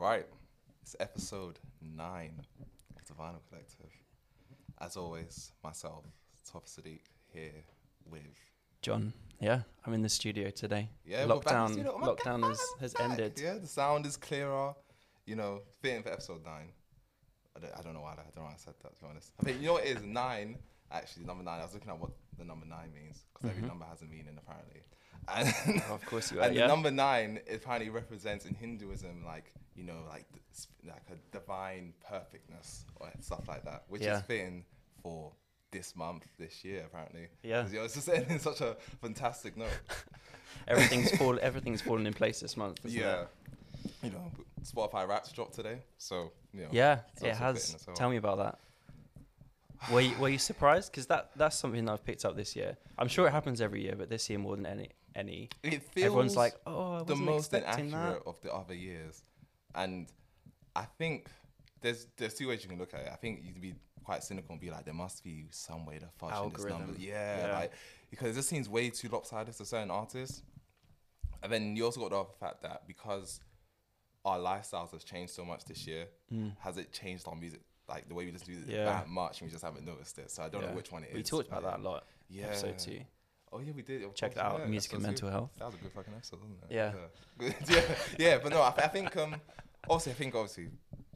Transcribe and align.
Right, 0.00 0.26
it's 0.80 0.94
episode 1.00 1.58
nine 1.82 2.40
of 2.96 3.04
the 3.04 3.14
Vinyl 3.14 3.40
Collective. 3.48 3.90
As 4.80 4.96
always, 4.96 5.50
myself, 5.64 6.04
Top 6.48 6.66
Sadiq, 6.66 7.00
here 7.32 7.64
with. 8.08 8.22
John, 8.80 9.12
yeah, 9.40 9.62
I'm 9.84 9.94
in 9.94 10.02
the 10.02 10.08
studio 10.08 10.50
today. 10.50 10.88
Yeah, 11.04 11.26
we're 11.26 11.40
back 11.40 11.50
in 11.50 11.58
lockdown, 11.58 11.72
studio. 11.72 11.92
Oh 11.96 11.98
my 11.98 12.06
God, 12.06 12.18
lockdown 12.18 12.48
has, 12.48 12.60
has 12.80 12.94
ended. 13.00 13.40
Yeah, 13.42 13.54
the 13.54 13.66
sound 13.66 14.06
is 14.06 14.16
clearer. 14.16 14.72
You 15.26 15.34
know, 15.34 15.62
fitting 15.82 16.04
for 16.04 16.12
episode 16.12 16.44
nine. 16.44 16.68
I 17.56 17.58
don't, 17.58 17.72
I 17.76 17.82
don't 17.82 17.94
know 17.94 18.02
why. 18.02 18.12
I 18.12 18.16
don't 18.16 18.36
know 18.36 18.42
why 18.42 18.52
I 18.52 18.56
said 18.56 18.74
that. 18.80 18.94
To 18.94 19.02
be 19.02 19.10
honest, 19.10 19.32
I 19.40 19.42
think 19.42 19.60
you 19.60 19.66
know 19.66 19.72
what 19.72 19.84
it 19.84 19.96
is 19.96 20.04
nine. 20.04 20.58
Actually, 20.92 21.26
number 21.26 21.42
nine. 21.42 21.58
I 21.58 21.64
was 21.64 21.74
looking 21.74 21.90
at 21.90 21.98
what 21.98 22.12
the 22.38 22.44
number 22.44 22.66
nine 22.66 22.92
means 22.94 23.24
because 23.34 23.50
every 23.50 23.62
Mhm. 23.62 23.68
number 23.68 23.84
has 23.86 24.02
a 24.02 24.06
meaning 24.06 24.38
apparently. 24.38 24.82
And 25.28 25.82
Oh, 25.88 25.94
of 25.94 26.04
course 26.06 26.32
you 26.32 26.38
are. 26.40 26.44
and 26.44 26.54
Yeah, 26.54 26.62
the 26.62 26.68
number 26.68 26.90
nine 26.90 27.40
it 27.46 27.56
apparently 27.56 27.90
represents 27.90 28.46
in 28.46 28.54
Hinduism 28.54 29.24
like 29.24 29.52
you 29.74 29.84
know 29.84 30.02
like 30.08 30.26
like 30.84 31.02
a 31.10 31.16
divine 31.36 31.92
perfectness 32.08 32.84
or 32.96 33.10
stuff 33.20 33.46
like 33.48 33.64
that, 33.64 33.84
which 33.88 34.02
Yeah. 34.02 34.18
is 34.18 34.22
fitting 34.22 34.64
for 35.02 35.32
this 35.70 35.94
month, 35.94 36.26
this 36.38 36.64
year 36.64 36.84
apparently. 36.86 37.28
Yeah, 37.42 37.66
you 37.68 37.74
know, 37.78 37.84
it's 37.84 37.94
just 37.94 38.08
ending 38.08 38.38
such 38.38 38.60
a 38.62 38.76
fantastic 39.02 39.56
note. 39.56 39.78
Everything's 40.66 41.16
fall. 41.18 41.38
Everything's 41.40 41.82
fallen 41.82 42.06
in 42.06 42.14
place 42.14 42.40
this 42.40 42.56
month. 42.56 42.80
Yeah. 42.84 43.22
It? 43.22 43.28
You 44.02 44.10
know, 44.10 44.32
Spotify 44.62 45.06
Wrapped 45.06 45.34
dropped 45.34 45.54
today, 45.54 45.82
so 45.98 46.32
you 46.54 46.62
know. 46.62 46.68
Yeah, 46.72 47.00
it 47.22 47.34
has. 47.36 47.76
well. 47.86 47.94
Tell 47.96 48.10
me 48.10 48.16
about 48.16 48.38
that. 48.38 48.58
Were 49.92 50.00
you, 50.00 50.16
were 50.18 50.28
you 50.28 50.38
surprised? 50.38 50.90
Because 50.90 51.06
that 51.06 51.30
that's 51.36 51.56
something 51.56 51.84
that 51.86 51.92
I've 51.92 52.04
picked 52.04 52.24
up 52.24 52.36
this 52.36 52.56
year. 52.56 52.76
I'm 52.98 53.08
sure 53.08 53.26
it 53.26 53.30
happens 53.30 53.60
every 53.60 53.82
year, 53.82 53.94
but 53.96 54.08
this 54.10 54.28
year 54.28 54.38
more 54.38 54.56
than 54.56 54.66
any 54.66 54.90
any. 55.14 55.48
It 55.62 55.82
feels 55.82 56.06
Everyone's 56.06 56.36
like, 56.36 56.54
oh, 56.66 57.04
the 57.04 57.16
most 57.16 57.52
inaccurate 57.54 57.90
that. 57.90 58.22
of 58.26 58.40
the 58.42 58.52
other 58.52 58.74
years, 58.74 59.22
and 59.74 60.08
I 60.74 60.82
think 60.98 61.28
there's 61.80 62.06
there's 62.16 62.34
two 62.34 62.48
ways 62.48 62.62
you 62.62 62.68
can 62.68 62.78
look 62.78 62.92
at 62.94 63.00
it. 63.00 63.10
I 63.12 63.16
think 63.16 63.40
you 63.44 63.52
can 63.52 63.60
be 63.62 63.74
quite 64.04 64.22
cynical 64.24 64.52
and 64.52 64.60
be 64.60 64.70
like, 64.70 64.84
there 64.84 64.94
must 64.94 65.22
be 65.22 65.46
some 65.50 65.84
way 65.86 65.98
to 65.98 66.06
fudge 66.18 66.52
this 66.54 66.64
number. 66.64 66.94
Yeah, 66.98 67.46
Yeah. 67.48 67.52
like 67.58 67.72
because 68.10 68.30
it 68.30 68.34
just 68.34 68.48
seems 68.48 68.68
way 68.68 68.90
too 68.90 69.08
lopsided 69.08 69.54
to 69.58 69.64
certain 69.64 69.90
artists. 69.90 70.42
And 71.42 71.52
then 71.52 71.76
you 71.76 71.84
also 71.84 72.00
got 72.00 72.10
the 72.10 72.16
other 72.20 72.28
fact 72.40 72.62
that 72.62 72.86
because 72.88 73.38
our 74.24 74.38
lifestyles 74.38 74.90
has 74.92 75.04
changed 75.04 75.32
so 75.34 75.44
much 75.44 75.64
this 75.66 75.86
year, 75.86 76.06
Mm. 76.32 76.56
has 76.60 76.78
it 76.78 76.90
changed 76.92 77.28
our 77.28 77.36
music, 77.36 77.60
like 77.88 78.08
the 78.08 78.14
way 78.14 78.24
we 78.26 78.32
listen 78.32 78.46
to 78.46 78.52
music 78.52 78.70
Yeah. 78.74 78.84
that 78.84 79.08
much, 79.08 79.40
and 79.40 79.48
we 79.48 79.52
just 79.52 79.64
haven't 79.64 79.84
noticed 79.86 80.18
it. 80.18 80.30
So 80.30 80.42
I 80.42 80.48
don't 80.48 80.62
Yeah. 80.62 80.70
know 80.70 80.76
which 80.76 80.92
one 80.92 81.04
it 81.04 81.10
is. 81.10 81.14
We 81.16 81.22
talked 81.22 81.48
about 81.48 81.62
that 81.62 81.80
a 81.80 81.82
lot. 81.82 82.04
Yeah. 82.28 82.46
Episode 82.46 82.78
two. 82.78 83.00
Oh 83.50 83.60
yeah, 83.60 83.72
we 83.72 83.80
did. 83.82 84.02
of 84.02 84.14
Check 84.14 84.34
that 84.34 84.44
out. 84.44 84.58
yeah, 84.60 84.66
Music 84.66 84.92
and 84.92 85.00
two. 85.00 85.06
mental 85.06 85.30
health. 85.30 85.50
That 85.58 85.64
was 85.66 85.74
a 85.74 85.78
good 85.78 85.92
fucking 85.92 86.12
episode, 86.14 86.40
wasn't 86.40 86.58
it? 86.64 86.74
Yeah. 86.74 86.92
Yeah, 87.40 87.52
yeah, 87.68 87.94
yeah. 88.18 88.38
But 88.42 88.52
no, 88.52 88.60
I, 88.60 88.74
I 88.76 88.88
think 88.88 89.16
um, 89.16 89.36
obviously, 89.88 90.12
I 90.12 90.14
think 90.16 90.34
obviously, 90.34 90.64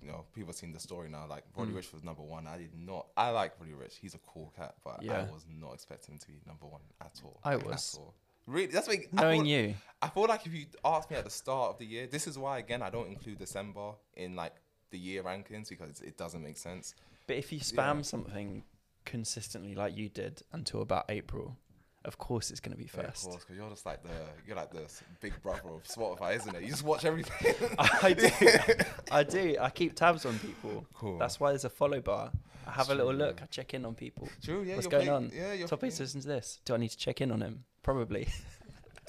you 0.01 0.09
know, 0.09 0.25
people 0.35 0.49
have 0.49 0.57
seen 0.57 0.73
the 0.73 0.81
story 0.81 1.11
now. 1.11 1.27
Like 1.29 1.45
Roddy 1.55 1.73
Mm. 1.73 1.77
Rich 1.77 1.93
was 1.93 2.03
number 2.03 2.23
one. 2.23 2.47
I 2.47 2.57
did 2.57 2.75
not. 2.75 3.09
I 3.19 3.29
like 3.31 3.61
Roddy 3.61 3.75
Rich. 3.75 3.97
He's 4.01 4.15
a 4.15 4.19
cool 4.19 4.51
cat, 4.57 4.75
but 4.83 5.07
I 5.07 5.25
was 5.31 5.45
not 5.47 5.75
expecting 5.75 6.15
him 6.15 6.21
to 6.21 6.27
be 6.29 6.41
number 6.47 6.65
one 6.67 6.81
at 7.03 7.21
all. 7.23 7.39
I 7.45 7.53
At 7.55 7.67
was. 7.67 7.97
all. 8.01 8.15
Really, 8.47 8.67
that's 8.73 8.89
what 8.89 8.97
I 8.97 9.07
Knowing 9.13 9.43
feel, 9.45 9.51
you, 9.69 9.75
I 10.01 10.09
feel 10.09 10.27
like 10.27 10.45
if 10.47 10.53
you 10.53 10.67
asked 10.85 11.11
me 11.11 11.17
at 11.17 11.25
the 11.25 11.31
start 11.31 11.71
of 11.71 11.79
the 11.79 11.85
year, 11.87 12.09
this 12.09 12.27
is 12.27 12.37
why 12.37 12.59
again 12.59 12.83
I 12.83 12.91
don't 12.91 13.07
include 13.09 13.39
December 13.39 13.93
in 14.17 14.35
like 14.35 14.55
the 14.93 14.99
year 14.99 15.23
rankings 15.25 15.69
because 15.69 16.01
it 16.01 16.17
doesn't 16.17 16.43
make 16.43 16.57
sense. 16.57 16.95
but 17.27 17.37
if 17.37 17.53
you 17.53 17.59
spam 17.61 17.97
Yeah. 17.97 18.03
something 18.03 18.63
consistently 19.05 19.75
like 19.75 19.97
you 19.97 20.09
did 20.09 20.43
until 20.53 20.81
about 20.83 21.07
April, 21.09 21.57
of 22.05 22.19
course 22.19 22.51
it's 22.53 22.61
going 22.61 22.73
to 22.73 22.79
be 22.79 22.85
Yeah, 22.95 23.01
of 23.01 23.07
first. 23.07 23.25
course, 23.25 23.43
because 23.45 23.57
you're 23.57 23.69
just 23.71 23.85
like 23.87 24.03
the 24.03 24.11
you're 24.47 24.57
like 24.57 24.71
the 24.71 24.87
big 25.21 25.35
brother 25.43 25.69
of 25.71 25.83
Spotify, 25.85 26.37
isn't 26.37 26.55
it? 26.55 26.63
You 26.63 26.69
just 26.69 26.85
watch 26.85 27.05
everything. 27.05 27.55
I 27.79 28.13
do. 28.13 28.29
I 29.11 29.23
do. 29.25 29.57
I 29.61 29.71
keep 29.71 29.95
tabs 29.97 30.25
on 30.27 30.39
people. 30.39 30.87
cool. 30.95 31.19
That's 31.19 31.39
why 31.41 31.51
there's 31.51 31.65
a 31.65 31.71
follow 31.71 32.01
bar. 32.01 32.31
I 32.67 32.71
have 32.71 32.91
a 32.91 32.95
little 32.95 33.13
look. 33.15 33.43
I 33.43 33.47
check 33.47 33.75
in 33.75 33.85
on 33.85 33.95
people. 33.97 34.29
true. 34.43 34.63
Yeah, 34.63 34.77
What's 34.77 34.87
going 34.87 35.07
playing- 35.07 35.25
on? 35.25 35.33
Yeah, 35.35 35.53
you're 35.53 35.67
Topics 35.69 35.99
listens 35.99 36.25
to 36.25 36.29
this. 36.29 36.61
Do 36.65 36.75
I 36.75 36.77
need 36.77 36.91
to 36.91 36.97
check 36.97 37.21
in 37.21 37.31
on 37.33 37.41
him? 37.41 37.65
Probably. 37.83 38.29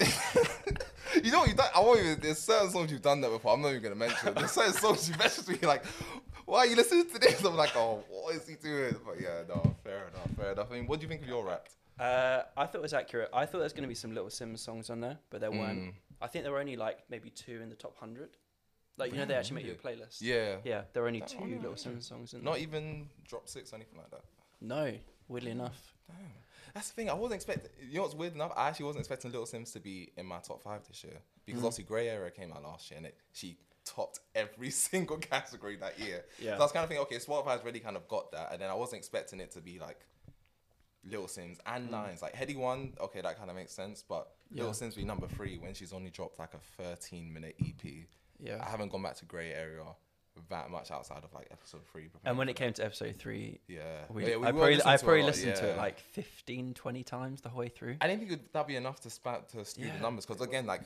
You 1.22 1.30
know 1.30 1.40
what 1.40 1.48
you've 1.48 1.56
done? 1.56 1.68
I 1.74 1.80
won't 1.80 2.00
even. 2.00 2.20
There's 2.20 2.38
certain 2.38 2.70
songs 2.70 2.90
you've 2.90 3.02
done 3.02 3.20
that 3.20 3.30
before. 3.30 3.52
I'm 3.54 3.62
not 3.62 3.70
even 3.70 3.82
gonna 3.82 3.94
mention. 3.94 4.28
it. 4.28 4.34
There's 4.36 4.50
certain 4.52 4.72
songs 4.72 5.08
you 5.08 5.14
messaged 5.14 5.48
me 5.48 5.66
like, 5.66 5.84
"Why 6.46 6.58
are 6.60 6.66
you 6.66 6.76
listening 6.76 7.08
to 7.10 7.18
this?" 7.18 7.44
I'm 7.44 7.56
like, 7.56 7.76
"Oh, 7.76 8.02
what 8.08 8.34
is 8.34 8.46
he 8.48 8.54
doing?" 8.56 8.96
But 9.06 9.20
yeah, 9.20 9.42
no, 9.48 9.74
fair 9.84 10.08
enough, 10.08 10.28
fair 10.36 10.52
enough. 10.52 10.68
I 10.70 10.74
mean, 10.74 10.86
what 10.86 11.00
do 11.00 11.04
you 11.04 11.08
think 11.08 11.22
of 11.22 11.28
your 11.28 11.44
rap? 11.44 11.68
Uh, 11.98 12.42
I 12.56 12.66
thought 12.66 12.76
it 12.76 12.82
was 12.82 12.94
accurate. 12.94 13.30
I 13.32 13.46
thought 13.46 13.58
there's 13.60 13.72
going 13.72 13.82
to 13.84 13.88
be 13.88 13.94
some 13.94 14.12
Little 14.14 14.28
Simz 14.30 14.58
songs 14.58 14.90
on 14.90 15.00
there, 15.00 15.16
but 15.30 15.40
there 15.40 15.52
weren't. 15.52 15.78
Mm. 15.78 15.92
I 16.20 16.26
think 16.26 16.42
there 16.44 16.52
were 16.52 16.58
only 16.58 16.76
like 16.76 16.98
maybe 17.08 17.30
two 17.30 17.60
in 17.62 17.68
the 17.68 17.76
top 17.76 17.96
hundred. 17.96 18.30
Like 18.96 19.12
you 19.12 19.18
know, 19.18 19.24
they 19.26 19.34
actually 19.34 19.56
make 19.56 19.66
you 19.66 19.72
a 19.72 19.74
playlist. 19.76 20.18
Yeah, 20.20 20.56
Yeah, 20.64 20.82
there 20.92 21.02
were 21.02 21.08
only 21.08 21.20
That- 21.20 21.28
two 21.28 21.44
Little. 21.44 21.74
Simz 21.74 22.02
songs 22.04 22.32
in 22.34 22.42
not 22.42 22.54
there. 22.54 22.62
even 22.62 23.08
drop 23.28 23.48
six 23.48 23.72
or 23.72 23.76
anything 23.76 23.98
like 23.98 24.10
that. 24.10 24.22
No, 24.60 24.92
weirdly 25.28 25.50
enough. 25.52 25.94
Damn. 26.08 26.16
That's 26.74 26.88
the 26.88 26.94
thing. 26.94 27.08
I 27.08 27.14
wasn't 27.14 27.36
expecting. 27.36 27.70
You 27.88 27.96
know 27.96 28.02
what's 28.02 28.14
weird 28.14 28.34
enough? 28.34 28.52
I 28.56 28.68
actually 28.68 28.86
wasn't 28.86 29.02
expecting 29.02 29.30
Little 29.30 29.46
Simz 29.46 29.72
to 29.74 29.80
be 29.80 30.10
in 30.16 30.26
my 30.26 30.38
top 30.40 30.60
five 30.62 30.86
this 30.88 31.02
year 31.04 31.18
because 31.46 31.62
Mm. 31.62 31.66
obviously 31.66 31.84
Grey 31.84 32.08
Area 32.08 32.30
came 32.32 32.52
out 32.52 32.62
last 32.64 32.90
year 32.90 32.98
and 32.98 33.06
it 33.06 33.16
she 33.32 33.56
topped 33.84 34.18
every 34.34 34.70
single 34.88 35.18
category 35.18 35.76
that 35.76 35.98
year. 36.00 36.24
Yeah. 36.40 36.52
So 36.56 36.60
I 36.62 36.64
was 36.64 36.72
kind 36.72 36.82
of 36.84 36.88
thinking, 36.88 37.02
okay, 37.06 37.16
Spotify's 37.16 37.64
really 37.64 37.80
kind 37.80 37.96
of 37.96 38.08
got 38.08 38.32
that, 38.32 38.52
and 38.52 38.60
then 38.60 38.70
I 38.70 38.74
wasn't 38.74 38.98
expecting 38.98 39.38
it 39.40 39.52
to 39.52 39.60
be 39.60 39.78
like 39.78 40.00
Little 41.04 41.26
Simz 41.26 41.58
and 41.66 41.88
Mm. 41.88 41.92
Nines. 41.92 42.22
Like 42.22 42.34
Headie 42.34 42.56
one, 42.56 42.94
okay, 43.00 43.20
that 43.20 43.36
kind 43.38 43.50
of 43.50 43.56
makes 43.56 43.72
sense, 43.72 44.02
but 44.02 44.34
Yeah. 44.50 44.64
Little 44.64 44.72
Simz 44.88 44.96
be 44.96 45.04
number 45.04 45.28
three 45.28 45.58
when 45.58 45.74
she's 45.74 45.92
only 45.92 46.10
dropped 46.10 46.38
like 46.38 46.54
a 46.54 46.58
13 46.82 47.32
minute 47.32 47.54
EP. 47.60 48.08
Yeah. 48.40 48.62
I 48.64 48.68
haven't 48.70 48.88
gone 48.90 49.02
back 49.02 49.16
to 49.16 49.24
Grey 49.26 49.52
Area 49.52 49.84
that 50.50 50.70
much 50.70 50.90
outside 50.90 51.22
of 51.24 51.32
like 51.32 51.48
episode 51.50 51.82
three. 51.92 52.08
And 52.24 52.36
when 52.38 52.48
it 52.48 52.54
came 52.56 52.72
to 52.74 52.84
episode 52.84 53.16
three, 53.16 53.60
yeah, 53.68 53.80
we, 54.10 54.26
Yeah, 54.28 54.36
we 54.36 54.46
I 54.46 54.52
probably, 54.52 54.74
I 54.74 54.78
to 54.78 54.90
it 54.90 54.94
a 54.94 55.04
probably 55.04 55.20
lot, 55.22 55.26
listened 55.26 55.56
to 55.56 55.68
it 55.70 55.76
like 55.76 55.98
15, 56.00 56.74
20 56.74 57.02
times 57.02 57.40
the 57.40 57.48
whole 57.48 57.60
way 57.60 57.68
through. 57.68 57.96
I 58.00 58.06
didn't 58.08 58.26
think 58.28 58.52
that'd 58.52 58.66
be 58.66 58.76
enough 58.76 59.00
to 59.00 59.10
spat 59.10 59.48
to 59.50 59.64
skew 59.64 59.86
Yeah, 59.86 59.96
the 59.96 60.02
numbers 60.02 60.26
because 60.26 60.40
again, 60.42 60.66
like 60.66 60.82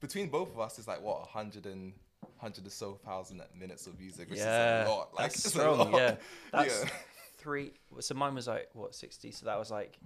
between 0.00 0.28
both 0.28 0.50
of 0.52 0.60
us, 0.60 0.78
it's 0.78 0.88
like 0.88 1.02
what 1.02 1.22
a 1.22 1.26
hundred 1.26 1.66
and 1.66 1.92
hundred 2.38 2.66
or 2.66 2.70
so 2.70 2.94
thousand 3.04 3.42
minutes 3.58 3.86
of 3.86 3.98
music, 3.98 4.28
which 4.30 4.38
yeah, 4.38 4.82
is 4.82 4.88
a 4.88 4.90
lot. 4.90 5.14
Like 5.14 5.32
that's 5.32 5.48
strong. 5.50 5.78
lot. 5.92 5.92
Yeah, 6.00 6.14
that's 6.52 6.82
Yeah. 6.84 6.90
three. 7.38 7.72
So 8.00 8.14
mine 8.14 8.34
was 8.34 8.46
like 8.46 8.68
what 8.74 8.94
sixty. 8.94 9.30
So 9.30 9.46
that 9.46 9.58
was 9.58 9.70
like 9.70 9.98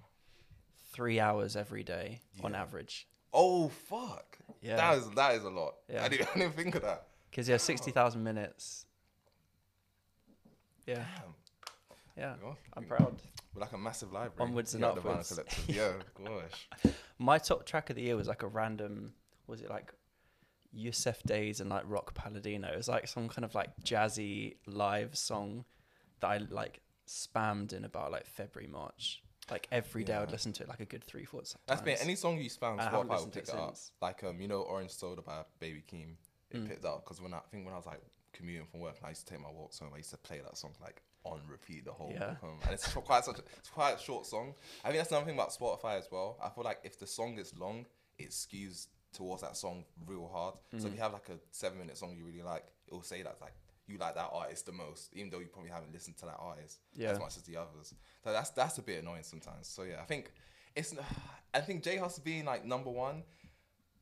three 0.93 1.21
hours 1.21 1.57
every 1.57 1.83
day 1.83 2.21
on 2.43 2.55
average. 2.55 3.07
Oh 3.33 3.69
fuck! 3.69 4.39
Yeah, 4.61 4.77
That 4.77 4.99
is 4.99 5.11
that 5.11 5.35
is 5.37 5.45
a 5.45 5.51
lot. 5.51 5.75
Yeah. 5.89 6.05
I 6.05 6.09
didn't, 6.09 6.29
I 6.35 6.39
didn't 6.39 6.55
think 6.57 6.75
of 6.75 6.83
that. 6.83 7.07
Because 7.31 7.49
yeah, 7.49 7.57
sixty 7.57 7.91
thousand 7.91 8.23
minutes. 8.23 8.87
Yeah, 10.87 10.95
Damn. 10.97 11.05
yeah, 12.17 12.35
Well, 12.43 12.57
I'm 12.77 12.85
proud. 12.85 13.15
We're 13.55 13.61
like 13.61 13.73
a 13.73 13.79
massive 13.79 14.13
library. 14.13 14.49
Onwards 14.49 14.75
and 14.75 14.83
here 14.83 14.91
at 14.91 15.03
the 15.03 15.09
upwards. 15.09 15.41
Yeah, 15.69 15.93
gosh. 16.25 16.93
My 17.19 17.39
top 17.39 17.67
track 17.67 17.91
of 17.91 17.97
the 17.97 18.03
year 18.03 18.17
was 18.17 18.29
like 18.29 18.43
a 18.43 18.49
random. 18.49 19.13
Was 19.47 19.61
it 19.61 19.71
like 19.71 19.93
Yussef 20.77 21.23
Dayes 21.25 21.61
and 21.61 21.71
like 21.71 21.83
Rocco 21.87 22.13
Palladino? 22.15 22.69
It 22.69 22.77
was 22.77 22.89
like 22.89 23.09
some 23.09 23.29
kind 23.29 23.45
of 23.45 23.55
like 23.55 23.71
jazzy 23.85 24.57
live 24.67 25.17
song 25.17 25.65
that 26.21 26.29
I 26.29 26.39
like 26.39 26.81
spammed 27.07 27.73
in 27.73 27.85
about 27.85 28.13
like 28.13 28.27
February 28.27 28.71
March. 28.71 29.23
Like 29.51 29.67
every 29.73 30.05
day 30.05 30.15
I 30.15 30.21
would 30.21 30.31
listen 30.31 30.53
to 30.55 30.63
it 30.63 30.69
like 30.69 30.81
a 30.81 30.85
good 30.85 31.03
three 31.03 31.25
four 31.25 31.41
times. 31.41 31.57
That's 31.67 31.83
been 31.83 31.97
any 32.01 32.15
song 32.15 32.39
you 32.39 32.49
spam 32.49 32.79
Spotify 32.79 33.09
will 33.09 33.27
pick 33.27 33.45
it 33.45 33.49
it 33.49 33.55
up. 33.57 33.77
Like 34.01 34.23
um, 34.23 34.41
you 34.41 34.47
know, 34.47 34.61
Orange 34.61 34.91
Soda 34.91 35.23
by 35.23 35.43
Baby 35.59 35.83
Keem. 35.93 36.15
It 36.51 36.57
Mm. 36.65 36.69
picked 36.69 36.85
up 36.85 37.05
because 37.05 37.21
when 37.21 37.33
I, 37.35 37.39
I 37.39 37.49
think 37.51 37.65
when 37.65 37.75
I 37.75 37.77
was 37.77 37.87
like 37.87 38.01
commuting 38.33 38.67
from 38.67 38.81
work, 38.81 38.97
and 38.97 39.07
I 39.07 39.11
used 39.11 39.27
to 39.27 39.33
take 39.33 39.43
my 39.43 39.51
walks 39.51 39.79
home. 39.79 39.91
I 39.95 39.99
used 39.99 40.11
to 40.11 40.17
play 40.17 40.41
that 40.41 40.57
song 40.57 40.73
like 40.81 41.03
on 41.25 41.41
repeat 41.49 41.85
the 41.85 41.93
whole 41.93 42.13
Yeah. 42.13 42.35
home, 42.37 42.59
and 42.65 42.73
it's 42.73 42.87
quite 42.95 43.25
such. 43.25 43.39
A, 43.39 43.43
it's 43.59 43.69
quite 43.69 43.97
a 43.97 43.99
short 43.99 44.27
song. 44.27 44.55
I 44.85 44.89
think 44.89 44.99
that's 44.99 45.11
another 45.11 45.27
thing 45.27 45.35
about 45.35 45.51
Spotify 45.51 45.99
as 45.99 46.09
well. 46.11 46.39
I 46.43 46.49
feel 46.49 46.65
like 46.65 46.79
if 46.85 46.99
the 46.99 47.07
song 47.07 47.39
is 47.39 47.57
long, 47.59 47.87
it 48.19 48.31
skews 48.31 48.87
towards 49.13 49.43
that 49.43 49.57
song 49.57 49.85
real 50.07 50.29
hard. 50.33 50.55
So 50.79 50.87
if 50.87 50.93
Mhm. 50.93 50.97
you 50.97 51.03
have 51.03 51.13
like 51.13 51.29
a 51.29 51.39
seven 51.51 51.79
minute 51.79 51.99
song 51.99 52.15
you 52.17 52.25
really 52.25 52.43
like, 52.43 52.65
it 52.87 52.93
will 52.93 53.03
say 53.03 53.23
that 53.23 53.41
like 53.41 53.55
you 53.87 53.99
like 53.99 54.15
that 54.15 54.31
artist 54.33 54.67
the 54.67 54.73
most, 54.73 55.13
even 55.15 55.31
though 55.31 55.41
you 55.41 55.47
probably 55.49 55.71
haven't 55.71 55.93
listened 55.93 56.17
to 56.19 56.27
that 56.27 56.37
artist 56.39 56.79
Yeah. 56.95 57.11
as 57.11 57.19
much 57.19 57.37
as 57.37 57.43
the 57.43 57.57
others. 57.57 57.93
So 58.25 58.33
that's 58.33 58.51
that's 58.51 58.79
a 58.79 58.83
bit 58.83 59.03
annoying 59.03 59.25
sometimes. 59.25 59.67
So 59.67 59.83
yeah, 59.83 60.01
I 60.01 60.05
think 60.05 60.33
it's. 60.77 60.95
I 61.53 61.61
think 61.61 61.83
J 61.83 61.97
Hus 61.97 62.21
being 62.21 62.45
like 62.45 62.65
number 62.65 62.91
one. 62.91 63.25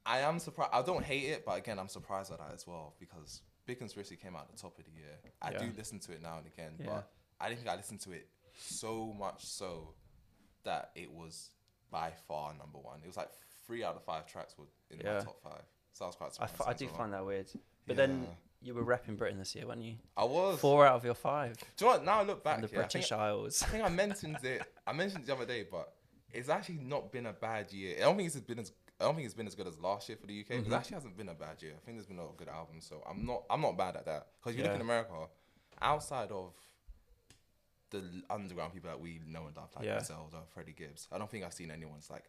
I 0.08 0.20
am 0.20 0.38
surprised. 0.38 0.70
I 0.72 0.82
don't 0.82 1.04
hate 1.04 1.24
it, 1.24 1.44
but 1.44 1.58
again, 1.58 1.78
I'm 1.78 1.88
surprised 1.88 2.32
at 2.32 2.38
that 2.38 2.52
as 2.54 2.66
well 2.66 2.94
because 2.98 3.42
Big 3.66 3.78
Conspiracy 3.78 4.16
came 4.16 4.34
out 4.34 4.46
at 4.50 4.56
the 4.56 4.60
top 4.62 4.78
of 4.78 4.84
the 4.84 4.90
year. 4.90 5.18
I 5.42 5.52
do 5.52 5.70
listen 5.76 5.98
to 6.00 6.12
it 6.12 6.22
now 6.22 6.38
and 6.38 6.46
again, 6.46 6.72
Yeah. 6.80 6.86
but 6.86 7.10
I 7.40 7.48
didn't 7.48 7.60
think 7.60 7.70
I 7.70 7.76
listened 7.76 8.00
to 8.00 8.12
it 8.12 8.26
so 8.56 9.12
much 9.18 9.44
so 9.44 9.94
that 10.64 10.90
it 10.94 11.12
was 11.12 11.50
by 11.90 12.12
far 12.26 12.54
number 12.54 12.78
one. 12.78 13.00
It 13.04 13.06
was 13.06 13.16
like 13.16 13.30
three 13.66 13.84
out 13.84 13.96
of 13.96 14.02
five 14.04 14.26
tracks 14.26 14.56
were 14.58 14.64
in 14.90 14.98
my 15.04 15.20
top 15.20 15.40
five. 15.42 15.62
So 15.92 16.04
I 16.04 16.08
was 16.08 16.16
quite 16.16 16.28
I, 16.40 16.46
surprised. 16.46 16.60
f- 16.60 16.68
I 16.68 16.72
do 16.72 16.86
well. 16.86 16.94
find 16.96 17.12
that 17.12 17.26
weird. 17.26 17.50
But 17.86 17.96
then 17.96 18.26
you 18.62 18.74
were 18.74 18.84
repping 18.84 19.16
Britain 19.16 19.38
this 19.38 19.54
year, 19.54 19.66
weren't 19.66 19.82
you? 19.82 19.96
I 20.16 20.24
was. 20.24 20.58
Four 20.58 20.86
out 20.86 20.96
of 20.96 21.04
your 21.04 21.14
five. 21.14 21.56
Do 21.76 21.84
you 21.84 21.90
know 21.90 21.96
what? 21.96 22.04
Now 22.04 22.20
I 22.20 22.22
look 22.24 22.42
back, 22.42 22.56
And 22.58 22.64
the 22.64 22.68
yeah, 22.72 22.78
I 22.78 22.82
British 22.82 23.12
Isles. 23.12 23.62
I 23.62 23.66
think 23.66 23.84
I 23.84 23.88
mentioned 23.88 24.38
it. 24.42 24.62
I 24.86 24.92
mentioned 24.92 25.24
it 25.24 25.26
the 25.26 25.34
other 25.34 25.46
day, 25.46 25.64
but 25.70 25.92
it's 26.32 26.48
actually 26.48 26.78
not 26.78 27.12
been 27.12 27.26
a 27.26 27.32
bad 27.32 27.72
year. 27.72 27.96
I 27.98 28.00
don't 28.00 28.16
think 28.16 28.26
it's 28.26 28.36
been 28.40 28.58
as 28.58 28.72
I 29.00 29.04
don't 29.04 29.14
think 29.14 29.26
it's 29.26 29.34
been 29.34 29.46
as 29.46 29.54
good 29.54 29.66
as 29.68 29.78
last 29.78 30.08
year 30.08 30.18
for 30.20 30.26
the 30.26 30.34
UK. 30.40 30.48
Because 30.48 30.64
Mhm. 30.66 30.72
it 30.72 30.74
actually 30.74 30.94
hasn't 30.94 31.16
been 31.16 31.28
a 31.28 31.34
bad 31.34 31.62
year. 31.62 31.74
I 31.76 31.84
think 31.84 31.96
there's 31.98 32.06
been 32.06 32.18
a 32.18 32.22
lot 32.22 32.30
of 32.30 32.36
good 32.36 32.48
albums. 32.48 32.84
So 32.86 33.02
I'm 33.08 33.24
not 33.24 33.44
I'm 33.48 33.60
not 33.60 33.76
bad 33.76 33.96
at 33.96 34.04
that. 34.06 34.26
Because 34.42 34.56
you 34.56 34.64
look 34.64 34.74
in 34.74 34.80
America, 34.80 35.28
outside 35.80 36.30
of 36.32 36.54
the 37.90 38.02
underground 38.28 38.72
people 38.74 38.90
that 38.90 39.00
we 39.00 39.20
know 39.26 39.46
and 39.46 39.56
love, 39.56 39.70
like 39.74 39.84
Yeah. 39.84 40.02
Zelda, 40.02 40.42
Freddie 40.52 40.72
Gibbs, 40.72 41.08
I 41.10 41.18
don't 41.18 41.30
think 41.30 41.44
I've 41.44 41.54
seen 41.54 41.70
anyone's 41.70 42.10
like 42.10 42.24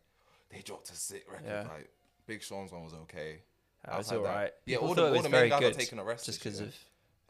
they 0.49 0.61
dropped 0.61 0.89
a 0.89 0.95
sick 0.95 1.29
record. 1.31 1.45
Yeah. 1.47 1.67
Like 1.67 1.89
Big 2.27 2.41
Sean's 2.41 2.71
one 2.71 2.83
was 2.83 2.93
okay. 2.93 3.41
That 3.85 3.97
was 3.97 4.11
alright. 4.11 4.53
Yeah, 4.65 4.77
all 4.77 4.93
the, 4.93 5.13
all 5.15 5.21
the 5.21 5.29
main 5.29 5.49
guys 5.49 5.59
good 5.59 5.75
are 5.75 5.77
taking 5.79 5.99
a 5.99 6.03
rest 6.03 6.25
just 6.25 6.39
because 6.39 6.59
of 6.59 6.75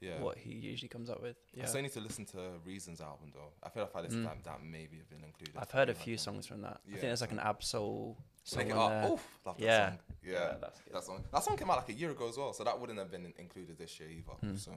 yeah. 0.02 0.20
what 0.20 0.38
he 0.38 0.52
usually 0.54 0.90
comes 0.90 1.10
up 1.10 1.22
with. 1.22 1.38
Yeah. 1.54 1.62
I 1.62 1.66
Yeah, 1.66 1.70
still 1.70 1.82
need 1.82 1.94
to 1.94 2.00
listen 2.02 2.26
to 2.28 2.60
Reason's 2.66 3.02
album 3.02 3.32
though. 3.34 3.52
I 3.64 3.70
feel 3.70 3.84
like 3.84 3.90
if 3.92 3.96
I 3.96 4.02
listen 4.02 4.20
Mm. 4.26 4.30
to 4.30 4.36
that, 4.36 4.44
that 4.44 4.64
maybe 4.64 4.98
have 4.98 5.10
been 5.10 5.24
included. 5.24 5.56
I've 5.58 5.72
heard 5.72 5.90
a 5.90 5.94
Like 5.94 6.02
few 6.02 6.16
that. 6.18 6.22
songs 6.22 6.46
from 6.48 6.62
that. 6.62 6.82
I 6.86 6.90
think 6.92 7.02
there's 7.02 7.22
like 7.22 7.32
an 7.32 7.40
Ab-Soul 7.40 8.18
song 8.50 8.64
Make 8.64 8.72
it 8.72 8.78
on 8.78 8.92
up. 8.92 9.02
there. 9.04 9.12
Oof, 9.12 9.40
love 9.46 9.58
that 9.58 9.64
Yeah. 9.64 9.90
song. 9.90 10.00
Yeah. 10.24 10.56
that's 10.62 10.82
good. 10.82 10.94
That 10.94 11.04
song, 11.04 11.24
that 11.32 11.44
song 11.44 11.58
came 11.58 11.70
out 11.70 11.78
like 11.78 11.90
a 11.90 11.94
year 11.94 12.12
ago 12.12 12.28
as 12.30 12.38
well, 12.38 12.54
so 12.54 12.64
that 12.64 12.80
wouldn't 12.80 13.00
have 13.00 13.10
been 13.12 13.34
included 13.38 13.78
this 13.78 14.00
year 14.00 14.10
either. 14.10 14.34
Hmm. 14.42 14.56
So, 14.58 14.72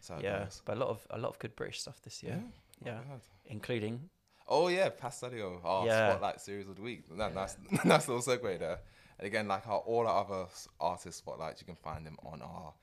so 0.00 0.18
yeah, 0.20 0.44
goes. 0.44 0.62
but 0.64 0.76
a 0.76 0.80
lot 0.80 0.88
of 0.88 1.06
a 1.10 1.18
lot 1.18 1.28
of 1.28 1.38
good 1.38 1.54
British 1.56 1.80
stuff 1.80 2.00
this 2.02 2.22
year, 2.22 2.42
not 2.84 3.04
Yeah. 3.06 3.18
including 3.46 4.10
Oh 4.48 4.66
yeah, 4.68 4.88
Pa 4.90 5.08
Salieu, 5.08 5.60
our 5.64 5.86
Yeah. 5.86 6.10
spotlight 6.10 6.40
series 6.40 6.68
of 6.68 6.74
the 6.76 6.82
week. 6.82 7.04
That, 7.16 7.32
Nice, 7.34 7.56
nice 7.84 8.08
little 8.08 8.22
segue 8.22 8.58
there. 8.58 8.80
And 9.18 9.26
again, 9.26 9.46
like 9.46 9.66
our 9.68 9.78
all 9.78 10.06
our 10.06 10.24
other 10.24 10.46
artist 10.80 11.18
spotlights, 11.18 11.60
you 11.60 11.66
can 11.66 11.76
find 11.76 12.04
them 12.04 12.18
on 12.24 12.42
our 12.42 12.74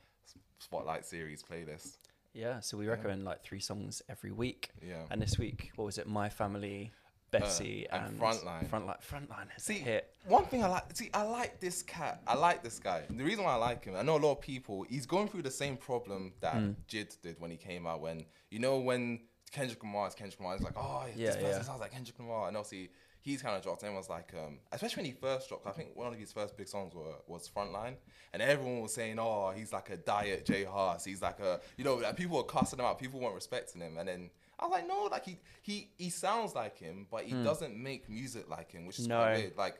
spotlight 0.59 1.05
series 1.05 1.43
playlist. 1.43 1.97
yeah. 2.33 2.59
So 2.61 2.77
we 2.77 2.85
Yeah. 2.85 2.91
recommend 2.91 3.25
like 3.25 3.41
three 3.43 3.59
songs 3.59 4.01
every 4.07 4.31
week. 4.31 4.69
Yeah. 4.81 5.05
And 5.11 5.21
this 5.21 5.37
week, 5.37 5.71
what 5.75 5.85
was 5.85 5.97
it? 5.97 6.07
My 6.07 6.29
Family, 6.29 6.91
Betty, 7.31 7.87
Uh, 7.89 7.97
and 7.97 8.07
and, 8.07 8.19
Frontline. 8.19 8.67
Frontline. 8.69 9.01
Frontline 9.03 9.47
See, 9.57 9.75
hit. 9.75 10.13
One 10.25 10.45
thing 10.45 10.63
I 10.63 10.67
like, 10.67 10.95
see, 10.95 11.09
I 11.13 11.23
like 11.23 11.59
this 11.59 11.81
cat. 11.83 12.21
I 12.27 12.35
like 12.35 12.63
this 12.63 12.79
guy. 12.79 13.03
The 13.09 13.23
reason 13.23 13.43
why 13.43 13.53
I 13.53 13.57
like 13.57 13.85
him, 13.85 13.95
I 13.95 14.01
know 14.01 14.17
a 14.17 14.23
lot 14.25 14.31
of 14.33 14.41
people. 14.41 14.83
He's 14.89 15.05
going 15.05 15.27
through 15.27 15.43
the 15.43 15.51
same 15.51 15.77
problem 15.77 16.33
that 16.41 16.55
Mm. 16.55 16.75
JID 16.87 17.17
did 17.21 17.39
when 17.39 17.51
he 17.51 17.57
came 17.57 17.85
out. 17.87 18.01
When 18.01 18.25
you 18.49 18.59
know 18.59 18.79
when 18.79 19.21
Kendrick 19.51 19.81
Lamar 19.83 20.07
is 20.07 20.13
Kendrick 20.15 20.39
Lamar, 20.39 20.55
it's 20.55 20.63
like, 20.63 20.73
oh, 20.77 21.05
Yeah, 21.15 21.27
this 21.27 21.35
person 21.37 21.49
yeah. 21.51 21.61
sounds 21.63 21.79
like 21.81 21.91
Kendrick 21.91 22.17
Lamar. 22.19 22.47
And 22.47 22.55
obviously, 22.57 22.89
he's 23.21 23.41
kind 23.41 23.55
of 23.55 23.63
dropped. 23.63 23.81
And 23.83 23.95
was 23.95 24.09
like, 24.09 24.31
um, 24.35 24.59
especially 24.71 25.01
when 25.03 25.05
he 25.11 25.17
first 25.19 25.49
dropped. 25.49 25.65
I 25.67 25.71
think 25.71 25.95
one 25.95 26.07
of 26.11 26.19
his 26.19 26.31
first 26.31 26.55
big 26.55 26.67
songs 26.67 26.93
were, 26.93 27.15
was 27.27 27.49
Frontline, 27.49 27.95
and 28.33 28.41
everyone 28.41 28.81
was 28.81 28.93
saying, 28.93 29.17
oh, 29.19 29.51
he's 29.55 29.73
like 29.73 29.89
a 29.89 29.97
diet 29.97 30.45
J 30.45 30.65
Hus. 30.65 31.03
He's 31.05 31.21
like 31.21 31.39
a, 31.39 31.59
you 31.77 31.83
know, 31.83 31.95
like 31.95 32.15
people 32.15 32.37
were 32.37 32.43
cussing 32.43 32.79
him 32.79 32.85
out. 32.85 32.99
People 32.99 33.19
weren't 33.19 33.35
respecting 33.35 33.81
him, 33.81 33.97
and 33.97 34.07
then. 34.07 34.29
I 34.59 34.65
was 34.65 34.71
like, 34.73 34.87
no, 34.87 35.07
like 35.09 35.25
he 35.25 35.37
he 35.61 35.89
he 35.97 36.09
sounds 36.09 36.53
like 36.53 36.77
him, 36.77 37.07
but 37.09 37.23
he 37.23 37.33
doesn't 37.43 37.75
make 37.77 38.09
music 38.09 38.49
like 38.49 38.71
him, 38.71 38.85
which 38.85 38.99
is. 38.99 39.07
No. 39.07 39.17
quite 39.17 39.37
weird. 39.37 39.57
Like, 39.57 39.75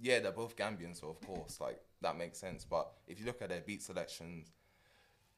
yeah, 0.00 0.18
they're 0.20 0.32
both 0.32 0.56
Gambian, 0.56 0.98
so 0.98 1.08
of 1.08 1.20
course, 1.20 1.60
like 1.60 1.80
that 2.02 2.16
makes 2.18 2.38
sense. 2.38 2.64
But 2.64 2.90
if 3.06 3.20
you 3.20 3.26
look 3.26 3.40
at 3.42 3.48
their 3.50 3.60
beat 3.60 3.82
selections, 3.82 4.50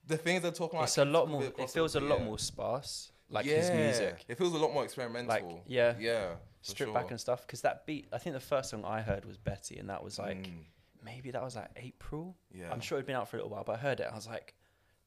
the 0.07 0.17
things 0.17 0.43
they're 0.43 0.51
talking 0.51 0.79
about, 0.79 0.89
it's 0.89 0.99
a 0.99 1.05
lot 1.05 1.29
more. 1.29 1.43
It 1.45 1.71
feels 1.71 1.95
a 1.95 2.01
lot 2.01 2.23
more 2.23 2.39
sparse, 2.39 3.13
like 3.29 3.45
his 3.45 3.71
music. 3.71 4.25
It 4.29 4.39
feels 4.39 4.55
a 4.55 4.59
lot 4.59 4.73
more 4.73 4.85
experimental. 4.85 5.29
Like, 5.29 5.45
yeah. 5.67 5.95
yeah, 5.99 6.35
Strip 6.63 6.89
sure. 6.89 6.95
back 6.95 7.11
and 7.11 7.21
stuff. 7.21 7.47
Because 7.47 7.61
that 7.63 7.85
beat, 7.87 8.07
I 8.13 8.19
think 8.19 8.35
the 8.35 8.41
first 8.41 8.71
song 8.71 8.85
I 8.85 9.03
heard 9.03 9.25
was 9.25 9.37
Betty, 9.37 9.77
and 9.79 9.91
that 9.91 10.03
was 10.03 10.19
like 10.19 10.39
Mm, 10.39 10.65
maybe 11.05 11.31
that 11.33 11.43
was 11.43 11.55
like 11.57 11.69
April. 11.77 12.37
yeah, 12.51 12.73
I'm 12.73 12.81
sure 12.81 12.97
it'd 12.99 13.07
been 13.07 13.17
out 13.17 13.29
for 13.29 13.37
a 13.37 13.41
little 13.41 13.51
while, 13.51 13.65
but 13.65 13.73
I 13.75 13.79
heard 13.79 14.01
it. 14.01 14.09
I 14.11 14.15
was 14.15 14.27
like, 14.27 14.55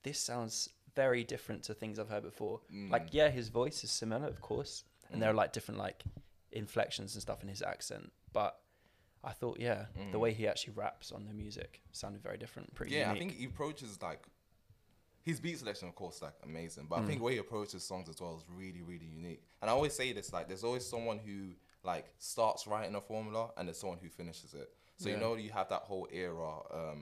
this 0.04 0.20
sounds 0.20 0.70
very 1.04 1.24
different 1.24 1.62
to 1.68 1.74
things 1.74 1.98
I've 2.00 2.10
heard 2.16 2.24
before. 2.24 2.60
Mm. 2.74 2.90
Like, 2.96 3.08
yeah, 3.20 3.30
his 3.40 3.48
voice 3.62 3.84
is 3.86 3.92
similar, 3.92 4.28
of 4.28 4.42
course, 4.42 4.74
and 5.12 5.22
there 5.22 5.30
Mm. 5.30 5.34
are 5.34 5.42
like 5.44 5.54
different 5.58 5.80
like 5.88 6.04
inflections 6.52 7.10
and 7.16 7.22
stuff 7.22 7.40
in 7.44 7.50
his 7.56 7.62
accent. 7.74 8.12
But 8.34 8.54
I 9.24 9.34
thought, 9.40 9.58
yeah, 9.68 9.82
the 9.96 10.18
Mm. 10.18 10.20
way 10.26 10.32
he 10.34 10.46
actually 10.52 10.74
raps 10.86 11.12
on 11.12 11.22
the 11.30 11.34
music 11.44 11.72
sounded 11.92 12.22
very 12.30 12.38
different, 12.44 12.68
pretty 12.76 12.96
yeah. 12.96 13.12
I 13.14 13.18
think 13.22 13.32
he 13.42 13.46
approaches 13.46 13.92
like 14.02 14.22
his 15.30 15.40
beat 15.40 15.58
selection, 15.60 15.88
of 15.88 15.96
course, 15.96 16.22
like 16.22 16.36
amazing. 16.44 16.86
But 16.90 16.96
I 16.98 17.02
Mm. 17.02 17.08
think 17.08 17.20
the 17.20 17.26
way 17.30 17.34
he 17.34 17.40
approaches 17.48 17.84
songs 17.92 18.08
as 18.10 18.20
well 18.22 18.36
is 18.38 18.46
really, 18.62 18.82
really 18.92 19.06
unique. 19.20 19.44
And 19.62 19.70
I 19.70 19.74
always 19.74 19.94
say 19.94 20.12
this: 20.14 20.34
like, 20.34 20.48
there's 20.50 20.64
always 20.70 20.86
someone 20.96 21.20
who 21.20 21.38
like 21.84 22.06
starts 22.18 22.62
writing 22.68 22.96
a 22.96 23.02
formula, 23.02 23.44
and 23.56 23.68
there's 23.68 23.80
someone 23.84 24.00
who 24.04 24.10
finishes 24.10 24.54
it. 24.54 24.70
So 24.98 25.08
you 25.10 25.18
know, 25.24 25.36
you 25.36 25.52
have 25.60 25.70
that 25.70 25.84
whole 25.90 26.08
era 26.12 26.52
um, 26.80 27.00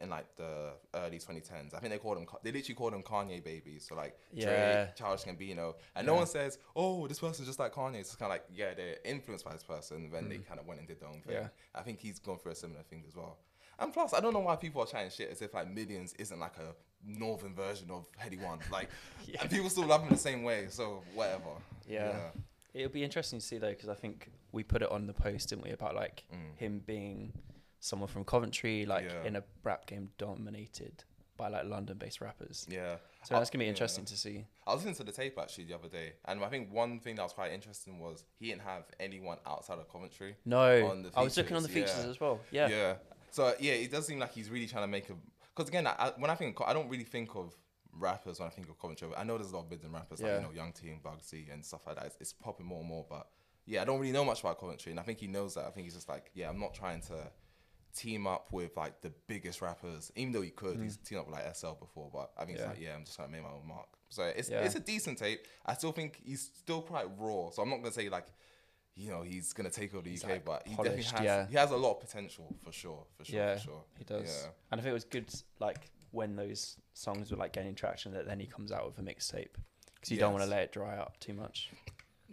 in 0.00 0.10
like 0.10 0.26
the 0.36 0.72
early 0.94 1.18
2010s. 1.18 1.74
I 1.74 1.78
think 1.78 1.92
they 1.92 1.98
called 1.98 2.18
them. 2.18 2.26
They 2.42 2.50
literally 2.52 2.74
called 2.74 2.92
them 2.92 3.02
Kanye 3.02 3.42
babies. 3.44 3.86
So 3.88 3.94
like 3.94 4.18
Yeah. 4.32 4.84
Drake, 4.86 4.96
Childish 4.96 5.24
Gambino, 5.24 5.74
and 5.94 6.06
no 6.06 6.14
one 6.14 6.26
says, 6.26 6.58
"Oh, 6.74 7.06
this 7.06 7.20
person's 7.20 7.46
just 7.46 7.58
like 7.58 7.72
Kanye." 7.72 8.00
It's 8.00 8.14
kind 8.16 8.30
of 8.30 8.34
like, 8.34 8.44
yeah, 8.52 8.74
they're 8.74 8.96
influenced 9.04 9.44
by 9.44 9.52
this 9.52 9.62
person. 9.62 10.10
Then 10.10 10.28
they 10.28 10.36
Mm. 10.38 10.46
kind 10.46 10.58
of 10.60 10.66
went 10.66 10.80
and 10.80 10.88
did 10.88 11.00
their 11.00 11.08
own 11.08 11.20
thing. 11.22 11.34
Yeah. 11.36 11.48
I 11.74 11.82
think 11.82 12.00
he's 12.00 12.18
gone 12.18 12.38
through 12.38 12.52
a 12.52 12.56
similar 12.56 12.82
thing 12.82 13.04
as 13.06 13.14
well. 13.14 13.38
And 13.78 13.92
plus, 13.92 14.12
I 14.14 14.20
don't 14.20 14.32
know 14.32 14.40
why 14.40 14.56
people 14.56 14.82
are 14.82 14.86
trying 14.86 15.10
shit 15.10 15.30
as 15.30 15.42
if 15.42 15.54
like 15.54 15.66
M1llionz 15.68 16.14
isn't 16.18 16.38
like 16.38 16.56
a 16.58 16.74
northern 17.06 17.54
version 17.54 17.90
of 17.90 18.06
Headie 18.18 18.40
One. 18.42 18.58
Like, 18.70 18.88
Yeah. 19.26 19.42
and 19.42 19.50
people 19.50 19.68
still 19.70 19.86
love 19.86 20.02
him 20.02 20.10
the 20.10 20.16
same 20.16 20.42
way. 20.42 20.66
So 20.68 21.02
whatever. 21.14 21.50
Yeah. 21.88 22.30
It'll 22.72 22.90
be 22.92 23.04
interesting 23.04 23.38
to 23.38 23.44
see 23.44 23.58
though, 23.58 23.70
because 23.70 23.88
I 23.88 23.94
think 23.94 24.30
we 24.52 24.62
put 24.64 24.82
it 24.82 24.90
on 24.90 25.06
the 25.06 25.12
post, 25.12 25.50
didn't 25.50 25.62
we, 25.64 25.70
about 25.70 25.94
like 25.94 26.24
Mm. 26.32 26.56
him 26.56 26.78
being 26.86 27.32
someone 27.84 28.08
from 28.08 28.24
Coventry, 28.24 28.86
like 28.86 29.04
Yeah. 29.04 29.24
in 29.24 29.36
a 29.36 29.44
rap 29.62 29.86
game 29.86 30.10
dominated 30.16 31.04
by 31.36 31.48
like 31.48 31.64
London-based 31.66 32.20
rappers. 32.20 32.66
Yeah. 32.70 32.96
So 33.24 33.34
that's 33.34 33.50
gonna 33.50 33.60
be 33.62 33.66
Yeah. 33.66 33.70
interesting 33.70 34.04
to 34.06 34.16
see. 34.16 34.46
I 34.66 34.72
was 34.72 34.84
listening 34.84 34.94
to 34.96 35.04
the 35.04 35.12
tape 35.12 35.36
actually 35.38 35.64
the 35.64 35.74
other 35.74 35.88
day, 35.88 36.14
and 36.24 36.42
I 36.42 36.48
think 36.48 36.72
one 36.72 36.98
thing 37.00 37.16
that 37.16 37.22
was 37.22 37.32
quite 37.34 37.52
interesting 37.52 37.98
was 37.98 38.24
he 38.38 38.46
didn't 38.48 38.62
have 38.62 38.84
anyone 38.98 39.38
outside 39.44 39.78
of 39.78 39.88
Coventry. 39.90 40.36
No, 40.44 40.86
On 40.90 41.02
the 41.02 41.10
I 41.14 41.22
was 41.22 41.36
looking 41.36 41.56
on 41.56 41.62
the 41.62 41.68
features, 41.68 42.04
yeah. 42.04 42.10
as 42.10 42.20
well. 42.20 42.40
Yeah, 42.50 42.68
Yeah. 42.68 42.96
So 43.30 43.54
yeah, 43.60 43.72
it 43.74 43.90
does 43.90 44.06
seem 44.06 44.18
like 44.20 44.32
he's 44.32 44.48
really 44.48 44.66
trying 44.66 44.84
to 44.84 44.88
make 44.88 45.10
a. 45.10 45.14
Because 45.54 45.68
again, 45.68 45.86
I, 45.86 46.12
when 46.16 46.30
I 46.30 46.36
think, 46.36 46.58
I 46.64 46.72
don't 46.72 46.88
really 46.88 47.04
think 47.04 47.34
of 47.36 47.54
rappers 47.92 48.38
when 48.38 48.48
I 48.48 48.50
think 48.50 48.68
of 48.68 48.78
Coventry. 48.78 49.08
I 49.16 49.24
know 49.24 49.36
there's 49.38 49.50
a 49.50 49.56
lot 49.56 49.64
of 49.64 49.70
bids 49.70 49.84
and 49.84 49.92
rappers 49.92 50.20
like 50.22 50.30
Yeah. 50.30 50.36
you 50.38 50.42
know 50.46 50.52
Young 50.52 50.72
T 50.72 50.88
and 50.90 51.02
Bugsey 51.02 51.52
and 51.52 51.64
stuff 51.64 51.86
like 51.86 51.96
that. 51.96 52.06
It's, 52.06 52.16
it's 52.20 52.32
popping 52.32 52.66
more 52.66 52.80
and 52.80 52.88
more, 52.88 53.04
but 53.10 53.28
yeah, 53.66 53.82
I 53.82 53.84
don't 53.84 53.98
really 54.00 54.12
know 54.12 54.24
much 54.24 54.40
about 54.40 54.58
Coventry, 54.60 54.90
and 54.92 55.00
I 55.00 55.02
think 55.02 55.18
he 55.20 55.26
knows 55.26 55.54
that. 55.54 55.64
I 55.66 55.70
think 55.70 55.84
he's 55.86 55.94
just 55.94 56.08
like, 56.08 56.30
yeah, 56.34 56.48
I'm 56.48 56.58
not 56.60 56.74
trying 56.74 57.00
to 57.02 57.30
team 57.94 58.26
up 58.26 58.52
with 58.52 58.76
like 58.76 59.00
the 59.02 59.12
biggest 59.26 59.62
rappers, 59.62 60.10
even 60.16 60.32
though 60.32 60.42
he 60.42 60.50
could. 60.50 60.80
He's 60.80 60.96
teamed 60.96 61.20
up 61.20 61.26
with 61.28 61.36
like 61.36 61.54
SL 61.54 61.72
before, 61.80 62.10
but 62.12 62.32
I 62.36 62.44
think 62.44 62.58
Mm. 62.58 62.60
Yeah. 62.60 62.66
it's 62.70 62.78
like, 62.78 62.86
yeah, 62.86 62.94
I'm 62.96 63.04
just 63.04 63.16
trying 63.16 63.28
to 63.28 63.32
make 63.32 63.42
my 63.42 63.50
own 63.50 63.66
mark. 63.66 63.86
So 64.08 64.22
it's 64.24 64.48
Yeah. 64.50 64.60
it's 64.64 64.74
a 64.74 64.80
decent 64.80 65.18
tape. 65.18 65.46
I 65.66 65.74
still 65.74 65.92
think 65.92 66.20
he's 66.24 66.42
still 66.42 66.82
quite 66.82 67.06
raw. 67.18 67.50
So 67.50 67.62
I'm 67.62 67.70
not 67.70 67.78
gonna 67.78 67.92
say 67.92 68.08
like. 68.08 68.26
You 68.96 69.10
know 69.10 69.22
he's 69.22 69.52
gonna 69.52 69.70
take 69.70 69.92
over 69.92 70.04
the 70.04 70.10
He's, 70.10 70.22
UK, 70.22 70.30
like, 70.30 70.44
but 70.44 70.68
he 70.68 70.76
polished, 70.76 70.94
definitely 71.10 71.26
has. 71.26 71.46
yeah. 71.46 71.46
He 71.48 71.56
has 71.56 71.72
a 71.72 71.76
lot 71.76 71.94
of 71.94 72.00
potential 72.00 72.54
for 72.62 72.70
sure, 72.70 73.04
for 73.16 73.24
sure, 73.24 73.34
Yeah. 73.34 73.56
for 73.56 73.60
sure. 73.62 73.84
he 73.98 74.04
does. 74.04 74.22
Yeah. 74.44 74.50
And 74.70 74.80
I 74.80 74.84
think 74.84 74.90
it 74.92 74.94
was 74.94 75.02
good, 75.04 75.34
like 75.58 75.90
when 76.12 76.36
those 76.36 76.76
songs 76.92 77.32
were 77.32 77.36
like 77.36 77.52
gaining 77.52 77.74
traction, 77.74 78.12
that 78.12 78.24
then 78.24 78.38
he 78.38 78.46
comes 78.46 78.70
out 78.70 78.86
with 78.86 78.96
a 79.00 79.02
mixtape 79.02 79.48
because 79.96 80.12
you 80.12 80.16
don't 80.18 80.32
want 80.32 80.44
to 80.44 80.48
let 80.48 80.62
it 80.62 80.70
dry 80.72 80.96
up 80.96 81.18
too 81.18 81.32
much. 81.34 81.70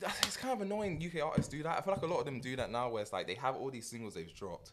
It's 0.03 0.37
kind 0.37 0.53
of 0.53 0.61
annoying 0.61 1.01
UK 1.03 1.19
artists 1.25 1.49
do 1.51 1.63
that. 1.63 1.79
I 1.79 1.81
feel 1.81 1.93
like 1.95 2.03
a 2.03 2.07
lot 2.07 2.19
of 2.19 2.25
them 2.25 2.39
do 2.39 2.55
that 2.55 2.69
now 2.69 2.89
where 2.89 3.01
it's 3.01 3.11
like 3.11 3.25
they 3.25 3.35
have 3.35 3.55
all 3.55 3.71
these 3.71 3.87
singles 3.87 4.13
they've 4.13 4.31
dropped 4.31 4.71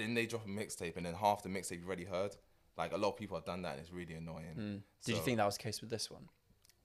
and 0.00 0.08
then 0.08 0.14
they 0.14 0.26
drop 0.26 0.44
a 0.44 0.48
mixtape 0.48 0.96
and 0.96 1.04
then 1.06 1.14
half 1.14 1.42
the 1.42 1.48
mixtape 1.48 1.78
you've 1.78 1.86
already 1.86 2.04
heard. 2.04 2.36
Like 2.76 2.92
a 2.92 2.96
lot 2.96 3.10
of 3.10 3.16
people 3.16 3.36
have 3.36 3.44
done 3.44 3.62
that 3.62 3.72
and 3.72 3.80
it's 3.80 3.92
really 3.92 4.14
annoying. 4.14 4.54
Mm. 4.58 4.80
Did 5.04 5.16
you 5.16 5.22
think 5.22 5.36
that 5.38 5.46
was 5.46 5.56
the 5.56 5.62
case 5.62 5.80
with 5.80 5.90
this 5.90 6.10
one? 6.10 6.28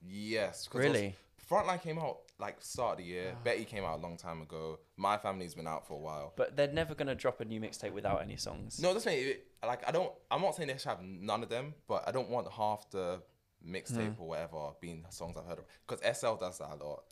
Yes. 0.05 0.69
Really? 0.73 1.15
Frontline 1.49 1.81
came 1.81 1.97
out 1.97 2.19
like 2.39 2.57
start 2.59 2.93
of 2.93 2.97
the 2.99 3.03
year. 3.05 3.33
Ah. 3.35 3.39
Betty 3.43 3.65
came 3.65 3.83
out 3.83 3.97
a 3.99 4.01
long 4.01 4.17
time 4.17 4.41
ago. 4.41 4.79
My 4.97 5.17
Family's 5.17 5.55
been 5.55 5.67
out 5.67 5.87
for 5.87 5.95
a 5.95 5.97
while. 5.97 6.33
But 6.35 6.55
they're 6.55 6.71
never 6.71 6.93
gonna 6.93 7.15
drop 7.15 7.41
a 7.41 7.45
new 7.45 7.59
mixtape 7.59 7.91
without 7.91 8.21
any 8.21 8.37
songs. 8.37 8.79
No, 8.79 8.93
thing, 8.99 9.29
it, 9.29 9.47
like 9.65 9.87
I 9.87 9.91
don't. 9.91 10.11
I'm 10.29 10.41
not 10.41 10.55
saying 10.55 10.67
they 10.67 10.77
should 10.77 10.89
have 10.89 11.01
none 11.01 11.41
of 11.43 11.49
them, 11.49 11.73
but 11.87 12.07
I 12.07 12.11
don't 12.11 12.29
want 12.29 12.47
half 12.51 12.89
the 12.91 13.21
mixtape 13.67 14.15
Hmm. 14.15 14.21
or 14.21 14.27
whatever 14.29 14.69
being 14.79 15.05
songs 15.09 15.37
I've 15.37 15.45
heard 15.45 15.59
of. 15.59 15.65
Because 15.87 16.17
SL 16.17 16.35
does 16.35 16.59
that 16.59 16.69
a 16.79 16.83
lot. 16.85 17.03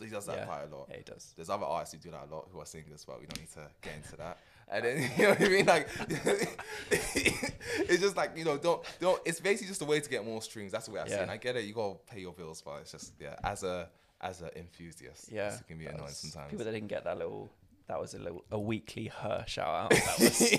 He 0.00 0.06
does 0.08 0.26
that 0.26 0.38
Yeah. 0.38 0.44
quite 0.46 0.62
a 0.62 0.74
lot. 0.76 0.88
Yeah, 0.90 0.96
he 0.96 1.02
does. 1.04 1.32
There's 1.36 1.50
other 1.50 1.66
artists 1.66 1.94
who 1.94 2.00
do 2.00 2.10
that 2.10 2.24
a 2.28 2.34
lot 2.34 2.48
who 2.50 2.58
are 2.60 2.66
singers, 2.66 3.04
but 3.04 3.20
we 3.20 3.26
don't 3.26 3.38
need 3.38 3.52
to 3.52 3.68
get 3.80 3.94
into 3.94 4.16
that. 4.16 4.38
And 4.68 4.84
then 4.84 5.10
you 5.16 5.22
know 5.24 5.28
what 5.30 5.40
I 5.42 5.48
mean? 5.48 5.66
Like 5.66 5.88
it's 6.90 8.00
just 8.00 8.16
like 8.16 8.36
you 8.36 8.44
know, 8.44 8.58
don't 8.58 8.82
don't. 9.00 9.20
It's 9.24 9.40
basically 9.40 9.68
just 9.68 9.82
a 9.82 9.84
way 9.84 10.00
to 10.00 10.08
get 10.10 10.24
more 10.24 10.42
streams. 10.42 10.72
That's 10.72 10.86
the 10.86 10.92
way 10.92 11.00
I 11.00 11.06
see 11.06 11.14
it. 11.14 11.20
And 11.20 11.30
I 11.30 11.36
get 11.36 11.56
it. 11.56 11.64
You 11.64 11.74
gotta 11.74 11.96
pay 12.10 12.20
your 12.20 12.32
bills, 12.32 12.62
but 12.62 12.80
it's 12.82 12.92
just 12.92 13.12
yeah. 13.20 13.36
As 13.44 13.62
a 13.62 13.88
as 14.20 14.40
an 14.40 14.50
enthusiast, 14.56 15.30
Yeah, 15.30 15.54
it 15.54 15.66
can 15.66 15.78
be 15.78 15.86
annoying 15.86 16.08
sometimes. 16.10 16.50
People 16.50 16.64
that 16.64 16.72
didn't 16.72 16.88
get 16.88 17.04
that 17.04 17.18
little, 17.18 17.50
that 17.88 18.00
was 18.00 18.14
a 18.14 18.18
little 18.18 18.44
a 18.50 18.58
weekly 18.58 19.08
her 19.08 19.44
shout 19.46 19.68
out. 19.68 19.90
That 19.90 20.18
was, 20.18 20.58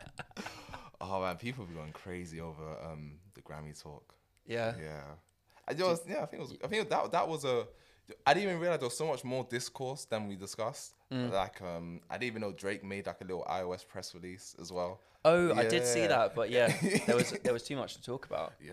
oh 1.00 1.20
man, 1.22 1.36
people 1.36 1.64
be 1.64 1.74
going 1.74 1.92
crazy 1.92 2.40
over 2.40 2.76
um 2.84 3.12
the 3.34 3.40
Grammy 3.40 3.80
talk. 3.80 4.14
yeah. 4.46 4.74
Yeah, 4.78 5.02
I 5.66 5.74
just 5.74 6.08
yeah, 6.08 6.22
I 6.22 6.26
think 6.26 6.42
it 6.42 6.48
was. 6.48 6.54
I 6.64 6.66
think 6.66 6.88
that 6.90 7.12
that 7.12 7.28
was 7.28 7.44
a. 7.44 7.66
I 8.26 8.34
didn't 8.34 8.48
even 8.50 8.60
realize 8.60 8.80
there 8.80 8.86
was 8.88 8.96
so 8.96 9.06
much 9.06 9.24
more 9.24 9.44
discourse 9.48 10.04
than 10.04 10.28
we 10.28 10.36
discussed. 10.36 10.94
Mm. 11.12 11.32
Like 11.32 11.60
um, 11.62 12.00
I 12.10 12.14
didn't 12.18 12.28
even 12.32 12.40
know 12.42 12.52
Drake 12.52 12.84
made 12.84 13.06
like 13.06 13.20
a 13.20 13.24
little 13.24 13.44
iOS 13.48 13.86
press 13.86 14.14
release 14.14 14.56
as 14.60 14.72
well. 14.72 15.00
Oh, 15.24 15.54
I 15.54 15.64
did 15.68 15.86
see 15.86 16.06
that, 16.06 16.34
but 16.34 16.50
yeah, 16.50 16.74
there 17.06 17.16
was 17.16 17.30
there 17.44 17.52
was 17.52 17.62
too 17.62 17.76
much 17.76 17.94
to 17.94 18.02
talk 18.02 18.26
about 18.26 18.54
Yeah, 18.60 18.72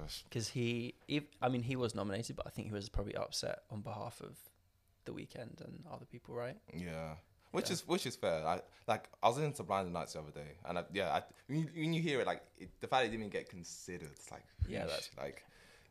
gosh. 0.00 0.24
because 0.28 0.48
he, 0.48 0.94
he, 1.06 1.22
I 1.40 1.48
mean, 1.48 1.62
he 1.62 1.76
was 1.76 1.94
nominated, 1.94 2.34
but 2.36 2.46
I 2.46 2.50
think 2.50 2.66
he 2.66 2.74
was 2.74 2.88
probably 2.88 3.14
upset 3.14 3.60
on 3.70 3.80
behalf 3.82 4.20
of 4.20 4.36
the 5.04 5.12
Weeknd 5.12 5.60
and 5.64 5.84
other 5.92 6.04
people, 6.04 6.34
right? 6.34 6.56
Yeah. 6.74 7.14
which 7.52 7.68
Yeah. 7.68 7.74
is 7.74 7.86
which 7.86 8.06
is 8.06 8.16
fair. 8.16 8.44
I 8.44 8.60
like 8.88 9.08
I 9.22 9.28
was 9.28 9.38
into 9.38 9.62
Blinding 9.62 9.92
Nights 9.92 10.14
the 10.14 10.18
other 10.18 10.32
day, 10.32 10.56
and 10.66 10.78
I, 10.80 10.84
yeah, 10.92 11.10
I, 11.14 11.22
when, 11.46 11.60
you, 11.60 11.68
when 11.76 11.92
you 11.94 12.02
hear 12.02 12.20
it, 12.20 12.26
like 12.26 12.42
it, 12.58 12.70
the 12.80 12.88
fact 12.88 13.02
that 13.02 13.06
it 13.06 13.10
didn't 13.10 13.20
even 13.26 13.30
get 13.30 13.48
considered, 13.48 14.08
it's 14.10 14.30
like 14.32 14.42
Yeah, 14.68 14.80
that's- 14.80 15.10
like 15.16 15.44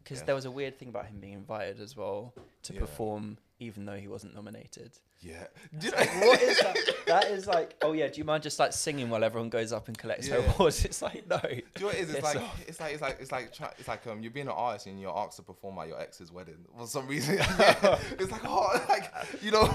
Because 0.07 0.19
Yeah. 0.21 0.25
there 0.27 0.35
was 0.35 0.45
a 0.45 0.51
weird 0.51 0.77
thing 0.79 0.87
about 0.87 1.07
him 1.07 1.19
being 1.19 1.33
invited 1.33 1.81
as 1.81 1.97
well 1.97 2.33
to 2.63 2.73
Yeah. 2.73 2.79
perform, 2.79 3.37
even 3.59 3.83
though 3.85 3.97
he 3.97 4.07
wasn't 4.07 4.33
nominated. 4.33 4.97
Yeah. 5.21 5.47
Know, 5.71 5.89
what 6.27 6.41
is 6.41 6.59
that? 6.59 6.77
That 7.07 7.27
is 7.31 7.47
like, 7.47 7.73
oh 7.83 7.93
yeah, 7.93 8.07
do 8.09 8.17
you 8.17 8.25
mind 8.25 8.43
just 8.43 8.59
like 8.59 8.73
singing 8.73 9.09
while 9.09 9.23
everyone 9.23 9.47
goes 9.49 9.71
up 9.71 9.87
and 9.87 9.97
collects 9.97 10.27
their 10.27 10.39
awards? 10.39 10.83
It's 10.85 11.01
like 11.01 11.25
no. 11.29 11.39
Do 11.41 11.47
you 11.55 11.61
know 11.79 11.85
what 11.87 11.95
it 11.95 12.01
is? 12.01 12.13
It's 12.13 12.21
like, 12.21 12.35
off. 12.35 12.61
it's 12.67 12.79
like 12.81 12.91
it's 12.93 13.01
like 13.01 13.17
it's 13.21 13.31
like 13.31 13.53
try, 13.53 13.69
it's 13.79 13.87
like 13.87 14.05
um 14.07 14.21
you're 14.21 14.31
being 14.31 14.47
an 14.47 14.53
artist 14.53 14.87
and 14.87 14.99
you're 14.99 15.17
asked 15.17 15.37
to 15.37 15.43
perform 15.43 15.79
at 15.79 15.87
your 15.87 16.01
ex's 16.01 16.33
wedding 16.33 16.57
for 16.77 16.85
some 16.85 17.07
reason. 17.07 17.37
it's 17.39 18.29
like 18.29 18.41
oh 18.43 18.85
like 18.89 19.09
you 19.41 19.51
know 19.51 19.73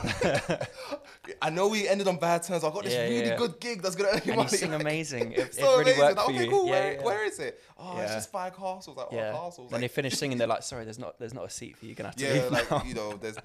I 1.41 1.49
know 1.51 1.69
we 1.69 1.89
ended 1.89 2.07
on 2.07 2.19
bad 2.19 2.43
terms. 2.43 2.65
I've 2.65 2.73
got 2.75 2.85
this 2.85 2.93
Yeah, 2.93 3.05
really 3.05 3.29
yeah. 3.29 3.37
good 3.37 3.59
gig 3.61 3.81
that's 3.83 3.95
gonna 3.97 4.11
earn 4.13 4.21
you 4.27 4.33
and 4.33 4.37
money. 4.41 4.51
you 4.53 4.59
sing 4.59 4.73
like, 4.73 4.81
amazing. 4.83 5.33
It, 5.33 5.55
so 5.55 5.79
really 5.79 5.93
amazing. 5.93 5.99
worked 6.01 6.17
Like, 6.19 6.27
for 6.27 6.33
okay, 6.33 6.45
you. 6.45 6.51
cool. 6.51 6.67
Yeah, 6.67 6.73
where, 6.73 6.93
yeah. 6.93 7.03
where 7.03 7.25
is 7.25 7.39
it? 7.39 7.61
Oh, 7.79 7.99
it's 7.99 8.11
Yeah. 8.11 8.17
just 8.17 8.31
five 8.31 8.55
castles. 8.57 8.97
Like, 8.97 9.07
yeah. 9.11 9.33
oh, 9.35 9.45
castles. 9.45 9.71
Then 9.71 9.81
they 9.81 9.89
finish 9.89 10.15
singing. 10.19 10.37
They're 10.39 10.47
like, 10.47 10.63
sorry, 10.63 10.85
there's 10.85 10.99
not 10.99 11.19
there's 11.19 11.35
not 11.35 11.47
a 11.47 11.51
seat 11.51 11.77
for 11.79 11.87
you. 11.87 11.91
You're 11.91 11.97
gonna 11.97 12.09
have 12.11 12.17
to 12.17 12.27
yeah, 12.27 12.33
leave 12.43 12.53
like 12.53 12.71
now. 12.71 12.83
you 12.85 12.95
know, 12.95 13.15
there's 13.17 13.37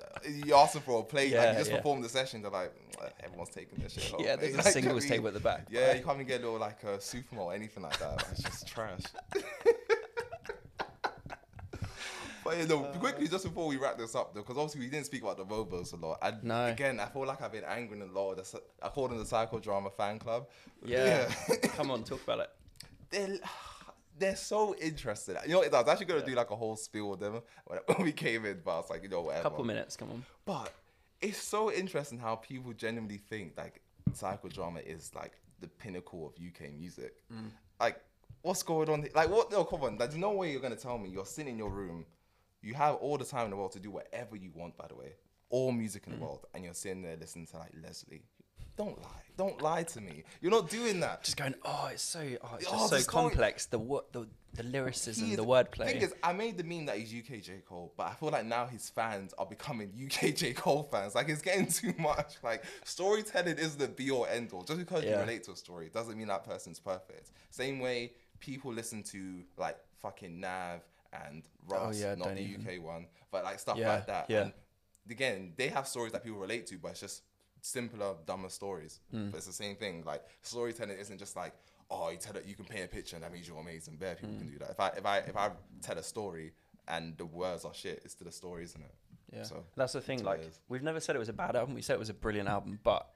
you 0.45 0.55
ask 0.55 0.73
them 0.73 0.81
for 0.81 0.99
a 0.99 1.03
plate. 1.03 1.31
like 1.33 1.41
Yeah, 1.41 1.51
you 1.53 1.57
just 1.59 1.71
yeah. 1.95 2.01
the 2.03 2.09
session. 2.09 2.41
They're 2.41 2.51
like, 2.51 2.73
"Mm, 2.97 3.11
everyone's 3.23 3.49
taking 3.49 3.79
this 3.81 3.93
shit. 3.93 4.03
home, 4.11 4.21
yeah, 4.23 4.35
mate." 4.35 4.41
there's 4.41 4.53
a 4.53 4.57
Like, 4.57 4.65
you 4.65 4.81
know 4.81 4.81
singles 4.99 5.05
I 5.05 5.07
table 5.09 5.27
at 5.29 5.33
the 5.33 5.39
back. 5.39 5.67
Yeah, 5.71 5.93
you 5.95 6.03
can't 6.03 6.15
even 6.17 6.27
get 6.27 6.41
a 6.41 6.43
little 6.43 6.59
like 6.59 6.83
a 6.83 6.97
supermodel 6.97 7.37
or 7.39 7.53
anything 7.53 7.83
like 7.83 7.97
that. 7.99 8.17
Like, 8.17 8.25
it's 8.31 8.43
just 8.43 8.67
trash. 8.67 9.01
but 12.43 12.57
you 12.57 12.65
know, 12.67 12.85
Uh. 12.85 12.97
quickly 12.97 13.27
just 13.27 13.43
before 13.43 13.67
we 13.67 13.77
wrap 13.77 13.97
this 13.97 14.15
up, 14.15 14.33
though, 14.33 14.41
because 14.41 14.57
obviously 14.57 14.81
we 14.81 14.87
didn't 14.87 15.05
speak 15.05 15.21
about 15.23 15.37
the 15.37 15.45
MOBOs 15.45 15.93
a 15.93 15.95
lot. 15.97 16.19
And 16.21 16.43
No. 16.43 16.65
again, 16.67 16.99
I 16.99 17.07
feel 17.07 17.25
like 17.25 17.41
I've 17.41 17.51
been 17.51 17.65
angry 17.65 17.99
a 17.99 18.05
lot. 18.05 18.35
That's 18.37 18.55
according 18.81 19.17
to 19.17 19.23
the 19.23 19.29
Psychodrama 19.35 19.91
fan 19.93 20.19
club. 20.19 20.47
Yeah. 20.85 21.25
Come 21.75 21.91
on, 21.91 22.03
talk 22.03 22.23
about 22.23 22.39
it. 22.41 22.49
they're 23.09 23.39
they're 24.19 24.35
so 24.35 24.75
interested. 24.75 25.37
You 25.45 25.51
know, 25.53 25.59
what, 25.59 25.73
I 25.73 25.81
was 25.81 25.89
actually 25.89 26.05
gonna 26.07 26.25
do 26.25 26.33
like 26.35 26.49
a 26.49 26.55
whole 26.55 26.75
spiel 26.75 27.09
with 27.11 27.19
them 27.19 27.41
when, 27.65 27.79
we 28.01 28.11
came 28.11 28.45
in, 28.45 28.61
but 28.65 28.71
I 28.73 28.77
was 28.77 28.89
like, 28.89 29.03
you 29.03 29.09
know, 29.09 29.19
A 29.19 29.23
whatever. 29.23 29.43
couple 29.43 29.63
minutes. 29.65 29.95
Come 29.95 30.09
on. 30.11 30.25
But 30.45 30.73
it's 31.21 31.37
so 31.41 31.71
interesting 31.71 32.19
how 32.19 32.35
people 32.35 32.73
genuinely 32.73 33.17
think 33.17 33.53
like 33.57 33.81
psychodrama 34.11 34.85
is 34.85 35.11
like 35.15 35.33
the 35.59 35.67
pinnacle 35.67 36.27
of 36.27 36.33
UK 36.43 36.71
music. 36.77 37.23
Mm. 37.33 37.49
Like, 37.79 37.99
what's 38.41 38.63
going 38.63 38.89
on? 38.89 39.01
here? 39.01 39.11
Like, 39.15 39.29
what? 39.29 39.51
No, 39.51 39.63
come 39.63 39.81
on. 39.83 39.97
There's 39.97 40.15
no 40.15 40.31
way 40.31 40.51
you're 40.51 40.61
gonna 40.61 40.75
tell 40.75 40.97
me 40.97 41.09
you're 41.09 41.25
sitting 41.25 41.53
in 41.53 41.57
your 41.57 41.69
room. 41.69 42.05
You 42.61 42.73
have 42.73 42.95
all 42.95 43.17
the 43.17 43.25
time 43.25 43.45
in 43.45 43.51
the 43.51 43.57
world 43.57 43.71
to 43.73 43.79
do 43.79 43.91
whatever 43.91 44.35
you 44.35 44.51
want. 44.55 44.77
By 44.77 44.87
the 44.87 44.95
way, 44.95 45.13
all 45.49 45.71
music 45.71 46.03
Mm. 46.03 46.07
in 46.13 46.19
the 46.19 46.25
world, 46.25 46.45
and 46.53 46.63
you're 46.63 46.73
sitting 46.73 47.01
there 47.01 47.15
listening 47.17 47.47
to 47.47 47.57
like 47.57 47.71
Leslie. 47.83 48.23
Don't 48.75 49.01
lie. 49.01 49.23
Don't 49.37 49.59
lie 49.61 49.83
to 49.83 50.01
me. 50.01 50.23
You're 50.39 50.51
not 50.51 50.69
doing 50.69 50.99
that. 50.99 51.23
Just 51.23 51.37
going. 51.37 51.55
Oh, 51.65 51.89
it's 51.91 52.03
so. 52.03 52.19
Oh, 52.19 52.55
it's 52.59 52.67
Oh, 52.67 52.71
just 52.73 52.89
so 52.89 52.97
story- 52.99 53.03
complex. 53.05 53.65
The 53.65 53.79
what 53.79 54.13
the 54.13 54.27
the 54.57 54.63
lyricism, 54.63 55.25
He 55.27 55.35
the 55.35 55.43
is- 55.43 55.47
wordplay. 55.47 55.85
Thing 55.85 56.01
is, 56.01 56.13
I 56.21 56.33
made 56.33 56.57
the 56.57 56.63
meme 56.63 56.85
that 56.87 56.97
he's 56.97 57.13
UK 57.13 57.41
J 57.41 57.61
Cole, 57.67 57.93
but 57.95 58.07
I 58.07 58.13
feel 58.15 58.29
like 58.29 58.45
now 58.45 58.65
his 58.65 58.89
fans 58.89 59.33
are 59.37 59.45
becoming 59.45 59.91
UK 60.05 60.35
J 60.35 60.53
Cole 60.53 60.83
fans. 60.91 61.15
Like 61.15 61.29
it's 61.29 61.41
getting 61.41 61.67
too 61.81 61.93
much. 61.97 62.35
Like 62.43 62.63
storytelling 62.83 63.57
isn't 63.57 63.79
the 63.79 63.87
be 63.87 64.09
or 64.09 64.27
end 64.27 64.51
all. 64.53 64.63
Just 64.63 64.79
because 64.79 65.03
you 65.03 65.15
relate 65.15 65.43
to 65.45 65.51
a 65.51 65.55
story 65.55 65.89
doesn't 65.93 66.17
mean 66.17 66.27
that 66.27 66.43
person's 66.43 66.79
perfect. 66.79 67.31
Same 67.51 67.79
way 67.79 68.11
people 68.39 68.73
listen 68.73 69.03
to 69.03 69.43
like 69.57 69.77
fucking 70.01 70.39
Nav 70.39 70.81
and 71.13 71.43
Ross, 71.67 71.95
Oh, 71.95 72.07
yeah, 72.07 72.15
not 72.15 72.35
the 72.35 72.41
even. 72.41 72.67
UK 72.67 72.83
one, 72.83 73.07
but 73.31 73.43
like 73.43 73.59
stuff 73.59 73.77
Yeah, 73.77 73.89
like 73.93 74.07
that. 74.07 74.25
yeah. 74.29 74.41
And 74.43 74.53
again, 75.09 75.53
they 75.55 75.69
have 75.69 75.87
stories 75.87 76.11
that 76.11 76.23
people 76.23 76.39
relate 76.39 76.67
to, 76.67 76.77
but 76.77 76.91
it's 76.91 76.99
just 76.99 77.23
simpler, 77.61 78.13
dumber 78.25 78.49
stories. 78.49 78.99
Hmm. 79.11 79.29
But 79.29 79.37
it's 79.37 79.47
the 79.47 79.53
same 79.53 79.75
thing. 79.75 80.03
Like 80.05 80.23
storytelling 80.41 80.97
isn't 80.97 81.17
just 81.17 81.35
like, 81.35 81.53
oh, 81.89 82.09
you 82.09 82.17
tell 82.17 82.35
it, 82.35 82.45
you 82.45 82.55
can 82.55 82.65
paint 82.65 82.85
a 82.85 82.87
picture 82.87 83.15
and 83.15 83.23
that 83.23 83.31
means 83.33 83.47
you're 83.47 83.59
amazing. 83.59 83.95
Bare 83.97 84.15
people 84.15 84.31
Hmm. 84.35 84.39
can 84.39 84.49
do 84.49 84.57
that. 84.59 84.71
If 84.71 84.79
I 84.79 84.87
if 84.89 85.05
I 85.05 85.17
if 85.19 85.37
I 85.37 85.51
tell 85.81 85.97
a 85.97 86.03
story 86.03 86.53
and 86.87 87.17
the 87.17 87.25
words 87.25 87.65
are 87.65 87.73
shit, 87.73 88.01
it's 88.03 88.13
still 88.13 88.27
a 88.27 88.31
story, 88.31 88.63
isn't 88.63 88.81
it? 88.81 88.95
Yeah, 89.33 89.43
So, 89.43 89.65
that's 89.75 89.91
the 89.93 89.99
thing. 90.01 90.17
that's 90.23 90.25
Like, 90.45 90.51
we've 90.69 90.83
never 90.83 91.01
said 91.01 91.15
it 91.17 91.19
was 91.19 91.27
a 91.27 91.33
bad 91.33 91.55
album. 91.57 91.75
We 91.75 91.81
said 91.81 91.95
it 91.95 91.99
was 91.99 92.09
a 92.09 92.13
brilliant 92.13 92.47
album, 92.47 92.79
but 92.81 93.11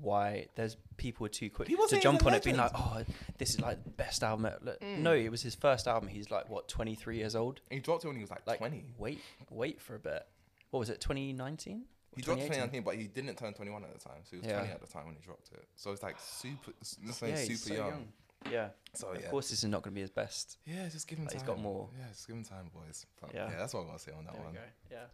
why? 0.00 0.46
There's 0.54 0.76
people 0.98 1.28
too 1.28 1.48
quick 1.50 1.68
People 1.68 1.86
to 1.88 1.98
jump 1.98 2.22
a 2.22 2.26
on 2.26 2.34
it, 2.34 2.44
being 2.44 2.56
like, 2.58 2.70
"Oh, 2.74 3.02
this 3.38 3.50
is 3.50 3.60
like 3.60 3.82
the 3.82 3.90
best 3.90 4.22
album." 4.22 4.46
ever." 4.46 4.76
Mm. 4.82 4.98
No, 4.98 5.12
it 5.14 5.30
was 5.30 5.42
his 5.42 5.54
first 5.54 5.88
album. 5.88 6.08
He's 6.08 6.30
like 6.30 6.48
what, 6.50 6.68
23 6.68 7.16
years 7.16 7.34
old. 7.34 7.60
He 7.70 7.80
dropped 7.80 8.04
it 8.04 8.08
when 8.08 8.16
he 8.16 8.22
was 8.22 8.30
like, 8.30 8.46
Like, 8.46 8.58
20. 8.58 8.84
wait, 8.98 9.20
wait 9.50 9.80
for 9.80 9.94
a 9.94 9.98
bit. 9.98 10.26
What 10.70 10.80
was 10.80 10.90
it? 10.90 11.00
2019? 11.00 11.84
He 12.16 12.22
dropped 12.22 12.40
2018? 12.40 12.80
2019, 12.80 12.82
but 12.82 12.94
he 12.96 13.04
didn't 13.08 13.36
turn 13.36 13.52
21 13.54 13.84
at 13.84 13.92
the 13.92 14.00
time. 14.00 14.18
So 14.24 14.30
he 14.32 14.36
was 14.38 14.46
Yeah. 14.46 14.58
20 14.60 14.72
at 14.72 14.80
the 14.80 14.86
time 14.86 15.04
when 15.06 15.14
he 15.14 15.20
dropped 15.20 15.50
it. 15.52 15.64
So 15.76 15.92
it's 15.92 16.02
like 16.02 16.16
super, 16.18 16.72
it's 16.80 16.96
it's 17.06 17.22
Yeah, 17.22 17.28
like 17.28 17.38
he's 17.38 17.62
super 17.62 17.76
so 17.76 17.86
young. 17.88 18.08
Yeah. 18.50 18.68
So 18.94 19.08
Of 19.10 19.20
yeah. 19.22 19.28
course, 19.28 19.50
this 19.50 19.58
is 19.58 19.68
not 19.68 19.82
going 19.82 19.92
to 19.92 19.94
be 19.96 20.00
his 20.00 20.10
best. 20.10 20.56
Yeah, 20.64 20.88
just 20.88 21.06
give 21.08 21.18
him 21.18 21.24
Like, 21.26 21.32
time. 21.34 21.40
he's 21.40 21.46
got 21.46 21.58
more. 21.60 21.88
Yeah, 21.98 22.08
just 22.08 22.26
give 22.26 22.36
him 22.36 22.44
time, 22.44 22.70
boys. 22.74 23.04
But 23.20 23.34
Yeah. 23.34 23.50
yeah. 23.50 23.56
that's 23.58 23.74
what 23.74 23.80
I'm 23.80 23.86
gonna 23.88 23.98
say 23.98 24.12
on 24.12 24.24
that 24.24 24.34
There 24.34 24.42
one. 24.42 24.54
go. 24.54 24.60
Yeah. 24.90 25.06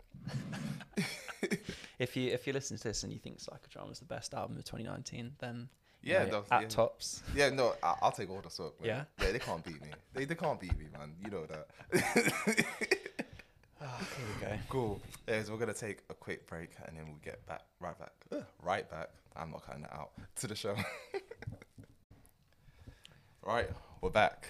if 1.99 2.17
you 2.17 2.31
if 2.31 2.47
you 2.47 2.53
listen 2.53 2.77
to 2.77 2.83
this 2.85 3.03
and 3.03 3.13
you 3.13 3.19
think 3.19 3.39
Psychodrama 3.39 3.91
is 3.93 3.99
the 3.99 4.05
best 4.05 4.35
album 4.35 4.57
of 4.59 4.65
2019, 4.65 5.33
then 5.39 5.69
you 6.03 6.13
Yeah, 6.13 6.25
know, 6.27 6.31
no, 6.31 6.45
at 6.51 6.63
yeah. 6.63 6.69
tops. 6.69 7.23
Yeah, 7.35 7.51
no, 7.51 7.75
I, 7.83 7.95
I'll 8.03 8.13
take 8.13 8.29
all 8.31 8.41
the 8.43 8.51
smoke. 8.51 8.81
Man. 8.81 8.89
Yeah? 8.89 9.05
yeah, 9.27 9.33
they 9.33 9.39
can't 9.39 9.65
beat 9.65 9.81
me. 9.81 9.89
They, 10.13 10.25
they 10.27 10.35
can't 10.35 10.61
beat 10.61 10.77
me, 10.79 10.87
man. 10.93 11.15
You 11.25 11.31
know 11.31 11.47
that. 11.47 11.67
Here 13.83 14.27
we 14.41 14.47
go. 14.47 14.59
cool. 14.69 15.01
Yeah, 15.29 15.43
so 15.43 15.53
we're 15.53 15.59
gonna 15.59 15.75
take 15.75 15.99
a 16.11 16.15
quick 16.15 16.47
break 16.47 16.71
and 16.87 16.97
then 16.97 17.05
we'll 17.07 17.17
get 17.23 17.45
back 17.47 17.63
right 17.81 17.99
back, 17.99 18.13
Ugh, 18.33 18.45
right 18.63 18.89
back. 18.91 19.09
I'm 19.37 19.51
not 19.51 19.65
cutting 19.67 19.83
that 19.83 19.93
out 19.95 20.11
to 20.37 20.47
the 20.47 20.55
show. 20.55 20.75
right, 23.45 23.69
we're 24.01 24.11
back. 24.11 24.47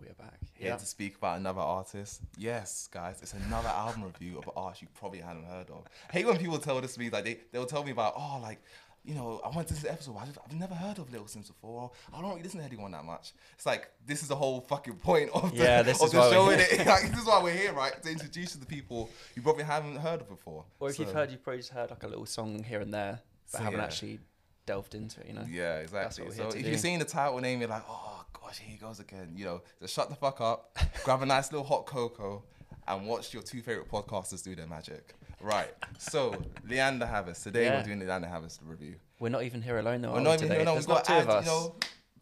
We 0.00 0.06
are 0.08 0.14
back. 0.14 0.38
Here 0.54 0.68
Yeah. 0.68 0.76
to 0.76 0.86
speak 0.86 1.16
about 1.16 1.38
another 1.38 1.60
artist. 1.60 2.20
Yes, 2.38 2.88
guys, 2.92 3.18
it's 3.22 3.34
another 3.34 3.68
album 3.68 4.04
review 4.04 4.38
of 4.38 4.44
an 4.46 4.52
artist 4.56 4.82
you 4.82 4.88
probably 4.98 5.20
haven't 5.20 5.44
heard 5.46 5.70
of. 5.70 5.84
I 6.10 6.12
hate 6.12 6.26
when 6.26 6.38
people 6.38 6.58
tell 6.58 6.80
this 6.80 6.94
to 6.94 7.00
me, 7.00 7.10
like 7.10 7.24
they 7.24 7.38
they'll 7.52 7.66
tell 7.66 7.84
me 7.84 7.92
about, 7.92 8.14
oh, 8.16 8.38
like, 8.42 8.60
you 9.06 9.14
know, 9.14 9.40
I 9.44 9.54
went 9.54 9.68
to 9.68 9.74
this 9.74 9.84
episode. 9.84 10.16
I've, 10.20 10.36
I've 10.44 10.52
never 10.58 10.74
heard 10.74 10.98
of 10.98 11.10
Little 11.12 11.26
Simz 11.26 11.46
before. 11.46 11.92
I 12.12 12.20
don't 12.20 12.30
really 12.30 12.42
listen 12.42 12.58
to 12.60 12.66
anyone 12.66 12.90
that 12.90 13.04
much. 13.04 13.32
It's 13.54 13.64
like 13.64 13.88
this 14.04 14.20
is 14.22 14.28
the 14.28 14.34
whole 14.36 14.60
fucking 14.60 14.96
point 14.96 15.30
of 15.32 15.52
the, 15.52 15.62
Yeah, 15.62 15.82
this 15.82 16.00
of 16.00 16.06
is 16.06 16.12
the 16.12 16.30
show. 16.30 16.46
we're 16.46 16.56
like, 16.84 17.10
this 17.10 17.20
is 17.20 17.26
why 17.26 17.40
we're 17.42 17.54
here, 17.54 17.72
right? 17.72 18.02
To 18.02 18.10
introduce 18.10 18.54
you 18.54 18.60
to 18.60 18.66
people 18.66 19.08
you 19.36 19.42
probably 19.42 19.64
haven't 19.64 19.96
heard 19.96 20.20
of 20.22 20.28
before. 20.28 20.64
Or 20.80 20.90
if 20.90 20.98
you've 20.98 21.12
heard, 21.12 21.30
you've 21.30 21.42
probably 21.42 21.58
just 21.60 21.72
heard 21.72 21.90
like 21.90 22.02
a 22.02 22.08
little 22.08 22.26
song 22.26 22.64
here 22.64 22.80
and 22.80 22.92
there, 22.92 23.20
but 23.52 23.58
So, 23.58 23.64
haven't 23.64 23.78
yeah. 23.78 23.84
actually 23.86 24.18
delved 24.66 24.94
into 24.96 25.20
it. 25.20 25.28
You 25.28 25.34
know. 25.34 25.46
Yeah, 25.48 25.78
exactly. 25.78 26.28
So 26.32 26.48
if 26.48 26.54
do. 26.54 26.68
you're 26.68 26.76
seeing 26.78 26.98
the 26.98 27.04
title 27.04 27.38
name, 27.38 27.60
you're 27.60 27.70
like, 27.70 27.84
oh 27.88 28.24
gosh, 28.32 28.58
here 28.58 28.72
he 28.72 28.76
goes 28.76 28.98
again. 28.98 29.34
You 29.36 29.44
know, 29.44 29.62
just 29.80 29.94
shut 29.94 30.08
the 30.10 30.16
fuck 30.16 30.40
up, 30.40 30.76
grab 31.04 31.22
a 31.22 31.26
nice 31.26 31.52
little 31.52 31.66
hot 31.66 31.86
cocoa, 31.86 32.42
and 32.88 33.06
watch 33.06 33.32
your 33.34 33.42
two 33.42 33.62
favorite 33.62 33.88
podcasters 33.90 34.42
do 34.44 34.54
their 34.54 34.66
magic. 34.66 35.14
Right. 35.40 35.72
So 35.98 36.34
Lianne 36.66 37.00
La 37.00 37.06
Havas. 37.06 37.42
Today 37.42 37.64
Yeah. 37.64 37.78
we're 37.78 37.84
doing 37.84 37.98
the 37.98 38.06
Lianne 38.06 38.22
La 38.22 38.28
Havas 38.28 38.58
review. 38.64 38.96
We're 39.18 39.28
not 39.30 39.42
even 39.42 39.62
here 39.62 39.78
alone 39.78 40.02
though. 40.02 40.12
we're 40.12 40.20
not 40.20 40.40
we 40.40 40.46
even 40.46 40.48
today? 40.48 40.54
here. 40.56 40.64
No, 40.64 40.72
There's 40.74 40.86
we've 40.86 40.94
not 40.96 41.06
got 41.06 41.20
two 41.20 41.26
to 41.26 41.30
of 41.32 41.36
us. 41.36 41.44
you 41.46 41.50
know, 41.50 41.74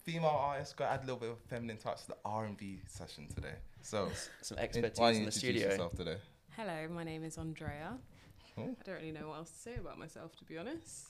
female 0.03 0.29
artists. 0.29 0.73
Got 0.73 0.85
to 0.87 0.91
add 0.93 0.99
a 0.99 1.03
little 1.03 1.17
bit 1.19 1.29
of 1.31 1.39
feminine 1.49 1.77
touch 1.77 2.01
to 2.03 2.07
the 2.09 2.17
R&B 2.25 2.81
session 2.87 3.27
today. 3.33 3.53
So 3.81 4.09
Some 4.41 4.57
why 4.57 4.63
expertise 4.63 4.97
don't 4.97 5.15
in 5.15 5.25
the 5.25 5.31
studio. 5.31 5.69
yourself 5.69 5.95
today? 5.95 6.17
Hello, 6.55 6.87
my 6.89 7.03
name 7.03 7.23
is 7.23 7.37
Ondraya. 7.37 7.97
Oh. 8.57 8.61
I 8.63 8.83
don't 8.85 8.95
really 8.95 9.11
know 9.11 9.27
what 9.27 9.37
else 9.39 9.51
to 9.51 9.57
say 9.57 9.75
about 9.75 9.99
myself, 9.99 10.33
to 10.37 10.45
be 10.45 10.57
honest. 10.57 11.07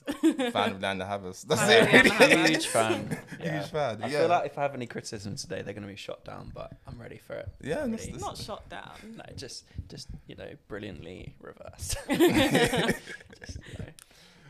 Fan 0.52 0.72
of 0.72 0.80
Lianne 0.80 0.98
La 0.98 1.06
Havas. 1.06 1.44
That's 1.44 1.60
Fan 1.60 1.88
it. 1.94 2.06
of 2.06 2.12
Lianne 2.12 2.20
La 2.20 2.26
Havas. 2.26 2.48
Huge 2.50 2.66
fan. 2.66 3.18
Yeah. 3.40 3.58
Huge 3.60 3.70
fan. 3.70 4.02
I 4.02 4.08
yeah. 4.08 4.18
feel 4.18 4.28
like 4.28 4.46
if 4.46 4.58
I 4.58 4.62
have 4.62 4.74
any 4.74 4.86
criticism 4.86 5.36
today, 5.36 5.62
they're 5.62 5.74
going 5.74 5.86
to 5.86 5.88
be 5.88 5.96
shot 5.96 6.24
down, 6.24 6.50
but 6.52 6.72
I'm 6.88 7.00
ready 7.00 7.18
for 7.18 7.34
it. 7.34 7.48
yeah, 7.62 7.84
and 7.84 7.94
this, 7.94 8.02
really 8.02 8.14
this, 8.14 8.22
Not 8.22 8.36
shot 8.36 8.68
down. 8.68 8.96
No, 9.16 9.24
just, 9.36 9.64
just 9.88 10.08
you 10.26 10.34
know, 10.34 10.48
brilliantly 10.66 11.34
reversed. 11.40 11.96
Just, 12.08 13.58
you 13.70 13.78
know. 13.78 13.92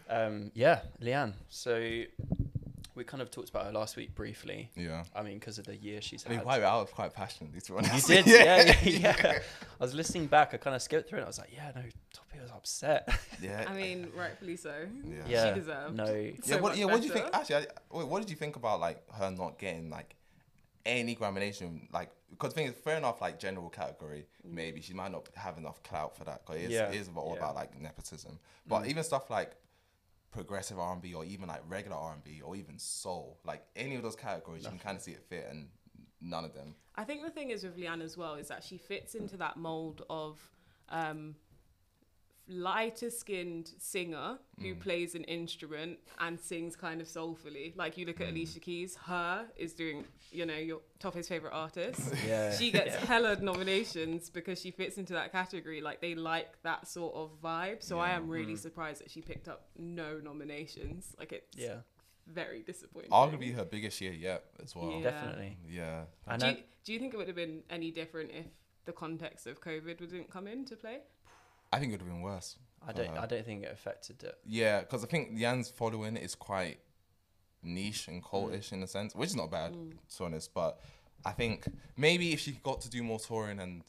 Um, 0.09 0.50
yeah, 0.55 0.81
Lianne. 1.03 1.35
So 1.49 2.05
we 2.97 3.05
kind 3.05 3.23
of 3.23 3.31
talked 3.31 3.50
about 3.50 3.67
her 3.67 3.73
last 3.73 3.95
week 3.97 4.15
briefly. 4.15 4.71
yeah. 4.75 5.05
I 5.15 5.23
mean, 5.23 5.38
because 5.38 5.59
of 5.59 5.67
the 5.67 5.76
year 5.76 6.00
she's 6.00 6.25
I 6.26 6.31
mean, 6.31 6.38
had. 6.38 6.45
quite, 6.45 6.62
I 6.62 6.76
was 6.76 6.88
quite 6.91 7.12
passionate. 7.12 7.49
To 7.62 7.73
be 7.75 7.85
You 7.95 8.00
did, 8.00 8.26
yeah, 8.26 8.75
yeah, 8.83 9.15
yeah, 9.23 9.38
I 9.79 9.85
was 9.85 9.95
listening 9.95 10.26
back. 10.26 10.55
I 10.55 10.57
kind 10.57 10.75
of 10.75 10.81
skipped 10.83 11.09
through 11.09 11.21
it. 11.21 11.25
I 11.25 11.26
was 11.26 11.38
like, 11.38 11.50
yeah, 11.55 11.71
no, 11.76 11.83
Toppy 12.12 12.41
was 12.41 12.50
upset. 12.50 13.09
yeah. 13.41 13.65
I 13.69 13.75
mean, 13.75 14.09
rightfully 14.17 14.57
so. 14.57 14.75
Yeah. 15.05 15.17
yeah, 15.29 15.55
She 15.55 15.61
deserved. 15.61 15.95
no, 15.95 16.12
yeah, 16.12 16.31
so 16.43 16.55
what, 16.55 16.62
much 16.73 16.79
yeah, 16.79 16.85
what 16.87 17.00
do 17.03 17.07
you 17.07 17.12
think? 17.12 17.26
Actually, 17.35 17.57
I, 17.57 17.67
wait, 17.99 18.09
what 18.09 18.21
did 18.23 18.31
you 18.31 18.37
think 18.37 18.57
about 18.57 18.81
like 18.81 19.03
her 19.12 19.31
not 19.31 19.59
getting 19.59 19.91
like 19.91 20.17
any 20.87 21.15
Gramination? 21.15 21.88
Like, 21.93 22.11
because 22.31 22.55
thing 22.55 22.67
is, 22.67 22.75
fair 22.75 22.97
enough, 22.97 23.21
like 23.21 23.38
general 23.38 23.69
category, 23.69 24.25
maybe 24.43 24.81
she 24.81 24.95
might 24.95 25.12
not 25.12 25.29
have 25.35 25.59
enough 25.59 25.83
clout 25.83 26.17
for 26.17 26.25
that. 26.25 26.47
Because 26.47 26.62
it 26.62 26.65
is, 26.67 26.71
Yeah, 26.71 26.88
it 26.88 26.95
is 26.97 27.11
all 27.15 27.33
yeah. 27.35 27.41
about 27.43 27.55
like 27.57 27.79
nepotism. 27.79 28.38
But 28.67 28.83
Mm. 28.85 28.88
even 28.88 29.05
stuff 29.05 29.29
like 29.31 29.53
progressive 30.37 30.78
R 30.78 30.93
and 30.93 31.00
B, 31.00 31.14
or 31.14 31.25
even 31.25 31.49
like 31.49 31.62
regular 31.66 31.97
R 31.97 32.12
and 32.12 32.23
B, 32.23 32.43
or 32.45 32.55
even 32.57 32.78
soul, 32.78 33.38
like 33.45 33.64
any 33.75 33.97
of 33.97 34.02
those 34.02 34.16
categories, 34.16 34.64
you 34.64 34.69
can 34.69 34.78
kind 34.78 34.97
of 34.97 35.02
see 35.02 35.12
it 35.12 35.25
fit, 35.28 35.47
and 35.50 35.69
none 36.21 36.45
of 36.45 36.52
them. 36.52 36.75
I 36.95 37.05
think 37.05 37.23
the 37.23 37.31
thing 37.31 37.50
is 37.50 37.64
with 37.64 37.76
Lianne 37.76 38.02
as 38.02 38.16
well 38.16 38.35
is 38.35 38.49
that 38.49 38.62
she 38.62 38.76
fits 38.76 39.14
into 39.14 39.38
that 39.38 39.57
mold 39.57 40.02
of 40.11 40.38
um, 40.90 41.35
lighter 42.49 43.11
skinned 43.11 43.73
singer 43.79 44.38
who 44.61 44.75
Mm. 44.75 44.81
plays 44.81 45.15
an 45.17 45.25
instrument 45.25 45.99
and 46.21 46.38
sings 46.38 46.76
kind 46.76 47.00
of 47.00 47.09
soulfully. 47.09 47.73
Like 47.76 47.97
you 47.99 48.07
look 48.07 48.19
Mm. 48.19 48.23
at 48.23 48.29
Alicia 48.31 48.61
Keys, 48.61 48.95
her 48.97 49.50
is 49.57 49.75
doing, 49.75 50.05
you 50.31 50.47
know, 50.47 50.57
your 50.57 50.81
Toffee's 51.00 51.29
favorite 51.29 51.53
artist. 51.53 52.00
Yeah. 52.26 52.57
she 52.57 52.71
gets 52.71 52.95
Yeah. 52.95 53.05
hella 53.07 53.37
nominations 53.41 54.31
because 54.31 54.61
she 54.61 54.71
fits 54.71 54.97
into 54.97 55.12
that 55.15 55.33
category. 55.33 55.81
Like 55.81 56.00
they 56.00 56.15
like 56.15 56.62
that 56.62 56.87
sort 56.87 57.15
of 57.17 57.41
vibe. 57.43 57.83
So 57.83 57.99
I 57.99 58.11
am 58.11 58.29
really 58.29 58.55
Mm. 58.55 58.59
surprised 58.59 59.00
that 59.03 59.11
she 59.11 59.21
picked 59.23 59.49
up 59.49 59.69
no 59.76 60.19
nominations. 60.21 61.17
Like 61.19 61.33
it's 61.33 61.57
Yeah, 61.57 61.81
very 62.26 62.62
disappointing. 62.62 63.11
Arguably 63.11 63.55
her 63.55 63.65
biggest 63.65 64.00
year 64.00 64.12
yet 64.12 64.45
as 64.62 64.75
well. 64.76 64.91
Yeah. 64.93 65.03
definitely. 65.03 65.57
Yeah. 65.69 66.07
I 66.26 66.37
do 66.37 66.47
you, 66.47 66.57
do 66.85 66.93
you 66.93 66.99
think 67.00 67.12
it 67.12 67.17
would 67.17 67.26
have 67.26 67.37
been 67.37 67.65
any 67.71 67.91
different 67.91 68.31
if 68.31 68.47
the 68.85 68.93
context 68.93 69.49
of 69.49 69.61
COVID 69.61 69.97
didn't 69.99 70.31
come 70.31 70.47
into 70.47 70.76
play? 70.76 71.00
I 71.73 71.79
think 71.79 71.93
it 71.93 71.95
would 71.95 72.03
have 72.07 72.11
been 72.11 72.23
worse. 72.23 72.57
I 72.87 72.93
don't. 72.93 73.17
Uh, 73.17 73.23
I 73.23 73.27
don't 73.27 73.45
think 73.45 73.65
it 73.65 73.73
affected 73.73 74.23
it. 74.23 74.39
Yeah, 74.47 74.81
because 74.81 75.03
I 75.05 75.09
think 75.09 75.33
Lianne's 75.37 75.71
following 75.71 76.17
is 76.17 76.35
quite 76.35 76.79
niche 77.63 78.07
and 78.09 78.23
cultish 78.23 78.73
in 78.73 78.83
a 78.83 78.87
sense, 78.87 79.15
which 79.15 79.31
is 79.31 79.37
not 79.37 79.51
bad, 79.51 79.73
Mm. 79.73 79.91
to 79.91 80.19
be 80.19 80.25
honest. 80.25 80.55
But 80.55 80.81
I 81.25 81.33
think 81.33 81.67
maybe 81.97 82.33
if 82.33 82.41
she 82.41 82.53
got 82.53 82.81
to 82.83 82.91
do 82.91 83.03
more 83.03 83.19
touring 83.19 83.59
and 83.59 83.83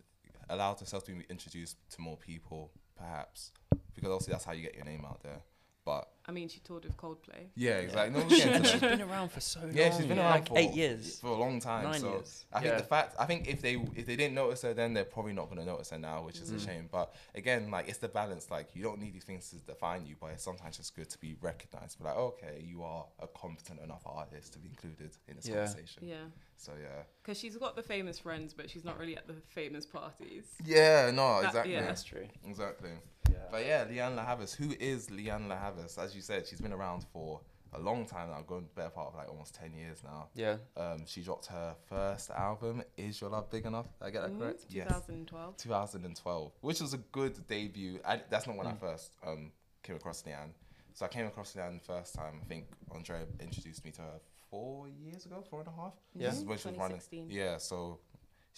allowed 0.50 0.80
herself 0.80 1.04
to 1.06 1.12
be 1.12 1.26
introduced 1.30 1.78
to 1.92 2.02
more 2.02 2.18
people, 2.18 2.72
perhaps, 2.96 3.52
because 3.94 4.10
obviously 4.10 4.32
that's 4.32 4.46
how 4.46 4.54
you 4.54 4.64
get 4.64 4.76
your 4.76 4.86
name 4.86 5.06
out 5.06 5.22
there. 5.22 5.42
But 5.88 6.06
I 6.26 6.34
mean, 6.34 6.50
she 6.50 6.60
toured 6.60 6.84
with 6.84 6.98
Coldplay. 6.98 7.48
yeah, 7.56 7.78
exactly. 7.78 8.20
No, 8.22 8.28
She- 8.28 8.36
we'll 8.36 8.46
get 8.46 8.56
into 8.58 8.68
she's 8.68 8.82
that. 8.82 8.98
been 8.98 9.10
around 9.10 9.30
for 9.32 9.40
so 9.40 9.62
long. 9.62 9.72
Yeah, 9.74 9.96
she's 9.96 10.06
been 10.06 10.20
around 10.20 10.32
like 10.32 10.48
for 10.50 10.58
eight 10.58 10.72
years. 10.74 11.18
for 11.22 11.28
a 11.28 11.34
long 11.40 11.62
time. 11.62 11.86
Nine 11.86 12.02
so 12.02 12.10
years. 12.10 12.44
I 12.52 12.60
think 12.60 12.76
the 12.78 12.84
fact, 12.84 13.16
I 13.18 13.26
think 13.26 13.48
if 13.48 13.62
they 13.62 13.76
if 13.96 14.06
they 14.06 14.18
didn't 14.18 14.36
notice 14.36 14.64
her 14.64 14.74
then, 14.74 14.94
they're 14.94 15.06
probably 15.06 15.32
not 15.32 15.46
going 15.46 15.60
to 15.60 15.66
notice 15.66 15.92
her 15.92 15.98
now, 15.98 16.26
which 16.26 16.40
is 16.40 16.52
Mm. 16.52 16.56
a 16.58 16.60
shame. 16.60 16.90
But 16.92 17.16
again, 17.36 17.72
like 17.72 17.88
it's 17.88 18.00
the 18.00 18.10
balance. 18.10 18.52
Like 18.52 18.76
you 18.76 18.84
don't 18.84 19.00
need 19.00 19.14
these 19.14 19.24
things 19.24 19.50
to 19.52 19.56
define 19.60 20.06
you, 20.06 20.18
but 20.20 20.32
it's 20.32 20.44
sometimes 20.44 20.76
just 20.76 20.94
good 20.94 21.10
to 21.10 21.18
be 21.20 21.38
recognized. 21.40 21.98
But 21.98 22.08
like, 22.08 22.18
okay, 22.18 22.62
you 22.68 22.84
are 22.84 23.06
a 23.22 23.28
competent 23.28 23.80
enough 23.80 24.04
artist 24.06 24.52
to 24.52 24.60
be 24.60 24.68
included 24.68 25.12
in 25.30 25.38
this 25.38 25.48
Yeah. 25.48 25.64
conversation. 25.64 26.04
Yeah, 26.06 26.26
So 26.58 26.74
yeah. 26.82 27.04
because 27.24 27.40
she's 27.40 27.56
got 27.56 27.78
the 27.78 27.84
famous 27.84 28.20
friends, 28.20 28.54
but 28.54 28.70
she's 28.70 28.84
not 28.84 29.00
really 29.00 29.16
at 29.16 29.28
the 29.28 29.36
famous 29.48 29.86
parties. 29.86 30.44
Yeah. 30.66 31.10
No. 31.12 31.40
That- 31.40 31.48
Exactly. 31.48 31.72
yeah. 31.74 31.86
That's 31.86 32.04
true. 32.04 32.28
Exactly. 32.46 32.90
Yeah. 33.30 33.38
But 33.52 33.66
yeah, 33.66 33.86
Lianne 33.86 34.16
La 34.16 34.26
Havas. 34.26 34.54
Who 34.54 34.74
is 34.80 35.08
Lianne 35.08 35.48
La 35.48 35.58
Havas? 35.58 35.98
As 35.98 36.16
you 36.16 36.22
said, 36.22 36.48
she's 36.48 36.62
been 36.62 36.74
around 36.74 37.06
for 37.14 37.42
a 37.74 37.80
long 37.80 38.06
time 38.06 38.30
now, 38.30 38.42
going 38.48 38.68
better 38.76 38.90
part 38.90 39.10
of 39.10 39.16
like 39.16 39.28
almost 39.30 39.54
ten 39.56 39.74
years 39.74 40.02
now. 40.04 40.30
yeah. 40.36 40.56
Um, 40.78 41.06
she 41.06 41.22
dropped 41.22 41.48
her 41.48 41.76
first 41.90 42.30
album, 42.32 42.82
Is 42.98 43.20
Your 43.20 43.30
Love 43.30 43.50
Big 43.52 43.66
Enough? 43.66 43.88
Did 44.00 44.06
I 44.06 44.10
get 44.12 44.22
that 44.24 44.32
Mhm, 44.32 44.40
correct? 44.40 44.66
2012. 44.72 45.58
2012, 45.58 46.52
which 46.62 46.80
was 46.82 46.94
a 46.94 46.98
good 46.98 47.46
debut. 47.48 48.00
I, 48.06 48.22
that's 48.30 48.48
not 48.48 48.56
when 48.58 48.68
I 48.68 48.72
Mm. 48.74 48.80
first 48.80 49.12
um, 49.26 49.52
came 49.84 49.96
across 49.98 50.24
Lianne. 50.24 50.52
So 50.94 51.06
I 51.06 51.10
came 51.10 51.28
across 51.28 51.54
Lianne 51.54 51.80
the 51.80 51.86
first 51.86 52.16
time. 52.16 52.40
I 52.42 52.46
think 52.46 52.66
Ondraya 52.90 53.26
introduced 53.40 53.84
me 53.86 53.92
to 53.92 54.02
her 54.02 54.20
four 54.50 54.88
years 54.88 55.26
ago, 55.26 55.44
four 55.50 55.60
and 55.60 55.68
a 55.68 55.72
half. 55.72 55.94
Yeah. 56.16 56.30
This 56.30 56.40
is 56.40 56.46
when 56.46 56.58
she 56.58 56.70
was 56.70 56.78
running. 56.78 56.98
2016. 56.98 57.30
Yeah, 57.30 57.58
so 57.58 58.00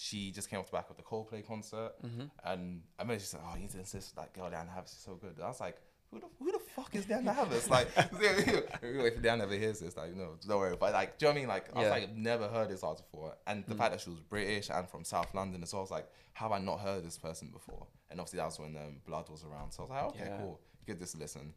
she 0.01 0.31
just 0.31 0.49
came 0.49 0.59
off 0.59 0.67
the 0.71 0.77
back 0.77 0.89
of 0.89 0.95
the 0.95 1.03
Coldplay 1.03 1.45
concert. 1.45 1.91
hmm 2.01 2.25
And 2.45 2.83
I 2.97 3.01
remember 3.03 3.19
she 3.19 3.25
said, 3.27 3.41
"Oh, 3.45 3.53
you 3.55 3.61
need 3.61 3.71
to 3.71 3.79
insist 3.79 4.15
that 4.15 4.31
girl 4.33 4.49
Lianne 4.49 4.73
Havas 4.73 4.91
is 4.93 4.99
so 4.99 5.15
good." 5.15 5.35
And 5.35 5.43
I 5.43 5.47
was 5.49 5.59
like, 5.59 5.77
"Who 6.11 6.19
the 6.21 6.27
who 6.39 6.51
the 6.53 6.59
fuck 6.59 6.95
is 6.95 7.05
Lianne 7.05 7.33
Havas?" 7.33 7.69
like, 7.69 7.87
if 7.97 9.21
Lianne 9.21 9.41
ever 9.41 9.53
hears 9.55 9.79
this, 9.79 9.97
like, 9.97 10.15
no, 10.15 10.35
don't 10.47 10.57
worry. 10.59 10.77
But 10.79 10.93
like, 10.93 11.17
do 11.17 11.25
you 11.25 11.27
know 11.27 11.33
what 11.33 11.37
I 11.37 11.41
mean? 11.41 11.49
Like, 11.49 11.75
I 11.75 11.79
was 11.79 11.89
like, 11.89 12.03
I've 12.03 12.15
never 12.15 12.47
heard 12.47 12.69
this 12.69 12.81
artist 12.83 13.11
before, 13.11 13.35
and 13.47 13.65
the 13.67 13.75
Mm. 13.75 13.77
fact 13.77 13.91
that 13.91 14.01
she 14.01 14.09
was 14.09 14.19
British 14.21 14.69
and 14.69 14.87
from 14.87 15.03
South 15.03 15.33
London 15.33 15.61
as 15.63 15.73
well, 15.73 15.81
I 15.81 15.83
was 15.83 15.91
like, 15.91 16.07
have 16.33 16.51
I 16.53 16.59
not 16.59 16.79
heard 16.79 17.03
this 17.05 17.17
person 17.17 17.49
before? 17.49 17.85
And 18.09 18.19
obviously 18.21 18.37
that 18.37 18.45
was 18.45 18.59
when 18.59 18.75
um, 18.77 19.01
Blood 19.05 19.29
was 19.29 19.43
around, 19.43 19.71
so 19.71 19.83
I 19.83 19.83
was 19.83 19.89
like, 19.91 20.03
okay, 20.15 20.25
Yeah. 20.29 20.37
cool, 20.37 20.61
give 20.87 20.99
this 20.99 21.13
a 21.13 21.17
listen. 21.17 21.53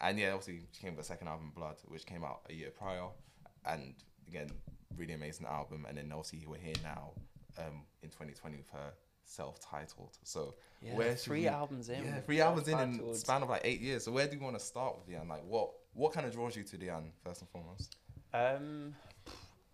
And 0.00 0.18
yeah, 0.18 0.30
obviously 0.32 0.62
she 0.72 0.80
came 0.82 0.96
with 0.96 1.04
the 1.06 1.08
second 1.12 1.28
album, 1.28 1.52
Blood, 1.54 1.76
which 1.86 2.06
came 2.06 2.24
out 2.24 2.40
a 2.48 2.54
year 2.54 2.70
prior, 2.70 3.08
and 3.66 3.94
again, 4.26 4.48
really 4.96 5.12
amazing 5.14 5.46
album. 5.46 5.84
And 5.88 5.98
then 5.98 6.10
obviously 6.12 6.46
we're 6.46 6.56
here 6.58 6.74
now 6.82 7.12
um, 7.58 7.82
in 8.02 8.10
2020 8.10 8.56
with 8.56 8.68
her 8.70 8.92
self-titled. 9.24 10.16
So 10.22 10.54
Yeah. 10.80 10.94
Where 10.96 11.14
three 11.14 11.40
we- 11.42 11.48
albums 11.48 11.88
in. 11.88 12.04
yeah, 12.04 12.20
three 12.20 12.40
albums 12.40 12.68
in 12.68 12.78
in 12.78 13.14
span 13.14 13.42
of 13.42 13.48
like 13.48 13.62
eight 13.64 13.80
years. 13.80 14.04
So 14.04 14.12
where 14.12 14.26
do 14.28 14.36
you 14.36 14.42
want 14.42 14.58
to 14.58 14.64
start 14.64 14.96
with 14.96 15.08
Lianne? 15.08 15.28
Like 15.28 15.44
what 15.44 15.70
what 15.94 16.12
kind 16.12 16.26
of 16.26 16.32
draws 16.32 16.56
you 16.56 16.64
to 16.64 16.76
Lianne 16.76 17.10
first 17.22 17.40
and 17.40 17.48
foremost? 17.50 17.96
Um, 18.32 18.94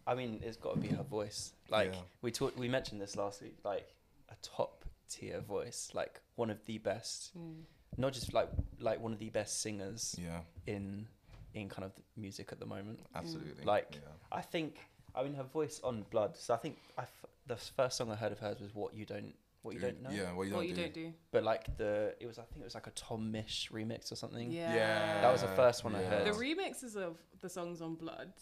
I 0.06 0.14
mean, 0.14 0.40
it's 0.44 0.56
got 0.56 0.74
to 0.74 0.80
be 0.80 0.88
her 0.88 1.02
voice. 1.02 1.52
Like 1.68 1.92
Yeah. 1.92 2.00
we 2.22 2.30
talked, 2.30 2.56
we 2.58 2.68
mentioned 2.68 3.00
this 3.00 3.16
last 3.16 3.40
week. 3.42 3.56
Like 3.64 3.94
a 4.28 4.34
top 4.42 4.84
tier 5.08 5.40
voice, 5.40 5.90
like 5.94 6.20
one 6.36 6.50
of 6.50 6.64
the 6.66 6.78
best, 6.78 7.36
Mm. 7.36 7.64
not 7.96 8.12
just 8.12 8.32
like 8.32 8.50
like 8.78 9.00
one 9.00 9.12
of 9.12 9.18
the 9.18 9.30
best 9.30 9.60
singers 9.62 10.14
Yeah, 10.18 10.42
in 10.66 11.08
in 11.54 11.68
kind 11.68 11.84
of 11.84 11.92
music 12.16 12.52
at 12.52 12.60
the 12.60 12.66
moment. 12.66 13.00
absolutely. 13.16 13.64
Like- 13.64 13.88
yeah. 13.96 14.12
I 14.30 14.40
think, 14.42 14.78
I 15.16 15.24
mean, 15.24 15.34
her 15.34 15.42
voice 15.42 15.80
on 15.82 16.02
Blood. 16.04 16.36
So 16.36 16.54
I 16.54 16.58
think 16.58 16.78
I 16.96 17.02
f- 17.02 17.24
the 17.50 17.56
first 17.56 17.96
song 17.96 18.10
I 18.10 18.16
heard 18.16 18.32
of 18.32 18.38
hers 18.38 18.60
was 18.60 18.74
"What 18.74 18.94
You 18.94 19.04
Don't 19.04 19.34
What 19.62 19.74
You 19.74 19.80
Don't 19.80 20.02
Know." 20.02 20.10
Yeah, 20.10 20.32
what 20.32 20.46
you 20.46 20.54
what 20.54 20.60
don't 20.60 20.68
you 20.68 20.74
do. 20.74 20.82
don't 20.82 20.94
do. 20.94 21.12
But 21.32 21.44
like 21.44 21.76
the, 21.76 22.14
it 22.20 22.26
was 22.26 22.38
I 22.38 22.42
think 22.42 22.60
it 22.60 22.64
was 22.64 22.74
like 22.74 22.86
a 22.86 22.92
Tom 22.92 23.32
Misch 23.32 23.70
remix 23.70 24.10
or 24.12 24.16
something. 24.16 24.50
Yeah. 24.50 24.74
Yeah, 24.74 25.20
That 25.20 25.32
was 25.32 25.42
the 25.42 25.48
first 25.48 25.84
one 25.84 25.94
I 25.94 26.02
heard. 26.02 26.26
The 26.26 26.38
remixes 26.38 26.96
of 26.96 27.18
the 27.40 27.48
songs 27.48 27.82
on 27.82 27.94
Blood 27.96 28.32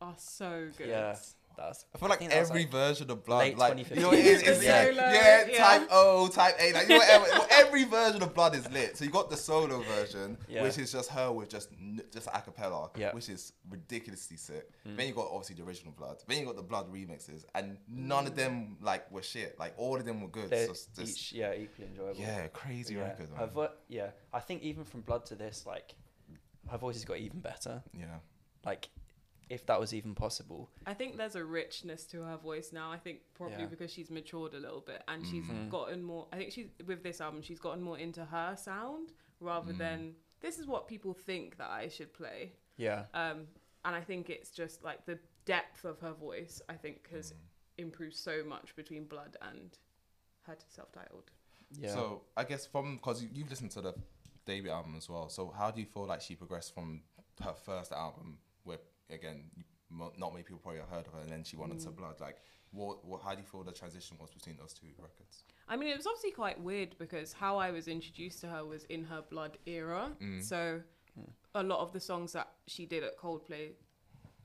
are 0.00 0.14
so 0.16 0.68
good. 0.76 0.88
Yeah. 0.88 1.16
That's. 1.56 1.84
I 1.94 1.98
feel 1.98 2.08
like 2.08 2.18
think 2.20 2.30
that 2.30 2.40
was, 2.40 2.50
every 2.50 2.62
like, 2.62 2.70
version 2.70 3.10
of 3.10 3.24
Blood, 3.24 3.38
late 3.40 3.58
like 3.58 3.90
you 3.90 3.96
know, 4.00 4.08
what 4.08 4.18
it 4.18 4.26
is, 4.26 4.42
it's 4.42 4.62
Yeah. 4.64 4.84
yeah, 4.84 4.90
Solo, 4.94 5.12
yeah, 5.12 5.46
yeah. 5.50 5.58
type 5.58 5.88
O, 5.90 6.28
type 6.28 6.54
A, 6.60 6.72
like 6.72 6.82
you 6.88 6.88
know, 6.90 6.98
whatever. 6.98 7.46
every 7.52 7.84
version 7.84 8.22
of 8.22 8.34
Blood 8.34 8.54
is 8.54 8.70
lit. 8.70 8.96
So 8.96 9.04
you 9.04 9.10
got 9.10 9.30
the 9.30 9.36
solo 9.36 9.80
version, 9.82 10.38
Yeah. 10.48 10.62
which 10.62 10.78
is 10.78 10.92
just 10.92 11.10
her 11.10 11.30
with 11.32 11.48
just 11.48 11.68
just 12.12 12.28
a 12.32 12.40
cappella, 12.40 12.90
Yeah. 12.96 13.12
which 13.14 13.28
is 13.28 13.52
ridiculously 13.70 14.36
sick. 14.36 14.70
Mm. 14.88 14.96
Then 14.96 15.08
you 15.08 15.14
got 15.14 15.26
obviously 15.30 15.56
the 15.56 15.64
original 15.64 15.92
Blood. 15.92 16.22
Then 16.26 16.38
you 16.40 16.46
got 16.46 16.56
the 16.56 16.62
Blood 16.62 16.92
remixes, 16.92 17.44
and 17.54 17.76
none 17.88 18.26
of 18.26 18.34
them 18.36 18.76
like 18.80 19.10
were 19.10 19.22
shit. 19.22 19.58
Like 19.58 19.74
all 19.76 19.96
of 19.96 20.04
them 20.04 20.20
were 20.20 20.28
good. 20.28 20.48
So 20.50 20.66
just 20.68 20.98
each 21.00 21.32
yeah 21.32 21.52
equally 21.54 21.88
enjoyable. 21.88 22.20
yeah, 22.20 22.46
crazy 22.48 22.94
yeah. 22.94 23.00
record. 23.02 23.30
Man. 23.36 23.48
vo- 23.50 23.70
yeah, 23.88 24.10
I 24.32 24.40
think 24.40 24.62
even 24.62 24.84
from 24.84 25.00
Blood 25.02 25.26
to 25.26 25.34
this, 25.34 25.64
like, 25.66 25.94
her 26.70 26.78
voice 26.78 26.94
has 26.96 27.04
got 27.04 27.18
even 27.18 27.40
better. 27.40 27.82
yeah, 27.92 28.18
Like, 28.64 28.88
if 29.50 29.66
that 29.66 29.78
was 29.80 29.92
even 29.94 30.14
possible. 30.14 30.70
I 30.86 30.94
think 30.94 31.16
there's 31.16 31.36
a 31.36 31.44
richness 31.44 32.04
to 32.06 32.22
her 32.22 32.36
voice 32.36 32.72
now. 32.72 32.90
I 32.90 32.98
think 32.98 33.20
probably 33.34 33.58
Yeah. 33.58 33.66
because 33.66 33.90
she's 33.92 34.10
matured 34.10 34.54
a 34.54 34.58
little 34.58 34.80
bit 34.80 35.02
and 35.08 35.26
she's 35.26 35.44
Mhm. 35.46 35.68
gotten 35.70 36.02
more. 36.02 36.28
I 36.32 36.36
think 36.38 36.52
she's 36.52 36.70
with 36.86 37.02
this 37.02 37.20
album, 37.20 37.42
she's 37.42 37.60
gotten 37.60 37.82
more 37.82 37.98
into 37.98 38.24
her 38.24 38.56
sound 38.56 39.12
rather 39.40 39.72
Mm. 39.72 39.78
than 39.78 40.16
this 40.40 40.58
is 40.58 40.66
what 40.66 40.88
people 40.88 41.14
think 41.14 41.56
that 41.58 41.70
I 41.70 41.88
should 41.88 42.12
play. 42.12 42.52
Yeah. 42.76 43.06
Um, 43.14 43.48
and 43.84 43.94
I 43.96 44.00
think 44.02 44.30
it's 44.30 44.50
just 44.50 44.82
like 44.82 45.04
the 45.06 45.18
depth 45.44 45.84
of 45.84 46.00
her 46.00 46.12
voice. 46.12 46.60
I 46.68 46.76
think 46.76 47.08
has 47.10 47.32
Mm. 47.32 47.36
improved 47.78 48.14
so 48.16 48.42
much 48.44 48.74
between 48.76 49.06
Blood 49.06 49.36
and 49.42 49.78
her 50.42 50.56
self-titled. 50.68 51.30
Yeah. 51.72 51.92
So 51.94 52.22
I 52.36 52.44
guess 52.44 52.66
from 52.66 52.96
because 52.96 53.22
you've 53.24 53.48
listened 53.50 53.70
to 53.72 53.80
the 53.80 53.94
debut 54.44 54.70
album 54.70 54.94
as 54.96 55.08
well. 55.08 55.28
So 55.28 55.50
how 55.50 55.70
do 55.70 55.80
you 55.80 55.86
feel 55.86 56.04
like 56.06 56.20
she 56.20 56.34
progressed 56.36 56.74
from 56.74 57.02
her 57.40 57.54
first 57.54 57.92
album, 57.92 58.38
where 58.42 58.51
again 59.10 59.50
you- 59.56 59.64
mo- 59.90 60.12
not 60.16 60.32
many 60.32 60.42
people 60.42 60.58
probably 60.60 60.80
have 60.80 60.88
heard 60.88 61.06
of 61.06 61.12
her, 61.12 61.20
and 61.20 61.30
then 61.30 61.44
she 61.44 61.56
went 61.56 61.72
into 61.72 61.88
Mm. 61.90 61.96
Blood? 61.96 62.20
Like, 62.20 62.38
what, 62.70 63.04
what? 63.04 63.22
How 63.22 63.34
do 63.34 63.40
you 63.42 63.46
feel 63.46 63.62
the 63.62 63.72
transition 63.72 64.16
was 64.18 64.30
between 64.30 64.56
those 64.56 64.72
two 64.72 64.86
records? 64.98 65.44
I 65.68 65.76
mean, 65.76 65.88
it 65.90 65.96
was 65.96 66.06
obviously 66.06 66.30
quite 66.30 66.58
weird 66.60 66.96
because 66.98 67.32
how 67.34 67.58
I 67.58 67.70
was 67.70 67.88
introduced 67.88 68.40
to 68.40 68.48
her 68.48 68.64
was 68.64 68.84
in 68.84 69.04
her 69.04 69.20
Blood 69.22 69.58
era. 69.66 70.16
Mm. 70.20 70.42
So 70.42 70.82
Mm. 71.18 71.30
a 71.54 71.62
lot 71.62 71.80
of 71.80 71.92
the 71.92 72.00
songs 72.00 72.32
that 72.32 72.48
she 72.66 72.86
did 72.86 73.02
at 73.04 73.18
Coldplay 73.18 73.74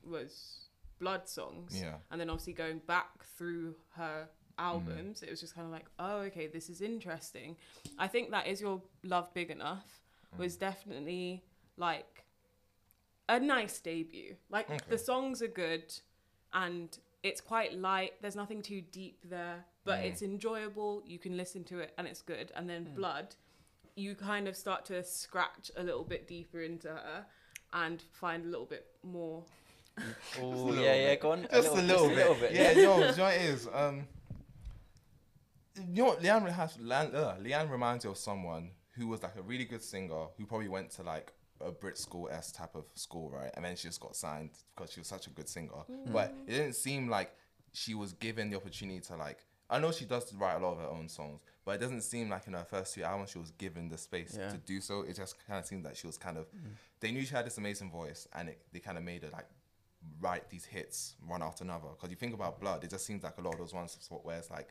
was 0.03 0.69
Blood 0.99 1.27
songs. 1.29 1.79
Yeah. 1.79 1.97
And 2.11 2.19
then 2.19 2.29
obviously 2.29 2.53
going 2.53 2.79
back 2.79 3.23
through 3.23 3.75
her 3.95 4.27
albums, 4.57 5.21
it 5.23 5.29
was 5.29 5.39
just 5.39 5.53
kind 5.53 5.65
of 5.65 5.71
like, 5.71 5.85
oh, 5.99 6.17
okay, 6.21 6.47
this 6.47 6.69
is 6.69 6.81
interesting. 6.81 7.55
I 7.99 8.07
think 8.07 8.31
that 8.31 8.47
is 8.47 8.59
your 8.59 8.81
love 9.03 9.31
big 9.33 9.49
enough 9.51 10.01
was 10.37 10.57
Mm. 10.57 10.59
definitely 10.59 11.43
like 11.77 12.25
a 13.29 13.39
nice 13.39 13.79
debut. 13.79 14.35
Like 14.49 14.69
Okay. 14.69 14.79
the 14.89 14.97
songs 14.97 15.41
are 15.41 15.47
good 15.47 15.93
and 16.53 16.97
it's 17.23 17.41
quite 17.41 17.73
light. 17.73 18.13
There's 18.21 18.35
nothing 18.35 18.61
too 18.61 18.81
deep 18.81 19.19
there, 19.23 19.65
but 19.83 19.99
Mm. 19.99 20.05
it's 20.05 20.21
enjoyable. 20.21 21.03
You 21.05 21.19
can 21.19 21.35
listen 21.35 21.63
to 21.65 21.79
it 21.79 21.93
and 21.97 22.07
it's 22.07 22.21
good. 22.21 22.51
And 22.55 22.69
then 22.69 22.85
Mm. 22.85 22.95
Blood, 22.95 23.35
you 23.95 24.15
kind 24.15 24.47
of 24.47 24.55
start 24.55 24.85
to 24.85 25.03
scratch 25.03 25.71
a 25.75 25.83
little 25.83 26.03
bit 26.03 26.27
deeper 26.27 26.61
into 26.61 26.87
her 26.89 27.25
and 27.73 28.01
find 28.13 28.45
a 28.45 28.47
little 28.47 28.65
bit 28.67 28.85
more. 29.03 29.43
Oh 30.39 30.47
little 30.49 30.75
yeah, 30.83 30.93
yeah. 30.95 31.15
Go 31.15 31.31
on. 31.31 31.47
Just 31.51 31.69
a 31.69 31.81
little, 31.81 32.09
just 32.09 32.39
bit. 32.39 32.51
Yeah, 32.53 32.73
no, 32.73 32.73
do 32.75 32.81
you 32.81 33.17
know 33.17 33.23
what 33.23 33.33
it 33.33 33.41
is? 33.41 33.67
Um, 33.73 34.07
you 35.75 36.03
know 36.03 36.05
what? 36.09 36.21
Lianne 36.21 36.51
has 36.51 36.77
Lianne, 36.77 37.13
uh, 37.13 37.35
Lianne 37.37 37.69
reminds 37.69 38.03
you 38.05 38.11
of 38.11 38.17
someone 38.17 38.71
who 38.95 39.07
was 39.07 39.21
like 39.23 39.35
a 39.35 39.41
really 39.41 39.65
good 39.65 39.81
singer 39.83 40.27
who 40.37 40.45
probably 40.45 40.67
went 40.69 40.89
to 40.91 41.03
like 41.03 41.33
a 41.65 41.71
Brit 41.71 41.97
school 41.97 42.29
S 42.31 42.51
type 42.51 42.75
of 42.75 42.85
school, 42.93 43.29
right? 43.29 43.51
And 43.55 43.65
then 43.65 43.75
she 43.75 43.87
just 43.87 43.99
got 43.99 44.15
signed 44.15 44.51
because 44.75 44.91
she 44.91 44.99
was 44.99 45.07
such 45.07 45.27
a 45.27 45.29
good 45.31 45.49
singer. 45.49 45.71
But 46.11 46.33
it 46.47 46.51
didn't 46.51 46.73
seem 46.75 47.09
like 47.09 47.31
she 47.73 47.93
was 47.93 48.13
given 48.13 48.49
the 48.49 48.57
opportunity 48.57 48.99
to 49.01 49.15
like 49.15 49.39
I 49.69 49.79
know 49.79 49.91
she 49.91 50.05
does 50.05 50.33
write 50.35 50.55
a 50.55 50.59
lot 50.59 50.73
of 50.73 50.79
her 50.79 50.87
own 50.87 51.09
songs, 51.09 51.41
but 51.65 51.73
it 51.75 51.79
doesn't 51.79 52.01
seem 52.01 52.29
like 52.29 52.47
in 52.47 52.53
her 52.53 52.63
first 52.63 52.93
two 52.93 53.03
albums 53.03 53.31
she 53.31 53.37
was 53.37 53.51
given 53.51 53.89
the 53.89 53.97
space 53.97 54.37
Yeah. 54.39 54.49
to 54.49 54.57
do 54.57 54.79
so. 54.79 55.01
It 55.01 55.17
just 55.17 55.35
kind 55.45 55.59
of 55.59 55.65
seemed 55.65 55.85
that 55.85 55.97
she 55.97 56.07
was 56.07 56.17
kind 56.17 56.37
of. 56.37 56.45
Mm. 56.53 56.69
They 57.01 57.11
knew 57.11 57.25
she 57.25 57.35
had 57.35 57.45
this 57.45 57.57
amazing 57.57 57.91
voice, 57.91 58.27
and 58.33 58.47
it, 58.49 58.61
they 58.71 58.79
kind 58.79 58.97
of 58.97 59.03
made 59.03 59.23
her 59.23 59.29
like 59.29 59.45
write 60.21 60.49
these 60.49 60.63
hits 60.63 61.15
one 61.27 61.43
after 61.43 61.65
another. 61.65 61.89
Because 61.95 62.09
you 62.09 62.15
think 62.15 62.33
about 62.33 62.61
Blood, 62.61 62.83
it 62.85 62.89
just 62.91 63.05
seems 63.05 63.23
like 63.23 63.37
a 63.37 63.41
lot 63.41 63.53
of 63.55 63.59
those 63.59 63.73
ones 63.73 63.97
where 64.23 64.37
it's 64.37 64.49
like 64.49 64.69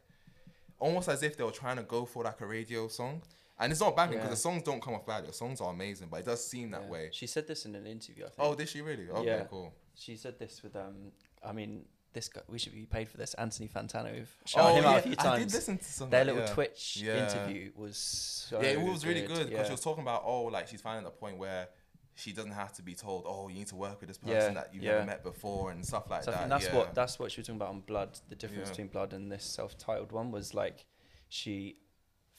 almost 0.78 1.08
as 1.10 1.22
if 1.22 1.36
they 1.36 1.44
were 1.44 1.50
trying 1.50 1.76
to 1.76 1.82
go 1.82 2.06
for 2.06 2.24
like 2.24 2.40
a 2.40 2.46
radio 2.46 2.88
song. 2.88 3.20
And 3.58 3.72
it's 3.72 3.80
not 3.80 3.96
bad 3.96 4.10
because 4.10 4.24
Yeah. 4.24 4.30
the 4.30 4.36
songs 4.36 4.62
don't 4.62 4.82
come 4.82 4.94
off 4.94 5.06
bad. 5.06 5.26
The 5.26 5.32
songs 5.32 5.60
are 5.60 5.70
amazing, 5.70 6.08
but 6.10 6.20
it 6.20 6.26
does 6.26 6.46
seem 6.46 6.70
that 6.72 6.82
Yeah. 6.82 6.88
way. 6.88 7.10
She 7.12 7.26
said 7.26 7.46
this 7.46 7.64
in 7.64 7.74
an 7.74 7.86
interview. 7.86 8.24
I 8.24 8.28
think. 8.28 8.38
Oh, 8.38 8.54
did 8.54 8.68
she 8.68 8.80
really? 8.82 9.08
Okay, 9.08 9.24
Yeah. 9.24 9.44
cool. 9.44 9.72
She 9.94 10.16
said 10.16 10.38
this 10.38 10.62
with 10.62 10.76
um. 10.76 11.12
I 11.42 11.52
mean, 11.52 11.86
this 12.12 12.28
guy. 12.28 12.42
We 12.48 12.58
should 12.58 12.74
be 12.74 12.84
paid 12.86 13.08
for 13.08 13.16
this. 13.16 13.34
Anthony 13.34 13.68
Fantano. 13.68 14.12
We've 14.12 14.36
shouted 14.44 14.72
oh, 14.72 14.74
him 14.76 14.84
yeah, 14.84 14.90
out 14.90 14.98
a 14.98 15.02
few 15.02 15.12
I 15.12 15.14
did 15.14 15.22
times. 15.22 15.54
listen 15.54 15.78
to 15.78 15.84
some. 15.84 16.10
Their 16.10 16.24
that, 16.24 16.34
little. 16.34 16.54
Twitch 16.54 17.02
interview 17.02 17.72
was. 17.76 17.96
So 17.96 18.60
yeah, 18.60 18.68
it 18.70 18.80
was 18.80 19.06
really 19.06 19.26
good 19.26 19.48
because 19.48 19.66
she 19.66 19.72
was 19.72 19.80
talking 19.80 20.02
about 20.02 20.22
oh, 20.26 20.44
like 20.44 20.68
she's 20.68 20.82
finding 20.82 21.06
a 21.06 21.10
point 21.10 21.38
where 21.38 21.68
she 22.14 22.32
doesn't 22.32 22.52
have 22.52 22.72
to 22.72 22.82
be 22.82 22.94
told 22.94 23.24
oh, 23.26 23.48
you 23.48 23.56
need 23.56 23.66
to 23.68 23.76
work 23.76 24.00
with 24.00 24.08
this 24.08 24.18
person 24.18 24.54
Yeah, 24.54 24.60
that 24.60 24.74
you've 24.74 24.82
yeah. 24.82 24.92
never 24.92 25.04
met 25.04 25.22
before 25.22 25.70
and 25.70 25.84
stuff 25.84 26.10
like 26.10 26.24
So 26.24 26.30
that. 26.30 26.48
that's 26.48 26.66
yeah. 26.66 26.74
what 26.76 26.94
that's 26.94 27.18
what 27.18 27.30
she 27.30 27.40
was 27.40 27.46
talking 27.46 27.60
about 27.60 27.68
on 27.68 27.80
Blood. 27.80 28.18
The 28.28 28.34
difference 28.34 28.70
between 28.70 28.88
Blood 28.88 29.12
and 29.12 29.30
this 29.30 29.44
self-titled 29.44 30.12
one 30.12 30.30
was 30.30 30.54
like 30.54 30.86
she 31.28 31.76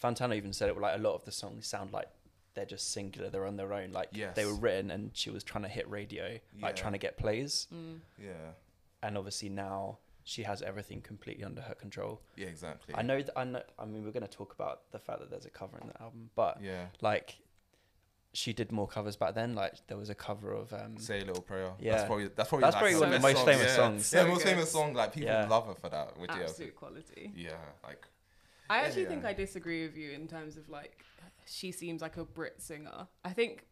Fantano 0.02 0.36
even 0.36 0.54
said 0.54 0.70
it 0.70 0.78
like 0.80 0.96
a 0.98 1.02
lot 1.02 1.16
of 1.16 1.26
the 1.26 1.32
songs 1.32 1.66
sound 1.68 1.92
like 1.92 2.08
they're 2.54 2.66
just 2.66 2.92
singular, 2.92 3.30
they're 3.30 3.46
on 3.46 3.58
their 3.58 3.74
own. 3.74 3.92
Like 3.92 4.12
they 4.12 4.46
were 4.46 4.56
written 4.56 4.92
and 4.92 5.12
she 5.14 5.30
was 5.30 5.44
trying 5.44 5.64
to 5.64 5.70
hit 5.70 5.90
radio, 5.90 6.40
Yeah. 6.56 6.66
like 6.66 6.76
trying 6.76 6.94
to 6.94 7.00
get 7.00 7.18
plays. 7.18 7.68
Mm. 7.74 8.00
yeah, 8.22 8.52
And 9.04 9.18
obviously 9.18 9.50
now 9.50 10.00
she 10.24 10.44
has 10.44 10.62
everything 10.62 11.02
completely 11.02 11.44
under 11.44 11.62
her 11.62 11.74
control. 11.76 12.22
yeah, 12.36 12.48
exactly. 12.48 12.94
I 12.96 13.02
know 13.02 13.22
that 13.22 13.38
I 13.38 13.44
know 13.44 13.62
I 13.80 13.86
mean 13.86 14.04
we're 14.06 14.12
gonna 14.12 14.28
talk 14.28 14.54
about 14.54 14.92
the 14.92 15.00
fact 15.00 15.20
that 15.20 15.30
there's 15.30 15.46
a 15.46 15.50
cover 15.52 15.78
in 15.80 15.88
the 15.88 16.02
album, 16.02 16.30
but 16.36 16.62
Yeah, 16.62 16.88
like 17.02 17.38
she 18.34 18.54
did 18.54 18.72
more 18.72 18.88
covers 18.88 19.16
back 19.16 19.34
then. 19.36 19.56
Like 19.56 19.74
there 19.88 19.98
was 19.98 20.10
a 20.10 20.16
cover 20.16 20.52
of 20.52 20.74
um 20.74 20.98
say 20.98 21.22
a 21.22 21.26
little 21.26 21.42
prayer. 21.42 21.72
Yeah. 21.80 21.94
that's 21.94 22.06
probably 22.06 22.28
that's 22.36 22.50
probably 22.50 22.64
That's 22.66 22.76
like 22.76 22.82
probably 22.82 23.00
one 23.00 23.14
of 23.14 23.22
the 23.22 23.28
most 23.28 23.38
song, 23.38 23.46
famous 23.46 23.66
yeah. 23.68 23.76
songs. 23.76 24.14
Yeah, 24.14 24.22
So 24.24 24.28
most 24.28 24.44
famous 24.44 24.72
song. 24.72 24.94
Like 24.94 25.14
people 25.14 25.30
Yeah. 25.30 25.48
love 25.48 25.66
her 25.68 25.76
for 25.76 25.90
that. 25.90 26.18
Which, 26.20 26.30
yeah, 26.36 26.44
Absolute 26.44 26.76
quality. 26.76 27.32
yeah, 27.36 27.52
like 27.84 28.06
I 28.70 28.80
actually 28.80 29.04
yeah. 29.04 29.10
think 29.10 29.26
I 29.26 29.34
disagree 29.34 29.86
with 29.86 29.98
you 29.98 30.12
in 30.12 30.28
terms 30.28 30.58
of 30.58 30.70
like 30.70 31.04
she 31.46 31.72
seems 31.72 32.02
like 32.02 32.18
a 32.18 32.26
Brit 32.26 32.62
singer. 32.62 33.08
I 33.24 33.32
think 33.32 33.66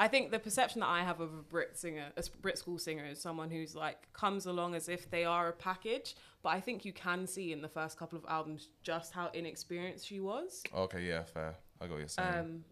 I 0.00 0.06
think 0.06 0.30
the 0.30 0.38
perception 0.38 0.80
that 0.80 0.88
I 0.88 1.02
have 1.02 1.20
of 1.20 1.34
a 1.34 1.42
Brit 1.42 1.76
singer, 1.76 2.06
a 2.16 2.22
Brit 2.40 2.56
school 2.56 2.78
singer, 2.78 3.04
is 3.04 3.20
someone 3.20 3.50
who's 3.50 3.74
like 3.74 4.12
comes 4.12 4.46
along 4.46 4.74
as 4.74 4.88
if 4.88 5.10
they 5.10 5.24
are 5.24 5.48
a 5.48 5.52
package. 5.52 6.14
But 6.42 6.50
I 6.50 6.60
think 6.60 6.84
you 6.84 6.92
can 6.92 7.26
see 7.26 7.52
in 7.52 7.60
the 7.60 7.68
first 7.68 7.98
couple 7.98 8.16
of 8.16 8.24
albums 8.28 8.68
just 8.82 9.12
how 9.12 9.30
inexperienced 9.34 10.06
she 10.06 10.20
was. 10.20 10.62
okay, 10.74 11.02
yeah, 11.02 11.24
fair. 11.24 11.56
I 11.80 11.86
got 11.86 11.92
what 11.92 11.98
you're 11.98 12.08
saying. 12.08 12.38
Um, 12.38 12.64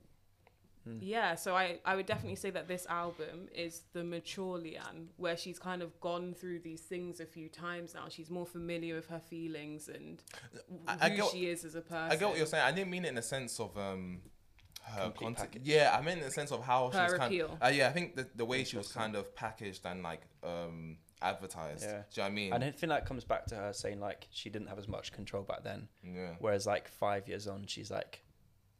Hmm. 0.86 0.98
yeah, 1.00 1.34
so 1.34 1.56
I, 1.56 1.80
I 1.84 1.96
would 1.96 2.06
definitely 2.06 2.36
say 2.36 2.50
that 2.50 2.68
this 2.68 2.86
album 2.86 3.48
is 3.54 3.82
the 3.92 4.04
mature 4.04 4.56
Lianne, 4.58 5.08
where 5.16 5.36
she's 5.36 5.58
kind 5.58 5.82
of 5.82 5.98
gone 6.00 6.32
through 6.32 6.60
these 6.60 6.82
things 6.82 7.18
a 7.18 7.26
few 7.26 7.48
times 7.48 7.92
now. 7.94 8.04
She's 8.08 8.30
more 8.30 8.46
familiar 8.46 8.94
with 8.94 9.08
her 9.08 9.18
feelings 9.20 9.88
and 9.88 10.22
I- 10.86 11.06
I 11.06 11.10
who 11.10 11.16
get- 11.16 11.30
she 11.32 11.46
is 11.48 11.64
as 11.64 11.74
a 11.74 11.80
person. 11.80 12.12
I 12.12 12.16
get 12.16 12.28
what 12.28 12.36
you're 12.38 12.46
saying. 12.46 12.64
I 12.64 12.70
didn't 12.72 12.90
mean 12.90 13.04
it 13.04 13.08
in 13.08 13.14
the 13.16 13.22
sense 13.22 13.58
of 13.58 13.76
um 13.76 14.22
her 14.84 15.10
Complete 15.10 15.36
content. 15.36 15.64
Yeah, 15.66 15.96
I 15.98 16.00
meant 16.02 16.20
in 16.20 16.24
the 16.26 16.30
sense 16.30 16.52
of 16.52 16.62
how 16.62 16.92
she 16.92 16.96
Her 16.98 17.04
was 17.04 17.12
kind 17.14 17.24
appeal. 17.34 17.58
uh, 17.60 17.68
yeah, 17.74 17.88
I 17.88 17.92
think 17.92 18.14
the 18.14 18.28
the 18.36 18.44
way 18.44 18.62
she 18.62 18.76
was 18.76 18.92
kind 18.92 19.16
of 19.16 19.34
packaged 19.34 19.84
and 19.84 20.04
like 20.04 20.22
um 20.44 20.98
advertised. 21.20 21.82
Yeah. 21.82 21.90
Do 21.90 21.96
you 21.96 21.98
know 22.18 22.22
what 22.22 22.26
I 22.26 22.30
mean? 22.30 22.52
and 22.52 22.62
I 22.64 22.70
think 22.70 22.90
that 22.90 23.06
comes 23.06 23.24
back 23.24 23.46
to 23.46 23.56
her 23.56 23.72
saying 23.72 23.98
like 23.98 24.28
she 24.30 24.50
didn't 24.50 24.68
have 24.68 24.78
as 24.78 24.86
much 24.86 25.10
control 25.12 25.42
back 25.42 25.64
then. 25.64 25.88
yeah. 26.04 26.34
Whereas 26.38 26.66
like 26.66 26.86
five 26.88 27.26
years 27.26 27.48
on, 27.48 27.66
she's 27.66 27.90
like 27.90 28.22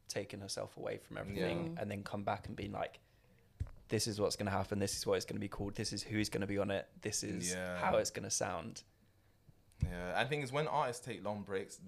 taken 0.07 0.41
herself 0.41 0.75
away 0.77 0.97
from 0.97 1.17
everything, 1.17 1.73
Yeah. 1.75 1.81
and 1.81 1.91
then 1.91 2.03
come 2.03 2.23
back 2.23 2.47
and 2.47 2.55
being 2.55 2.71
like, 2.71 2.99
"This 3.89 4.07
is 4.07 4.19
what's 4.19 4.35
gonna 4.35 4.51
happen. 4.51 4.79
This 4.79 4.95
is 4.97 5.05
what 5.05 5.15
it's 5.15 5.25
gonna 5.25 5.39
be 5.39 5.49
called. 5.49 5.75
This 5.75 5.93
is 5.93 6.03
who's 6.03 6.29
gonna 6.29 6.47
be 6.47 6.57
on 6.57 6.71
it. 6.71 6.87
This 7.01 7.23
is 7.23 7.51
Yeah. 7.51 7.77
how 7.79 7.97
it's 7.97 8.11
gonna 8.11 8.29
sound." 8.29 8.83
Yeah, 9.83 10.13
I 10.15 10.25
think 10.25 10.43
is 10.43 10.51
when 10.51 10.67
artists 10.67 11.05
take 11.05 11.23
long 11.23 11.43
breaks, 11.43 11.79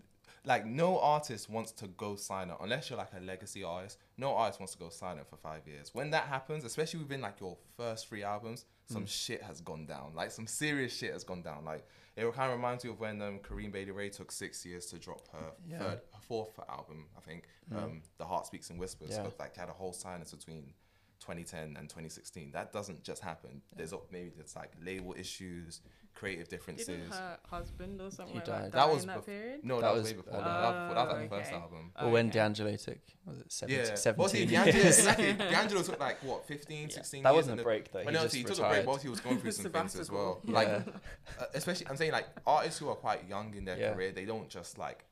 like 0.46 0.66
no 0.66 1.00
artist 1.00 1.50
wants 1.50 1.72
to 1.74 1.88
go 1.88 2.16
silent 2.16 2.60
unless 2.62 2.90
you're 2.90 2.98
like 2.98 3.14
a 3.16 3.20
legacy 3.20 3.64
artist. 3.64 3.98
No 4.18 4.36
artist 4.36 4.60
wants 4.60 4.74
to 4.74 4.80
go 4.80 4.90
silent 4.90 5.28
for 5.28 5.38
five 5.38 5.68
years. 5.68 5.94
When 5.94 6.12
that 6.12 6.26
happens, 6.26 6.64
especially 6.64 7.00
within 7.00 7.22
like 7.22 7.40
your 7.40 7.58
first 7.76 8.08
three 8.08 8.24
albums, 8.24 8.66
some 8.86 9.04
mm. 9.04 9.10
shit 9.10 9.44
has 9.44 9.62
gone 9.62 9.86
down. 9.86 10.14
Like 10.16 10.32
some 10.32 10.48
serious 10.48 10.96
shit 10.96 11.14
has 11.14 11.24
gone 11.24 11.42
down. 11.42 11.66
Like 11.66 11.88
it 12.20 12.34
kind 12.34 12.52
of 12.52 12.58
reminds 12.58 12.84
you 12.84 12.92
of 12.92 13.00
when 13.00 13.22
um, 13.22 13.40
Corinne 13.40 13.72
Bailey 13.72 13.92
Rae 13.92 14.10
took 14.10 14.32
six 14.32 14.66
years 14.66 14.86
to 14.88 14.98
drop 15.00 15.28
her 15.32 15.52
Yeah. 15.68 15.80
third, 15.80 16.02
her 16.14 16.22
fourth 16.28 16.60
album. 16.70 17.06
I 17.18 17.22
think 17.22 17.46
um, 17.76 18.02
the 18.18 18.26
Heart 18.26 18.46
Speaks 18.48 18.70
in 18.70 18.78
Whispers. 18.78 19.10
Yeah. 19.12 19.24
So, 19.24 19.34
like 19.40 19.56
had 19.56 19.70
a 19.70 19.74
whole 19.74 19.94
silence 19.94 20.34
between. 20.34 20.74
2010 21.20 21.76
and 21.78 21.90
2016 21.90 22.52
that 22.52 22.72
doesn't 22.72 23.04
just 23.04 23.22
happen 23.22 23.62
there's 23.76 23.92
al- 23.94 24.06
maybe 24.12 24.32
there's 24.38 24.56
like 24.56 24.72
label 24.84 25.14
issues 25.18 25.82
creative 26.16 26.50
differences 26.50 26.88
Didn't 26.88 27.14
her 27.14 27.38
husband 27.50 28.02
or 28.02 28.10
something 28.12 28.34
He 28.34 28.40
like 28.40 28.46
died. 28.46 28.64
that, 28.64 28.72
That 28.74 28.90
was 28.92 29.04
in 29.04 29.08
that 29.08 29.20
bef- 29.20 29.26
period? 29.26 29.60
no, 29.64 29.76
that, 29.76 29.82
That 29.82 29.94
was, 29.94 30.02
was, 30.04 30.12
way 30.12 30.18
before. 30.18 30.34
uh, 30.34 30.38
that. 30.38 30.46
that 30.46 30.60
was 30.60 30.76
before. 30.76 30.96
That 30.96 31.06
was 31.06 31.14
like 31.14 31.30
the 31.30 31.36
Oh, 31.36 31.40
first 31.40 31.52
album. 31.54 31.92
Or 32.02 32.10
when 32.10 32.26
Okay. 32.28 32.34
D'Angelo 32.40 32.76
took 32.76 32.98
was 33.26 33.38
it 33.40 33.52
17, 33.54 33.80
Yeah, 33.86 33.96
17 33.96 34.20
well, 34.20 34.28
see, 34.28 34.38
years? 34.40 34.52
D'Angelo, 34.52 34.86
exactly. 34.88 35.34
D'Angelo 35.54 35.82
took 35.84 36.00
like 36.00 36.24
what 36.24 36.46
15, 36.48 36.82
Yeah. 36.82 36.96
16 36.96 37.24
That 37.24 37.30
years. 37.30 37.36
wasn't 37.38 37.60
a 37.62 37.64
break 37.64 37.92
though. 37.94 38.00
He 38.00 38.06
no, 38.06 38.12
just 38.14 38.32
see, 38.34 38.38
he 38.40 38.44
took 38.44 38.60
a 38.60 38.68
break 38.70 38.86
whilst 38.88 39.04
he 39.04 39.10
was 39.10 39.20
going 39.22 39.40
through 39.40 39.52
some 39.62 39.72
things 39.72 39.96
as 40.00 40.12
well. 40.12 40.42
Sabbatical. 40.42 40.54
Like, 40.54 40.86
Yeah. 40.88 41.42
uh, 41.42 41.46
especially, 41.54 41.88
I'm 41.88 41.96
saying 41.96 42.12
like 42.12 42.28
artists 42.46 42.80
who 42.80 42.90
are 42.90 42.96
quite 42.96 43.26
young 43.30 43.54
in 43.56 43.64
their 43.64 43.78
Yeah. 43.78 43.94
career, 43.94 44.12
they 44.12 44.26
don't 44.26 44.50
just 44.50 44.78
like 44.78 45.06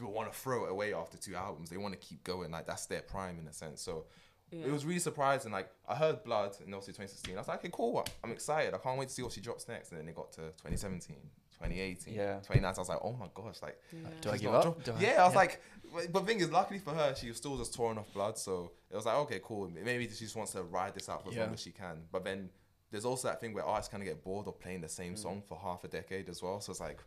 want 0.00 0.32
to 0.32 0.38
throw 0.38 0.64
it 0.66 0.70
away 0.70 0.94
after 0.94 1.18
two 1.18 1.34
albums. 1.34 1.68
They 1.70 1.76
want 1.76 1.92
to 1.92 2.00
keep 2.00 2.22
going. 2.24 2.50
Like 2.50 2.66
that's 2.66 2.86
their 2.86 3.02
prime 3.02 3.38
in 3.38 3.46
a 3.48 3.52
sense. 3.52 3.82
So 3.82 4.06
Yeah. 4.50 4.66
it 4.66 4.72
was 4.72 4.84
really 4.84 5.00
surprising. 5.00 5.50
Like 5.52 5.68
I 5.88 5.94
heard 5.96 6.22
Blood 6.24 6.56
in 6.64 6.72
obviously 6.72 6.92
2016. 6.94 7.34
I 7.34 7.38
was 7.40 7.48
like, 7.48 7.58
okay, 7.58 7.70
cool. 7.72 8.04
I'm 8.22 8.30
excited. 8.30 8.74
I 8.74 8.78
can't 8.78 8.98
wait 8.98 9.08
to 9.08 9.14
see 9.14 9.22
what 9.22 9.32
she 9.32 9.40
drops 9.40 9.66
next. 9.68 9.90
And 9.90 10.00
then 10.00 10.08
it 10.08 10.14
got 10.14 10.30
to 10.32 10.42
2017, 10.62 11.16
2018, 11.54 12.14
Yeah. 12.14 12.34
2019. 12.40 12.64
I 12.64 12.70
was 12.78 12.88
like, 12.88 12.98
oh 13.02 13.12
my 13.14 13.26
gosh, 13.34 13.56
like 13.62 13.78
Yeah. 13.92 14.08
Do 14.20 14.30
I 14.30 14.36
give 14.38 14.54
up? 14.54 14.62
drop- 14.62 14.84
Do 14.84 14.92
I- 14.92 15.00
yeah, 15.00 15.22
I 15.22 15.24
was 15.24 15.32
yeah. 15.32 15.38
like, 15.38 15.62
but 15.92 16.12
but 16.12 16.26
thing 16.26 16.40
is, 16.40 16.50
luckily 16.52 16.78
for 16.78 16.92
her, 16.94 17.14
she 17.14 17.28
was 17.28 17.36
still 17.38 17.56
just 17.58 17.74
touring 17.74 17.98
off 17.98 18.12
blood. 18.14 18.38
So 18.38 18.70
it 18.90 18.96
was 18.96 19.04
like, 19.06 19.16
okay, 19.16 19.40
cool. 19.42 19.68
Maybe 19.84 20.04
she 20.08 20.24
just 20.24 20.36
wants 20.36 20.52
to 20.52 20.62
ride 20.62 20.94
this 20.94 21.08
out 21.08 21.24
for 21.24 21.30
as 21.30 21.36
long 21.36 21.52
as 21.54 21.60
she 21.60 21.72
can. 21.72 22.04
But 22.12 22.24
then 22.24 22.50
there's 22.92 23.04
also 23.04 23.26
that 23.28 23.40
thing 23.40 23.52
where 23.52 23.64
artists 23.64 23.90
kind 23.90 24.02
of 24.02 24.06
get 24.06 24.22
bored 24.22 24.46
of 24.46 24.60
playing 24.60 24.80
the 24.80 24.88
same 24.88 25.14
Mm. 25.14 25.18
song 25.18 25.42
for 25.48 25.58
half 25.58 25.82
a 25.82 25.88
decade 25.88 26.28
as 26.28 26.40
well. 26.42 26.60
So 26.60 26.70
it's 26.70 26.80
like, 26.80 27.00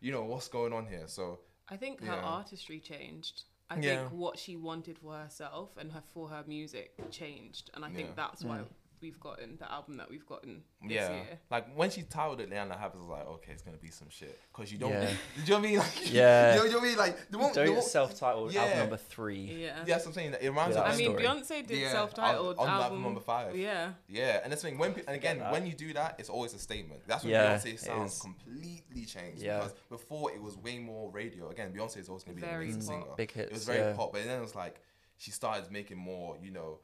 you 0.00 0.12
know, 0.12 0.22
what's 0.24 0.48
going 0.48 0.74
on 0.74 0.86
here? 0.86 1.04
So 1.06 1.40
I 1.68 1.76
think 1.78 2.02
her 2.04 2.12
artistry 2.12 2.78
changed. 2.78 3.44
I 3.74 3.80
Yeah. 3.80 3.96
think 4.08 4.12
what 4.12 4.38
she 4.38 4.56
wanted 4.56 4.98
for 4.98 5.14
herself 5.16 5.76
and 5.76 5.90
her 5.92 6.02
for 6.12 6.28
her 6.28 6.44
music 6.46 6.94
changed, 7.10 7.70
and 7.74 7.84
I 7.84 7.90
think 7.90 8.14
that's 8.16 8.44
why 8.44 8.58
Mm. 8.58 8.66
We've 9.04 9.20
gotten 9.20 9.58
the 9.58 9.70
album 9.70 9.98
that 9.98 10.08
we've 10.08 10.24
gotten 10.24 10.62
this 10.82 10.92
yeah, 10.92 11.10
year. 11.10 11.38
like 11.50 11.66
when 11.76 11.90
she 11.90 12.02
titled 12.04 12.40
it 12.40 12.48
Lianne 12.50 12.70
La 12.70 12.76
Havas, 12.78 12.96
I 12.96 12.98
was 13.00 13.08
like, 13.08 13.26
okay, 13.28 13.52
it's 13.52 13.60
gonna 13.60 13.76
be 13.76 13.90
some 13.90 14.08
shit 14.08 14.40
because 14.50 14.72
you 14.72 14.78
don't. 14.78 14.92
Yeah. 14.92 15.10
Do 15.10 15.42
you 15.44 15.50
know 15.50 15.58
what 15.58 15.58
I 15.58 15.68
mean? 15.68 15.78
Like, 15.78 16.12
Yeah. 16.12 16.52
you 16.54 16.58
know, 16.58 16.64
you 16.64 16.70
know 16.70 16.78
what 16.78 16.84
I 16.84 16.88
mean? 16.88 16.96
Like 16.98 17.30
the 17.30 17.38
one, 17.38 17.52
Don't 17.52 17.84
self-titled 17.84 18.54
Yeah. 18.54 18.62
album 18.62 18.78
number 18.78 18.96
three. 18.96 19.42
Yeah. 19.42 19.66
yeah, 19.66 19.84
that's 19.84 20.06
what 20.06 20.12
I'm 20.12 20.14
saying. 20.14 20.34
It 20.40 20.48
reminds 20.48 20.74
Yeah, 20.76 20.82
me. 20.84 20.88
I 20.88 20.96
mean, 20.96 21.18
story. 21.18 21.22
Beyonce 21.22 21.66
did 21.66 21.78
Yeah, 21.78 21.92
self-titled 21.92 22.56
on, 22.56 22.66
on 22.66 22.68
album. 22.68 22.82
album 22.84 23.02
number 23.02 23.20
five. 23.20 23.54
Yeah. 23.54 23.90
Yeah, 24.08 24.40
and 24.42 24.50
that's 24.50 24.62
the 24.62 24.68
thing. 24.70 24.78
When 24.78 24.92
and 24.94 25.16
again, 25.16 25.38
that. 25.40 25.52
when 25.52 25.66
you 25.66 25.74
do 25.74 25.92
that, 25.92 26.16
it's 26.18 26.30
always 26.30 26.54
a 26.54 26.58
statement. 26.58 27.02
That's 27.06 27.24
when 27.24 27.32
Yeah, 27.34 27.56
Beyonce 27.58 27.78
sounds 27.78 28.22
completely 28.22 29.04
changed. 29.04 29.42
Yeah. 29.42 29.58
Because 29.58 29.74
before 29.90 30.32
it 30.32 30.40
was 30.40 30.56
way 30.56 30.78
more 30.78 31.10
radio. 31.10 31.50
Again, 31.50 31.74
Beyonce 31.74 31.98
is 31.98 32.08
always 32.08 32.24
going 32.24 32.36
to 32.38 32.42
be 32.42 32.48
Very 32.48 32.68
an 32.68 32.72
amazing 32.72 32.80
pop. 32.96 33.04
singer. 33.04 33.14
Big 33.18 33.32
hits. 33.32 33.50
It 33.50 33.52
was 33.52 33.64
very 33.66 33.80
yeah. 33.80 33.92
pop, 33.94 34.12
but 34.14 34.24
then 34.24 34.38
it 34.38 34.40
was 34.40 34.54
like 34.54 34.80
she 35.18 35.30
started 35.30 35.70
making 35.70 35.98
more, 35.98 36.36
you 36.42 36.50
know, 36.50 36.78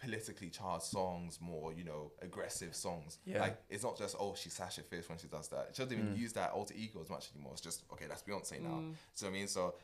politically 0.00 0.48
charged 0.50 0.84
songs, 0.84 1.38
more, 1.40 1.72
you 1.72 1.84
know, 1.84 2.10
aggressive 2.22 2.74
songs. 2.74 3.18
Yeah. 3.26 3.40
Like 3.40 3.58
it's 3.68 3.84
not 3.84 3.98
just 3.98 4.16
oh 4.18 4.34
she's 4.34 4.54
Sasha 4.54 4.82
Fierce 4.82 5.08
when 5.08 5.18
she 5.18 5.26
does 5.28 5.48
that. 5.48 5.70
She 5.72 5.82
doesn't 5.82 5.96
even 5.98 6.14
Mm. 6.14 6.18
use 6.18 6.32
that 6.34 6.52
alter 6.52 6.74
ego 6.76 7.00
as 7.00 7.10
much 7.10 7.28
anymore. 7.34 7.52
It's 7.52 7.60
just 7.60 7.84
okay, 7.92 8.06
that's 8.08 8.22
Beyonce 8.22 8.60
now. 8.62 8.78
Mm. 8.80 8.94
So 9.14 9.26
I 9.26 9.30
mean, 9.30 9.48
so 9.48 9.74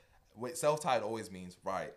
self-titled 0.55 1.09
always 1.09 1.31
means 1.31 1.57
right 1.65 1.93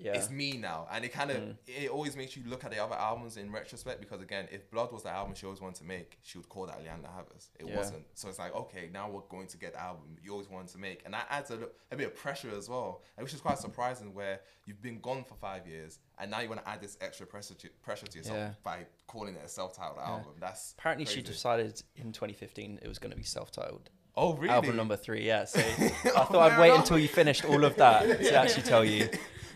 Yeah. 0.00 0.12
it's 0.14 0.30
me 0.30 0.56
now 0.56 0.86
and 0.92 1.04
it 1.04 1.12
kind 1.12 1.30
of 1.32 1.36
Mm. 1.38 1.56
it 1.66 1.90
always 1.90 2.16
makes 2.16 2.36
you 2.36 2.42
look 2.46 2.64
at 2.64 2.70
the 2.70 2.78
other 2.82 2.94
albums 2.94 3.36
in 3.36 3.50
retrospect 3.50 4.00
because 4.00 4.20
again 4.22 4.46
if 4.52 4.70
blood 4.70 4.92
was 4.92 5.02
the 5.02 5.10
album 5.10 5.34
she 5.34 5.44
always 5.46 5.60
wanted 5.60 5.76
to 5.78 5.84
make 5.84 6.18
she 6.22 6.38
would 6.38 6.48
call 6.48 6.66
that 6.66 6.78
Lianne 6.84 7.02
La 7.02 7.10
Havas 7.10 7.50
it 7.58 7.66
Yeah. 7.66 7.76
wasn't 7.76 8.04
so 8.14 8.28
it's 8.28 8.38
like 8.38 8.54
okay 8.54 8.88
now 8.92 9.10
we're 9.10 9.22
going 9.28 9.48
to 9.48 9.56
get 9.58 9.72
the 9.72 9.80
album 9.82 10.16
you 10.22 10.30
always 10.32 10.48
wanted 10.48 10.68
to 10.72 10.78
make 10.78 11.02
and 11.04 11.12
that 11.14 11.26
adds 11.30 11.50
a, 11.50 11.68
a 11.90 11.96
bit 11.96 12.06
of 12.06 12.14
pressure 12.14 12.50
as 12.56 12.68
well 12.68 13.02
which 13.18 13.34
is 13.34 13.40
quite 13.40 13.58
surprising 13.58 14.14
where 14.14 14.40
you've 14.66 14.80
been 14.82 15.00
gone 15.00 15.24
for 15.24 15.34
five 15.34 15.66
years 15.66 15.98
and 16.18 16.30
now 16.30 16.40
you 16.40 16.48
want 16.48 16.62
to 16.64 16.68
add 16.68 16.80
this 16.80 16.96
extra 17.00 17.26
pressure 17.26 17.54
to, 17.54 17.68
pressure 17.82 18.06
to 18.06 18.18
yourself 18.18 18.36
Yeah. 18.38 18.50
by 18.62 18.86
calling 19.06 19.34
it 19.34 19.42
a 19.44 19.48
self-titled 19.48 19.98
album 19.98 20.34
that's 20.38 20.74
Apparently, 20.78 21.06
she 21.06 21.22
decided 21.22 21.82
in 21.96 22.12
2015 22.12 22.78
it 22.82 22.88
was 22.88 22.98
going 22.98 23.10
to 23.10 23.16
be 23.16 23.22
self-titled. 23.24 23.90
oh 24.16 24.34
really 24.34 24.50
Album 24.54 24.76
number 24.76 24.96
three, 24.96 25.24
yeah. 25.26 25.44
So 25.44 25.60
I 25.78 25.92
Oh, 26.16 26.24
thought 26.24 26.52
I'd 26.52 26.58
wait 26.60 26.68
enough. 26.68 26.80
until 26.80 26.98
you 26.98 27.08
finished 27.08 27.44
all 27.44 27.64
of 27.64 27.76
that 27.76 28.02
to 28.20 28.34
actually 28.42 28.62
tell 28.64 28.84
you. 28.84 29.08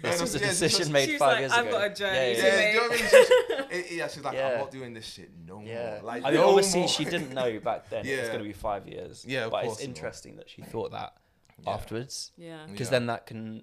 This 0.02 0.20
was 0.20 0.34
a 0.34 0.38
yeah, 0.40 0.46
decision 0.48 0.78
just- 0.78 0.90
made 0.90 1.08
She 1.08 1.18
five 1.18 1.32
like, 1.32 1.40
years 1.40 1.52
"I've 1.52 1.66
ago. 1.66 1.78
got 1.78 1.90
a 1.90 1.94
journey 1.94 2.16
Yeah, 2.18 2.34
to 2.34 2.42
yeah, 2.42 2.44
yeah, 2.44 2.56
make. 2.56 2.72
do 2.72 2.74
you 2.74 2.80
know 2.80 2.86
I 2.86 2.88
mean? 2.90 2.98
She's- 2.98 3.30
it- 3.90 3.92
yeah, 3.96 4.08
she's 4.08 4.24
like, 4.24 4.34
Yeah. 4.36 4.48
I'm 4.48 4.58
not 4.58 4.70
doing 4.70 4.94
this 4.94 5.06
shit 5.06 5.30
no 5.46 5.60
yeah. 5.64 5.90
more. 5.94 6.02
Like, 6.02 6.24
I 6.24 6.30
mean, 6.30 6.40
no 6.40 6.48
obviously, 6.48 6.80
more. 6.80 6.88
she 6.88 7.04
didn't 7.04 7.32
know 7.32 7.60
back 7.60 7.88
then 7.90 8.06
it 8.06 8.20
was 8.20 8.28
going 8.28 8.40
to 8.40 8.44
be 8.44 8.52
five 8.52 8.86
years. 8.88 9.24
Yeah, 9.26 9.44
of 9.46 9.52
but 9.52 9.62
course 9.64 9.78
it's 9.78 9.82
not. 9.86 9.88
interesting 9.96 10.36
that 10.36 10.48
she 10.50 10.62
thought 10.62 10.90
that. 10.92 11.14
Yeah. 11.64 11.70
afterwards 11.74 12.32
Yeah. 12.36 12.66
because 12.70 12.88
Yeah. 12.88 12.98
then 12.98 13.06
that 13.06 13.26
can 13.26 13.62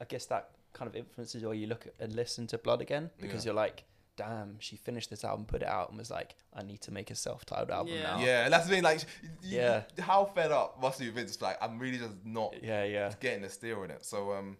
i 0.00 0.04
guess 0.04 0.26
that 0.26 0.50
kind 0.72 0.88
of 0.88 0.96
influences 0.96 1.44
where 1.44 1.54
you 1.54 1.68
look 1.68 1.86
at 1.86 1.94
and 2.00 2.12
listen 2.14 2.46
to 2.48 2.58
blood 2.58 2.80
again 2.80 3.10
because 3.20 3.44
Yeah. 3.44 3.50
you're 3.50 3.56
like 3.56 3.84
damn 4.16 4.58
she 4.58 4.74
finished 4.76 5.10
this 5.10 5.22
album 5.22 5.44
put 5.44 5.62
it 5.62 5.68
out 5.68 5.90
and 5.90 5.98
was 5.98 6.10
like 6.10 6.34
i 6.54 6.62
need 6.62 6.80
to 6.80 6.90
make 6.92 7.08
a 7.10 7.14
self-titled 7.14 7.70
album 7.70 7.92
Yeah. 7.94 8.02
now 8.02 8.18
Yeah, 8.20 8.44
and 8.44 8.52
that's 8.52 8.64
the 8.66 8.70
thing. 8.74 8.82
Like, 8.82 9.02
you, 9.42 9.58
Yeah. 9.58 9.82
how 10.00 10.24
fed 10.24 10.50
up 10.50 10.80
must 10.82 10.98
you 10.98 11.06
have 11.06 11.14
been? 11.14 11.26
Just 11.28 11.40
like, 11.42 11.56
I'm 11.62 11.78
really 11.78 11.98
just 11.98 12.14
not 12.24 12.54
yeah 12.64 12.82
yeah 12.84 13.12
getting 13.20 13.42
the 13.42 13.48
steer 13.50 13.84
in 13.84 13.90
it. 13.92 14.04
So, 14.04 14.32
um, 14.32 14.56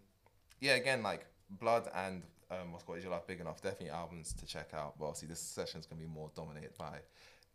yeah, 0.61 0.75
again, 0.75 1.03
like 1.03 1.27
Blood 1.51 1.90
and 1.94 2.23
um, 2.51 2.73
what's 2.73 2.85
called 2.85 2.99
Is 2.99 3.05
Your 3.05 3.12
Life 3.12 3.27
Big 3.27 3.40
Enough? 3.40 3.61
Definitely 3.62 3.90
albums 3.90 4.33
to 4.35 4.46
check 4.46 4.70
out. 4.75 4.99
But 4.99 5.07
obviously, 5.07 5.29
this 5.29 5.40
session's 5.40 5.87
gonna 5.87 6.01
be 6.01 6.07
more 6.09 6.31
dominated 6.35 6.77
by, 6.79 6.99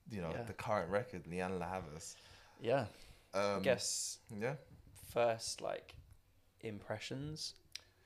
you 0.10 0.22
know, 0.22 0.32
Yeah. 0.32 0.44
the 0.44 0.54
current 0.54 0.90
record, 0.90 1.24
Lianne 1.26 1.60
La 1.60 1.68
Havas. 1.68 2.16
yeah 2.62 2.86
Um, 3.34 3.58
i 3.58 3.60
guess 3.60 4.20
Yeah. 4.30 4.56
first 5.12 5.60
like 5.62 5.96
impressions 6.62 7.54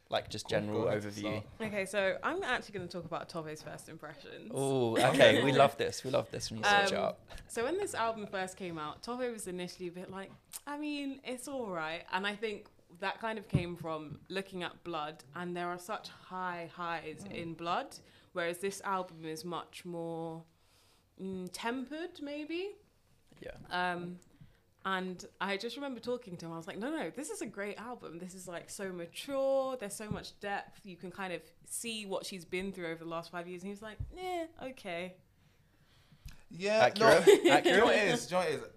like 0.10 0.28
just 0.30 0.46
Cool, 0.48 0.60
general 0.60 0.82
go 0.84 0.88
ahead, 0.88 1.04
overview 1.04 1.44
Okay, 1.62 1.86
so 1.86 2.18
I'm 2.24 2.42
actually 2.42 2.74
going 2.80 2.88
to 2.88 2.92
talk 2.92 3.06
about 3.06 3.30
Tove's 3.30 3.62
first 3.62 3.90
impressions. 3.90 4.52
oh 4.54 4.98
okay 4.98 5.44
we 5.44 5.52
love 5.52 5.78
this 5.78 6.04
we 6.04 6.10
love 6.10 6.30
this 6.32 6.50
when 6.50 6.60
you 6.60 6.66
switch 6.66 6.94
Um, 6.94 7.06
up 7.06 7.20
So 7.48 7.64
when 7.64 7.78
this 7.78 7.94
album 7.94 8.26
first 8.26 8.58
came 8.58 8.80
out, 8.80 9.04
Tove 9.04 9.32
was 9.32 9.48
initially 9.48 9.88
a 9.88 9.92
bit 9.92 10.10
like, 10.10 10.32
I 10.66 10.78
mean, 10.78 11.20
it's 11.24 11.48
all 11.48 11.68
right, 11.68 12.04
and 12.12 12.26
I 12.26 12.36
think 12.36 12.66
that 13.00 13.20
kind 13.22 13.38
of 13.40 13.48
came 13.48 13.76
from 13.76 14.20
looking 14.30 14.64
at 14.64 14.84
Blood, 14.84 15.24
and 15.36 15.56
there 15.56 15.68
are 15.68 15.80
such 15.80 16.10
high 16.10 16.70
highs 16.74 17.24
in 17.32 17.54
Blood, 17.54 17.96
whereas 18.34 18.58
this 18.60 18.82
album 18.84 19.26
is 19.26 19.46
much 19.46 19.86
more 19.86 20.44
mm, 21.22 21.50
tempered, 21.54 22.20
maybe. 22.22 22.72
yeah 23.42 23.52
Um, 23.72 24.18
and 24.86 25.26
I 25.42 25.58
just 25.58 25.76
remember 25.76 26.00
talking 26.00 26.38
to 26.38 26.46
him. 26.46 26.54
I 26.54 26.58
was 26.58 26.66
like, 26.68 26.78
no, 26.80 26.90
no, 26.90 27.10
this 27.10 27.30
is 27.30 27.42
a 27.42 27.46
great 27.46 27.78
album. 27.78 28.18
This 28.18 28.34
is 28.34 28.48
like 28.48 28.70
so 28.70 28.92
mature. 28.92 29.76
There's 29.78 29.94
so 29.94 30.10
much 30.10 30.40
depth. 30.40 30.86
You 30.86 30.96
can 30.96 31.12
kind 31.12 31.34
of 31.34 31.42
see 31.66 32.06
what 32.06 32.26
she's 32.26 32.46
been 32.46 32.72
through 32.72 32.88
over 32.88 33.04
the 33.04 33.10
last 33.10 33.30
five 33.32 33.48
years. 33.48 33.62
And 33.62 33.68
he 33.68 33.72
was 33.72 33.82
like, 33.82 33.98
yeah, 34.16 34.46
okay. 34.64 35.16
Yeah, 36.50 36.86
Accurate? 36.86 37.28
No, 37.28 37.34
you 37.34 37.52
Accurate? 37.52 37.78
know 37.78 37.86
what 37.86 37.96
it 37.96 38.08
is? 38.08 38.26
Do 38.28 38.36
you 38.36 38.42
know 38.42 38.46
what 38.48 38.54
it 38.54 38.64
is? 38.64 38.70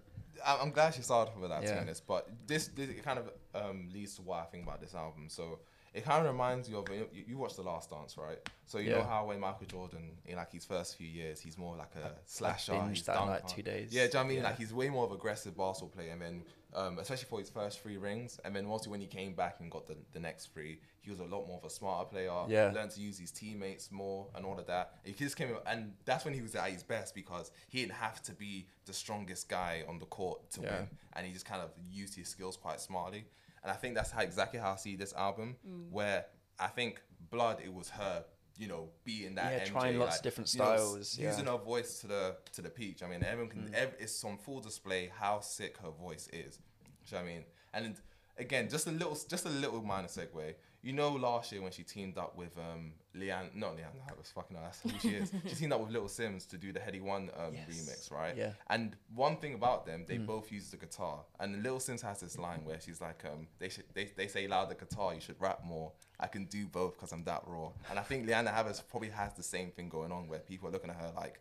I'm 0.45 0.71
glad 0.71 0.93
she 0.93 1.01
started 1.01 1.37
with 1.39 1.49
that, 1.49 1.61
to 1.61 1.67
be 1.67 1.73
Yeah. 1.75 1.81
honest. 1.81 2.05
But 2.07 2.29
this, 2.47 2.67
this 2.69 2.89
kind 3.01 3.19
of 3.19 3.29
um, 3.55 3.89
leads 3.93 4.15
to 4.15 4.21
what 4.21 4.39
I 4.39 4.45
think 4.45 4.63
about 4.63 4.81
this 4.81 4.93
album. 4.95 5.27
So 5.29 5.59
it 5.93 6.03
kind 6.05 6.25
of 6.25 6.31
reminds 6.31 6.69
you 6.69 6.77
of 6.77 6.89
you, 6.89 7.07
you 7.27 7.37
watched 7.37 7.55
The 7.57 7.61
Last 7.61 7.89
Dance, 7.89 8.17
right? 8.17 8.39
So 8.65 8.79
you 8.79 8.89
know 8.91 9.03
how 9.03 9.27
when 9.27 9.39
Michael 9.39 9.67
Jordan 9.67 10.11
in 10.25 10.37
like 10.37 10.51
his 10.51 10.65
first 10.65 10.97
few 10.97 11.07
years, 11.07 11.39
he's 11.39 11.57
more 11.57 11.75
like 11.75 11.91
a 11.95 12.11
slasher. 12.25 12.73
binged 12.73 12.89
he's 12.89 13.03
that 13.03 13.21
in, 13.21 13.27
like, 13.27 13.41
dunker. 13.41 13.55
two 13.55 13.61
days. 13.61 13.93
Yeah, 13.93 14.03
do 14.03 14.07
you 14.07 14.13
know 14.13 14.19
what 14.19 14.25
I 14.25 14.27
mean? 14.29 14.37
Yeah. 14.37 14.43
Like 14.45 14.57
he's 14.57 14.73
way 14.73 14.89
more 14.89 15.05
of 15.05 15.11
an 15.11 15.17
aggressive 15.17 15.55
basketball 15.55 15.89
player, 15.89 16.11
and 16.11 16.21
then 16.21 16.43
um, 16.75 16.97
especially 16.97 17.25
for 17.29 17.37
his 17.39 17.49
first 17.49 17.79
three 17.81 17.97
rings, 17.97 18.39
and 18.43 18.55
then 18.55 18.65
mostly 18.65 18.89
when 18.89 18.99
he 19.01 19.05
came 19.05 19.33
back 19.33 19.57
and 19.59 19.69
got 19.69 19.85
the, 19.85 19.95
the 20.13 20.19
next 20.19 20.51
three, 20.51 20.79
he 21.01 21.11
was 21.11 21.19
a 21.19 21.23
lot 21.25 21.45
more 21.45 21.59
of 21.59 21.65
a 21.65 21.69
smarter 21.69 22.09
player. 22.09 22.31
Yeah. 22.47 22.71
learned 22.73 22.89
to 22.91 22.99
use 23.01 23.19
his 23.19 23.29
teammates 23.29 23.91
more 23.91 24.25
and 24.33 24.43
all 24.43 24.57
of 24.57 24.65
that. 24.65 24.93
He 25.03 25.13
just 25.13 25.37
came, 25.37 25.49
and 25.67 25.93
that's 26.05 26.25
when 26.25 26.33
he 26.33 26.41
was 26.41 26.55
at 26.55 26.69
his 26.71 26.81
best 26.81 27.13
because 27.13 27.51
he 27.69 27.81
didn't 27.81 27.93
have 27.93 28.23
to 28.23 28.31
be 28.31 28.65
the 28.87 28.93
strongest 28.93 29.47
guy 29.49 29.83
on 29.87 29.99
the 29.99 30.05
court 30.05 30.49
to 30.53 30.61
Yeah. 30.61 30.71
win, 30.79 30.87
and 31.15 31.27
he 31.27 31.33
just 31.33 31.45
kind 31.45 31.61
of 31.61 31.69
used 31.91 32.15
his 32.15 32.27
skills 32.27 32.57
quite 32.57 32.81
smartly. 32.81 33.25
And 33.63 33.71
I 33.71 33.75
think 33.75 33.95
that's 33.95 34.11
how 34.11 34.21
exactly 34.21 34.59
how 34.59 34.73
I 34.73 34.75
see 34.75 34.95
this 34.95 35.13
album, 35.13 35.55
mm. 35.67 35.89
where 35.91 36.25
I 36.59 36.67
think 36.67 37.01
Blood, 37.31 37.59
it 37.63 37.73
was 37.73 37.89
her, 37.89 38.25
you 38.57 38.67
know, 38.67 38.89
being 39.05 39.35
that 39.35 39.51
Yeah, 39.53 39.59
MJ, 39.65 39.71
trying 39.71 39.97
lots 39.97 40.15
of 40.15 40.17
like, 40.17 40.23
different 40.23 40.53
you 40.53 40.59
know, 40.59 40.71
s- 40.71 40.79
styles, 40.81 41.17
yeah. 41.17 41.29
using 41.29 41.45
her 41.45 41.57
voice 41.57 41.99
to 42.01 42.07
the 42.07 42.35
to 42.53 42.61
the 42.61 42.69
peach. 42.69 43.01
I 43.01 43.07
mean, 43.07 43.23
everyone 43.23 43.49
can. 43.49 43.61
Mm. 43.69 43.73
Ev- 43.73 43.95
it's 43.99 44.23
on 44.23 44.37
full 44.37 44.59
display 44.59 45.11
how 45.17 45.39
sick 45.39 45.77
her 45.77 45.91
voice 45.91 46.27
is. 46.33 46.57
Do 46.57 47.15
you 47.15 47.17
know 47.17 47.17
what 47.17 47.29
I 47.29 47.33
mean? 47.33 47.43
And 47.73 47.95
again, 48.37 48.69
just 48.69 48.85
a 48.87 48.91
little, 48.91 49.17
just 49.27 49.45
a 49.45 49.49
little 49.49 49.81
minor 49.81 50.07
segue. 50.07 50.53
You 50.83 50.91
know, 50.91 51.11
last 51.13 51.51
year 51.53 51.61
when 51.61 51.71
she 51.71 51.83
teamed 51.83 52.17
up 52.17 52.35
with 52.35 52.57
um 52.57 52.91
Lianne, 53.15 53.55
not 53.55 53.77
Lianne, 53.77 54.05
that 54.07 54.17
was 54.17 54.27
fucking 54.35 54.57
that's 54.61 54.81
who 54.81 54.89
she 54.99 55.15
is. 55.15 55.31
she 55.47 55.55
teamed 55.59 55.71
up 55.71 55.79
with 55.79 55.91
Little 55.91 56.09
Simz 56.09 56.45
to 56.49 56.57
do 56.57 56.73
the 56.73 56.79
Headie 56.79 57.01
One 57.01 57.29
um, 57.37 57.53
Yes. 57.53 57.69
remix, 57.69 58.11
right? 58.11 58.35
Yeah. 58.35 58.51
And 58.67 58.95
one 59.15 59.37
thing 59.37 59.53
about 59.53 59.85
them, 59.85 60.03
they 60.07 60.17
both 60.17 60.51
use 60.51 60.71
the 60.71 60.77
guitar. 60.77 61.19
And 61.39 61.63
Little 61.63 61.77
Simz 61.79 62.01
has 62.01 62.19
this 62.19 62.37
line 62.37 62.65
where 62.65 62.79
she's 62.81 62.99
like, 62.99 63.23
um, 63.25 63.47
they 63.59 63.69
should, 63.69 63.85
they, 63.93 64.11
they 64.17 64.27
say 64.27 64.47
loud 64.47 64.69
the 64.69 64.75
guitar, 64.75 65.13
you 65.13 65.21
should 65.21 65.39
rap 65.39 65.63
more. 65.63 65.91
I 66.19 66.27
can 66.27 66.45
do 66.45 66.65
both 66.67 66.95
because 66.95 67.11
I'm 67.13 67.23
that 67.25 67.43
raw. 67.47 67.69
And 67.89 67.97
I 67.97 68.01
think 68.01 68.27
Lianne 68.27 68.45
La 68.45 68.51
Havas 68.51 68.81
probably 68.81 69.09
has 69.09 69.33
the 69.35 69.43
same 69.43 69.71
thing 69.71 69.87
going 69.89 70.11
on 70.11 70.27
where 70.27 70.39
people 70.39 70.67
are 70.67 70.71
looking 70.71 70.89
at 70.89 70.97
her 70.97 71.11
like, 71.15 71.39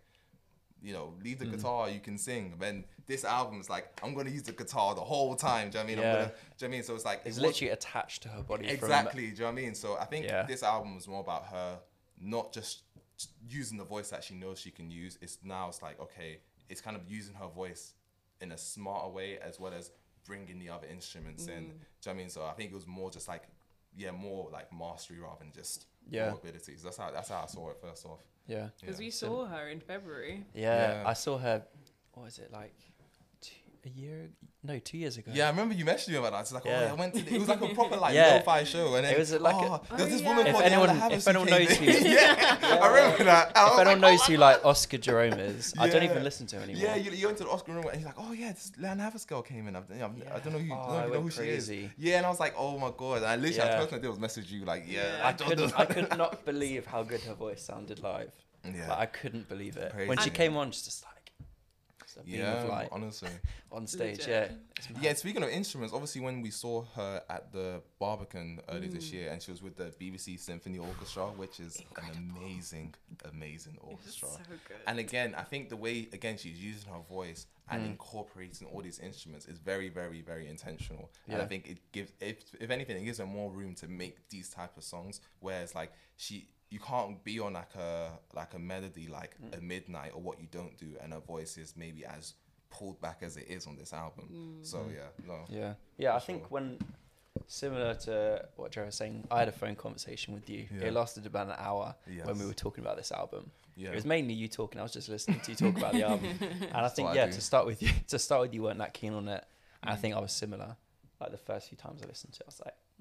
you 0.83 0.93
know, 0.93 1.15
leave 1.23 1.39
the 1.39 1.45
mm-hmm. 1.45 1.57
guitar, 1.57 1.89
you 1.89 2.01
can 2.01 2.19
sing. 2.19 2.55
Then 2.59 2.85
this 3.07 3.25
album's 3.25 3.71
like, 3.71 4.01
I'm 4.03 4.15
gonna 4.15 4.31
use 4.31 4.43
the 4.43 4.53
guitar 4.53 4.95
the 4.95 5.01
whole 5.01 5.37
time. 5.37 5.71
Do 5.71 5.79
you 5.79 5.85
know 5.85 5.91
what 5.91 5.93
I 5.93 5.95
mean? 5.95 5.99
I'm 5.99 6.05
Yeah. 6.05 6.13
gonna, 6.15 6.27
do 6.27 6.33
you 6.33 6.69
know 6.69 6.73
I 6.75 6.77
mean? 6.77 6.83
So 6.83 6.95
it's 6.95 7.05
like 7.05 7.21
it's 7.25 7.39
it 7.39 7.41
was- 7.41 7.47
literally 7.49 7.73
attached 7.73 8.23
to 8.25 8.29
her 8.29 8.43
body 8.43 8.65
from- 8.67 8.75
Exactly. 8.75 9.23
Do 9.23 9.29
you 9.29 9.39
know 9.39 9.45
what 9.45 9.51
I 9.51 9.55
mean? 9.55 9.75
So 9.75 9.97
I 9.97 10.05
think 10.05 10.27
Yeah. 10.27 10.43
this 10.43 10.63
album 10.63 10.97
was 10.97 11.07
more 11.07 11.21
about 11.21 11.47
her 11.47 11.81
not 12.21 12.53
just 12.53 12.83
using 13.49 13.79
the 13.79 13.85
voice 13.85 14.11
that 14.11 14.25
she 14.25 14.35
knows 14.35 14.59
she 14.59 14.71
can 14.71 14.91
use. 14.91 15.19
It's 15.21 15.39
now 15.45 15.69
it's 15.69 15.83
like 15.83 16.01
okay, 16.01 16.41
it's 16.69 16.81
kind 16.81 16.97
of 16.97 17.09
using 17.09 17.35
her 17.35 17.49
voice 17.49 17.95
in 18.41 18.51
a 18.53 18.59
smarter 18.59 19.09
way 19.09 19.39
as 19.39 19.61
well 19.61 19.73
as 19.73 19.93
bringing 20.25 20.59
the 20.59 20.69
other 20.69 20.87
instruments 20.87 21.47
in. 21.47 21.53
Mm. 21.53 21.57
Do 21.57 21.63
you 21.63 21.69
know 21.69 21.79
what 22.03 22.11
I 22.11 22.15
mean? 22.15 22.29
So 22.29 22.45
I 22.45 22.53
think 22.53 22.73
it 22.73 22.75
was 22.75 22.87
more 22.87 23.11
just 23.11 23.29
like 23.29 23.45
yeah, 23.95 24.11
more 24.11 24.49
like 24.51 24.73
mastery 24.73 25.19
rather 25.21 25.39
than 25.39 25.53
just 25.53 25.87
Yeah. 26.09 26.33
abilities. 26.33 26.83
That's 26.83 26.97
how 26.97 27.11
that's 27.13 27.29
how 27.29 27.43
I 27.43 27.47
saw 27.47 27.71
it 27.71 27.79
first 27.81 28.05
off. 28.07 28.21
Yeah 28.47 28.69
Because 28.81 28.99
Yeah. 29.01 29.05
we 29.07 29.11
saw 29.11 29.47
her 29.47 29.69
in 29.69 29.81
February. 29.81 30.45
Yeah, 30.55 31.03
Yeah. 31.03 31.09
I 31.09 31.13
saw 31.15 31.39
her. 31.39 31.63
What 32.15 32.25
was 32.25 32.39
it 32.39 32.53
like? 32.53 32.75
Two, 33.83 33.89
a 33.89 34.01
year? 34.01 34.31
No, 34.65 34.79
two 34.79 34.97
years 34.99 35.17
ago. 35.17 35.33
Yeah, 35.35 35.47
I 35.47 35.51
remember 35.51 35.75
you 35.75 35.85
mentioned 35.85 36.13
me 36.15 36.19
about 36.21 36.33
that. 36.33 36.41
It's 36.43 36.53
like, 36.53 36.67
oh, 36.67 36.71
I 36.71 36.93
went 36.93 37.15
to. 37.15 37.23
The, 37.23 37.35
it 37.35 37.39
was 37.41 37.49
like 37.49 37.61
a 37.61 37.69
proper 37.75 37.97
like 37.97 38.15
Yeah. 38.15 38.35
lo-fi 38.37 38.63
show, 38.65 38.95
and 38.95 39.05
then 39.05 39.15
It 39.15 39.19
was 39.19 39.33
like 39.33 39.55
a- 39.57 39.59
oh, 39.59 39.81
this 39.97 40.23
Oh, 40.23 40.25
woman 40.29 40.47
yeah. 40.47 40.53
called 40.53 40.65
If 40.65 40.73
anyone- 40.73 40.89
Leanna 41.01 41.15
if 41.17 41.29
anyone 41.29 41.49
knows 41.51 41.71
who- 41.77 41.85
yeah, 42.09 42.59
I 42.81 42.87
remember 42.87 43.25
that. 43.25 43.53
I 43.57 43.67
If 43.67 43.73
oh, 43.73 43.81
anyone 43.81 44.01
like, 44.01 44.13
knows 44.13 44.21
oh 44.23 44.25
who 44.33 44.37
like 44.37 44.65
Oscar 44.65 44.99
Jerome 44.99 45.33
is, 45.41 45.75
I 45.79 45.89
don't 45.89 46.05
even 46.05 46.23
listen 46.23 46.47
to 46.49 46.57
him 46.57 46.63
anymore. 46.63 46.83
Yeah, 46.83 46.97
you, 46.97 47.11
you 47.11 47.27
went 47.27 47.39
to 47.39 47.45
the 47.45 47.51
Oscar 47.51 47.73
Jerome 47.73 47.87
and 47.89 47.97
he's 47.97 48.07
like, 48.07 48.15
oh 48.19 48.33
yeah, 48.33 48.53
this 48.53 48.71
Lianne 48.81 49.01
Havas 49.01 49.25
girl 49.25 49.43
came 49.43 49.67
in. 49.67 49.75
I've, 49.75 49.91
I've, 49.91 50.01
I 50.01 50.39
don't 50.39 50.53
know 50.53 50.59
who, 50.61 50.73
Oh, 50.73 50.77
I 50.77 50.87
don't 50.87 50.97
I 50.97 51.07
know 51.07 51.13
who 51.15 51.21
went 51.23 51.33
she 51.33 51.43
is. 51.43 51.71
Yeah, 51.99 52.19
and 52.19 52.27
I 52.27 52.29
was 52.31 52.39
like, 52.41 52.55
oh 52.57 52.79
my 52.79 52.93
god. 52.97 53.17
And 53.19 53.27
I 53.27 53.35
literally, 53.37 53.57
Yeah. 53.57 53.71
the 53.73 53.77
first 53.79 53.91
thing 53.91 53.99
I 53.99 54.03
did 54.03 54.11
was 54.11 54.19
message 54.21 54.53
you 54.53 54.65
like, 54.65 54.85
yeah, 54.87 55.03
Yeah. 55.19 55.27
I 55.29 55.33
couldn't. 55.33 55.79
I 55.81 55.85
could 55.87 56.17
not 56.25 56.45
believe 56.45 56.87
how 56.87 57.03
good 57.03 57.21
her 57.23 57.35
voice 57.35 57.63
sounded 57.63 58.01
live. 58.01 58.33
Yeah. 58.65 58.95
I 58.97 59.07
couldn't 59.07 59.49
believe 59.49 59.77
it 59.77 59.93
when 60.07 60.19
she 60.19 60.31
came 60.31 60.57
on. 60.57 60.71
She's 60.71 60.85
just 60.85 61.03
like, 61.05 61.12
just 62.15 62.25
a 62.27 62.31
beam 62.31 62.41
yeah, 62.41 62.63
of 62.63 62.69
light 62.69 62.89
honestly. 62.93 63.31
on 63.73 63.87
stage. 63.87 64.19
Legit. 64.21 64.53
Yeah. 64.91 64.97
Yeah, 65.01 65.15
speaking 65.15 65.43
of 65.43 65.49
instruments, 65.49 65.95
obviously 65.95 66.21
when 66.21 66.43
we 66.43 66.51
saw 66.51 66.85
her 66.97 67.23
at 67.29 67.53
the 67.53 67.83
Barbican 67.99 68.61
earlier 68.69 68.91
this 68.91 69.09
Mm. 69.11 69.13
year, 69.13 69.31
and 69.31 69.43
she 69.43 69.51
was 69.51 69.63
with 69.63 69.77
the 69.77 69.93
BBC 70.01 70.37
Symphony 70.39 70.79
Orchestra, 70.79 71.27
which 71.29 71.61
is 71.61 71.83
an 71.97 72.33
amazing, 72.41 72.95
amazing 73.33 73.75
It 73.77 73.83
was 73.85 73.93
orchestra. 73.93 74.29
so 74.29 74.39
good. 74.69 74.77
And 74.87 74.99
again, 74.99 75.35
I 75.37 75.43
think 75.45 75.69
the 75.69 75.77
way 75.77 76.09
again 76.13 76.37
she's 76.37 76.59
using 76.59 76.91
her 76.93 77.01
voice 77.09 77.47
and 77.71 77.87
incorporating 77.87 78.69
all 78.69 78.83
these 78.83 78.99
instruments 78.99 79.47
is 79.47 79.59
very, 79.59 79.89
very, 79.89 80.21
very 80.21 80.47
intentional. 80.49 81.11
And 81.29 81.41
I 81.41 81.47
think 81.47 81.69
it 81.69 81.79
gives, 81.93 82.13
if 82.21 82.55
if 82.61 82.71
anything, 82.71 82.97
it 83.01 83.05
gives 83.05 83.19
her 83.19 83.27
more 83.27 83.51
room 83.51 83.75
to 83.77 83.89
make 83.89 84.29
these 84.29 84.49
type 84.51 84.77
of 84.77 84.85
songs. 84.85 85.21
Whereas 85.41 85.75
like 85.75 85.93
she, 86.17 86.49
you 86.73 86.81
can't 86.81 87.23
be 87.23 87.39
on 87.47 87.53
like 87.53 87.75
a 87.75 88.11
like 88.35 88.55
a 88.55 88.59
melody 88.59 89.07
like 89.09 89.37
a 89.59 89.61
midnight 89.61 90.13
or 90.15 90.21
what 90.23 90.41
you 90.41 90.49
don't 90.51 90.77
do, 90.79 90.91
and 91.03 91.13
her 91.13 91.21
voice 91.21 91.53
is 91.59 91.75
maybe 91.77 92.03
as 92.05 92.35
pulled 92.71 92.99
back 93.01 93.19
as 93.23 93.37
it 93.37 93.47
is 93.49 93.67
on 93.67 93.77
this 93.77 93.93
album. 93.93 94.27
Mm. 94.33 94.67
So 94.67 94.79
yeah, 94.99 95.11
no, 95.27 95.39
Yeah, 95.49 95.75
yeah. 95.99 96.15
I 96.17 96.19
For 96.19 96.27
think 96.27 96.51
when 96.51 96.79
similar 97.47 97.95
to 97.95 98.47
what 98.57 98.71
Joe 98.73 98.85
was 98.87 98.95
saying, 98.95 99.27
I 99.31 99.41
had 99.41 99.49
a 99.49 99.53
phone 99.53 99.77
conversation 99.77 100.35
with 100.35 100.49
you. 100.49 100.67
Yeah. 100.75 100.87
It 100.87 100.93
lasted 100.95 101.27
about 101.27 101.49
an 101.49 101.57
hour 101.59 101.95
when 102.25 102.39
we 102.39 102.47
were 102.47 102.55
talking 102.55 102.83
about 102.85 102.97
this 102.97 103.13
album. 103.13 103.51
yeah, 103.77 103.91
It 103.91 103.95
was 103.95 104.05
mainly 104.07 104.35
you 104.35 104.49
talking. 104.49 104.81
I 104.81 104.83
was 104.83 104.93
just 104.93 105.09
listening 105.09 105.41
to 105.41 105.51
you 105.53 105.57
talk 105.57 105.77
about 105.77 105.93
the 105.93 106.05
album, 106.05 106.29
and 106.41 106.73
I 106.87 106.89
think 106.89 107.09
what 107.09 107.13
I 107.19 107.21
yeah, 107.21 107.27
to 107.27 107.41
start 107.41 107.67
with 107.67 107.83
you, 107.83 107.91
to 108.09 108.19
start 108.19 108.41
with 108.43 108.55
you 108.55 108.63
weren't 108.63 108.79
that 108.79 108.95
keen 108.95 109.13
on 109.15 109.29
it. 109.29 109.45
And 109.83 109.91
I 109.91 109.97
Mm. 109.97 109.99
think 109.99 110.15
I 110.15 110.21
was 110.21 110.33
similar. 110.33 110.77
Like 111.21 111.31
the 111.33 111.37
first 111.39 111.69
few 111.69 111.77
times 111.77 112.03
I 112.03 112.07
listened 112.07 112.33
to 112.35 112.41
it, 112.41 112.47
I 112.47 112.49
was 112.49 112.61
like, 112.65 112.75
mm, 112.75 112.75
Mm. 112.75 112.77
okay, 112.77 112.92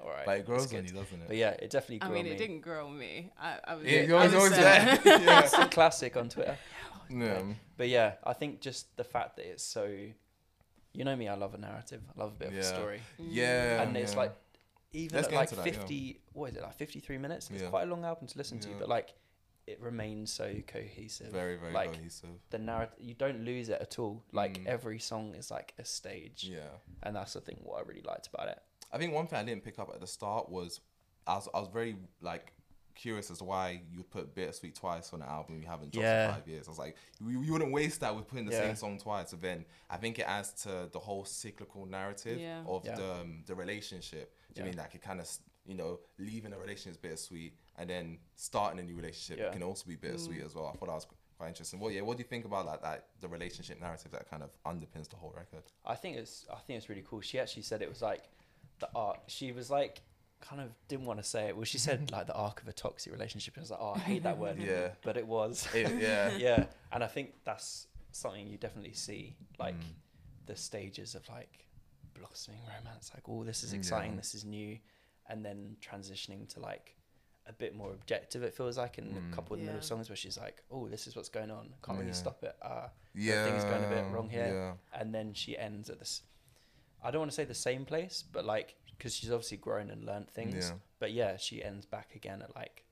all 0.00 0.08
right. 0.10 0.26
but 0.26 0.38
it 0.38 0.46
grows 0.46 0.66
good. 0.66 0.78
on 0.78 0.84
you, 0.86 0.92
doesn't 0.92 1.22
it? 1.22 1.28
But 1.28 1.36
yeah, 1.36 1.50
it 1.50 1.70
definitely 1.70 1.98
grows. 1.98 2.10
I 2.10 2.14
mean, 2.14 2.26
on 2.26 2.32
it 2.32 2.32
me. 2.32 2.38
didn't 2.38 2.60
grow 2.60 2.86
on 2.86 2.98
me. 2.98 3.30
I, 3.40 3.58
I 3.64 3.74
was, 3.74 3.84
Yeah, 3.86 3.98
I 4.00 4.02
you're 4.04 4.16
always, 4.18 4.34
was 4.34 4.50
there. 4.50 4.98
there. 5.02 5.20
yeah. 5.22 5.40
It's 5.44 5.52
a 5.54 5.66
classic 5.66 6.16
on 6.16 6.28
Twitter. 6.28 6.56
yeah. 7.10 7.42
But 7.76 7.88
yeah, 7.88 8.14
I 8.24 8.32
think 8.32 8.60
just 8.60 8.96
the 8.96 9.04
fact 9.04 9.36
that 9.36 9.46
it's 9.50 9.64
so, 9.64 9.84
you 10.92 11.04
know 11.04 11.16
me, 11.16 11.28
I 11.28 11.34
love 11.34 11.54
a 11.54 11.58
narrative. 11.58 12.02
I 12.16 12.20
love 12.20 12.32
a 12.32 12.36
bit 12.38 12.48
of 12.48 12.54
Yeah. 12.54 12.60
a 12.60 12.64
story, 12.64 13.00
Yeah, 13.18 13.82
and 13.82 13.96
it's 13.96 14.12
yeah. 14.12 14.18
like 14.18 14.34
even 14.92 15.18
at 15.18 15.32
like 15.32 15.50
into 15.50 15.56
that, 15.56 15.66
yeah. 15.66 15.72
fifty, 15.72 16.20
what 16.32 16.50
is 16.50 16.56
it 16.56 16.62
like 16.62 16.74
fifty 16.74 17.00
three 17.00 17.18
minutes? 17.18 17.50
It's 17.50 17.62
Yeah. 17.62 17.68
quite 17.68 17.82
a 17.82 17.90
long 17.90 18.04
album 18.04 18.26
to 18.28 18.38
listen 18.38 18.58
to, 18.60 18.68
but 18.78 18.88
like 18.88 19.14
it 19.66 19.80
remains 19.82 20.32
so 20.32 20.54
cohesive. 20.66 21.30
very, 21.30 21.56
very 21.56 21.72
like, 21.74 21.92
cohesive. 21.92 22.30
the 22.48 22.58
narrative 22.58 22.94
you 22.98 23.12
don't 23.14 23.44
lose 23.44 23.68
it 23.68 23.78
at 23.82 23.98
all. 23.98 24.24
Like 24.32 24.58
Mm. 24.60 24.66
every 24.66 24.98
song 24.98 25.34
is 25.34 25.50
like 25.50 25.74
a 25.78 25.84
stage, 25.84 26.44
Yeah. 26.44 26.70
and 27.02 27.14
that's 27.14 27.34
the 27.34 27.42
thing 27.42 27.58
what 27.62 27.78
I 27.78 27.82
really 27.86 28.00
liked 28.00 28.28
about 28.28 28.48
it. 28.48 28.58
I 28.92 28.98
think 28.98 29.12
one 29.12 29.26
thing 29.26 29.38
I 29.38 29.44
didn't 29.44 29.64
pick 29.64 29.78
up 29.78 29.90
at 29.94 30.00
the 30.00 30.06
start 30.06 30.48
was 30.48 30.80
I 31.26 31.34
was 31.34 31.48
I 31.54 31.60
was 31.60 31.68
very 31.68 31.96
like 32.20 32.52
curious 32.94 33.30
as 33.30 33.38
to 33.38 33.44
why 33.44 33.80
you 33.92 33.98
would 33.98 34.10
put 34.10 34.34
Bittersweet 34.34 34.74
twice 34.74 35.12
on 35.12 35.22
an 35.22 35.28
album 35.28 35.60
you 35.62 35.68
haven't 35.68 35.92
dropped 35.92 36.02
Yeah. 36.04 36.28
in 36.30 36.34
five 36.34 36.48
years. 36.48 36.66
I 36.66 36.70
was 36.72 36.80
like, 36.80 36.96
you, 37.24 37.42
you 37.42 37.52
wouldn't 37.52 37.70
waste 37.72 38.00
that 38.00 38.14
with 38.16 38.26
putting 38.26 38.44
the 38.44 38.50
Yeah. 38.52 38.62
same 38.66 38.74
song 38.76 38.98
twice. 38.98 39.30
So 39.30 39.36
then 39.36 39.64
I 39.88 39.98
think 39.98 40.18
it 40.18 40.22
adds 40.26 40.50
to 40.64 40.88
the 40.92 40.98
whole 40.98 41.24
cyclical 41.24 41.86
narrative 41.86 42.40
Yeah. 42.40 42.64
of 42.66 42.84
Yeah. 42.84 42.96
the 42.96 43.12
um, 43.20 43.44
the 43.46 43.54
relationship. 43.54 44.34
Do 44.54 44.60
you 44.62 44.64
Yeah. 44.66 44.70
mean 44.70 44.78
like 44.78 44.94
it 44.96 45.02
kind 45.02 45.20
of 45.20 45.30
you 45.64 45.74
know 45.74 46.00
leaving 46.18 46.52
a 46.54 46.58
relationship 46.58 46.92
is 46.92 46.96
bittersweet 46.96 47.54
and 47.76 47.88
then 47.88 48.18
starting 48.34 48.80
a 48.80 48.82
new 48.82 48.96
relationship 48.96 49.38
Yeah. 49.38 49.52
can 49.52 49.62
also 49.62 49.86
be 49.86 49.94
bittersweet 49.96 50.42
as 50.42 50.54
well. 50.56 50.66
I 50.66 50.72
thought 50.72 50.86
that 50.86 50.94
was 50.94 51.06
quite 51.36 51.48
interesting. 51.48 51.78
Well, 51.78 51.92
yeah, 51.92 52.00
what 52.00 52.16
do 52.16 52.22
you 52.24 52.28
think 52.28 52.46
about 52.46 52.66
like 52.66 52.82
that 52.82 53.10
the 53.20 53.28
relationship 53.28 53.78
narrative 53.80 54.10
that 54.10 54.28
kind 54.28 54.42
of 54.42 54.50
underpins 54.64 55.08
the 55.08 55.16
whole 55.16 55.32
record? 55.36 55.62
I 55.84 55.94
think 55.94 56.16
it's 56.16 56.46
I 56.50 56.56
think 56.56 56.78
it's 56.78 56.88
really 56.88 57.04
cool. 57.06 57.20
She 57.20 57.38
actually 57.38 57.62
said 57.62 57.80
it 57.80 57.88
was 57.88 58.02
like 58.02 58.24
the 58.80 58.88
arc. 58.94 59.20
She 59.28 59.52
was 59.52 59.70
like 59.70 60.00
kind 60.40 60.60
of 60.62 60.68
didn't 60.86 61.04
want 61.06 61.18
to 61.20 61.24
say 61.28 61.46
it. 61.48 61.56
Well, 61.56 61.64
she 61.64 61.78
said 61.78 62.10
like 62.12 62.26
the 62.26 62.34
arc 62.34 62.62
of 62.62 62.68
a 62.68 62.72
toxic 62.72 63.12
relationship. 63.12 63.54
And 63.56 63.62
I 63.62 63.64
was 63.64 63.70
like, 63.72 63.80
oh, 63.82 63.92
I 63.96 63.98
hate 63.98 64.22
that 64.22 64.38
word. 64.44 64.58
Yeah. 64.58 64.90
but 65.02 65.16
it 65.16 65.26
was. 65.26 65.66
It- 65.74 65.92
yeah. 66.00 66.36
yeah, 66.36 66.64
and 66.92 67.02
I 67.02 67.06
think 67.08 67.34
that's 67.44 67.86
something 68.12 68.46
you 68.46 68.56
definitely 68.56 68.94
see, 68.94 69.36
like 69.58 69.74
Mm. 69.74 69.94
the 70.46 70.56
stages 70.56 71.14
of 71.14 71.28
like 71.28 71.66
blossoming 72.14 72.60
romance. 72.76 73.10
Like, 73.14 73.24
oh, 73.28 73.44
this 73.44 73.62
is 73.62 73.72
Yeah. 73.72 73.78
exciting, 73.78 74.16
this 74.16 74.34
is 74.34 74.44
new, 74.44 74.78
and 75.28 75.44
then 75.44 75.76
transitioning 75.80 76.48
to 76.54 76.60
like 76.60 76.94
a 77.46 77.52
bit 77.52 77.74
more 77.74 77.92
objective. 77.92 78.42
It 78.42 78.54
feels 78.54 78.76
like 78.78 78.98
in 78.98 79.06
Mm. 79.06 79.32
a 79.32 79.34
couple 79.34 79.54
of 79.54 79.60
the 79.60 79.66
Yeah. 79.66 79.72
middle 79.72 79.86
songs 79.86 80.08
where 80.08 80.16
she's 80.16 80.36
like, 80.38 80.62
oh, 80.70 80.86
this 80.88 81.06
is 81.06 81.16
what's 81.16 81.28
going 81.30 81.50
on. 81.50 81.74
Can't 81.82 81.98
really 81.98 82.12
stop 82.12 82.42
it. 82.44 82.56
Uh, 82.62 82.88
Yeah, 83.14 83.44
things 83.46 83.64
going 83.64 83.84
a 83.84 83.88
bit 83.88 84.04
wrong 84.12 84.28
here. 84.30 84.46
Yeah. 84.92 85.00
and 85.00 85.14
then 85.14 85.32
she 85.34 85.56
ends 85.58 85.90
at 85.90 85.98
this. 85.98 86.22
I 87.02 87.10
don't 87.10 87.20
want 87.20 87.30
to 87.30 87.34
say 87.34 87.44
the 87.44 87.54
same 87.54 87.84
place, 87.84 88.24
but 88.32 88.44
like 88.44 88.74
because 88.96 89.14
she's 89.14 89.30
obviously 89.30 89.58
grown 89.58 89.90
and 89.90 90.04
learned 90.04 90.28
things. 90.28 90.68
Yeah. 90.68 90.76
But 90.98 91.12
yeah, 91.12 91.36
she 91.36 91.62
ends 91.62 91.86
back 91.86 92.14
again 92.16 92.42
at 92.42 92.54
like, 92.56 92.84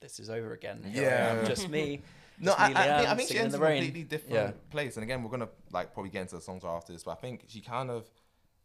this 0.00 0.20
is 0.20 0.28
over 0.28 0.52
again. 0.52 0.84
Here 0.86 1.04
Yeah. 1.04 1.40
am, 1.40 1.46
just 1.46 1.68
me. 1.68 2.02
No, 2.36 2.50
Just 2.50 2.60
I, 2.60 2.68
me, 2.68 2.74
I, 2.74 2.82
think, 2.82 2.90
I 2.90 3.04
Lianne, 3.04 3.16
think 3.16 3.28
she 3.28 3.36
in 3.36 3.42
ends 3.42 3.54
in 3.54 3.62
a 3.62 3.66
completely 3.66 4.02
different 4.02 4.34
Yeah. 4.34 4.50
place. 4.68 4.96
And 4.96 5.04
again, 5.04 5.22
we're 5.22 5.30
gonna 5.30 5.48
like 5.70 5.94
probably 5.94 6.10
get 6.10 6.22
into 6.22 6.34
the 6.34 6.40
songs 6.42 6.64
after 6.64 6.92
this, 6.92 7.04
but 7.04 7.12
I 7.12 7.14
think 7.14 7.44
she 7.46 7.60
kind 7.60 7.90
of 7.92 8.10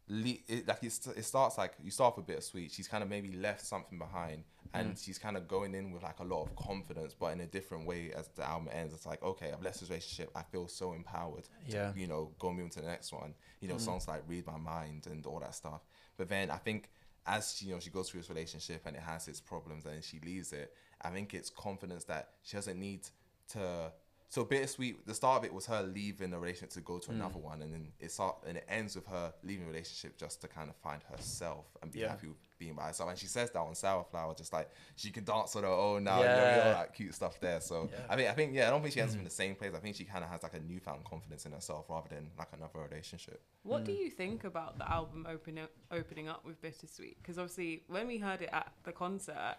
it, 0.09 0.67
like 0.67 0.79
it's, 0.83 1.05
it 1.07 1.23
starts 1.23 1.57
like 1.57 1.73
you 1.83 1.91
start 1.91 2.17
with 2.17 2.25
bittersweet. 2.25 2.71
She's 2.71 2.87
kind 2.87 3.03
of 3.03 3.09
maybe 3.09 3.31
left 3.33 3.65
something 3.65 3.97
behind, 3.99 4.43
and 4.73 4.93
Mm. 4.93 5.03
she's 5.03 5.17
kind 5.19 5.37
of 5.37 5.47
going 5.47 5.75
in 5.75 5.91
with 5.91 6.03
like 6.03 6.19
a 6.19 6.23
lot 6.23 6.43
of 6.43 6.55
confidence, 6.55 7.13
but 7.19 7.27
in 7.33 7.41
a 7.41 7.45
different 7.45 7.85
way 7.85 8.11
as 8.13 8.27
the 8.29 8.47
album 8.47 8.69
ends. 8.71 8.93
It's 8.93 9.05
like 9.05 9.21
okay, 9.23 9.51
I've 9.51 9.61
left 9.61 9.79
this 9.79 9.89
relationship. 9.89 10.31
I 10.35 10.43
feel 10.43 10.67
so 10.67 10.93
empowered. 10.93 11.47
Yeah. 11.67 11.91
To, 11.91 11.99
you 11.99 12.07
know, 12.07 12.31
go 12.39 12.51
move 12.51 12.71
to 12.71 12.81
the 12.81 12.87
next 12.87 13.13
one. 13.13 13.33
You 13.61 13.67
know, 13.67 13.75
Mm. 13.75 13.81
songs 13.81 14.07
like 14.07 14.23
"Read 14.27 14.45
My 14.47 14.57
Mind" 14.57 15.07
and 15.07 15.25
all 15.25 15.39
that 15.41 15.53
stuff. 15.55 15.81
But 16.17 16.29
then 16.29 16.49
I 16.49 16.57
think 16.57 16.89
as 17.25 17.55
she, 17.55 17.65
you 17.67 17.73
know 17.73 17.79
she 17.79 17.91
goes 17.91 18.09
through 18.09 18.21
this 18.21 18.29
relationship 18.29 18.81
and 18.85 18.95
it 18.95 19.03
has 19.03 19.27
its 19.27 19.39
problems 19.39 19.85
and 19.85 20.03
she 20.03 20.19
leaves 20.21 20.51
it, 20.53 20.73
I 21.01 21.09
think 21.11 21.33
it's 21.35 21.49
confidence 21.51 22.05
that 22.05 22.29
she 22.43 22.57
doesn't 22.57 22.79
need 22.79 23.07
to. 23.49 23.91
So 24.31 24.45
bittersweet. 24.45 25.07
The 25.07 25.13
start 25.15 25.39
of 25.39 25.45
it 25.45 25.53
was 25.53 25.65
her 25.65 25.81
leaving 25.81 26.29
the 26.29 26.37
relationship 26.37 26.69
to 26.71 26.81
go 26.81 26.99
to 26.99 27.09
Mm. 27.09 27.15
another 27.15 27.39
one, 27.39 27.63
and 27.63 27.73
then 27.73 27.91
it 27.99 28.11
start 28.11 28.37
and 28.45 28.57
it 28.57 28.65
ends 28.69 28.95
with 28.95 29.07
her 29.07 29.33
leaving 29.43 29.65
the 29.65 29.71
relationship 29.71 30.17
just 30.17 30.39
to 30.41 30.47
kind 30.47 30.69
of 30.69 30.75
find 30.75 31.01
herself 31.03 31.65
and 31.81 31.91
be 31.91 31.99
Yeah. 32.01 32.09
happy 32.09 32.27
with 32.27 32.37
being 32.59 32.75
by 32.75 32.87
herself. 32.87 33.09
And 33.09 33.17
she 33.17 33.25
says 33.25 33.49
that 33.51 33.59
on 33.59 33.73
Sour 33.73 34.03
Flower, 34.03 34.35
just 34.35 34.53
like 34.53 34.69
she 34.97 35.09
can 35.11 35.23
dance 35.23 35.55
on 35.55 35.63
her 35.63 35.69
own 35.69 36.03
now. 36.03 36.19
Yeah, 36.19 36.25
Yeah. 36.25 36.49
you 36.57 36.61
know, 36.61 36.67
all 36.67 36.73
that 36.83 36.93
cute 36.93 37.15
stuff 37.15 37.39
there. 37.39 37.59
So 37.59 37.89
Yeah. 37.91 38.05
I 38.07 38.15
think 38.17 38.29
I 38.29 38.33
think 38.33 38.53
yeah, 38.53 38.67
I 38.67 38.69
don't 38.69 38.81
think 38.83 38.93
she 38.93 39.01
ends 39.01 39.15
up 39.15 39.17
in 39.19 39.23
the 39.23 39.31
same 39.31 39.55
place. 39.55 39.73
I 39.73 39.79
think 39.79 39.95
she 39.95 40.05
kind 40.05 40.23
of 40.23 40.29
has 40.29 40.43
like 40.43 40.53
a 40.53 40.59
newfound 40.59 41.05
confidence 41.05 41.45
in 41.47 41.51
herself 41.53 41.89
rather 41.89 42.09
than 42.09 42.29
like 42.37 42.53
another 42.53 42.79
relationship. 42.81 43.41
What 43.63 43.81
Mm. 43.81 43.85
do 43.85 43.91
you 43.93 44.11
think 44.11 44.43
about 44.43 44.77
the 44.77 44.87
album 44.91 45.25
opening 45.27 45.67
opening 45.89 46.27
up 46.27 46.45
with 46.45 46.61
Bittersweet? 46.61 47.17
Because 47.17 47.39
obviously, 47.39 47.83
when 47.87 48.05
we 48.05 48.19
heard 48.19 48.41
it 48.43 48.49
at 48.53 48.73
the 48.83 48.91
concert, 48.91 49.57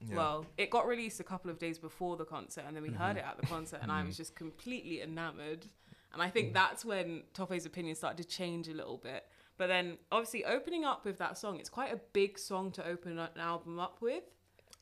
Yeah. 0.00 0.16
well, 0.16 0.46
it 0.58 0.70
got 0.70 0.86
released 0.86 1.20
a 1.20 1.24
couple 1.24 1.50
of 1.50 1.58
days 1.58 1.78
before 1.78 2.16
the 2.16 2.24
concert, 2.24 2.64
and 2.66 2.74
then 2.76 2.82
we 2.82 2.90
Mm-hmm. 2.90 2.98
heard 3.02 3.16
it 3.16 3.24
at 3.24 3.38
the 3.40 3.46
concert, 3.46 3.80
and 3.82 3.90
I 3.90 4.02
was 4.04 4.16
just 4.16 4.34
completely 4.34 5.00
enamored. 5.02 5.66
And 6.12 6.22
I 6.22 6.30
think 6.30 6.54
that's 6.54 6.84
when 6.84 7.22
Tope's 7.34 7.66
opinion 7.66 7.94
started 7.96 8.22
to 8.22 8.28
change 8.28 8.68
a 8.68 8.72
little 8.74 8.96
bit. 8.98 9.24
But 9.58 9.68
then, 9.68 9.96
obviously, 10.12 10.44
opening 10.44 10.84
up 10.84 11.04
with 11.04 11.18
that 11.18 11.36
song, 11.38 11.58
it's 11.58 11.68
quite 11.70 11.92
a 11.92 12.00
big 12.12 12.38
song 12.38 12.70
to 12.72 12.86
open 12.86 13.18
an 13.18 13.28
album 13.38 13.78
up 13.78 13.98
with. 14.00 14.22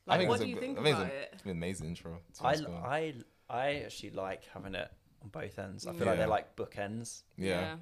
I 0.07 0.11
Like, 0.11 0.19
think 0.19 0.29
what 0.29 0.39
do 0.39 0.45
you 0.47 0.53
good- 0.55 0.61
think 0.61 0.79
I 0.79 0.83
think 0.83 0.95
about 0.97 1.07
it's, 1.07 1.13
a, 1.13 1.17
it? 1.21 1.29
it's 1.33 1.43
an 1.43 1.51
amazing 1.51 1.87
intro. 1.87 2.19
I, 2.41 2.45
what's. 2.45 2.61
I, 2.61 3.13
I 3.49 3.73
actually 3.85 4.11
like 4.11 4.43
having 4.53 4.75
it 4.75 4.91
on 5.23 5.29
both 5.29 5.57
ends. 5.59 5.87
I 5.87 5.93
feel 5.93 6.05
like 6.07 6.17
they're 6.17 6.27
like 6.27 6.55
bookends, 6.55 7.23
yeah. 7.37 7.75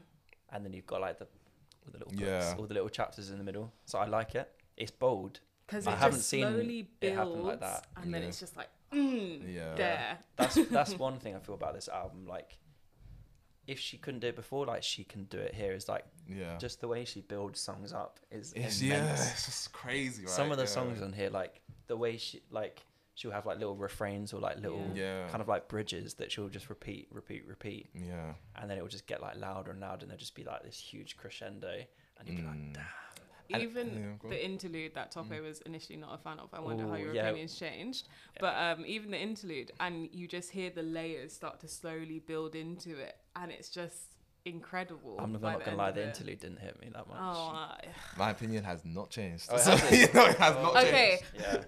and 0.51 0.63
then 0.65 0.71
you've 0.73 0.85
got 0.87 1.01
like 1.01 1.19
the, 1.19 1.25
all 1.25 1.91
the 1.91 1.97
little 1.97 2.11
books, 2.11 2.21
Yeah. 2.21 2.55
all 2.57 2.65
the 2.65 2.73
little 2.73 2.89
chapters 2.89 3.29
in 3.31 3.37
the 3.39 3.43
middle. 3.43 3.73
So 3.85 3.97
I 3.99 4.05
like 4.05 4.35
it. 4.35 4.49
It's 4.77 4.91
bold. 4.91 5.39
Because 5.65 5.87
I 5.87 5.93
it 5.93 5.97
haven't 5.97 6.17
just 6.19 6.29
seen 6.29 6.41
slowly 6.43 6.79
it 6.79 6.99
builds, 6.99 7.17
happen 7.17 7.43
like 7.43 7.59
that. 7.61 7.87
and 7.97 8.13
then 8.13 8.23
it's 8.23 8.39
just 8.39 8.55
like, 8.57 8.69
mm, 8.93 9.53
Yeah. 9.53 9.75
there. 9.75 10.17
That's 10.35 10.55
that's 10.67 10.93
one 10.99 11.19
thing 11.19 11.35
I 11.35 11.39
feel 11.39 11.55
about 11.55 11.73
this 11.73 11.87
album. 11.89 12.27
Like, 12.27 12.57
if 13.65 13.79
she 13.79 13.97
couldn't 13.97 14.19
do 14.19 14.27
it 14.27 14.35
before, 14.35 14.65
like 14.65 14.83
she 14.83 15.03
can 15.05 15.23
do 15.25 15.37
it 15.37 15.53
here. 15.53 15.71
Is 15.71 15.87
like 15.87 16.05
Yeah. 16.27 16.57
just 16.57 16.81
the 16.81 16.87
way 16.87 17.05
she 17.05 17.21
builds 17.21 17.59
songs 17.61 17.93
up 17.93 18.19
is 18.29 18.51
It's, 18.53 18.81
immense. 18.81 18.81
yeah, 18.81 19.31
it's 19.31 19.45
just 19.45 19.71
crazy, 19.71 20.23
right? 20.23 20.29
Some 20.31 20.51
of 20.51 20.57
the 20.57 20.63
Yeah. 20.63 20.69
songs 20.69 21.01
on 21.01 21.13
here, 21.13 21.29
like 21.29 21.61
the 21.87 21.95
way 21.97 22.17
she 22.17 22.41
like 22.49 22.81
she'll 23.15 23.31
have 23.31 23.45
like 23.45 23.59
little 23.59 23.75
refrains 23.75 24.33
or 24.33 24.39
like 24.41 24.57
little 24.59 24.91
Yeah. 24.95 25.27
kind 25.29 25.39
of 25.41 25.47
like 25.47 25.67
bridges 25.69 26.15
that 26.15 26.31
she'll 26.31 26.49
just 26.49 26.67
repeat, 26.69 27.07
repeat, 27.11 27.45
repeat, 27.45 27.89
Yeah. 27.93 28.33
and 28.55 28.69
then 28.69 28.77
it 28.77 28.81
will 28.81 28.87
just 28.89 29.05
get 29.07 29.21
like 29.21 29.37
louder 29.37 29.71
and 29.71 29.79
louder, 29.79 30.01
and 30.01 30.09
there'll 30.09 30.19
just 30.19 30.33
be 30.35 30.43
like 30.43 30.63
this 30.63 30.77
huge 30.79 31.15
crescendo, 31.15 31.85
and 32.17 32.27
you'll 32.27 32.37
be 32.37 32.43
like, 32.43 32.55
Mm. 32.57 32.73
damn. 32.73 32.85
And- 33.51 33.61
Even 33.61 34.17
yeah, 34.23 34.29
the 34.29 34.45
interlude 34.45 34.93
that 34.95 35.11
Tope 35.11 35.29
was 35.41 35.61
initially 35.61 35.97
not 35.97 36.13
a 36.13 36.17
fan 36.17 36.39
of, 36.39 36.49
I 36.53 36.59
wonder 36.59 36.87
how 36.87 36.95
your 36.95 37.13
yeah. 37.13 37.23
opinions 37.27 37.57
changed. 37.57 38.07
Yeah. 38.35 38.39
But 38.41 38.55
um, 38.79 38.85
even 38.85 39.11
the 39.11 39.19
interlude, 39.19 39.71
and 39.79 40.09
you 40.13 40.27
just 40.27 40.51
hear 40.51 40.69
the 40.69 40.83
layers 40.83 41.33
start 41.33 41.59
to 41.61 41.67
slowly 41.67 42.19
build 42.19 42.55
into 42.55 42.97
it, 42.97 43.15
and 43.35 43.51
it's 43.51 43.69
just 43.69 44.15
incredible. 44.45 45.17
I'm 45.19 45.31
not, 45.33 45.41
not 45.41 45.65
gonna 45.65 45.77
lie, 45.77 45.91
the 45.91 46.01
it. 46.01 46.07
interlude 46.09 46.39
didn't 46.39 46.59
hit 46.59 46.79
me 46.81 46.89
that 46.93 47.07
much. 47.07 47.17
Oh, 47.19 47.53
uh, 47.55 47.75
My 48.17 48.29
opinion 48.31 48.63
has 48.63 48.83
not 48.85 49.09
changed. 49.09 49.47
Oh, 49.51 49.55
it 49.55 49.59
So, 49.61 49.71
hasn't? 49.71 49.91
you 50.01 50.13
know, 50.13 50.25
it 50.25 50.37
has 50.37 50.55
Oh. 50.57 50.63
not 50.63 50.75
Okay. 50.83 51.19
changed. 51.33 51.45
Yeah, 51.45 51.63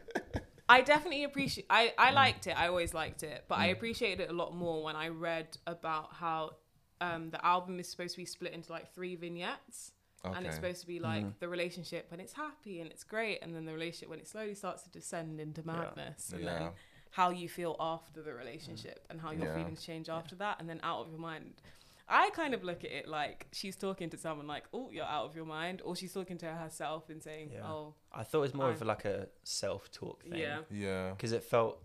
I 0.69 0.81
definitely 0.81 1.23
appreciate. 1.25 1.67
I 1.69 1.93
I 1.97 2.11
Mm. 2.11 2.15
liked 2.15 2.47
it. 2.47 2.57
I 2.59 2.67
always 2.67 2.93
liked 2.93 3.23
it, 3.23 3.45
but 3.47 3.59
I 3.59 3.67
appreciated 3.67 4.21
it 4.25 4.29
a 4.29 4.33
lot 4.33 4.55
more 4.55 4.83
when 4.83 4.95
I 4.95 5.09
read 5.09 5.57
about 5.67 6.13
how 6.13 6.55
um, 7.01 7.29
the 7.29 7.45
album 7.45 7.79
is 7.79 7.87
supposed 7.89 8.15
to 8.15 8.21
be 8.21 8.25
split 8.25 8.53
into 8.53 8.71
like 8.71 8.93
three 8.93 9.15
vignettes. 9.15 9.91
And 10.33 10.45
it's 10.45 10.55
supposed 10.55 10.81
to 10.81 10.87
be 10.87 10.99
like 10.99 11.23
Mhm. 11.25 11.39
the 11.39 11.47
relationship 11.47 12.09
when 12.11 12.19
it's 12.19 12.33
happy 12.33 12.79
and 12.81 12.89
it's 12.91 13.03
great, 13.03 13.39
and 13.41 13.55
then 13.55 13.65
the 13.65 13.73
relationship 13.73 14.09
when 14.09 14.19
it 14.19 14.27
slowly 14.27 14.55
starts 14.55 14.83
to 14.83 14.89
descend 14.89 15.39
into 15.39 15.65
madness, 15.65 16.31
and 16.31 16.43
Yeah. 16.43 16.59
then 16.59 16.71
how 17.11 17.29
you 17.29 17.47
feel 17.47 17.75
after 17.79 18.21
the 18.21 18.33
relationship 18.33 19.05
and 19.09 19.21
how 19.21 19.31
your 19.31 19.45
Yeah. 19.45 19.55
feelings 19.55 19.83
change 19.83 20.09
after 20.09 20.35
that, 20.35 20.59
and 20.59 20.69
then 20.69 20.79
out 20.83 21.01
of 21.01 21.09
your 21.09 21.19
mind. 21.19 21.61
I 22.07 22.29
kind 22.31 22.53
of 22.53 22.63
look 22.63 22.83
at 22.83 22.91
it 22.91 23.07
like 23.07 23.47
she's 23.51 23.75
talking 23.75 24.11
to 24.11 24.17
someone 24.17 24.45
like, 24.45 24.65
"Oh, 24.71 24.91
you're 24.91 25.05
out 25.05 25.25
of 25.25 25.35
your 25.35 25.45
mind," 25.45 25.81
or 25.81 25.95
she's 25.95 26.13
talking 26.13 26.37
to 26.37 26.45
herself 26.53 27.09
and 27.09 27.23
saying, 27.23 27.51
Yeah. 27.51 27.65
"Oh, 27.67 27.95
I 28.11 28.23
thought 28.23 28.39
it 28.39 28.41
was 28.41 28.53
more 28.53 28.67
I- 28.67 28.71
of 28.73 28.81
like 28.83 29.05
a 29.05 29.27
self-talk 29.43 30.21
thing. 30.23 30.35
yeah, 30.35 30.61
Yeah. 30.69 31.11
because 31.11 31.31
it 31.31 31.43
felt 31.43 31.81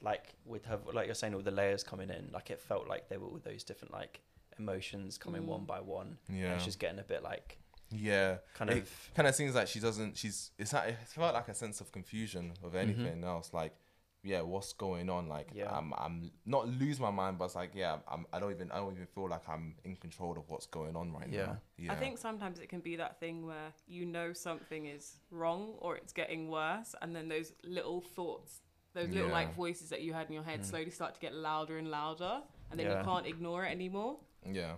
like 0.00 0.36
with 0.44 0.64
her 0.66 0.76
like 0.92 1.06
you're 1.06 1.14
saying 1.14 1.34
all 1.34 1.42
the 1.42 1.50
layers 1.50 1.82
coming 1.82 2.08
in 2.08 2.30
like 2.30 2.50
it 2.50 2.60
felt 2.60 2.86
like 2.86 3.08
there 3.08 3.18
were 3.18 3.26
all 3.26 3.38
those 3.40 3.64
different 3.64 3.92
like 3.92 4.20
emotions 4.56 5.18
coming 5.18 5.42
Mm. 5.42 5.46
one 5.46 5.64
by 5.64 5.80
one 5.80 6.18
and 6.28 6.38
Yeah. 6.38 6.54
it's 6.54 6.64
just 6.64 6.78
getting 6.78 7.00
a 7.00 7.04
bit 7.04 7.22
like 7.22 7.58
Yeah. 7.90 8.36
kind 8.54 8.70
It 8.70 8.78
of 8.78 9.10
kind 9.14 9.28
of 9.28 9.34
seems 9.34 9.54
like 9.54 9.68
she 9.68 9.80
doesn't. 9.80 10.16
She's. 10.16 10.50
It's 10.58 10.72
like 10.72 10.88
it 10.90 10.98
felt 11.08 11.34
like 11.34 11.48
a 11.48 11.54
sense 11.54 11.80
of 11.80 11.90
confusion 11.92 12.52
of 12.62 12.74
anything 12.74 13.24
else. 13.24 13.52
Like, 13.54 13.74
yeah, 14.22 14.40
what's 14.42 14.72
going 14.74 15.08
on? 15.08 15.28
Like, 15.28 15.48
Mm-hmm. 15.48 15.58
Yeah. 15.58 15.76
I'm. 15.76 15.94
I'm 15.96 16.30
not 16.44 16.68
lose 16.68 17.00
my 17.00 17.10
mind, 17.10 17.38
but 17.38 17.46
it's 17.46 17.54
like, 17.54 17.70
yeah, 17.74 17.96
I'm. 18.06 18.26
I 18.32 18.38
don't 18.40 18.50
even. 18.50 18.70
I 18.72 18.76
don't 18.76 18.92
even 18.94 19.06
feel 19.06 19.28
like 19.28 19.48
I'm 19.48 19.76
in 19.84 19.96
control 19.96 20.32
of 20.36 20.48
what's 20.50 20.66
going 20.66 20.96
on 20.96 21.12
right 21.12 21.28
Yeah. 21.30 21.46
now. 21.46 21.58
Yeah. 21.78 21.92
I 21.92 21.96
think 21.96 22.18
sometimes 22.18 22.58
it 22.60 22.68
can 22.68 22.80
be 22.80 22.96
that 22.96 23.18
thing 23.20 23.46
where 23.46 23.72
you 23.86 24.04
know 24.04 24.32
something 24.32 24.86
is 24.86 25.16
wrong 25.30 25.74
or 25.78 25.96
it's 25.96 26.12
getting 26.12 26.48
worse, 26.50 26.94
and 27.00 27.14
then 27.16 27.28
those 27.28 27.52
little 27.64 28.00
thoughts, 28.02 28.60
those 28.92 29.08
little 29.08 29.28
Yeah. 29.28 29.34
like 29.34 29.54
voices 29.54 29.88
that 29.90 30.02
you 30.02 30.12
had 30.12 30.26
in 30.26 30.34
your 30.34 30.42
head, 30.42 30.60
Mm. 30.60 30.64
slowly 30.64 30.90
start 30.90 31.14
to 31.14 31.20
get 31.20 31.32
louder 31.34 31.78
and 31.78 31.88
louder, 31.90 32.42
and 32.70 32.78
then 32.78 32.86
Yeah. 32.86 32.98
you 32.98 33.04
can't 33.04 33.26
ignore 33.26 33.64
it 33.64 33.70
anymore. 33.70 34.18
Yeah. 34.44 34.74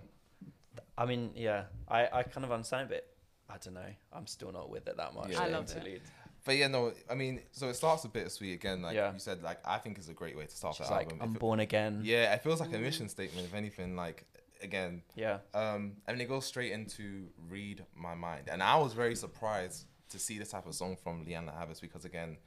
I 0.96 1.04
mean 1.06 1.30
yeah 1.35 1.64
i 1.88 2.09
i 2.12 2.22
kind 2.22 2.44
of 2.44 2.52
understand 2.52 2.88
but 2.88 3.06
i 3.48 3.56
don't 3.62 3.74
know 3.74 3.92
i'm 4.12 4.26
still 4.26 4.52
not 4.52 4.70
with 4.70 4.87
it 4.88 4.96
that 4.96 5.14
much 5.14 5.30
Yeah. 5.30 5.40
I 5.42 5.46
the 5.48 5.52
loved 5.56 5.70
it. 5.70 5.76
interlude. 5.76 6.02
But 6.42 6.56
yeah, 6.56 6.68
no. 6.68 6.94
I 7.11 7.14
mean, 7.16 7.42
so 7.52 7.68
it 7.68 7.74
starts 7.74 8.02
with 8.02 8.14
bittersweet 8.14 8.54
again. 8.54 8.80
Like 8.80 8.96
Yeah. 8.96 9.12
you 9.12 9.18
said, 9.18 9.42
like 9.42 9.59
I 9.62 9.76
think 9.76 9.98
it's 9.98 10.09
a 10.09 10.14
great 10.14 10.38
way 10.38 10.46
to 10.46 10.56
start 10.56 10.74
she's 10.74 10.87
the 10.88 10.92
like 10.94 11.04
album. 11.12 11.18
i'm 11.20 11.37
it- 11.37 11.38
born 11.38 11.61
again 11.61 12.00
yeah, 12.02 12.33
it 12.33 12.42
feels 12.42 12.61
like 12.61 12.72
a 12.72 12.76
Mm. 12.78 12.83
mission 12.83 13.09
statement. 13.11 13.47
If 13.47 13.53
anything, 13.55 13.95
like 13.95 14.24
again, 14.62 15.03
yeah 15.14 15.40
Um, 15.53 15.97
I 16.09 16.12
mean, 16.12 16.22
it 16.22 16.28
goes 16.28 16.47
straight 16.47 16.72
into 16.72 17.28
read 17.49 17.84
my 17.95 18.14
mind, 18.14 18.49
and 18.49 18.62
I 18.62 18.76
was 18.78 18.95
very 18.95 19.14
surprised 19.16 19.84
to 20.09 20.18
see 20.18 20.38
this 20.38 20.49
type 20.49 20.64
of 20.66 20.74
song 20.74 20.97
from 20.97 21.26
Lianne 21.26 21.47
La 21.47 21.53
Havas 21.53 21.78
because 21.78 22.07
again, 22.07 22.38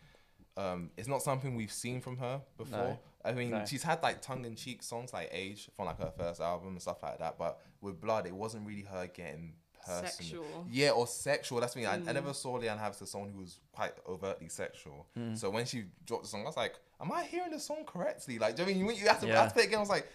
um, 0.57 0.89
it's 0.97 1.07
not 1.07 1.21
something 1.21 1.55
we've 1.55 1.71
seen 1.71 2.01
from 2.01 2.17
her 2.17 2.41
before. 2.57 2.79
No. 2.79 2.99
I 3.25 3.31
mean, 3.31 3.51
No. 3.51 3.65
she's 3.65 3.83
had 3.83 4.01
like 4.03 4.21
tongue-in-cheek 4.21 4.83
songs 4.83 5.13
like 5.13 5.29
"Age" 5.31 5.69
from 5.75 5.85
like 5.85 5.99
her 5.99 6.11
first 6.17 6.41
album 6.41 6.69
and 6.69 6.81
stuff 6.81 7.01
like 7.03 7.19
that, 7.19 7.37
but 7.37 7.59
with 7.81 7.99
Blood, 8.01 8.25
it 8.27 8.35
wasn't 8.35 8.67
really 8.67 8.81
her 8.83 9.07
getting 9.07 9.53
personal. 9.85 10.09
Sexual. 10.11 10.67
Yeah, 10.69 10.89
or 10.91 11.07
sexual. 11.07 11.59
That's 11.59 11.75
me. 11.75 11.85
I, 11.85 11.95
I 11.95 11.97
Mm. 11.99 12.13
never 12.13 12.33
saw 12.33 12.57
Lianne 12.59 12.79
Havas 12.79 13.01
as 13.01 13.11
someone 13.11 13.29
who 13.31 13.39
was 13.39 13.59
quite 13.71 13.93
overtly 14.07 14.47
sexual. 14.49 15.07
Mm. 15.17 15.37
So 15.37 15.49
when 15.49 15.65
she 15.65 15.85
dropped 16.05 16.23
the 16.23 16.29
song, 16.29 16.41
I 16.43 16.45
was 16.45 16.57
like, 16.57 16.75
"Am 17.01 17.11
I 17.11 17.23
hearing 17.23 17.51
the 17.51 17.59
song 17.59 17.83
correctly?" 17.85 18.39
Like, 18.39 18.55
do 18.55 18.63
you 18.63 18.67
know 18.73 18.79
I 18.79 18.83
mean 18.87 18.95
you 18.97 19.07
have 19.07 19.19
to, 19.21 19.27
Yeah. 19.27 19.39
I 19.39 19.43
have 19.43 19.49
to 19.49 19.53
play 19.55 19.63
it 19.63 19.67
again? 19.67 19.77
I 19.79 19.81
was 19.81 19.89
like, 19.89 20.07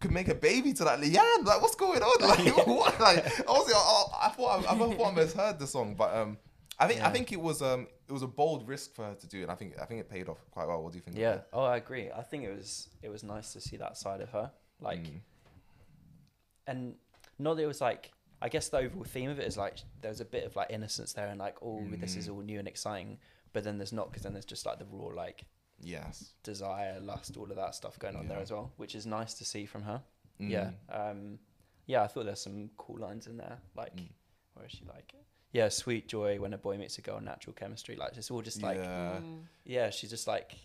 "Could 0.00 0.10
make 0.12 0.28
a 0.28 0.34
baby 0.34 0.72
to 0.74 0.84
that 0.84 1.00
Lianne? 1.00 1.44
Like, 1.44 1.60
what's 1.60 1.74
going 1.76 2.02
on? 2.02 2.20
Like, 2.28 2.56
what? 2.66 2.98
Like, 3.00 3.24
obviously, 3.48 3.74
I, 3.74 4.04
I 4.22 4.28
thought 4.30 4.64
I, 4.66 4.72
I 4.72 4.76
thought 4.78 5.06
I 5.06 5.12
misheard 5.14 5.58
the 5.58 5.66
song, 5.66 5.94
but 5.96 6.14
um, 6.14 6.38
I 6.80 6.88
think 6.88 7.00
I 7.02 7.10
think 7.10 7.30
it 7.32 7.40
was 7.40 7.60
um, 7.62 7.86
it 8.08 8.12
was 8.12 8.22
a 8.22 8.26
bold 8.26 8.66
risk 8.66 8.94
for 8.94 9.04
her 9.04 9.14
to 9.14 9.26
do, 9.28 9.42
and 9.42 9.50
I 9.50 9.54
think 9.54 9.74
I 9.80 9.84
think 9.84 10.00
it 10.00 10.08
paid 10.10 10.28
off 10.28 10.38
quite 10.50 10.66
well. 10.66 10.82
What 10.82 10.92
do 10.92 10.98
you 10.98 11.02
think? 11.02 11.16
Yeah. 11.16 11.38
Oh, 11.52 11.62
I 11.62 11.76
agree. 11.76 12.10
I 12.10 12.22
think 12.22 12.44
it 12.44 12.56
was 12.56 12.88
it 13.02 13.10
was 13.10 13.22
nice 13.22 13.52
to 13.52 13.60
see 13.60 13.76
that 13.76 13.96
side 13.98 14.20
of 14.20 14.30
her. 14.30 14.50
Like, 14.80 15.00
Mm. 15.04 15.20
and 16.66 16.94
not 17.38 17.56
that 17.56 17.62
it 17.62 17.66
was 17.66 17.80
like. 17.80 18.12
I 18.42 18.48
guess 18.48 18.70
the 18.70 18.78
overall 18.78 19.04
theme 19.04 19.28
of 19.28 19.38
it 19.38 19.46
is 19.46 19.58
like 19.58 19.76
there's 20.00 20.22
a 20.22 20.24
bit 20.24 20.44
of 20.44 20.56
like 20.56 20.68
innocence 20.70 21.12
there 21.12 21.26
and 21.28 21.38
like 21.38 21.56
oh 21.60 21.84
this 21.98 22.16
is 22.16 22.26
Mm. 22.26 22.32
all 22.34 22.40
new 22.40 22.58
and 22.58 22.66
exciting, 22.66 23.18
but 23.52 23.64
then 23.64 23.76
there's 23.76 23.92
not 23.92 24.08
because 24.10 24.22
then 24.22 24.32
there's 24.32 24.46
just 24.46 24.64
like 24.64 24.78
the 24.78 24.86
raw 24.90 25.08
like 25.08 25.44
yes. 25.82 26.32
desire, 26.42 26.98
lust, 27.00 27.36
all 27.36 27.50
of 27.50 27.56
that 27.56 27.74
stuff 27.74 27.98
going 27.98 28.16
on 28.16 28.28
there 28.28 28.38
as 28.38 28.50
well, 28.50 28.72
which 28.78 28.94
is 28.94 29.04
nice 29.06 29.34
to 29.34 29.44
see 29.44 29.66
from 29.66 29.82
her. 29.82 30.00
Mm. 30.40 30.48
Yeah. 30.50 30.70
Um, 30.90 31.38
yeah, 31.86 32.02
I 32.02 32.06
thought 32.06 32.24
there's 32.24 32.40
some 32.40 32.70
cool 32.78 32.98
lines 32.98 33.26
in 33.26 33.36
there. 33.36 33.58
Like, 33.76 33.94
Mm. 33.94 34.08
where 34.54 34.64
is 34.64 34.72
she 34.72 34.86
like? 34.86 35.12
Yeah, 35.52 35.68
sweet 35.68 36.06
joy 36.06 36.38
when 36.38 36.52
a 36.52 36.58
boy 36.58 36.78
meets 36.78 36.98
a 36.98 37.00
girl, 37.00 37.20
natural 37.20 37.54
chemistry. 37.54 37.96
Like, 37.96 38.16
it's 38.16 38.30
all 38.30 38.42
just 38.42 38.62
like, 38.62 38.78
yeah, 38.78 39.18
yeah. 39.64 39.88
Mm. 39.88 39.92
she's 39.92 40.10
just 40.10 40.28
like, 40.28 40.50
kind 40.50 40.60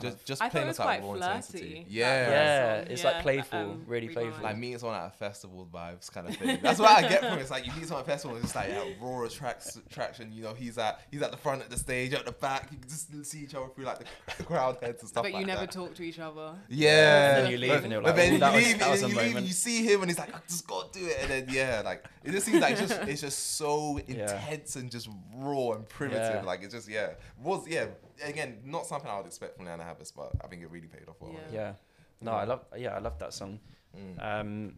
just 0.00 0.16
of, 0.18 0.24
just 0.24 0.40
playing 0.50 0.66
it 0.66 0.68
was 0.68 0.78
us 0.80 0.86
like 0.86 1.00
quite 1.00 1.08
raw 1.08 1.14
intensity. 1.14 1.58
flirty. 1.58 1.86
Yeah. 1.88 2.24
that 2.24 2.86
Yeah, 2.86 2.92
it's, 2.92 3.04
like, 3.04 3.22
playful, 3.22 3.58
um, 3.58 3.84
really 3.86 4.06
Read 4.08 4.14
playful. 4.14 4.32
Mind. 4.32 4.42
like 4.44 4.58
meeting 4.58 4.78
someone 4.78 4.98
at 5.00 5.06
a 5.08 5.10
festival 5.10 5.68
vibes 5.72 6.10
kind 6.12 6.28
of 6.28 6.36
thing. 6.36 6.58
That's 6.62 6.78
what 6.78 7.04
I 7.04 7.08
get 7.08 7.20
from 7.20 7.38
it. 7.38 7.42
It's 7.42 7.50
like 7.50 7.66
you 7.66 7.72
meet 7.74 7.86
someone 7.86 8.02
at 8.04 8.08
a 8.08 8.10
festival, 8.10 8.36
it's 8.36 8.44
just 8.46 8.54
like 8.56 8.68
yeah, 8.68 8.84
raw 9.00 9.22
attracts 9.24 9.76
attraction. 9.76 10.32
You 10.32 10.42
know, 10.44 10.54
he's 10.54 10.78
at 10.78 11.00
he's 11.10 11.22
at 11.22 11.30
the 11.32 11.36
front 11.36 11.62
at 11.62 11.70
the 11.70 11.76
stage, 11.78 12.14
at 12.14 12.24
the 12.24 12.32
back. 12.32 12.68
You 12.70 12.78
can 12.78 12.88
just 12.88 13.24
see 13.26 13.40
each 13.40 13.54
other 13.54 13.66
through 13.74 13.84
like 13.84 13.98
the, 13.98 14.04
the 14.38 14.42
crowd 14.50 14.78
heads 14.80 15.00
and 15.02 15.08
stuff. 15.08 15.24
but 15.24 15.34
you 15.34 15.44
never 15.44 15.62
that. 15.62 15.72
talk 15.72 15.94
to 15.94 16.02
each 16.02 16.18
other. 16.18 16.54
Yeah, 16.68 17.36
And 17.36 17.44
then 17.46 17.52
you 17.52 17.58
leave 17.58 17.70
but, 17.70 17.82
and 17.82 17.92
you're 17.92 18.00
but 18.02 18.08
like, 18.08 18.16
then 18.16 18.34
"Oh, 18.34 18.38
that 18.38 18.52
you 18.62 18.68
was- 18.68 18.78
that 18.78 18.90
was 18.90 19.02
and 19.02 19.12
a 19.12 19.14
then 19.16 19.16
you 19.16 19.16
leave 19.16 19.24
and 19.26 19.34
moment." 19.34 19.46
you 19.46 19.52
see 19.52 19.82
him, 19.84 20.00
and 20.02 20.10
he's 20.10 20.18
like, 20.18 20.34
I 20.34 20.38
just 20.48 20.66
got 20.66 20.92
to 20.92 20.98
do 21.00 21.06
it. 21.06 21.16
And 21.22 21.30
then 21.30 21.46
yeah, 21.50 21.82
like 21.84 22.04
it 22.24 22.30
just 22.32 22.46
seems 22.46 22.60
like 22.60 22.72
it's 22.78 22.80
just 22.88 23.02
it's 23.08 23.20
just 23.20 23.56
so 23.56 23.98
Yeah. 24.08 24.22
intense 24.22 24.76
and 24.76 24.90
just 24.90 25.08
raw 25.34 25.72
and 25.72 25.88
primitive. 25.88 26.34
Yeah. 26.36 26.42
Like 26.42 26.62
it's 26.62 26.74
just 26.74 26.88
yeah, 26.88 27.10
was 27.42 27.66
yeah. 27.68 27.86
Again, 28.24 28.58
not 28.64 28.86
something 28.86 29.10
I 29.10 29.16
would 29.18 29.26
expect 29.26 29.56
from 29.56 29.66
Lianne 29.66 29.78
La 29.78 29.84
Havas, 29.84 30.12
but 30.12 30.32
I 30.42 30.46
think 30.48 30.62
it 30.62 30.70
really 30.70 30.88
paid 30.88 31.08
off 31.08 31.16
well. 31.20 31.32
Yeah. 31.32 31.52
yeah. 31.52 31.72
No, 32.20 32.32
I 32.32 32.44
love, 32.44 32.64
yeah, 32.76 32.94
I 32.94 32.98
love 32.98 33.18
that 33.18 33.32
song. 33.32 33.60
Mm. 33.96 34.22
Um, 34.40 34.74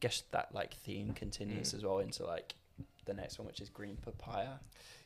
guess 0.00 0.22
that 0.32 0.54
like 0.54 0.74
theme 0.74 1.12
continues 1.14 1.72
Mm. 1.72 1.74
as 1.76 1.84
well 1.84 1.98
into 2.00 2.24
like 2.26 2.54
the 3.04 3.14
next 3.14 3.38
one, 3.38 3.46
which 3.46 3.60
is 3.60 3.68
Green 3.68 3.96
Papaya. 3.96 4.58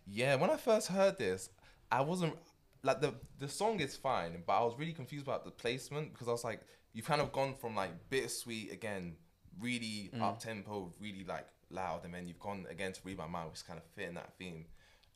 Yeah, 0.07 0.35
when 0.37 0.51
I 0.51 0.57
first 0.57 0.89
heard 0.89 1.19
this, 1.19 1.51
I 1.91 2.01
wasn't 2.01 2.35
like 2.83 3.01
the 3.01 3.15
the 3.39 3.49
song 3.49 3.81
is 3.81 3.97
fine, 3.97 4.43
but 4.47 4.55
I 4.55 4.65
was 4.65 4.79
really 4.79 4.93
confused 4.93 5.27
about 5.27 5.45
the 5.45 5.51
placement 5.51 6.13
because 6.13 6.27
I 6.29 6.33
was 6.33 6.43
like, 6.45 6.61
you've 6.95 7.07
kind 7.07 7.21
of 7.21 7.33
gone 7.33 7.55
from 7.55 7.77
like 7.77 7.91
bittersweet 8.11 8.73
again, 8.73 9.17
really 9.61 10.11
Mm. 10.15 10.23
up 10.23 10.41
tempo, 10.41 10.93
really 11.01 11.25
like 11.25 11.47
loud, 11.71 12.05
and 12.05 12.13
then 12.15 12.27
you've 12.27 12.41
gone 12.41 12.67
again 12.71 12.93
to 12.93 13.01
read 13.05 13.19
my 13.19 13.27
mind, 13.27 13.49
which 13.51 13.59
is 13.59 13.63
kind 13.63 13.79
of 13.79 13.85
fitting 13.95 14.15
that 14.15 14.33
theme. 14.39 14.65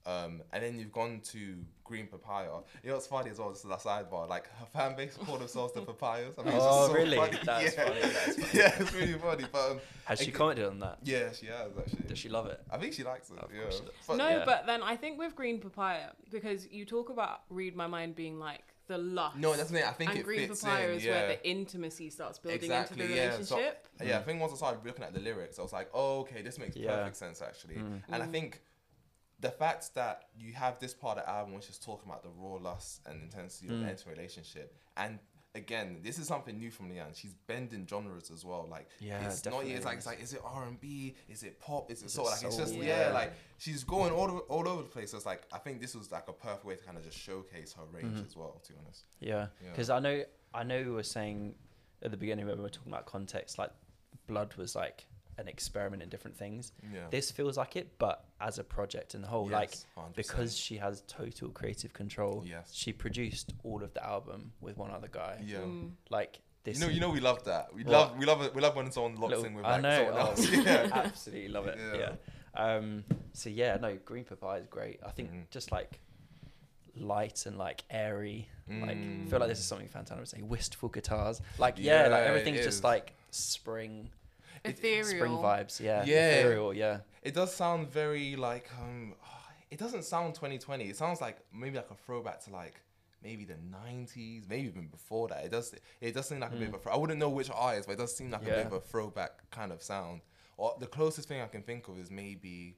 Um, 0.06 0.40
and 0.52 0.62
then 0.62 0.78
you've 0.78 0.92
gone 0.92 1.20
to 1.32 1.56
Green 1.82 2.06
Papaya. 2.06 2.48
You 2.82 2.88
know 2.90 2.94
what's 2.94 3.08
funny 3.08 3.30
as 3.30 3.38
well? 3.38 3.50
This 3.50 3.64
is 3.64 3.70
a 3.70 3.74
sidebar. 3.76 4.28
Like 4.28 4.46
her 4.58 4.66
fan 4.72 4.94
base 4.96 5.16
call 5.16 5.36
themselves 5.36 5.72
the 5.74 5.82
Papayas. 5.82 6.34
I 6.38 6.42
mean, 6.44 6.54
it's 6.54 6.64
Oh, 6.64 6.78
just 6.82 6.86
so 6.88 6.94
really? 6.94 7.16
Funny. 7.16 7.38
That's 7.44 7.76
yeah. 7.76 7.84
funny, 7.84 8.00
that's 8.00 8.24
funny. 8.36 8.48
Yeah, 8.54 8.74
it's 8.78 8.94
really 8.94 9.12
funny. 9.14 9.44
But 9.52 9.70
um, 9.72 9.80
Has 10.04 10.20
she 10.20 10.28
Ag- 10.28 10.34
commented 10.34 10.66
on 10.66 10.78
that? 10.80 10.98
yeah, 11.02 11.32
she 11.32 11.46
has 11.46 11.72
actually. 11.76 12.04
Does 12.08 12.18
she 12.18 12.28
love 12.28 12.46
it? 12.46 12.60
I 12.70 12.78
think 12.78 12.92
she 12.94 13.02
likes 13.02 13.30
it. 13.30 13.38
Of 13.38 13.50
yeah. 13.52 13.62
course 13.62 13.74
she 13.78 13.80
does. 13.84 13.92
But- 14.06 14.16
no, 14.16 14.28
yeah. 14.28 14.42
but 14.46 14.66
then 14.66 14.82
I 14.82 14.94
think 14.96 15.18
with 15.18 15.34
Green 15.34 15.58
Papaya, 15.60 16.10
because 16.30 16.68
you 16.70 16.84
talk 16.84 17.08
about 17.10 17.40
Read 17.50 17.74
My 17.74 17.86
Mind 17.88 18.14
being 18.14 18.38
like 18.38 18.62
the 18.86 18.98
lust. 18.98 19.36
No, 19.38 19.56
that's 19.56 19.70
the 19.70 19.78
thing. 19.78 19.84
I 19.88 19.90
think 19.90 20.10
and 20.10 20.20
it 20.20 20.24
Green 20.24 20.46
fits 20.46 20.62
Papaya 20.62 20.90
in. 20.90 20.94
is 20.98 21.04
yeah. 21.04 21.10
where 21.12 21.28
the 21.28 21.48
intimacy 21.48 22.10
starts 22.10 22.38
building 22.38 22.60
Exactly, 22.62 23.02
into 23.02 23.12
the 23.12 23.18
yeah. 23.20 23.30
So- 23.40 23.56
relationship. 23.56 23.88
Yeah, 24.04 24.18
I 24.18 24.22
think 24.22 24.40
once 24.40 24.52
I 24.52 24.56
started 24.56 24.86
looking 24.86 25.04
at 25.04 25.12
the 25.14 25.18
lyrics, 25.20 25.58
I 25.58 25.62
was 25.62 25.72
like, 25.72 25.90
oh, 25.92 26.20
okay, 26.20 26.42
this 26.42 26.58
makes 26.60 26.76
Yeah. 26.76 26.94
perfect 26.94 27.16
sense 27.16 27.42
actually. 27.42 27.74
Mm. 27.76 28.02
And 28.10 28.22
I 28.22 28.26
Mm. 28.26 28.30
think 28.30 28.60
the 29.40 29.50
fact 29.50 29.94
that 29.94 30.24
you 30.36 30.52
have 30.54 30.78
this 30.78 30.94
part 30.94 31.18
of 31.18 31.24
the 31.24 31.30
album 31.30 31.54
which 31.54 31.68
is 31.68 31.78
talking 31.78 32.08
about 32.08 32.22
the 32.22 32.30
raw 32.30 32.54
lust 32.54 33.00
and 33.06 33.22
intensity 33.22 33.66
of 33.68 33.74
Mm. 33.74 33.88
entering 33.88 34.14
a 34.14 34.16
relationship, 34.16 34.74
and 34.96 35.18
again, 35.54 36.00
this 36.02 36.18
is 36.18 36.26
something 36.26 36.58
new 36.58 36.70
from 36.70 36.90
Lianne. 36.90 37.14
She's 37.16 37.32
bending 37.46 37.86
genres 37.86 38.30
as 38.30 38.44
well. 38.44 38.66
Like, 38.70 38.88
Yeah, 39.00 39.26
it's 39.26 39.42
not. 39.44 39.52
definitely 39.52 39.72
It's 39.72 39.84
like 39.86 39.96
it's 39.98 40.06
like, 40.06 40.20
is 40.22 40.32
it 40.34 40.42
R 40.44 40.64
and 40.64 40.78
B? 40.78 41.14
Is 41.28 41.42
it 41.42 41.58
pop? 41.60 41.90
Is 41.90 42.02
it 42.02 42.06
Is 42.06 42.12
soul? 42.12 42.26
it 42.26 42.30
Like, 42.32 42.42
it's 42.44 42.56
just 42.56 42.74
yeah. 42.74 43.08
Yeah. 43.08 43.12
Like 43.14 43.32
she's 43.58 43.82
going 43.84 44.12
all 44.12 44.24
over, 44.30 44.40
all 44.40 44.68
over 44.68 44.82
the 44.82 44.88
place. 44.88 45.10
So 45.12 45.16
it's 45.16 45.24
like 45.26 45.46
I 45.52 45.58
think 45.58 45.80
this 45.80 45.94
was 45.94 46.12
like 46.12 46.28
a 46.28 46.32
perfect 46.34 46.64
way 46.66 46.76
to 46.76 46.82
kind 46.84 46.98
of 46.98 47.04
just 47.04 47.18
showcase 47.18 47.72
her 47.74 47.84
range 47.90 48.18
Mhm. 48.18 48.26
as 48.26 48.36
well. 48.36 48.60
To 48.64 48.72
be 48.72 48.78
honest. 48.78 49.04
Yeah, 49.20 49.48
Yeah. 49.62 49.70
because 49.70 49.88
I 49.90 49.98
know 49.98 50.24
I 50.54 50.62
know 50.62 50.82
we 50.82 50.90
were 50.90 51.02
saying 51.02 51.54
at 52.02 52.10
the 52.10 52.16
beginning 52.18 52.46
when 52.46 52.56
we 52.58 52.62
were 52.62 52.68
talking 52.70 52.92
about 52.92 53.06
context, 53.06 53.58
like 53.58 53.70
Blood 54.26 54.54
was 54.56 54.74
like 54.76 55.06
an 55.38 55.48
experiment 55.48 56.02
in 56.02 56.08
different 56.08 56.36
things. 56.36 56.72
Yeah. 56.92 57.00
This 57.10 57.30
feels 57.30 57.56
like 57.56 57.76
it, 57.76 57.98
but 57.98 58.24
as 58.40 58.58
a 58.58 58.64
project 58.64 59.14
in 59.14 59.20
the 59.22 59.28
whole, 59.28 59.48
like 59.48 59.72
100%. 59.96 60.14
because 60.14 60.56
she 60.56 60.76
has 60.78 61.02
total 61.06 61.50
creative 61.50 61.92
control. 61.92 62.42
Yes. 62.46 62.70
She 62.72 62.92
produced 62.92 63.52
all 63.64 63.82
of 63.82 63.92
the 63.94 64.04
album 64.04 64.52
with 64.60 64.76
one 64.76 64.90
other 64.90 65.08
guy. 65.08 65.42
Yeah. 65.44 65.58
Mm. 65.58 65.90
Like 66.10 66.38
this. 66.64 66.78
You 66.80 66.86
know, 66.86 66.92
you 66.92 67.00
know, 67.00 67.10
we 67.10 67.20
love 67.20 67.44
that. 67.44 67.72
We 67.74 67.84
What? 67.84 67.92
love, 67.92 68.18
we 68.18 68.24
love 68.26 68.42
it. 68.42 68.54
We 68.54 68.60
love 68.62 68.74
when 68.76 68.90
someone 68.90 69.16
locks 69.16 69.30
little- 69.30 69.44
in 69.44 69.54
with 69.54 69.64
I 69.64 69.72
like 69.72 69.82
know. 69.82 69.96
someone 70.04 70.14
oh, 70.14 70.26
else. 70.30 70.50
yeah. 70.52 70.88
absolutely 70.92 71.48
love 71.48 71.66
it. 71.66 71.78
Yeah. 71.78 71.98
Yeah. 71.98 72.14
Um. 72.58 73.04
So 73.34 73.50
yeah, 73.50 73.76
no, 73.76 73.96
Green 74.04 74.24
Papaya 74.24 74.60
is 74.60 74.66
great. 74.66 75.00
I 75.04 75.10
think 75.10 75.30
Mhm. 75.30 75.50
just 75.50 75.70
like 75.70 76.00
light 76.96 77.44
and 77.46 77.58
like 77.58 77.84
airy. 77.90 78.48
Like 78.68 78.96
Mm. 78.96 79.26
I 79.26 79.30
feel 79.30 79.38
like 79.38 79.48
this 79.48 79.58
is 79.58 79.66
something 79.66 79.88
Fantano 79.88 80.18
would 80.18 80.28
say. 80.28 80.40
Wistful 80.42 80.88
guitars. 80.88 81.40
Like 81.58 81.74
yeah, 81.78 82.02
like 82.02 82.10
Yeah, 82.10 82.18
it 82.24 82.26
everything's 82.28 82.64
just 82.64 82.82
like 82.82 83.12
spring, 83.30 84.10
Ethereal. 84.70 85.04
spring 85.06 85.32
vibes. 85.32 85.80
Yeah. 85.80 86.04
Yeah. 86.04 86.30
Ethereal. 86.30 86.74
Yeah. 86.74 86.98
It 87.22 87.34
does 87.34 87.54
sound 87.54 87.88
very 87.90 88.36
like 88.36 88.68
um. 88.80 89.14
It 89.68 89.78
doesn't 89.80 90.04
sound 90.04 90.34
2020. 90.36 90.84
It 90.84 90.96
sounds 90.96 91.20
like 91.20 91.38
maybe 91.52 91.76
like 91.76 91.90
a 91.90 91.96
throwback 91.96 92.40
to 92.44 92.50
like 92.50 92.80
maybe 93.20 93.44
the 93.44 93.54
90s, 93.54 94.48
maybe 94.48 94.68
even 94.68 94.86
before 94.86 95.26
that. 95.28 95.44
It 95.44 95.50
does. 95.50 95.74
It 96.00 96.14
does 96.14 96.28
seem 96.28 96.38
like 96.38 96.52
a 96.52 96.56
bit 96.56 96.68
of 96.68 96.74
a. 96.74 96.78
Throw- 96.78 96.92
I 96.92 96.96
wouldn't 96.96 97.18
know 97.18 97.28
which 97.30 97.50
artist, 97.52 97.88
but 97.88 97.94
it 97.94 97.98
does 97.98 98.16
seem 98.16 98.30
like 98.30 98.42
a 98.42 98.44
bit 98.44 98.58
Mm. 98.58 98.66
Of 98.66 98.72
a 98.74 98.80
throwback 98.80 99.50
kind 99.50 99.72
of 99.72 99.82
sound. 99.82 100.20
Or 100.56 100.76
the 100.78 100.86
closest 100.86 101.26
thing 101.28 101.40
I 101.42 101.46
can 101.48 101.62
think 101.62 101.88
of 101.88 101.98
is 101.98 102.10
maybe. 102.10 102.76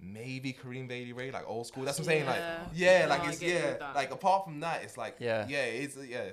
Maybe 0.00 0.52
Corinne 0.52 0.88
Bailey 0.88 1.12
Rae, 1.12 1.30
like 1.30 1.48
old 1.48 1.66
school. 1.68 1.84
That's 1.84 1.98
what 1.98 2.04
I'm 2.06 2.10
saying. 2.10 2.26
Like, 2.26 2.36
Yeah. 2.36 2.66
yeah, 2.74 3.02
No, 3.06 3.08
like 3.10 3.28
it's 3.32 3.40
yeah, 3.40 3.92
like 3.94 4.10
apart 4.10 4.44
from 4.44 4.60
that, 4.60 4.82
it's 4.82 4.98
like 4.98 5.16
Yeah. 5.20 5.46
yeah, 5.48 5.62
it's 5.64 5.96
yeah. 5.96 6.30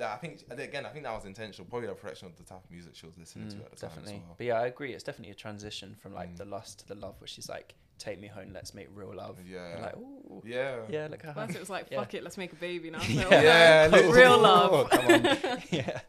That- 0.00 0.12
I 0.12 0.16
think 0.16 0.44
again, 0.50 0.84
I 0.84 0.88
think 0.90 1.04
that 1.04 1.12
was 1.14 1.24
intentional. 1.24 1.66
Probably 1.68 1.88
a 1.88 1.92
reflection 1.92 2.26
of 2.26 2.36
the 2.36 2.42
type 2.42 2.64
of 2.64 2.70
music 2.70 2.92
she 2.94 3.06
was 3.06 3.16
listening 3.16 3.48
to 3.50 3.56
Mm, 3.56 3.64
at 3.66 3.70
the 3.70 3.76
time 3.76 3.90
definitely. 3.90 4.22
well. 4.26 4.34
But 4.38 4.46
yeah, 4.46 4.58
I 4.60 4.66
agree. 4.66 4.92
It's 4.92 5.04
definitely 5.04 5.32
a 5.32 5.36
transition 5.36 5.96
from 6.02 6.12
like 6.14 6.30
Mm. 6.34 6.38
the 6.38 6.44
lust 6.46 6.80
to 6.80 6.88
the 6.88 6.94
love, 6.96 7.20
which 7.20 7.38
is 7.38 7.48
like 7.48 7.74
take 7.98 8.18
me 8.18 8.28
home, 8.28 8.50
let's 8.54 8.72
make 8.74 8.88
real 8.94 9.14
love. 9.14 9.36
Yeah. 9.46 9.74
And 9.74 9.82
like 9.82 9.96
ooh, 9.96 10.42
Yeah. 10.44 10.80
yeah, 10.88 11.06
look 11.10 11.22
how 11.22 11.32
First 11.34 11.54
it 11.54 11.60
was 11.60 11.70
like, 11.70 11.88
Yeah. 11.90 12.00
fuck 12.00 12.14
it, 12.14 12.22
let's 12.24 12.38
make 12.38 12.52
a 12.52 12.56
baby 12.56 12.90
now. 12.90 12.98
So, 13.00 13.12
Yeah. 13.12 13.26
okay. 13.26 14.06
Yeah, 14.06 14.10
real 14.12 14.38
love. 14.50 14.72
Oh, 14.72 14.84
come 14.86 15.04
on. 15.06 15.22
yeah. 15.70 16.00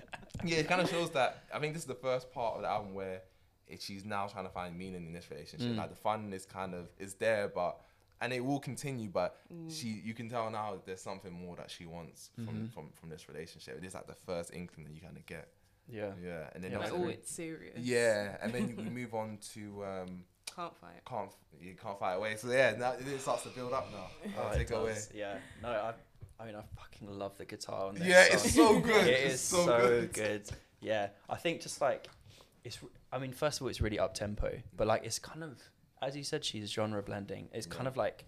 Yeah, 0.43 0.57
it 0.57 0.67
kind 0.67 0.81
of 0.81 0.89
shows 0.89 1.11
that. 1.11 1.43
I 1.53 1.59
think 1.59 1.73
this 1.73 1.83
is 1.83 1.87
the 1.87 1.93
first 1.95 2.31
part 2.31 2.55
of 2.55 2.61
the 2.63 2.69
album 2.69 2.93
where 2.95 3.21
it, 3.67 3.81
she's 3.81 4.05
now 4.05 4.25
trying 4.27 4.45
to 4.45 4.49
find 4.51 4.77
meaning 4.77 5.05
in 5.05 5.13
this 5.13 5.29
relationship. 5.29 5.67
Mm. 5.69 5.77
Like 5.77 5.89
the 5.89 5.95
fun 5.95 6.31
is 6.33 6.45
kind 6.45 6.73
of 6.73 6.87
is 6.97 7.13
there, 7.15 7.47
but 7.49 7.79
and 8.21 8.31
it 8.31 8.43
will 8.43 8.59
continue. 8.59 9.09
But 9.09 9.35
Mm. 9.53 9.69
she, 9.71 9.87
you 10.03 10.13
can 10.13 10.29
tell 10.29 10.49
now 10.49 10.71
that 10.73 10.85
there's 10.85 11.01
something 11.01 11.31
more 11.33 11.55
that 11.57 11.69
she 11.71 11.85
wants 11.85 12.29
from 12.35 12.45
Mhm. 12.67 12.73
from 12.73 12.91
from 12.93 13.09
this 13.09 13.27
relationship. 13.27 13.77
It 13.77 13.83
is 13.85 13.93
like 13.93 14.07
the 14.07 14.15
first 14.15 14.53
inkling 14.53 14.85
that 14.87 14.93
you 14.93 15.01
kind 15.01 15.17
of 15.17 15.25
get. 15.25 15.49
Yeah. 15.89 16.13
Yeah, 16.23 16.49
and 16.53 16.63
then 16.63 16.71
Yeah, 16.71 16.77
like, 16.77 16.93
oh, 16.93 17.07
it's 17.09 17.29
serious. 17.31 17.77
yeah, 17.77 18.37
and 18.41 18.53
then 18.53 18.75
we 18.77 18.83
move 19.01 19.13
on 19.13 19.37
to 19.53 19.83
um, 19.85 20.25
Can't 20.55 20.75
fight. 20.77 21.01
can't 21.05 21.31
you 21.59 21.75
can't 21.75 21.99
fight 21.99 22.13
away. 22.13 22.35
So 22.37 22.49
yeah, 22.51 22.75
now 22.77 22.91
it 22.93 23.19
starts 23.19 23.43
to 23.43 23.49
build 23.49 23.73
up 23.73 23.91
now. 23.91 24.07
Oh, 24.37 24.49
it 24.51 24.57
take 24.57 24.71
it 24.71 24.75
away. 24.75 24.95
Yeah. 25.13 25.39
No, 25.61 25.69
I, 25.69 25.93
I 26.39 26.45
mean, 26.45 26.55
I 26.55 26.63
fucking 26.75 27.07
love 27.19 27.37
the 27.37 27.45
guitar 27.45 27.87
on 27.87 27.95
this. 27.95 28.07
Yeah, 28.07 28.23
song. 28.25 28.33
it's 28.45 28.53
so 28.55 28.79
good. 28.79 29.07
It 29.07 29.31
It's 29.31 29.41
so 29.41 29.65
so, 29.65 29.79
good. 29.79 30.13
good. 30.13 30.49
Yeah, 30.81 31.09
I 31.29 31.35
think 31.37 31.61
just 31.61 31.79
like 31.81 32.07
it's. 32.63 32.79
I 33.11 33.19
mean, 33.19 33.33
first 33.33 33.57
of 33.59 33.63
all, 33.63 33.69
it's 33.69 33.81
really 33.81 33.99
up 33.99 34.13
tempo, 34.13 34.59
but 34.75 34.87
like 34.87 35.03
it's 35.05 35.19
kind 35.19 35.43
of, 35.43 35.61
as 36.01 36.15
you 36.17 36.23
said, 36.23 36.43
she's 36.43 36.69
genre 36.71 37.01
blending. 37.03 37.49
It's 37.53 37.67
kind 37.67 37.87
of 37.87 37.95
like, 37.97 38.25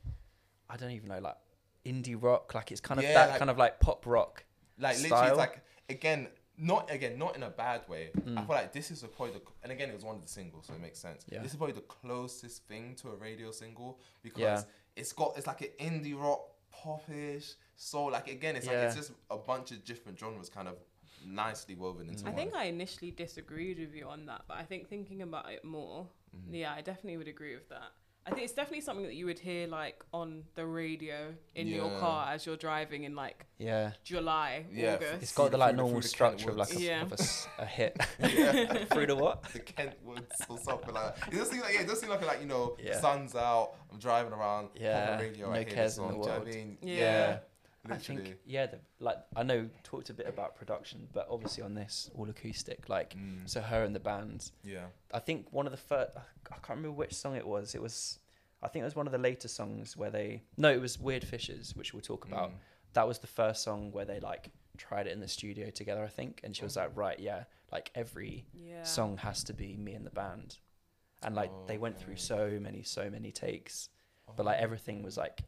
I 0.70 0.78
don't 0.78 0.92
even 0.92 1.10
know, 1.10 1.20
like 1.20 1.38
indie 1.86 2.22
rock. 2.22 2.54
Like 2.54 2.72
it's 2.72 2.82
kind 2.82 3.00
of 3.00 3.04
Yeah, 3.06 3.14
that 3.14 3.30
like- 3.32 3.40
kind 3.40 3.50
of 3.52 3.58
like 3.58 3.80
pop 3.80 4.06
rock. 4.06 4.44
like 4.80 4.96
literally 4.98 5.08
style. 5.10 5.28
it's 5.30 5.38
like 5.38 5.62
again 5.90 6.28
not 6.58 6.90
again 6.92 7.18
not 7.20 7.36
in 7.36 7.44
a 7.44 7.50
bad 7.50 7.82
way 7.90 8.10
i 8.16 8.20
Mm. 8.20 8.46
feel 8.48 8.56
like 8.56 8.72
this 8.74 8.90
is 8.92 9.04
probably 9.16 9.34
the 9.36 9.42
and 9.64 9.72
again 9.72 9.90
it 9.90 9.94
was 9.96 10.04
one 10.04 10.16
of 10.16 10.22
the 10.22 10.28
singles 10.28 10.66
so 10.68 10.74
it 10.74 10.80
makes 10.82 10.98
sense 11.00 11.26
Yeah. 11.30 11.42
this 11.44 11.52
is 11.52 11.58
probably 11.58 11.74
the 11.76 11.82
closest 11.82 12.64
thing 12.68 12.96
to 13.02 13.10
a 13.10 13.16
radio 13.16 13.52
single 13.52 14.00
because 14.24 14.42
Yeah. 14.42 14.62
it's 14.96 15.14
got 15.14 15.38
it's 15.38 15.46
like 15.48 15.62
an 15.62 15.70
indie 15.80 16.20
rock 16.20 16.42
popish 16.72 17.54
so 17.76 18.06
like 18.06 18.28
again 18.30 18.56
it's 18.56 18.66
like 18.68 18.76
it's 18.78 18.96
just 18.96 19.12
a 19.30 19.38
bunch 19.38 19.72
of 19.72 19.84
different 19.86 20.18
genres 20.20 20.50
kind 20.50 20.68
of 20.68 20.78
nicely 21.26 21.76
woven 21.76 22.10
into 22.10 22.26
I 22.26 22.30
one 22.30 22.36
think 22.36 22.54
I 22.56 22.66
initially 22.66 23.12
disagreed 23.12 23.80
with 23.80 23.94
you 23.96 24.08
on 24.08 24.26
that, 24.26 24.42
but 24.48 24.58
I 24.58 24.64
think 24.64 24.90
thinking 24.90 25.22
about 25.22 25.50
it 25.52 25.64
more, 25.64 26.08
Mhm. 26.36 26.54
Yeah, 26.54 26.74
I 26.74 26.82
definitely 26.82 27.18
would 27.18 27.28
agree 27.28 27.54
with 27.56 27.70
that. 27.70 27.92
I 28.26 28.30
think 28.30 28.44
it's 28.44 28.54
definitely 28.54 28.80
something 28.80 29.06
that 29.06 29.16
you 29.16 29.26
would 29.26 29.38
hear 29.40 29.68
like 29.68 30.02
on 30.14 30.46
the 30.56 30.66
radio 30.66 31.36
in 31.56 31.68
your 31.68 31.90
car 32.00 32.32
as 32.32 32.46
you're 32.46 32.56
driving 32.56 33.04
in 33.04 33.16
like 33.16 33.46
Yeah. 33.58 33.92
July, 34.06 34.66
Yeah, 34.72 34.94
August. 34.96 35.24
It's 35.24 35.34
got 35.34 35.52
the 35.52 35.58
like 35.58 35.76
normal 35.76 36.00
the 36.00 36.08
structure 36.08 36.50
of 36.52 36.56
like 36.56 36.70
a, 36.72 36.74
woods. 36.76 36.84
Yeah. 36.86 37.02
of 37.02 37.12
a 37.12 37.20
s- 37.20 37.48
a 37.58 37.66
hit 37.66 37.98
Yeah. 38.22 38.86
through 38.94 39.08
the 39.08 39.16
what? 39.18 39.44
the 39.52 39.60
Kent 39.60 40.02
Woods 40.06 40.42
or 40.48 40.58
something 40.58 40.94
like 40.94 41.18
that. 41.20 41.34
It 41.34 41.36
does 41.38 41.50
seem 41.50 41.60
like 41.60 41.74
yeah, 41.74 41.82
it 41.82 41.88
does 41.88 42.00
seem 42.00 42.10
like 42.12 42.26
like 42.26 42.40
you 42.40 42.48
know, 42.48 42.78
Yeah. 42.80 42.98
sun's 43.02 43.36
out, 43.36 43.74
I'm 43.92 44.00
driving 44.00 44.32
around, 44.32 44.70
put 44.70 44.78
on 44.80 44.86
Yeah, 44.86 45.18
the 45.18 45.24
radio, 45.24 45.48
no 45.48 45.54
I 45.54 45.58
hear 45.58 45.66
cares 45.66 45.96
this 45.96 45.98
in 45.98 46.04
the 46.08 46.14
song. 46.14 46.22
Do 46.22 46.28
you 46.30 46.34
know 46.34 46.40
what 46.40 46.48
I 46.48 46.52
world. 46.52 46.56
mean? 46.56 46.78
Yeah. 46.82 47.40
I 47.90 47.98
think 47.98 48.36
yeah, 48.46 48.68
the, 48.68 48.80
like 49.00 49.18
I 49.36 49.44
know 49.44 49.70
talked 49.84 50.10
a 50.10 50.14
bit 50.14 50.28
about 50.28 50.56
production, 50.56 51.08
but 51.12 51.28
obviously 51.30 51.64
on 51.64 51.74
this 51.74 52.10
all 52.16 52.30
acoustic. 52.30 52.88
Like 52.88 53.16
Mm, 53.16 53.50
so, 53.50 53.62
her 53.62 53.84
and 53.84 53.94
the 53.94 54.00
band. 54.00 54.52
yeah. 54.64 54.86
I 55.14 55.20
think 55.20 55.52
one 55.52 55.66
of 55.66 55.72
the 55.72 55.78
first. 55.78 56.16
I 56.18 56.22
can't 56.56 56.70
remember 56.70 56.92
which 56.92 57.14
song 57.14 57.36
it 57.36 57.46
was. 57.46 57.76
It 57.76 57.82
was. 57.82 58.20
I 58.62 58.70
think 58.70 58.84
it 58.84 58.86
was 58.86 58.96
one 58.96 59.06
of 59.06 59.12
the 59.12 59.18
later 59.18 59.48
songs 59.50 59.98
where 59.98 60.10
they. 60.10 60.44
No, 60.56 60.72
it 60.72 60.80
was 60.80 60.98
Weird 60.98 61.26
Fishes, 61.26 61.76
which 61.76 61.94
we'll 61.94 62.02
talk 62.02 62.26
about. 62.26 62.52
Mm. 62.52 62.56
That 62.94 63.08
was 63.08 63.20
the 63.20 63.28
first 63.28 63.64
song 63.64 63.92
where 63.92 64.06
they 64.06 64.20
like 64.20 64.52
tried 64.78 65.08
it 65.08 65.12
in 65.12 65.20
the 65.20 65.28
studio 65.28 65.70
together. 65.70 66.04
I 66.04 66.08
think, 66.08 66.40
and 66.44 66.56
she 66.56 66.64
was 66.64 66.78
like, 66.78 66.92
right, 66.96 67.20
yeah, 67.20 67.44
like 67.72 67.92
every 67.96 68.46
yeah. 68.54 68.84
song 68.84 69.18
has 69.18 69.44
to 69.46 69.54
be 69.54 69.76
me 69.76 69.94
and 69.94 70.06
the 70.06 70.12
band, 70.12 70.58
and 71.22 71.36
like 71.36 71.52
they 71.68 71.78
went 71.78 72.00
through 72.00 72.16
so 72.16 72.58
many, 72.62 72.84
so 72.84 73.10
many 73.10 73.32
takes, 73.32 73.90
but 74.38 74.46
like 74.46 74.60
everything 74.60 75.04
was 75.04 75.18
like 75.18 75.44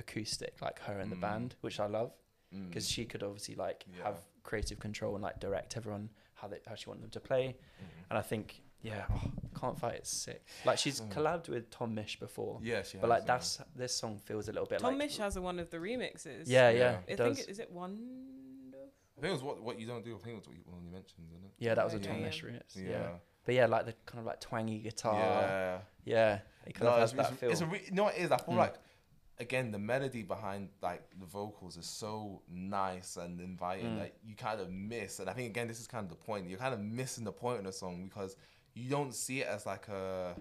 acoustic, 0.00 0.60
like 0.60 0.78
her 0.80 0.98
and 0.98 1.10
the 1.12 1.16
Mm. 1.16 1.20
band, 1.28 1.54
which 1.60 1.78
I 1.78 1.86
love 1.86 2.12
Mm. 2.54 2.68
because 2.68 2.88
she 2.88 3.04
could 3.04 3.22
obviously 3.22 3.54
like 3.54 3.84
Yeah. 3.96 4.04
have 4.04 4.18
creative 4.42 4.78
control 4.80 5.14
and 5.14 5.22
like 5.22 5.38
direct 5.38 5.76
everyone 5.76 6.10
how 6.34 6.48
they 6.48 6.58
how 6.66 6.74
she 6.74 6.88
wanted 6.88 7.02
them 7.04 7.10
to 7.10 7.20
play. 7.20 7.46
Mm. 7.80 7.86
And 8.10 8.18
I 8.18 8.22
think 8.22 8.62
yeah, 8.82 9.04
oh, 9.10 9.30
can't 9.60 9.78
fight 9.78 9.96
it's 9.96 10.10
sick. 10.10 10.42
Like 10.64 10.78
she's 10.78 11.00
Mm. 11.02 11.12
collabed 11.12 11.48
with 11.50 11.68
Tom 11.70 11.94
Misch 11.94 12.18
before, 12.18 12.58
Yes, 12.62 12.66
Yeah, 12.72 12.82
she 12.90 12.96
but 12.98 13.02
has, 13.02 13.10
like 13.10 13.22
yeah. 13.22 13.26
that's 13.34 13.60
this 13.76 13.94
song 13.94 14.18
feels 14.18 14.48
a 14.48 14.52
little 14.52 14.66
bit 14.66 14.80
Tom 14.80 14.96
like 14.98 15.08
Misch 15.10 15.18
has 15.18 15.36
a, 15.36 15.42
one 15.42 15.58
of 15.58 15.68
the 15.70 15.76
remixes. 15.76 16.44
yeah, 16.46 16.70
Yeah. 16.70 16.78
yeah, 16.78 16.90
I 16.90 17.00
it 17.02 17.06
think 17.06 17.18
does. 17.18 17.38
it, 17.40 17.48
is 17.50 17.58
it 17.58 17.70
one. 17.70 17.94
I 19.16 19.20
think 19.20 19.30
it 19.32 19.32
was 19.38 19.42
what 19.42 19.60
what 19.62 19.78
you 19.78 19.86
don't 19.86 20.02
do. 20.04 20.16
I 20.16 20.18
think 20.18 20.32
it 20.32 20.38
was 20.38 20.46
what 20.48 20.56
you, 20.56 20.62
one 20.64 20.82
you 20.82 20.90
mentioned, 20.90 21.26
isn't 21.30 21.44
it? 21.44 21.52
yeah, 21.58 21.74
that 21.74 21.84
was 21.84 21.92
a 21.92 21.96
Okay, 21.98 22.06
Tom 22.08 22.20
yeah. 22.22 22.28
Misch 22.28 22.42
remix. 22.42 22.74
Yeah. 22.76 22.88
Yeah. 22.90 23.18
but 23.44 23.54
yeah, 23.54 23.66
like 23.66 23.84
the 23.84 23.94
kind 24.06 24.20
of 24.20 24.24
like 24.24 24.40
twangy 24.40 24.78
guitar. 24.78 25.14
Yeah, 25.14 25.80
Yeah. 26.04 26.40
it 26.66 26.72
kind 26.74 26.84
No, 26.88 26.90
of 26.94 27.00
has 27.00 27.12
it's, 27.12 27.16
that 27.18 27.30
it's, 27.32 27.40
feel. 27.40 27.50
it's 27.50 27.60
a 27.60 27.66
re- 27.66 27.82
you 27.84 27.92
know 27.92 28.04
what 28.04 28.16
it 28.16 28.22
is? 28.22 28.32
I 28.32 28.38
feel 28.38 28.54
Mm. 28.54 28.64
like 28.66 28.74
again 29.40 29.70
the 29.72 29.78
melody 29.78 30.22
behind 30.22 30.68
like 30.82 31.02
the 31.18 31.26
vocals 31.26 31.76
is 31.76 31.86
so 31.86 32.42
nice 32.48 33.16
and 33.16 33.40
inviting 33.40 33.86
Mm. 33.86 33.98
that 34.00 34.12
you 34.22 34.34
kind 34.36 34.60
of 34.60 34.70
miss. 34.70 35.18
And 35.18 35.28
I 35.28 35.32
think 35.32 35.48
again 35.50 35.66
this 35.66 35.80
is 35.80 35.86
kind 35.86 36.04
of 36.04 36.10
the 36.10 36.16
point. 36.16 36.48
You're 36.48 36.58
kind 36.58 36.74
of 36.74 36.80
missing 36.80 37.24
the 37.24 37.32
point 37.32 37.58
of 37.58 37.64
the 37.64 37.72
song 37.72 38.04
because 38.04 38.36
you 38.74 38.88
don't 38.90 39.14
see 39.14 39.40
it 39.40 39.48
as 39.48 39.66
like 39.66 39.88
a 39.88 40.34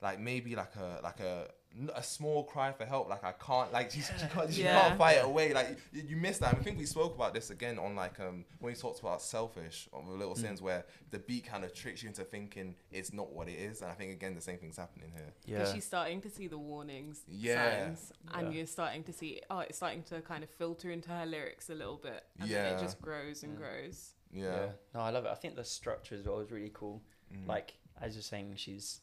like 0.00 0.20
maybe 0.20 0.54
like 0.54 0.76
a 0.76 1.00
like 1.02 1.20
a 1.20 1.48
a 1.94 2.02
small 2.02 2.42
cry 2.44 2.72
for 2.72 2.84
help 2.84 3.08
like 3.08 3.22
i 3.22 3.32
can't 3.32 3.72
like 3.72 3.90
she, 3.94 4.00
she 4.00 4.12
can't, 4.32 4.52
she 4.52 4.62
Yeah. 4.64 4.80
can't 4.88 4.98
fight 4.98 5.18
it 5.18 5.24
away 5.24 5.52
like 5.52 5.78
you, 5.92 6.02
you 6.08 6.16
missed 6.16 6.40
that 6.40 6.54
i 6.54 6.58
think 6.58 6.78
we 6.78 6.86
spoke 6.86 7.14
about 7.14 7.34
this 7.34 7.50
again 7.50 7.78
on 7.78 7.94
like 7.94 8.18
um 8.20 8.44
when 8.58 8.72
we 8.72 8.76
talked 8.78 9.00
about 9.00 9.22
selfish 9.22 9.88
on 9.92 10.06
the 10.06 10.12
little 10.12 10.34
Mm. 10.34 10.44
Simz 10.56 10.60
where 10.60 10.84
the 11.10 11.18
beat 11.18 11.46
kind 11.46 11.64
of 11.64 11.72
tricks 11.74 12.02
you 12.02 12.08
into 12.08 12.22
thinking 12.24 12.74
it's 12.90 13.12
not 13.12 13.30
what 13.32 13.48
it 13.48 13.58
is 13.58 13.82
and 13.82 13.90
i 13.90 13.94
think 13.94 14.12
again 14.12 14.34
the 14.34 14.40
same 14.40 14.58
thing's 14.58 14.76
happening 14.76 15.10
here 15.14 15.32
Because 15.46 15.68
yeah, 15.68 15.74
she's 15.74 15.84
starting 15.84 16.20
to 16.22 16.30
see 16.30 16.48
the 16.48 16.58
warnings 16.58 17.20
Yeah. 17.28 17.84
signs, 17.86 18.12
and 18.34 18.48
Yeah. 18.48 18.58
you're 18.58 18.66
starting 18.66 19.02
to 19.04 19.12
see 19.12 19.40
oh, 19.50 19.60
it's 19.60 19.76
starting 19.76 20.02
to 20.04 20.20
kind 20.22 20.42
of 20.42 20.50
filter 20.50 20.90
into 20.90 21.10
her 21.10 21.26
lyrics 21.26 21.70
a 21.70 21.74
little 21.74 21.96
bit, 21.96 22.24
and 22.40 22.50
then 22.50 22.66
Yeah. 22.66 22.76
it 22.76 22.80
just 22.80 23.00
grows 23.00 23.42
and 23.42 23.52
Yeah. 23.52 23.58
grows. 23.58 24.14
yeah, 24.32 24.42
yeah. 24.42 24.66
No, 24.94 25.00
I 25.00 25.10
love 25.10 25.24
it. 25.26 25.30
I 25.30 25.34
think 25.36 25.54
the 25.56 25.64
structure 25.64 26.14
as 26.16 26.26
well 26.26 26.40
is 26.40 26.50
really 26.50 26.70
cool. 26.74 27.02
Mm. 27.32 27.46
Like 27.46 27.74
as 28.00 28.14
you're 28.14 28.22
saying, 28.22 28.54
she's 28.56 29.00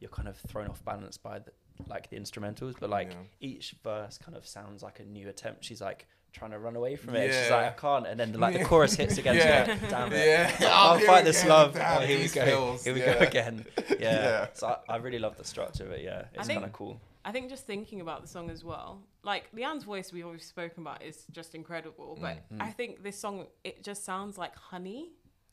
you're 0.00 0.10
kind 0.10 0.28
of 0.28 0.36
thrown 0.36 0.68
off 0.68 0.84
balance 0.84 1.16
by 1.18 1.40
the 1.40 1.50
like 1.86 2.10
the 2.10 2.16
instrumentals, 2.18 2.74
but 2.78 2.90
like 2.90 3.10
Yeah. 3.12 3.16
each 3.40 3.74
verse 3.84 4.18
kind 4.18 4.36
of 4.36 4.46
sounds 4.46 4.82
like 4.82 5.00
a 5.00 5.04
new 5.04 5.28
attempt. 5.28 5.64
She's 5.64 5.80
like 5.80 6.06
trying 6.32 6.50
to 6.50 6.58
run 6.58 6.76
away 6.76 6.94
from 6.96 7.14
it. 7.14 7.24
and 7.24 7.32
She's 7.32 7.50
like, 7.50 7.66
I 7.66 7.70
can't, 7.80 8.06
and 8.06 8.20
then 8.20 8.32
like 8.34 8.58
the 8.58 8.64
chorus 8.70 8.94
hits 8.94 9.16
again. 9.18 9.36
Yeah. 9.36 9.64
She's 9.64 9.80
like, 9.82 9.90
Damn 9.90 10.12
it. 10.12 10.26
yeah 10.60 10.68
I'll 10.72 10.94
Oh, 10.94 10.98
here 10.98 11.06
fight 11.06 11.24
we 11.24 11.30
this 11.30 11.42
go. 11.42 11.48
love. 11.48 11.74
Damn, 11.74 12.02
Oh, 12.02 12.06
here 12.06 12.18
we 12.18 12.28
go. 12.28 12.44
feels. 12.44 12.84
Here 12.84 12.94
we 12.94 13.00
yeah. 13.00 13.14
go 13.14 13.20
again. 13.20 13.64
Yeah. 13.90 13.96
Yeah. 13.98 14.46
So 14.52 14.66
I, 14.88 14.94
I 14.94 14.96
really 14.96 15.18
love 15.18 15.36
the 15.36 15.44
structure 15.44 15.84
of 15.84 15.90
it. 15.92 16.02
Yeah, 16.04 16.24
it's 16.34 16.48
kind 16.48 16.64
of 16.64 16.72
cool. 16.72 17.00
I 17.24 17.32
think 17.32 17.48
just 17.50 17.66
thinking 17.66 18.00
about 18.00 18.22
the 18.22 18.28
song 18.28 18.48
as 18.50 18.62
well, 18.64 19.02
like 19.24 19.50
Lianne's 19.52 19.84
voice 19.84 20.12
we've 20.12 20.24
always 20.24 20.44
spoken 20.44 20.82
about 20.82 21.02
is 21.02 21.24
just 21.32 21.54
incredible, 21.54 22.16
but 22.20 22.48
Mm. 22.52 22.60
I 22.62 22.70
think 22.70 23.02
this 23.02 23.18
song 23.18 23.46
it 23.64 23.82
just 23.82 24.04
sounds 24.04 24.38
like 24.38 24.54
honey. 24.56 25.10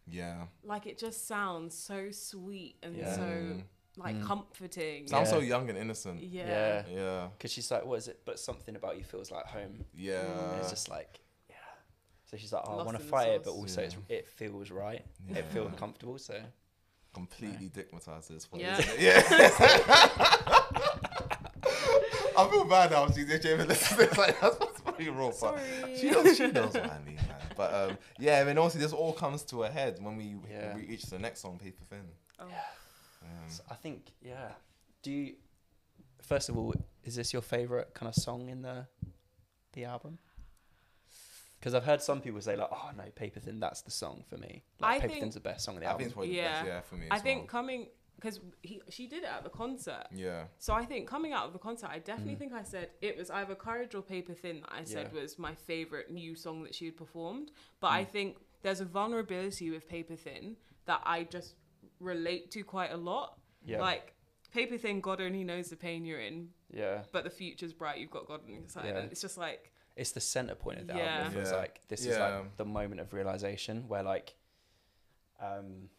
yeah 0.08 0.46
Like 0.64 0.86
it 0.86 0.98
just 1.00 1.28
sounds 1.28 1.76
so 1.76 2.12
sweet 2.12 2.76
and 2.84 2.96
Yeah. 2.96 3.16
so 3.16 3.22
Mm. 3.22 3.64
Like 3.98 4.16
Mm. 4.16 4.26
comforting. 4.26 5.08
sounds 5.08 5.30
so 5.30 5.40
young 5.40 5.70
and 5.70 5.78
innocent 5.78 6.22
Yeah. 6.22 6.48
Yeah. 6.48 6.84
yeah 6.92 7.28
Because 7.38 7.52
she's 7.52 7.70
like, 7.72 7.86
what 7.86 7.96
is 7.98 8.08
it? 8.08 8.22
But 8.26 8.40
something 8.40 8.76
about 8.76 8.98
you 8.98 9.04
feels 9.04 9.32
like 9.32 9.46
home. 9.46 9.86
yeah 9.96 10.22
And 10.22 10.60
it's 10.60 10.70
just 10.70 10.90
like, 10.90 11.20
yeah. 11.50 11.56
So 12.26 12.38
she's 12.38 12.52
like, 12.54 12.64
oh, 12.66 12.80
I 12.80 12.84
want 12.84 12.98
to 12.98 13.04
fight 13.04 13.30
it, 13.30 13.44
but 13.44 13.52
sauce. 13.52 13.60
also 13.62 13.82
it's, 13.82 13.96
Yeah. 14.10 14.18
it 14.18 14.28
feels 14.30 14.70
right. 14.72 15.06
Yeah. 15.30 15.38
It 15.40 15.46
feels 15.46 15.72
comfortable. 15.78 16.18
So 16.18 16.40
completely 17.14 17.70
dickmatized 17.70 18.28
this 18.28 18.46
point. 18.46 18.64
Yeah. 18.64 18.78
Isn't 18.80 18.94
it? 18.96 19.02
Yeah. 19.02 19.24
I 22.38 22.48
feel 22.50 22.66
bad 22.66 22.92
now. 22.92 23.08
She's 23.10 23.32
actually 23.32 23.64
listening. 23.66 24.08
It's 24.10 24.18
like 24.18 24.42
that's, 24.42 24.58
that's 24.58 24.82
pretty 24.82 25.10
raw. 25.10 25.28
But 25.28 25.36
Sorry. 25.36 25.62
she 25.98 26.10
knows. 26.12 26.36
She 26.38 26.48
knows 26.48 26.74
what 26.74 26.92
I 26.92 27.00
mean, 27.06 27.16
man. 27.16 27.26
But 27.56 27.74
um, 27.74 27.98
yeah. 28.20 28.40
I 28.42 28.44
mean, 28.44 28.58
obviously, 28.58 28.82
this 28.82 28.92
all 28.92 29.14
comes 29.14 29.44
to 29.44 29.64
a 29.64 29.70
head 29.70 30.00
when 30.02 30.18
we 30.18 30.36
Yeah. 30.52 30.74
when 30.74 30.82
we 30.82 30.88
reach 30.88 31.04
the 31.04 31.18
next 31.20 31.40
song, 31.42 31.58
Paper 31.58 31.84
Thin. 31.90 32.04
Oh. 32.40 32.46
Um, 33.26 33.50
So 33.50 33.64
I 33.70 33.76
think, 33.76 34.12
yeah. 34.22 34.52
Do 35.02 35.12
you? 35.12 35.36
First 36.22 36.50
of 36.50 36.58
all, 36.58 36.74
is 37.04 37.16
this 37.16 37.34
your 37.34 37.42
favorite 37.42 37.94
kind 37.94 38.08
of 38.10 38.16
song 38.16 38.50
in 38.50 38.62
the 38.62 38.88
the 39.74 39.86
album? 39.86 40.18
Because 41.60 41.74
I've 41.74 41.84
heard 41.84 42.02
some 42.02 42.22
people 42.22 42.42
say 42.42 42.56
like, 42.56 42.70
"Oh 42.72 42.92
no, 42.96 43.04
Paper 43.16 43.40
Thin, 43.40 43.60
that's 43.60 43.82
the 43.82 43.92
song 43.92 44.24
for 44.30 44.38
me. 44.38 44.64
Like, 44.80 44.92
I 44.92 45.00
Paper 45.00 45.08
think- 45.10 45.20
Thin's 45.22 45.34
the 45.36 45.40
best 45.42 45.66
song 45.66 45.76
in 45.76 45.82
the 45.82 45.88
I 45.88 45.92
album." 45.92 46.00
think 46.00 46.08
it's 46.10 46.14
probably 46.14 46.36
Yeah. 46.36 46.44
the 46.44 46.50
best. 46.54 46.68
Yeah, 46.68 46.82
for 46.82 46.96
me. 46.96 47.08
I 47.10 47.16
as 47.16 47.22
think 47.22 47.40
well. 47.42 47.48
coming 47.48 47.88
because 48.16 48.40
he 48.62 48.82
she 48.90 49.08
did 49.08 49.24
it 49.24 49.30
at 49.30 49.44
the 49.44 49.50
concert. 49.50 50.08
Yeah. 50.12 50.48
So 50.58 50.74
I 50.74 50.86
think 50.86 51.08
coming 51.08 51.34
out 51.34 51.46
of 51.48 51.54
the 51.54 51.60
concert, 51.60 51.90
I 51.90 52.00
definitely 52.00 52.36
Mm. 52.36 52.40
think 52.40 52.54
I 52.54 52.64
said 52.64 52.92
it 53.02 53.18
was 53.18 53.30
either 53.30 53.56
Courage 53.56 53.94
or 53.96 54.02
Paper 54.02 54.34
Thin 54.34 54.62
that 54.62 54.72
I 54.72 54.84
said 54.84 55.12
Yeah. 55.14 55.22
was 55.22 55.38
my 55.40 55.54
favorite 55.56 56.10
new 56.12 56.36
song 56.36 56.64
that 56.64 56.74
she 56.76 56.86
had 56.86 56.98
performed. 56.98 57.52
But 57.80 57.92
I 57.92 58.06
Mm. 58.06 58.10
think 58.10 58.38
there's 58.62 58.80
a 58.82 58.86
vulnerability 58.86 59.70
with 59.70 59.88
Paper 59.88 60.16
Thin 60.16 60.58
that 60.86 61.02
I 61.06 61.24
just 61.24 61.56
relate 62.00 62.52
to 62.52 62.64
quite 62.64 62.92
a 62.92 62.98
lot. 62.98 63.38
yeah, 63.66 63.80
Like 63.82 64.14
Paper 64.54 64.78
Thin, 64.78 65.02
God 65.02 65.20
only 65.22 65.44
knows 65.44 65.70
the 65.70 65.76
pain 65.76 66.06
you're 66.06 66.20
in, 66.22 66.50
yeah. 66.72 67.04
but 67.12 67.24
the 67.24 67.30
future's 67.30 67.74
bright. 67.74 67.98
You've 68.00 68.12
got 68.12 68.28
God 68.28 68.42
on 68.46 68.50
your 68.52 68.62
side, 68.68 68.86
Yeah. 68.86 68.98
and 69.00 69.12
it's 69.12 69.22
just 69.22 69.38
like 69.38 69.72
It's 69.96 70.12
the 70.12 70.22
center 70.22 70.56
point 70.56 70.80
of 70.80 70.88
the 70.88 70.96
Yeah. 70.96 71.18
album. 71.20 71.28
It 71.32 71.36
feels 71.36 71.52
Yeah. 71.52 71.58
like 71.58 71.82
this 71.88 72.06
is 72.06 72.18
like 72.18 72.58
the 72.58 72.66
moment 72.66 73.02
of 73.02 73.14
realization 73.14 73.88
where 73.88 74.04
like, 74.04 74.36
um, 75.40 75.90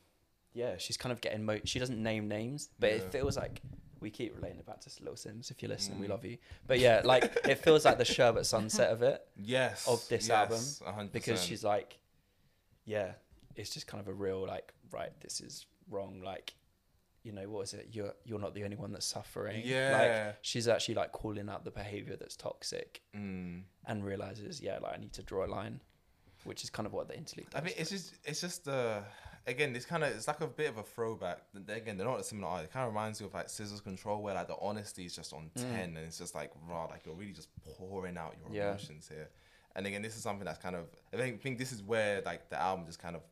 yeah, 0.53 0.77
she's 0.79 0.97
kind 0.97 1.13
of 1.13 1.21
getting 1.21 1.45
mo. 1.45 1.61
She 1.65 1.79
doesn't 1.79 2.03
name 2.03 2.29
names, 2.29 2.71
but 2.79 2.91
Yeah. 2.91 2.97
it 2.99 3.13
feels 3.13 3.37
like. 3.37 3.61
We 3.99 4.11
keep 4.11 4.37
relating 4.37 4.59
it 4.59 4.67
back 4.67 4.81
to 4.81 4.91
Little 5.03 5.15
Simz. 5.15 5.51
If 5.51 5.63
you're 5.63 5.71
listening, 5.71 5.99
we 5.99 6.07
Mm. 6.07 6.11
love 6.11 6.25
you. 6.27 6.37
But 6.67 6.81
yeah, 6.81 7.01
like 7.03 7.25
it 7.47 7.55
feels 7.57 7.87
like 7.87 7.97
the 7.97 8.05
Sherbet 8.05 8.45
Sunset 8.45 8.93
of 8.93 9.03
it. 9.03 9.27
Yes. 9.37 9.89
Of 9.89 10.07
this 10.09 10.29
yes, 10.29 10.83
album, 10.83 10.97
100%. 11.09 11.13
because 11.13 11.43
she's 11.43 11.65
like, 11.65 11.99
yeah, 12.85 13.15
it's 13.55 13.71
just 13.73 13.87
kind 13.87 14.01
of 14.03 14.07
a 14.09 14.13
real 14.13 14.47
like, 14.47 14.75
right, 14.91 15.19
this 15.23 15.41
is 15.41 15.65
wrong. 15.91 16.21
Like, 16.25 16.55
you 17.23 17.33
know, 17.33 17.49
what 17.49 17.63
is 17.63 17.75
it? 17.75 17.89
You're 17.93 18.15
you're 18.25 18.39
not 18.39 18.55
the 18.55 18.65
only 18.65 18.77
one 18.77 18.93
that's 18.93 19.07
suffering. 19.07 19.63
Yeah. 19.65 20.25
Like 20.29 20.37
she's 20.43 20.69
actually 20.69 20.95
like 20.95 21.13
calling 21.13 21.49
out 21.49 21.65
the 21.65 21.71
behavior 21.71 22.17
that's 22.17 22.37
toxic 22.37 23.03
Mm. 23.15 23.63
and 23.87 24.05
realizes, 24.05 24.61
yeah, 24.61 24.79
like 24.79 24.95
I 24.95 24.97
need 25.01 25.13
to 25.15 25.23
draw 25.23 25.45
a 25.45 25.49
line, 25.49 25.81
which 26.45 26.63
is 26.65 26.71
kind 26.71 26.87
of 26.87 26.93
what 26.93 27.09
the 27.09 27.17
interlude. 27.17 27.49
I 27.55 27.61
mean, 27.63 27.75
it's 27.77 27.91
just 27.91 28.15
it's 28.25 28.41
just 28.41 28.69
uh 28.69 29.01
again, 29.49 29.75
it's 29.77 29.87
kind 29.87 30.03
of 30.05 30.11
it's 30.11 30.29
like 30.29 30.41
a 30.41 30.47
bit 30.47 30.69
of 30.71 30.79
a 30.79 30.83
throwback. 30.83 31.39
Th- 31.67 31.79
Again, 31.81 31.97
they're 31.97 32.07
not 32.07 32.21
a 32.21 32.25
similar 32.25 32.49
art. 32.49 32.65
It 32.65 32.73
kind 32.73 32.85
of 32.87 32.93
reminds 32.93 33.21
you 33.21 33.27
of 33.27 33.35
like 33.35 33.47
SZA's 33.49 33.81
Control, 33.81 34.23
where 34.23 34.35
like 34.35 34.49
the 34.49 34.57
honesty 34.61 35.05
is 35.07 35.15
just 35.17 35.33
on 35.33 35.51
Mm. 35.57 35.63
ten, 35.63 35.97
and 35.97 35.99
it's 36.07 36.19
just 36.19 36.35
like 36.35 36.53
raw, 36.69 36.85
like 36.87 37.07
you're 37.07 37.15
really 37.15 37.33
just 37.33 37.49
pouring 37.77 38.17
out 38.17 38.35
your 38.41 38.55
Yeah. 38.55 38.69
emotions 38.71 39.09
here. 39.09 39.29
And 39.75 39.87
again, 39.87 40.01
this 40.01 40.17
is 40.17 40.23
something 40.23 40.45
that's 40.47 40.59
kind 40.63 40.75
of 40.75 40.87
I 41.13 41.17
think, 41.17 41.43
think 41.43 41.59
this 41.59 41.71
is 41.73 41.83
where 41.83 42.23
like 42.23 42.49
the 42.51 42.59
album 42.61 42.87
just 42.87 42.99
kind 43.01 43.15
of 43.17 43.23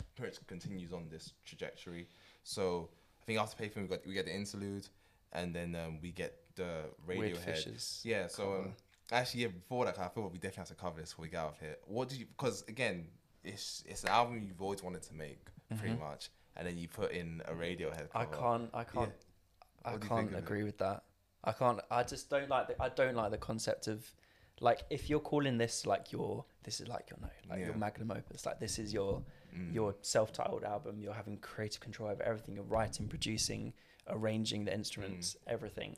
continues 0.46 0.92
on 0.92 1.08
this 1.08 1.32
trajectory. 1.44 2.08
So 2.44 2.90
I 3.20 3.24
think 3.24 3.40
after 3.40 3.62
Payphone, 3.62 3.82
we 3.82 3.88
got 3.88 4.06
we 4.06 4.14
get 4.14 4.26
the 4.26 4.34
interlude, 4.34 4.86
and 5.32 5.54
then 5.54 5.74
um, 5.74 5.98
we 6.00 6.12
get 6.12 6.36
the 6.54 6.84
Radiohead. 7.08 7.38
fishes. 7.40 8.00
Yeah, 8.04 8.28
so 8.28 8.54
um, 8.54 8.74
actually, 9.10 9.42
yeah, 9.42 9.48
before 9.48 9.86
that, 9.86 9.98
I 9.98 10.08
feel 10.08 10.22
we 10.32 10.38
definitely 10.38 10.60
have 10.60 10.68
to 10.68 10.74
cover 10.74 11.00
this 11.00 11.10
before 11.10 11.24
we 11.24 11.28
get 11.30 11.40
out 11.40 11.52
of 11.54 11.58
here. 11.58 11.76
What 11.86 12.08
did 12.10 12.18
you? 12.18 12.26
Because 12.26 12.62
again, 12.68 13.08
it's 13.42 13.82
it's 13.86 14.02
an 14.04 14.10
album 14.10 14.40
you've 14.46 14.62
always 14.62 14.82
wanted 14.82 15.02
to 15.02 15.14
make, 15.14 15.46
pretty 15.78 15.94
Mhm. 15.94 16.00
much, 16.00 16.30
and 16.56 16.66
then 16.68 16.76
you 16.78 16.86
put 16.86 17.10
in 17.12 17.42
a 17.46 17.52
Radiohead. 17.52 18.08
I 18.14 18.26
can't. 18.26 18.70
I 18.74 18.84
can't. 18.84 19.12
I 19.84 19.90
do 19.90 19.94
you 19.94 19.98
think 20.00 20.08
can't 20.10 20.28
of 20.28 20.34
it? 20.34 20.38
agree 20.38 20.62
with 20.62 20.78
that. 20.78 21.02
I 21.42 21.52
can't. 21.52 21.80
I 21.90 22.02
just 22.04 22.30
don't 22.30 22.48
like. 22.48 22.68
The, 22.68 22.82
I 22.82 22.88
don't 22.90 23.14
like 23.16 23.30
the 23.30 23.38
concept 23.38 23.86
of, 23.86 24.10
like, 24.60 24.84
if 24.88 25.10
you're 25.10 25.20
calling 25.20 25.58
this 25.58 25.84
like 25.84 26.10
your, 26.12 26.44
this 26.62 26.80
is 26.80 26.88
like 26.88 27.10
your 27.10 27.18
no, 27.20 27.28
like 27.50 27.64
your 27.66 27.74
magnum 27.74 28.10
opus. 28.10 28.46
Like 28.46 28.60
this 28.60 28.78
is 28.78 28.92
your 28.94 29.22
Mm. 29.56 29.72
your 29.74 29.94
self-titled 30.02 30.64
album. 30.64 31.00
You're 31.00 31.14
having 31.14 31.36
creative 31.38 31.80
control 31.80 32.08
over 32.10 32.22
everything. 32.22 32.54
You're 32.56 32.64
writing, 32.64 33.06
producing, 33.08 33.72
arranging 34.08 34.64
the 34.64 34.74
instruments, 34.74 35.36
everything, 35.46 35.96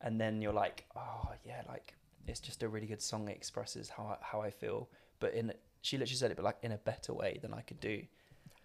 and 0.00 0.20
then 0.20 0.42
you're 0.42 0.52
like, 0.52 0.84
oh 0.96 1.30
yeah, 1.44 1.62
like 1.68 1.94
it's 2.26 2.40
just 2.40 2.62
a 2.62 2.68
really 2.68 2.86
good 2.86 3.00
song. 3.02 3.28
It 3.28 3.36
expresses 3.36 3.88
how 3.88 4.04
I, 4.04 4.16
how 4.20 4.40
I 4.40 4.50
feel, 4.50 4.88
but 5.20 5.34
in 5.34 5.52
she 5.82 5.96
literally 5.98 6.16
said 6.16 6.30
it, 6.32 6.36
but 6.36 6.44
like 6.44 6.58
in 6.62 6.72
a 6.72 6.78
better 6.78 7.14
way 7.14 7.38
than 7.40 7.54
I 7.54 7.60
could 7.60 7.78
do. 7.80 8.02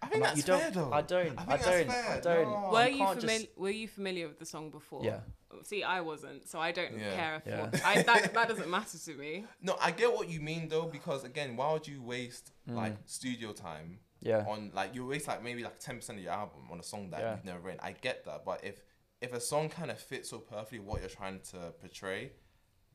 I 0.04 0.08
think 0.08 0.22
like, 0.22 0.30
that's 0.34 0.38
you 0.38 0.42
don't, 0.42 0.60
fair 0.60 0.70
though. 0.72 0.92
I 0.92 1.02
don't, 1.02 1.38
I 1.38 1.42
I, 1.42 1.44
think 1.44 1.48
that's 1.48 1.64
don't, 1.64 1.86
fair. 1.86 2.10
I 2.10 2.20
don't. 2.20 2.50
No. 2.50 2.70
Were 2.72 2.88
you 2.88 2.96
you 2.98 3.06
familiar? 3.14 3.38
just- 3.38 3.58
Were 3.58 3.70
you 3.70 3.86
familiar 3.88 4.26
with 4.26 4.38
the 4.40 4.46
song 4.46 4.70
before? 4.70 5.04
Yeah. 5.04 5.20
See, 5.62 5.84
I 5.84 6.00
wasn't, 6.00 6.48
so 6.48 6.58
I 6.58 6.72
don't 6.72 6.98
Yeah. 6.98 7.14
care. 7.14 7.34
If 7.36 7.46
Yeah. 7.46 7.70
I, 7.84 8.02
that 8.02 8.34
that 8.34 8.48
doesn't 8.48 8.68
matter 8.68 8.98
to 8.98 9.14
me. 9.14 9.44
No, 9.62 9.76
I 9.80 9.92
get 9.92 10.12
what 10.12 10.28
you 10.28 10.40
mean 10.40 10.68
though, 10.68 10.86
because 10.86 11.22
again, 11.22 11.56
why 11.56 11.72
would 11.72 11.86
you 11.86 12.02
waste 12.02 12.50
like 12.66 12.96
studio 13.06 13.52
time 13.52 13.86
Mm. 13.92 13.98
Yeah. 14.22 14.44
on 14.48 14.70
like 14.74 14.94
you 14.94 15.04
waste 15.06 15.26
like 15.28 15.42
maybe 15.42 15.62
like 15.64 15.78
ten 15.80 15.96
percent 15.96 16.18
of 16.18 16.24
your 16.24 16.32
album 16.32 16.68
on 16.70 16.78
a 16.80 16.82
song 16.82 17.10
that 17.10 17.20
Yeah. 17.20 17.34
you've 17.36 17.44
never 17.44 17.58
written? 17.60 17.80
I 17.82 17.92
get 17.92 18.24
that, 18.26 18.44
but 18.44 18.64
if 18.64 18.80
if 19.20 19.32
a 19.32 19.40
song 19.40 19.68
kind 19.68 19.90
of 19.90 19.98
fits 20.00 20.30
so 20.30 20.38
perfectly 20.38 20.78
what 20.80 21.00
you're 21.00 21.08
trying 21.10 21.40
to 21.50 21.72
portray, 21.80 22.32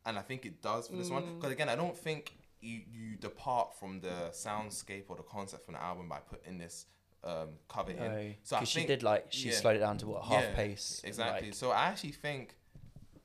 and 0.05 0.17
I 0.17 0.21
think 0.21 0.45
it 0.45 0.61
does 0.61 0.87
for 0.87 0.95
this 0.95 1.09
one, 1.09 1.23
Mm. 1.23 1.35
because 1.35 1.51
again, 1.51 1.69
I 1.69 1.75
don't 1.75 1.97
think 1.97 2.33
you 2.61 2.81
you 2.89 3.15
depart 3.17 3.77
from 3.79 3.99
the 4.01 4.29
soundscape 4.31 5.05
or 5.09 5.15
the 5.17 5.23
concept 5.23 5.65
from 5.65 5.73
the 5.75 5.81
album 5.81 6.09
by 6.09 6.19
putting 6.19 6.57
this 6.57 6.85
um 7.23 7.49
cover 7.67 7.91
in. 7.91 7.97
No, 7.97 8.33
So 8.43 8.55
I 8.55 8.59
because 8.59 8.69
she 8.69 8.85
did 8.85 9.03
like 9.03 9.27
she 9.29 9.49
yeah. 9.49 9.55
slowed 9.55 9.75
it 9.75 9.79
down 9.79 9.97
to 9.99 10.07
what 10.07 10.23
half 10.23 10.43
Yeah, 10.43 10.55
pace. 10.55 11.01
Exactly. 11.03 11.47
like- 11.49 11.55
so 11.55 11.71
I 11.71 11.85
actually 11.87 12.11
think 12.13 12.55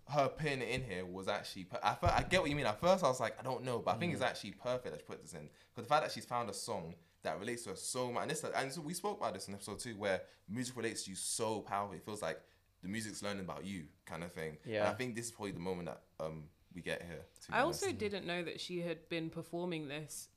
her 0.09 0.29
putting 0.29 0.61
it 0.61 0.69
in 0.69 0.83
here 0.83 1.07
was 1.07 1.29
actually. 1.29 1.65
Per- 1.65 1.81
I, 1.83 1.95
fir- 1.95 2.13
I 2.15 2.23
get 2.25 2.41
what 2.41 2.51
you 2.51 2.57
mean. 2.57 2.67
At 2.67 2.81
first, 2.81 3.03
I 3.05 3.09
was 3.09 3.21
like, 3.21 3.39
I 3.39 3.43
don't 3.43 3.63
know, 3.65 3.79
but 3.79 3.93
I 3.93 3.95
Mm. 3.97 4.01
think 4.01 4.13
it's 4.15 4.23
actually 4.23 4.53
perfect 4.53 4.91
that 4.93 5.01
she 5.01 5.05
put 5.07 5.23
this 5.23 5.33
in 5.33 5.49
because 5.71 5.85
the 5.85 5.89
fact 5.89 6.03
that 6.05 6.13
she's 6.13 6.25
found 6.27 6.51
a 6.51 6.53
song 6.53 6.95
that 7.23 7.39
relates 7.39 7.64
to 7.64 7.73
us 7.73 7.83
so 7.83 8.11
much, 8.12 8.23
and 8.23 8.31
this, 8.31 8.45
and 8.45 8.73
so 8.73 8.81
we 8.81 8.95
spoke 8.95 9.18
about 9.20 9.35
this 9.35 9.49
in 9.49 9.55
episode 9.55 9.79
two, 9.79 9.97
where 9.97 10.23
music 10.49 10.77
relates 10.77 11.05
to 11.05 11.11
you 11.11 11.16
so 11.16 11.61
powerfully. 11.61 11.99
It 11.99 12.05
feels 12.05 12.23
like 12.23 12.41
the 12.83 12.89
music's 12.89 13.23
learning 13.23 13.45
about 13.45 13.64
you, 13.64 13.85
kind 14.07 14.25
of 14.25 14.33
thing. 14.33 14.59
And 14.64 14.73
Yeah. 14.75 14.91
I 14.91 14.95
think 14.95 15.14
this 15.14 15.27
is 15.27 15.31
probably 15.31 15.53
the 15.53 15.61
moment 15.61 15.87
that 15.89 16.03
um 16.25 16.45
we 16.75 16.81
get 16.83 17.03
here. 17.03 17.25
to 17.47 17.55
I 17.55 17.61
also 17.61 17.87
honest. 17.87 17.99
didn't 17.99 18.27
know 18.27 18.43
that 18.43 18.61
she 18.61 18.81
had 18.81 19.09
been 19.09 19.31
performing 19.31 19.89
this 19.89 20.29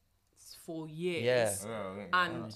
for 0.66 0.88
years. 0.88 1.24
Yeah. 1.66 1.70
Oh, 1.72 2.06
And 2.14 2.56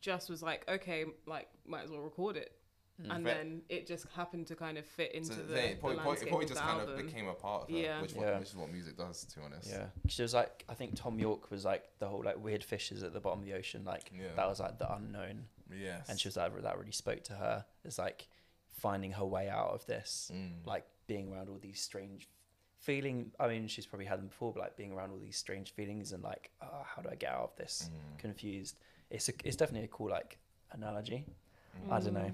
just 0.00 0.30
was 0.30 0.42
like, 0.42 0.64
okay, 0.68 1.04
like 1.26 1.48
might 1.66 1.84
as 1.84 1.90
well 1.90 2.00
record 2.00 2.36
it. 2.36 2.52
Mm. 3.02 3.14
And 3.14 3.24
Fair. 3.24 3.34
then 3.34 3.62
it 3.68 3.86
just 3.86 4.06
happened 4.16 4.46
to 4.46 4.56
kind 4.56 4.78
of 4.78 4.86
fit 4.86 5.12
into 5.14 5.28
So 5.28 5.34
the, 5.34 5.42
the 5.42 5.54
thing, 5.54 5.70
it 5.72 5.80
probably, 5.80 5.96
the 5.96 6.02
probably, 6.02 6.02
it 6.02 6.06
landscape 6.08 6.28
probably 6.30 6.44
of 6.44 6.48
just 6.50 6.60
the 6.60 6.66
kind 6.66 6.80
album. 6.80 6.98
of 6.98 7.06
became 7.06 7.28
a 7.28 7.34
part 7.34 7.62
of 7.64 7.68
her, 7.70 7.76
Yeah. 7.76 8.00
which, 8.00 8.12
Yeah. 8.14 8.20
What, 8.20 8.38
which 8.40 8.48
is 8.48 8.56
what 8.56 8.72
music 8.72 8.96
does, 8.96 9.24
to 9.24 9.38
be 9.38 9.44
honest. 9.44 9.68
Yeah, 9.70 9.86
she 10.08 10.22
was 10.22 10.32
like 10.32 10.64
I 10.68 10.74
think 10.74 10.96
Thom 10.96 11.18
Yorke 11.18 11.50
was 11.50 11.64
like 11.66 11.84
the 11.98 12.06
whole 12.08 12.22
like 12.24 12.42
weird 12.42 12.64
fishes 12.64 13.02
at 13.02 13.12
the 13.12 13.20
bottom 13.20 13.40
of 13.40 13.44
the 13.44 13.52
ocean, 13.52 13.84
like 13.84 14.10
Yeah. 14.14 14.28
that 14.36 14.48
was 14.48 14.60
like 14.60 14.78
the 14.78 14.90
unknown, 14.94 15.44
Yes. 15.70 16.08
and 16.08 16.18
she 16.18 16.28
was 16.28 16.36
like 16.38 16.62
that 16.62 16.78
really 16.78 16.90
spoke 16.92 17.22
to 17.24 17.34
her. 17.34 17.66
It's 17.84 17.98
like 17.98 18.28
finding 18.78 19.12
her 19.12 19.24
way 19.26 19.48
out 19.50 19.70
of 19.70 19.84
this, 19.86 20.30
Mm. 20.32 20.64
like 20.66 20.86
being 21.06 21.30
around 21.30 21.48
all 21.50 21.58
these 21.58 21.80
strange 21.82 22.28
feeling. 22.78 23.32
I 23.38 23.48
mean, 23.48 23.68
she's 23.68 23.84
probably 23.86 24.06
had 24.06 24.20
them 24.20 24.28
before, 24.28 24.52
but 24.52 24.60
like 24.60 24.76
being 24.76 24.92
around 24.92 25.10
all 25.10 25.18
these 25.18 25.36
strange 25.36 25.72
feelings 25.72 26.12
and 26.12 26.22
like, 26.22 26.50
oh, 26.62 26.82
how 26.84 27.02
do 27.02 27.08
I 27.10 27.14
get 27.14 27.30
out 27.32 27.42
of 27.42 27.56
this? 27.56 27.90
Mm. 27.92 28.18
Confused. 28.18 28.78
It's 29.10 29.28
a, 29.28 29.32
it's 29.44 29.56
definitely 29.56 29.84
a 29.84 29.88
cool 29.88 30.08
like 30.10 30.38
analogy. 30.72 31.26
I 31.90 32.00
don't 32.00 32.14
know. 32.14 32.32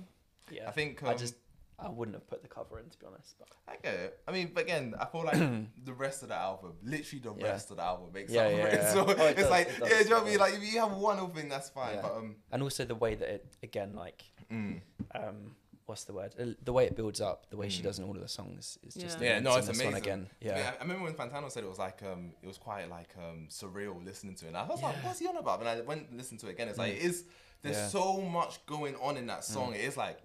Yeah, 0.50 0.68
I 0.68 0.72
think 0.72 1.02
I 1.02 1.12
um, 1.12 1.18
just 1.18 1.34
I 1.78 1.88
wouldn't 1.88 2.14
have 2.14 2.26
put 2.28 2.42
the 2.42 2.48
cover 2.48 2.78
in 2.78 2.88
to 2.90 2.98
be 2.98 3.06
honest. 3.06 3.34
But 3.38 3.48
I 3.68 3.76
get 3.82 3.94
it. 3.94 4.20
I 4.28 4.32
mean, 4.32 4.50
but 4.54 4.64
again, 4.64 4.94
I 5.00 5.06
feel 5.06 5.24
like 5.24 5.38
the 5.84 5.92
rest 5.92 6.22
of 6.22 6.28
the 6.28 6.36
album, 6.36 6.74
literally 6.82 7.20
the 7.22 7.34
Yeah. 7.34 7.50
rest 7.52 7.70
of 7.70 7.78
the 7.78 7.82
album 7.82 8.10
makes 8.12 8.32
Yeah, 8.32 8.42
up 8.42 8.50
for 8.52 8.56
yeah, 8.58 8.64
it. 8.66 8.74
yeah. 8.74 8.92
So 8.92 9.00
Oh, 9.06 9.10
it 9.10 9.18
it's 9.30 9.40
does, 9.40 9.50
like, 9.50 9.68
it 9.68 9.78
does, 9.80 9.90
yeah, 9.90 9.98
do 9.98 10.04
you 10.04 10.10
know 10.10 10.16
what 10.18 10.26
I 10.26 10.30
mean? 10.30 10.38
Like, 10.38 10.54
if 10.54 10.72
you 10.74 10.80
have 10.80 10.92
one 10.92 11.16
little 11.16 11.30
thing, 11.30 11.48
that's 11.48 11.70
fine. 11.70 11.94
Yeah. 11.96 12.02
But 12.02 12.12
um, 12.16 12.36
and 12.52 12.62
also 12.62 12.84
the 12.84 12.94
way 12.94 13.14
that 13.16 13.28
it 13.28 13.46
again 13.62 13.94
like 13.94 14.24
mm, 14.52 14.80
um 15.14 15.56
what's 15.86 16.04
the 16.04 16.12
word 16.12 16.32
the 16.64 16.72
way 16.72 16.84
it 16.86 16.94
builds 16.94 17.20
up 17.20 17.50
the 17.50 17.56
way 17.56 17.68
she 17.68 17.80
Mm. 17.80 17.84
does 17.84 17.98
in 17.98 18.04
all 18.04 18.14
of 18.14 18.20
the 18.22 18.28
songs 18.28 18.78
is 18.86 18.94
just 18.94 19.18
Yeah. 19.20 19.34
Yeah, 19.34 19.38
no, 19.40 19.56
it's 19.56 19.68
in 19.68 19.74
one 19.74 19.94
amazing. 19.94 19.96
again 19.96 20.28
I, 20.40 20.44
mean, 20.44 20.56
yeah 20.56 20.70
I, 20.70 20.76
I 20.78 20.82
remember 20.82 21.04
when 21.04 21.14
Fantano 21.14 21.50
said 21.50 21.64
it 21.64 21.68
was 21.68 21.78
like, 21.80 22.00
um, 22.04 22.32
it 22.42 22.46
was 22.46 22.58
quite 22.58 22.88
like 22.88 23.12
um 23.18 23.48
surreal 23.50 24.02
listening 24.04 24.36
to 24.36 24.44
it. 24.44 24.48
And 24.48 24.56
I 24.56 24.64
was 24.64 24.80
like, 24.82 25.02
what's 25.04 25.18
he 25.18 25.26
on 25.26 25.36
about? 25.36 25.58
And 25.60 25.68
I 25.68 25.80
went 25.80 26.08
and 26.10 26.16
listened 26.16 26.38
to 26.40 26.46
it 26.46 26.52
again. 26.52 26.68
It's 26.68 26.78
like 26.78 26.92
Mm. 26.92 26.96
it 26.98 27.02
is. 27.02 27.24
There's 27.62 27.76
Yeah. 27.76 27.88
so 27.88 28.20
much 28.20 28.64
going 28.66 28.94
on 28.96 29.16
in 29.16 29.26
that 29.26 29.42
song. 29.44 29.72
Mm. 29.72 29.76
It 29.76 29.80
is 29.82 29.96
like. 29.96 30.18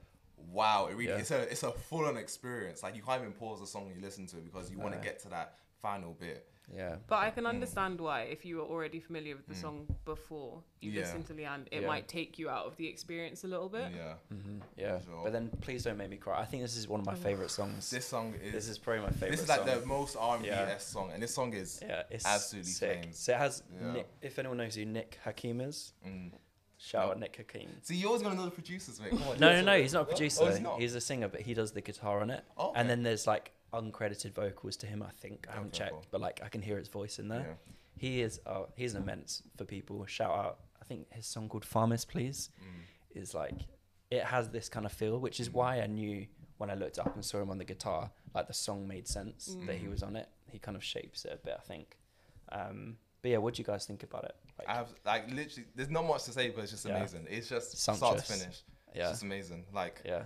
Wow, 0.52 0.88
it 0.88 0.96
really 0.96 1.12
Yeah. 1.12 1.18
it's 1.18 1.32
a 1.32 1.42
it's 1.52 1.64
a 1.64 1.72
full 1.72 2.06
on 2.06 2.18
experience. 2.18 2.84
Like 2.84 2.96
you 2.96 3.02
can't 3.02 3.22
even 3.22 3.34
pause 3.34 3.60
the 3.60 3.68
song 3.68 3.92
you 3.94 4.02
listen 4.02 4.26
to 4.28 4.38
because 4.38 4.70
you 4.72 4.78
want 4.80 4.94
to 4.94 5.00
get 5.02 5.20
to 5.24 5.30
that 5.30 5.58
final 5.82 6.14
bit. 6.14 6.48
yeah 6.74 6.98
But 7.08 7.20
I 7.20 7.30
can 7.32 7.46
Mm. 7.46 7.50
understand 7.56 8.02
why, 8.02 8.24
if 8.24 8.44
you 8.44 8.58
were 8.58 8.64
already 8.74 9.00
familiar 9.00 9.36
with 9.38 9.48
the 9.48 9.54
Mm. 9.54 9.62
song 9.62 9.98
before 10.04 10.64
you 10.82 10.92
Yeah. 10.92 11.02
listen 11.02 11.24
to 11.26 11.34
Lianne, 11.34 11.66
it 11.72 11.82
Yeah. 11.82 11.88
might 11.88 12.08
take 12.10 12.38
you 12.40 12.50
out 12.50 12.66
of 12.66 12.76
the 12.76 12.88
experience 12.88 13.46
a 13.46 13.48
little 13.48 13.70
bit. 13.70 13.90
Yeah, 13.94 14.16
hmm 14.30 14.60
yeah 14.76 15.00
Sure. 15.02 15.24
but 15.24 15.32
then 15.32 15.50
please 15.62 15.84
don't 15.84 15.98
make 15.98 16.10
me 16.10 16.18
cry 16.18 16.42
i 16.42 16.46
think 16.46 16.62
this 16.64 16.76
is 16.76 16.88
one 16.90 17.00
of 17.00 17.06
my 17.06 17.16
favorite 17.16 17.52
songs 17.52 17.90
this 17.90 18.06
song 18.06 18.34
is 18.36 18.52
this 18.52 18.68
is 18.68 18.78
probably 18.78 19.02
my 19.04 19.12
favorite 19.12 19.32
This 19.32 19.42
is 19.44 19.50
like 19.50 19.60
song. 19.66 19.80
the 19.80 19.86
most 19.86 20.16
R 20.18 20.36
and 20.36 20.44
B 20.44 20.50
Yeah. 20.50 20.78
song, 20.78 21.12
and 21.14 21.24
this 21.24 21.34
song 21.34 21.54
is 21.54 21.80
yeah 21.82 22.04
it's 22.10 22.26
absolutely 22.26 22.72
sick. 22.72 23.00
flames. 23.02 23.18
so 23.18 23.34
it 23.34 23.38
has 23.38 23.64
Yeah. 23.80 23.92
Nick, 23.94 24.08
if 24.22 24.38
anyone 24.40 24.58
knows 24.58 24.76
who 24.76 24.86
nick 24.86 25.20
hakim 25.24 25.62
is 25.62 25.94
Mm. 26.06 26.34
Shout 26.78 27.06
No. 27.06 27.12
out 27.12 27.20
nick 27.20 27.36
hakim 27.36 27.70
So 27.82 27.94
you're 27.94 28.08
always 28.08 28.22
gonna 28.22 28.36
know 28.36 28.46
the 28.46 28.52
producers, 28.52 29.00
mate. 29.00 29.10
Come 29.12 29.24
on, 29.24 29.40
no 29.40 29.52
no 29.54 29.62
no 29.64 29.80
he's 29.82 29.94
not 29.94 30.02
a 30.02 30.04
Oh, 30.04 30.06
producer 30.10 30.44
Oh, 30.44 30.48
he's 30.52 30.60
not. 30.60 30.80
he's 30.80 30.96
a 30.96 31.02
singer 31.02 31.28
but 31.28 31.42
he 31.42 31.54
does 31.54 31.72
the 31.72 31.82
guitar 31.82 32.22
on 32.22 32.30
it 32.30 32.44
Oh, 32.58 32.72
and 32.76 32.90
then 32.90 33.04
there's 33.04 33.26
like 33.28 33.52
uncredited 33.74 34.34
vocals 34.34 34.78
to 34.78 34.88
him 34.88 35.04
i 35.04 35.12
think 35.20 35.46
i 35.50 35.54
haven't 35.56 35.68
Okay, 35.70 35.78
checked 35.80 35.92
cool. 35.92 36.06
but 36.12 36.22
like 36.22 36.40
i 36.44 36.48
can 36.50 36.62
hear 36.62 36.78
his 36.78 36.88
voice 36.88 37.20
in 37.20 37.28
there 37.28 37.40
Yeah. 37.48 37.74
He 38.00 38.22
is. 38.22 38.40
Uh, 38.46 38.66
he's 38.76 38.94
an 38.94 39.02
immense 39.02 39.42
for 39.58 39.66
people. 39.66 40.06
Shout 40.06 40.30
out. 40.30 40.60
I 40.80 40.86
think 40.86 41.12
his 41.12 41.26
song 41.26 41.50
called 41.50 41.66
"Farmers 41.66 42.06
Please" 42.06 42.52
Mm. 42.62 43.20
is 43.22 43.34
like 43.34 43.56
it 44.12 44.24
has 44.24 44.50
this 44.50 44.70
kind 44.70 44.86
of 44.86 44.92
feel, 44.92 45.18
which 45.20 45.40
is 45.40 45.50
why 45.50 45.82
I 45.82 45.88
knew 45.88 46.28
when 46.60 46.70
I 46.70 46.76
looked 46.76 47.00
up 47.00 47.16
and 47.16 47.26
saw 47.26 47.42
him 47.42 47.50
on 47.50 47.58
the 47.58 47.66
guitar, 47.66 48.12
like 48.36 48.46
the 48.46 48.54
song 48.54 48.88
made 48.88 49.08
sense 49.08 49.58
that 49.66 49.78
he 49.78 49.88
Mm. 49.88 49.90
was 49.90 50.04
on 50.04 50.16
it. 50.16 50.30
He 50.52 50.60
kind 50.60 50.78
of 50.78 50.84
shapes 50.84 51.26
it 51.26 51.34
a 51.34 51.38
bit, 51.44 51.56
I 51.58 51.64
think. 51.64 51.98
Um, 52.52 53.00
but 53.28 53.32
yeah, 53.32 53.38
what 53.40 53.56
do 53.56 53.60
you 53.62 53.66
guys 53.66 53.86
think 53.86 54.04
about 54.04 54.24
it? 54.24 54.36
Like, 54.58 54.70
I 54.70 54.76
have 54.76 54.88
like 55.06 55.30
literally. 55.30 55.68
There's 55.76 55.90
not 55.90 56.08
much 56.08 56.24
to 56.24 56.32
say, 56.32 56.50
but 56.50 56.62
it's 56.62 56.72
just 56.72 56.86
Yeah. 56.86 56.96
amazing. 56.96 57.28
It's 57.30 57.50
just 57.50 57.78
start 57.78 57.98
to 57.98 58.06
Sumptuous. 58.06 58.32
finish. 58.32 58.64
It's 58.88 58.96
yeah, 58.96 59.10
just 59.10 59.24
amazing. 59.24 59.66
Like. 59.74 60.02
yeah, 60.06 60.24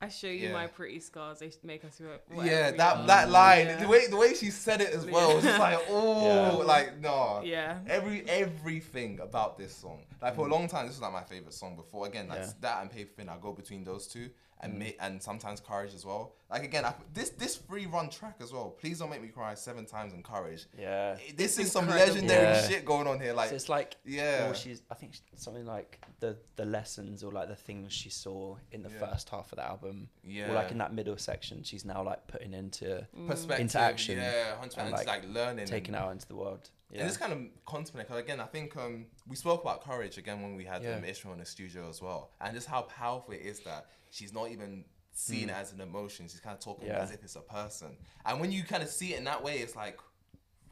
I 0.00 0.08
show 0.08 0.26
you 0.26 0.48
Yeah. 0.48 0.52
my 0.52 0.66
pretty 0.66 0.98
scars. 0.98 1.38
They 1.38 1.52
make 1.62 1.84
us 1.84 1.96
who. 1.96 2.06
Yeah, 2.42 2.72
that 2.72 3.06
that 3.06 3.30
line, 3.30 3.66
Yeah. 3.66 3.76
the 3.76 3.86
way 3.86 4.08
the 4.08 4.16
way 4.16 4.34
she 4.34 4.50
said 4.50 4.80
it 4.80 4.92
as 4.92 5.06
well, 5.06 5.36
was 5.36 5.44
just 5.44 5.60
like, 5.60 5.78
oh, 5.88 6.26
Yeah. 6.26 6.64
like 6.64 6.98
no. 6.98 7.40
Yeah. 7.44 7.78
Every 7.86 8.28
everything 8.28 9.20
about 9.20 9.56
this 9.56 9.72
song, 9.76 10.04
like 10.20 10.34
for 10.34 10.46
a 10.46 10.48
mm. 10.48 10.54
long 10.54 10.66
time, 10.66 10.86
this 10.86 10.96
was 10.96 11.02
like 11.02 11.12
my 11.12 11.22
favorite 11.22 11.54
song. 11.54 11.76
Before 11.76 12.08
again, 12.08 12.26
like 12.26 12.40
Yeah. 12.40 12.52
that 12.62 12.82
and 12.82 12.90
Paper 12.90 13.12
Thin, 13.16 13.28
I 13.28 13.36
go 13.38 13.52
between 13.52 13.84
those 13.84 14.08
two, 14.08 14.30
and 14.64 14.74
Mm. 14.74 14.78
ma- 14.78 15.04
and 15.04 15.22
sometimes 15.22 15.60
Courage 15.60 15.94
as 15.94 16.04
well. 16.04 16.34
Like 16.50 16.64
again, 16.64 16.84
I, 16.84 16.94
this 17.12 17.30
this 17.30 17.56
free 17.56 17.86
run 17.86 18.08
track 18.10 18.36
as 18.40 18.52
well. 18.52 18.70
Please 18.70 18.98
don't 19.00 19.10
make 19.10 19.20
me 19.22 19.28
cry 19.28 19.54
seven 19.54 19.84
times 19.86 20.12
and 20.12 20.24
Courage. 20.24 20.66
yeah. 20.78 21.14
This 21.36 21.58
It's 21.58 21.66
is 21.68 21.72
some 21.72 21.84
incredible. 21.84 22.14
legendary 22.14 22.42
Yeah. 22.56 22.68
shit 22.68 22.84
going 22.84 23.06
on 23.06 23.20
here. 23.20 23.32
Like 23.34 23.50
so 23.50 23.56
it's 23.56 23.68
like 23.68 23.96
yeah, 24.04 24.44
well, 24.44 24.54
she's. 24.54 24.82
I 24.90 24.94
think 24.94 25.14
something 25.36 25.66
like 25.66 26.00
the 26.20 26.36
the 26.56 26.64
lessons 26.64 27.22
or 27.22 27.32
like 27.32 27.48
the 27.48 27.56
things 27.56 27.92
she 27.92 28.08
saw 28.10 28.56
in 28.72 28.82
the 28.82 28.90
Yeah. 28.90 28.98
first 29.10 29.28
half 29.30 29.52
of 29.52 29.56
the 29.56 29.66
album, 29.66 30.08
yeah. 30.22 30.50
or 30.50 30.54
like 30.54 30.70
in 30.70 30.78
that 30.78 30.92
middle 30.94 31.18
section, 31.18 31.62
she's 31.62 31.84
now 31.84 32.02
like 32.02 32.26
putting 32.26 32.54
into 32.54 33.06
perspective, 33.26 33.60
into 33.60 33.78
action 33.78 34.18
yeah, 34.18 34.54
100%, 34.62 34.62
and, 34.62 34.78
and 34.78 34.92
like, 34.92 35.06
like 35.06 35.24
learning, 35.28 35.66
taking 35.66 35.94
and, 35.94 36.04
out 36.04 36.12
into 36.12 36.26
the 36.28 36.36
world. 36.36 36.70
Yeah. 36.94 37.00
And 37.00 37.10
this 37.10 37.16
kind 37.16 37.32
of 37.32 37.38
contemplate 37.66 38.06
because 38.06 38.20
again, 38.22 38.40
I 38.40 38.46
think 38.46 38.76
um, 38.76 39.06
we 39.28 39.36
spoke 39.36 39.62
about 39.62 39.82
courage 39.84 40.16
again 40.16 40.40
when 40.42 40.54
we 40.54 40.64
had 40.64 40.82
Yeah. 40.82 40.94
um, 40.94 41.04
Ishmael 41.04 41.34
in 41.34 41.40
the 41.40 41.46
studio 41.46 41.88
as 41.88 42.00
well, 42.00 42.30
and 42.40 42.54
just 42.54 42.68
how 42.68 42.82
powerful 42.82 43.34
it 43.34 43.42
is 43.42 43.60
that 43.60 43.86
she's 44.10 44.32
not 44.32 44.50
even 44.50 44.84
seen 45.12 45.48
it 45.50 45.56
as 45.56 45.72
an 45.72 45.80
emotion; 45.80 46.28
she's 46.28 46.40
kind 46.40 46.54
of 46.56 46.60
talking 46.60 46.86
Mm. 46.88 46.92
Yeah. 46.92 47.02
as 47.02 47.10
if 47.10 47.22
it's 47.24 47.36
a 47.36 47.40
person. 47.40 47.96
And 48.24 48.40
when 48.40 48.52
you 48.52 48.62
kind 48.62 48.82
of 48.82 48.88
see 48.88 49.12
it 49.14 49.18
in 49.18 49.24
that 49.24 49.42
way, 49.42 49.58
it's 49.58 49.74
like, 49.76 49.98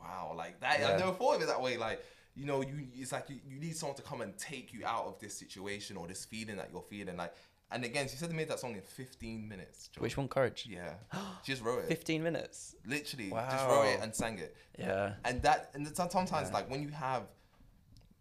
wow, 0.00 0.32
like 0.36 0.60
that. 0.60 0.80
Yeah. 0.80 0.88
I 0.92 0.96
never 0.98 1.12
thought 1.12 1.36
of 1.36 1.42
it 1.42 1.46
that 1.48 1.60
way. 1.60 1.76
Like 1.76 2.04
you 2.34 2.46
know, 2.46 2.62
you 2.62 2.86
it's 2.94 3.12
like 3.12 3.28
you, 3.28 3.36
you 3.46 3.58
need 3.60 3.76
someone 3.76 3.96
to 3.96 4.02
come 4.02 4.20
and 4.22 4.36
take 4.38 4.72
you 4.72 4.86
out 4.86 5.04
of 5.04 5.18
this 5.20 5.34
situation 5.34 5.96
or 5.96 6.06
this 6.08 6.24
feeling 6.24 6.56
that 6.56 6.70
you're 6.72 6.82
feeling. 6.88 7.16
Like, 7.18 7.34
and 7.72 7.84
again, 7.84 8.08
she 8.08 8.16
said 8.16 8.30
they 8.30 8.34
made 8.34 8.48
that 8.48 8.60
song 8.60 8.74
in 8.74 8.82
15 8.82 9.48
minutes. 9.48 9.90
Which 9.98 10.16
one? 10.16 10.28
Courage. 10.28 10.66
Yeah, 10.68 10.94
she 11.44 11.52
just 11.52 11.62
wrote 11.62 11.80
it. 11.84 11.88
15 11.88 12.22
minutes. 12.22 12.74
Literally, 12.86 13.30
just 13.30 13.66
wrote 13.66 13.84
it 13.86 14.00
and 14.02 14.14
sang 14.14 14.38
it 14.38 14.56
Yeah. 14.78 15.14
and 15.24 15.42
that 15.42 15.70
and 15.74 15.86
sometimes 15.96 16.30
Yeah. 16.32 16.50
like 16.54 16.70
when 16.70 16.82
you 16.82 16.88
have 16.90 17.24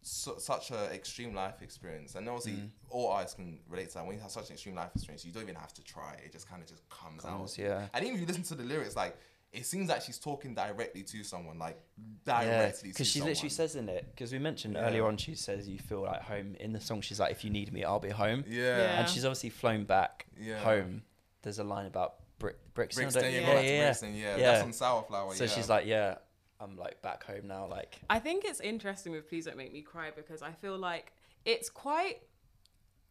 su- 0.03 0.39
such 0.39 0.71
an 0.71 0.91
extreme 0.91 1.33
life 1.35 1.61
experience 1.61 2.15
and 2.15 2.27
obviously 2.27 2.53
Mm. 2.63 2.69
all 2.89 3.09
artists 3.09 3.35
can 3.35 3.59
relate 3.69 3.89
to 3.89 3.95
that 3.95 4.05
when 4.05 4.15
you 4.15 4.21
have 4.21 4.31
such 4.31 4.47
an 4.49 4.53
extreme 4.53 4.73
life 4.75 4.89
experience 4.95 5.23
you 5.23 5.31
don't 5.31 5.43
even 5.43 5.55
have 5.55 5.73
to 5.75 5.83
try 5.83 6.13
it 6.25 6.31
just 6.31 6.49
kind 6.49 6.61
of 6.63 6.67
just 6.67 6.81
comes, 6.89 7.21
Comes, 7.23 7.53
out 7.53 7.57
yeah. 7.59 7.87
and 7.93 8.03
even 8.03 8.15
if 8.15 8.21
you 8.21 8.25
listen 8.27 8.41
to 8.43 8.55
the 8.55 8.63
lyrics 8.63 8.95
like 8.95 9.15
it 9.53 9.65
seems 9.65 9.89
like 9.89 10.01
she's 10.01 10.17
talking 10.17 10.53
directly 10.55 11.03
to 11.03 11.23
someone 11.23 11.59
like 11.59 11.77
directly. 12.25 12.47
Yeah, 12.51 12.57
directly 12.61 12.89
because 12.89 12.97
to 13.07 13.11
she 13.11 13.19
someone. 13.19 13.29
literally 13.33 13.49
says 13.49 13.75
in 13.75 13.89
it, 13.89 14.05
because 14.13 14.31
we 14.31 14.39
mentioned 14.39 14.75
Yeah. 14.75 14.81
earlier 14.87 15.05
on, 15.05 15.17
she 15.17 15.35
says 15.35 15.67
you 15.67 15.77
feel 15.79 16.01
like 16.03 16.21
home. 16.21 16.55
In 16.59 16.71
the 16.73 16.79
song, 16.79 17.01
she's 17.01 17.19
like, 17.19 17.31
if 17.31 17.43
you 17.43 17.49
need 17.49 17.71
me, 17.73 17.83
I'll 17.83 17.99
be 17.99 18.09
home. 18.09 18.43
yeah 18.47 18.61
Yeah. 18.77 18.99
And 19.01 19.09
she's 19.09 19.25
obviously 19.25 19.49
flown 19.49 19.83
back 19.83 20.25
Yeah. 20.39 20.57
home. 20.59 21.03
There's 21.41 21.59
a 21.59 21.63
line 21.63 21.85
about 21.85 22.15
Brick, 22.39 22.57
Brixton. 22.73 23.03
I 23.03 23.05
Brixton, 23.11 23.23
yeah, 23.33 23.39
Yeah, 23.41 23.45
go 23.45 23.53
back 23.53 23.63
yeah, 23.65 23.69
yeah. 23.71 23.85
Brixton, 23.85 24.15
yeah, 24.15 24.21
Yeah. 24.37 24.37
that's 24.53 24.63
on 24.63 24.73
Sour 24.73 25.03
Flower 25.03 25.35
So 25.35 25.43
yeah. 25.43 25.49
she's 25.49 25.69
like, 25.69 25.85
yeah, 25.85 26.15
I'm 26.59 26.77
like 26.77 27.01
back 27.01 27.23
home 27.25 27.47
now. 27.47 27.67
Like, 27.67 27.99
I 28.09 28.19
think 28.19 28.45
it's 28.45 28.59
interesting 28.61 29.11
with 29.11 29.27
Please 29.27 29.45
Don't 29.45 29.57
Make 29.57 29.73
Me 29.73 29.81
Cry 29.81 30.11
because 30.15 30.41
I 30.41 30.51
feel 30.53 30.77
like 30.77 31.11
it's 31.43 31.69
quite 31.69 32.21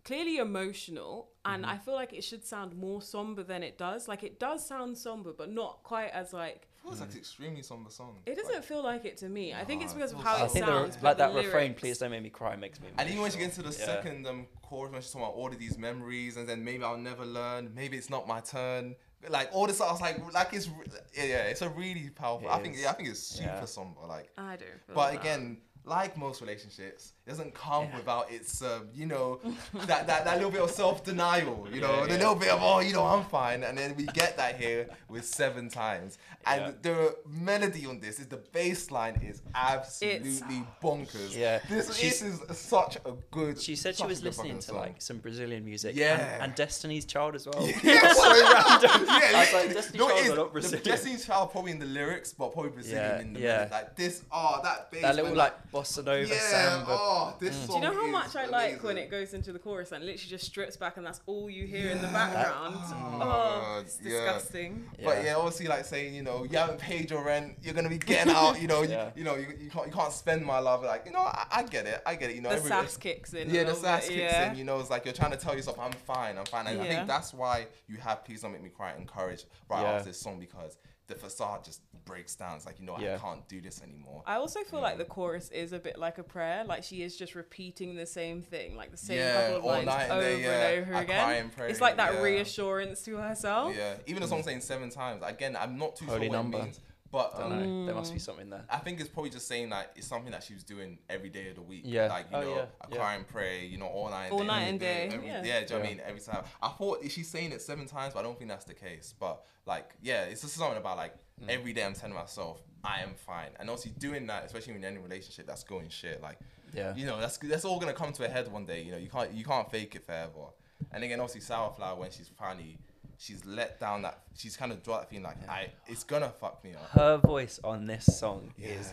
clearly 0.04 0.38
emotional, 0.38 1.30
and 1.44 1.62
Mm-hmm. 1.64 1.70
I 1.72 1.78
feel 1.78 1.94
like 1.94 2.12
it 2.12 2.22
should 2.24 2.44
sound 2.44 2.76
more 2.76 3.00
somber 3.02 3.42
than 3.42 3.62
it 3.62 3.78
does. 3.78 4.08
Like 4.08 4.22
it 4.22 4.38
does 4.38 4.66
sound 4.66 4.96
somber, 4.98 5.32
but 5.32 5.50
not 5.50 5.82
quite 5.82 6.10
as 6.10 6.32
like. 6.32 6.68
feels 6.82 7.00
like 7.00 7.10
an 7.12 7.18
extremely 7.18 7.62
somber 7.62 7.90
song. 7.90 8.18
It 8.26 8.36
doesn't 8.36 8.64
feel 8.64 8.82
like 8.82 9.04
it 9.04 9.16
to 9.18 9.28
me. 9.28 9.52
I 9.54 9.64
think 9.64 9.82
it's 9.82 9.92
because 9.94 10.12
it 10.12 10.18
of 10.18 10.24
how 10.24 10.36
I 10.36 10.44
it 10.44 10.50
think 10.50 10.64
sounds. 10.66 10.96
the, 10.96 11.02
but 11.02 11.18
like 11.18 11.32
the 11.32 11.38
that 11.40 11.46
refrain, 11.46 11.74
"Please 11.74 11.98
don't 11.98 12.10
make 12.10 12.22
me 12.22 12.30
cry," 12.30 12.56
makes 12.56 12.80
me. 12.80 12.88
And 12.98 13.08
even 13.08 13.22
when 13.22 13.30
she 13.30 13.38
gets 13.38 13.56
to 13.56 13.62
the 13.62 13.68
Yeah. 13.78 13.84
second 13.86 14.26
um, 14.26 14.46
chorus, 14.62 14.92
when 14.92 15.00
she's 15.02 15.10
talking 15.10 15.26
about 15.26 15.34
all 15.36 15.48
of 15.48 15.58
these 15.58 15.76
memories, 15.78 16.36
and 16.36 16.48
then 16.48 16.64
maybe 16.64 16.84
I'll 16.84 16.96
never 16.98 17.24
learn, 17.24 17.72
maybe 17.74 17.96
it's 17.96 18.10
not 18.10 18.26
my 18.28 18.40
turn. 18.40 18.96
Like 19.28 19.50
all 19.52 19.66
this, 19.66 19.80
I 19.82 19.90
was 19.92 20.00
like, 20.00 20.16
like 20.32 20.52
it's 20.54 20.68
yeah, 21.14 21.24
yeah, 21.24 21.42
it's 21.44 21.60
a 21.62 21.68
really 21.68 22.08
powerful. 22.10 22.48
It 22.48 22.52
I 22.52 22.58
think 22.62 22.76
yeah, 22.78 22.90
I 22.90 22.92
think 22.94 23.08
it's 23.10 23.20
super 23.20 23.48
Yeah. 23.48 23.64
somber. 23.66 24.00
Like, 24.06 24.30
I 24.38 24.56
do. 24.56 24.64
feel 24.86 24.94
but 24.94 25.12
that. 25.12 25.20
again, 25.20 25.58
like 25.84 26.16
most 26.16 26.40
relationships, 26.40 27.12
it 27.26 27.30
doesn't 27.30 27.54
come 27.54 27.84
Yeah. 27.84 27.96
without 27.96 28.30
its, 28.30 28.62
um, 28.62 28.88
you 28.94 29.06
know, 29.06 29.40
that, 29.86 30.06
that 30.06 30.24
that 30.24 30.36
little 30.36 30.50
bit 30.50 30.60
of 30.62 30.70
self 30.70 31.02
denial. 31.04 31.66
You 31.72 31.80
know, 31.80 32.00
Yeah, 32.00 32.06
the 32.06 32.12
yeah. 32.12 32.18
little 32.18 32.34
bit 32.34 32.48
of 32.50 32.60
oh, 32.62 32.80
you 32.80 32.92
know, 32.92 33.04
I'm 33.06 33.24
fine, 33.24 33.62
and 33.64 33.76
then 33.78 33.94
we 33.96 34.04
get 34.06 34.36
that 34.36 34.58
here 34.60 34.88
with 35.08 35.24
seven 35.24 35.68
times. 35.68 36.18
And 36.46 36.74
the 36.82 37.16
melody 37.26 37.84
on 37.86 38.00
this 38.00 38.18
is 38.18 38.26
the 38.26 38.38
bass 38.52 38.90
line 38.90 39.16
is 39.22 39.42
absolutely 39.54 40.64
bonkers. 40.82 41.36
Yeah. 41.36 41.60
this, 41.68 41.88
this 42.00 42.22
is 42.22 42.40
such 42.56 42.96
a 42.96 43.12
good. 43.30 43.60
She 43.60 43.76
said 43.76 43.96
she 43.96 44.06
was 44.06 44.22
listening 44.22 44.56
to 44.56 44.62
song. 44.62 44.76
like 44.76 45.02
some 45.02 45.18
Brazilian 45.18 45.64
music. 45.64 45.96
Yeah. 45.96 46.18
And, 46.34 46.42
and 46.44 46.54
Destiny's 46.54 47.04
Child 47.04 47.34
as 47.34 47.46
well. 47.46 47.68
Yeah, 47.82 48.12
so 48.12 48.30
random. 48.30 49.06
Yeah, 49.06 49.20
I 49.34 49.40
was 49.40 49.52
like. 49.52 49.74
Destiny's 49.74 49.98
No, 50.00 50.16
is. 50.16 50.28
not 50.28 50.36
The 50.36 50.44
Brazilian. 50.44 50.84
Destiny's 50.84 51.26
Child 51.26 51.50
probably 51.52 51.72
in 51.72 51.78
the 51.78 51.86
lyrics, 51.86 52.32
but 52.32 52.52
probably 52.52 52.70
Brazilian 52.70 53.20
in 53.20 53.32
the 53.34 53.40
yeah. 53.40 53.46
melody. 53.56 53.70
Like 53.72 53.96
this, 53.96 54.22
oh, 54.32 54.60
that 54.62 54.90
bass. 54.90 55.02
that 55.02 55.16
little 55.16 55.34
like 55.34 55.69
bossa 55.72 56.04
nova 56.04 56.26
yeah, 56.28 56.38
samba. 56.40 56.86
oh, 56.90 57.34
this 57.38 57.54
Mm. 57.60 57.66
Do 57.68 57.72
you 57.74 57.80
know 57.80 57.92
how 57.94 58.06
much 58.08 58.34
I 58.36 58.46
like 58.46 58.82
when 58.82 58.98
it 58.98 59.10
goes 59.10 59.34
into 59.34 59.52
the 59.52 59.58
chorus 59.58 59.92
and 59.92 60.04
literally 60.04 60.28
just 60.28 60.44
strips 60.44 60.76
back 60.76 60.96
and 60.96 61.06
that's 61.06 61.20
all 61.26 61.48
you 61.50 61.66
hear 61.66 61.90
in 61.90 62.00
the 62.00 62.08
background? 62.08 62.76
Oh, 62.78 63.10
Oh, 63.14 63.18
God, 63.18 63.82
it's 63.84 63.98
yeah. 64.02 64.10
disgusting. 64.10 64.88
But 65.04 65.24
yeah, 65.24 65.36
obviously, 65.36 65.66
like 65.68 65.84
saying, 65.84 66.14
you 66.14 66.22
know, 66.22 66.44
you 66.44 66.56
haven't 66.58 66.78
paid 66.80 67.10
your 67.10 67.24
rent, 67.24 67.56
you're 67.62 67.74
gonna 67.74 67.88
be 67.88 67.98
getting 67.98 68.32
out. 68.34 68.60
You 68.60 68.68
know, 68.68 68.82
Yeah. 68.90 69.06
you, 69.06 69.12
you 69.20 69.24
know, 69.24 69.36
you, 69.36 69.46
you 69.60 69.70
can't 69.70 69.86
you 69.86 69.92
can't 69.92 70.12
spend 70.12 70.44
my 70.44 70.58
love. 70.58 70.82
Like, 70.82 71.04
you 71.06 71.12
know, 71.12 71.20
I, 71.20 71.46
I 71.50 71.62
get 71.62 71.86
it, 71.86 72.02
I 72.06 72.14
get 72.16 72.30
it. 72.30 72.36
You 72.36 72.42
know, 72.42 72.50
The 72.50 72.56
every- 72.56 72.68
sass 72.68 72.96
kicks 72.96 73.32
in. 73.34 73.48
Yeah, 73.50 73.64
the 73.64 73.68
little 73.72 73.82
sass 73.82 74.08
bit, 74.08 74.16
kicks 74.16 74.32
yeah. 74.32 74.52
in. 74.52 74.58
You 74.58 74.64
know, 74.64 74.80
it's 74.80 74.90
like 74.90 75.04
you're 75.04 75.14
trying 75.14 75.32
to 75.32 75.36
tell 75.36 75.54
yourself, 75.54 75.78
"I'm 75.78 75.92
fine, 75.92 76.38
I'm 76.38 76.46
fine," 76.46 76.66
and 76.66 76.80
I 76.80 76.86
think 76.86 77.06
that's 77.06 77.32
why 77.34 77.66
you 77.88 77.96
have 77.98 78.24
"Please 78.24 78.42
Don't 78.42 78.52
Make 78.52 78.62
Me 78.62 78.70
Cry" 78.70 78.94
encouraged 78.96 79.46
right 79.68 79.82
Yeah. 79.82 79.92
after 79.92 80.08
this 80.08 80.20
song 80.20 80.38
because 80.40 80.76
the 81.10 81.16
facade 81.16 81.64
just 81.64 81.82
breaks 82.06 82.34
down. 82.34 82.56
It's 82.56 82.64
like 82.66 82.80
you 82.80 82.86
know, 82.86 82.96
Yeah. 82.98 83.16
I 83.16 83.18
can't 83.18 83.46
do 83.48 83.60
this 83.60 83.82
anymore. 83.82 84.22
I 84.26 84.36
also 84.36 84.60
feel 84.64 84.78
Yeah. 84.80 84.86
like 84.86 84.98
the 84.98 85.04
chorus 85.04 85.50
is 85.50 85.72
a 85.72 85.78
bit 85.78 85.98
like 85.98 86.18
a 86.18 86.22
prayer. 86.22 86.64
Like 86.64 86.82
she 86.82 87.02
is 87.02 87.16
just 87.16 87.34
repeating 87.34 87.94
the 87.96 88.06
same 88.06 88.40
thing, 88.42 88.76
like 88.76 88.90
the 88.90 88.96
same 88.96 89.18
Yeah, 89.18 89.50
couple 89.52 89.56
of 89.58 89.64
lines 89.76 89.86
night 89.86 90.02
and 90.04 90.12
over 90.12 90.22
day, 90.22 90.40
yeah. 90.42 90.68
and 90.68 90.82
over 90.82 90.94
I 90.94 91.02
again. 91.02 91.24
cry 91.24 91.32
and 91.34 91.52
pray, 91.56 91.70
it's 91.70 91.80
like 91.80 91.96
that 91.98 92.14
yeah. 92.14 92.22
reassurance 92.22 93.02
to 93.02 93.16
herself. 93.16 93.76
Yeah, 93.76 93.94
even 94.06 94.22
the 94.22 94.28
song 94.28 94.40
mm. 94.40 94.44
saying 94.44 94.60
seven 94.62 94.88
times. 94.90 95.22
Again, 95.24 95.56
I'm 95.56 95.76
not 95.78 95.96
too 95.96 96.06
Holy 96.06 96.20
sure 96.22 96.28
what 96.30 96.36
number. 96.36 96.58
it 96.58 96.64
means, 96.64 96.80
but 97.12 97.36
Don't 97.36 97.52
um, 97.52 97.58
know. 97.58 97.84
There 97.86 97.94
Mm. 97.94 97.98
must 97.98 98.12
be 98.12 98.18
something 98.20 98.50
there. 98.50 98.64
I 98.70 98.78
think 98.78 99.00
it's 99.00 99.08
probably 99.08 99.30
just 99.30 99.48
saying 99.48 99.70
that 99.70 99.92
it's 99.96 100.06
something 100.06 100.30
that 100.32 100.42
she 100.44 100.54
was 100.54 100.62
doing 100.62 100.98
every 101.08 101.28
day 101.28 101.48
of 101.48 101.56
the 101.56 101.62
week. 101.62 101.82
Yeah. 101.84 102.06
Like, 102.08 102.26
you 102.30 102.36
Oh, 102.36 102.40
know, 102.42 102.54
yeah, 102.56 102.64
I 102.80 102.86
yeah. 102.90 102.96
cry 102.96 103.14
and 103.14 103.26
pray, 103.26 103.66
you 103.66 103.78
know, 103.78 103.86
all 103.86 104.08
night 104.10 104.26
and 104.26 104.32
All 104.34 104.38
day. 104.40 104.46
night 104.46 104.62
and 104.62 104.80
day, 104.80 105.08
Every, 105.12 105.26
yeah. 105.26 105.42
yeah. 105.44 105.60
do 105.60 105.64
you 105.64 105.70
know 105.70 105.76
what 105.80 105.86
I 105.86 105.88
mean? 105.90 106.02
Every 106.06 106.20
time. 106.20 106.44
I 106.62 106.68
thought 106.68 107.04
she's 107.10 107.28
saying 107.28 107.52
it 107.52 107.62
seven 107.62 107.86
times, 107.86 108.14
but 108.14 108.20
I 108.20 108.22
don't 108.22 108.38
think 108.38 108.50
that's 108.50 108.64
the 108.64 108.74
case. 108.74 109.14
But, 109.18 109.42
like, 109.66 109.94
yeah, 110.02 110.24
it's 110.24 110.42
just 110.42 110.54
something 110.54 110.78
about, 110.78 110.96
like, 110.96 111.14
Mm. 111.42 111.48
every 111.48 111.72
day 111.72 111.84
I'm 111.84 111.94
telling 111.94 112.14
myself, 112.14 112.60
I 112.84 113.00
am 113.00 113.14
fine. 113.14 113.48
And 113.58 113.70
obviously 113.70 113.92
doing 113.98 114.26
that, 114.26 114.44
especially 114.44 114.74
in 114.74 114.84
any 114.84 114.98
relationship 114.98 115.46
that's 115.46 115.64
going 115.64 115.88
shit, 115.88 116.20
like, 116.22 116.38
Yeah. 116.74 116.94
you 116.94 117.06
know, 117.06 117.18
that's 117.18 117.38
that's 117.38 117.64
all 117.64 117.80
gonna 117.80 117.94
come 117.94 118.12
to 118.12 118.24
a 118.26 118.28
head 118.28 118.52
one 118.52 118.66
day. 118.66 118.82
You 118.82 118.92
know, 118.92 118.98
you 118.98 119.08
can't 119.08 119.32
you 119.32 119.44
can't 119.44 119.70
fake 119.70 119.94
it 119.96 120.04
forever. 120.04 120.48
And 120.92 121.02
again, 121.02 121.18
obviously, 121.18 121.40
Sour 121.40 121.72
Flower 121.72 121.98
when 121.98 122.10
she's 122.10 122.28
finally 122.28 122.78
she's 123.20 123.44
let 123.44 123.78
down 123.78 124.02
that 124.02 124.22
she's 124.34 124.56
kind 124.56 124.72
of 124.72 124.82
dropped 124.82 125.02
that 125.02 125.10
feeling 125.10 125.24
like 125.24 125.48
I 125.48 125.68
it's 125.86 126.04
gonna 126.04 126.32
fuck 126.40 126.64
me 126.64 126.72
up. 126.72 126.88
Her 126.90 127.18
voice 127.18 127.60
on 127.62 127.86
this 127.86 128.06
song 128.18 128.54
is 128.58 128.92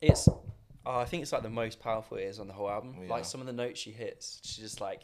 it's 0.00 0.28
oh, 0.28 0.98
I 0.98 1.04
think 1.04 1.22
it's 1.22 1.32
like 1.32 1.42
the 1.42 1.50
most 1.50 1.80
powerful 1.80 2.16
it 2.16 2.24
is 2.24 2.40
on 2.40 2.48
the 2.48 2.52
whole 2.52 2.68
album. 2.68 2.96
Yeah. 3.00 3.08
Like 3.08 3.24
some 3.24 3.40
of 3.40 3.46
the 3.46 3.52
notes 3.52 3.80
she 3.80 3.92
hits, 3.92 4.40
she 4.42 4.60
just 4.60 4.80
like 4.80 5.02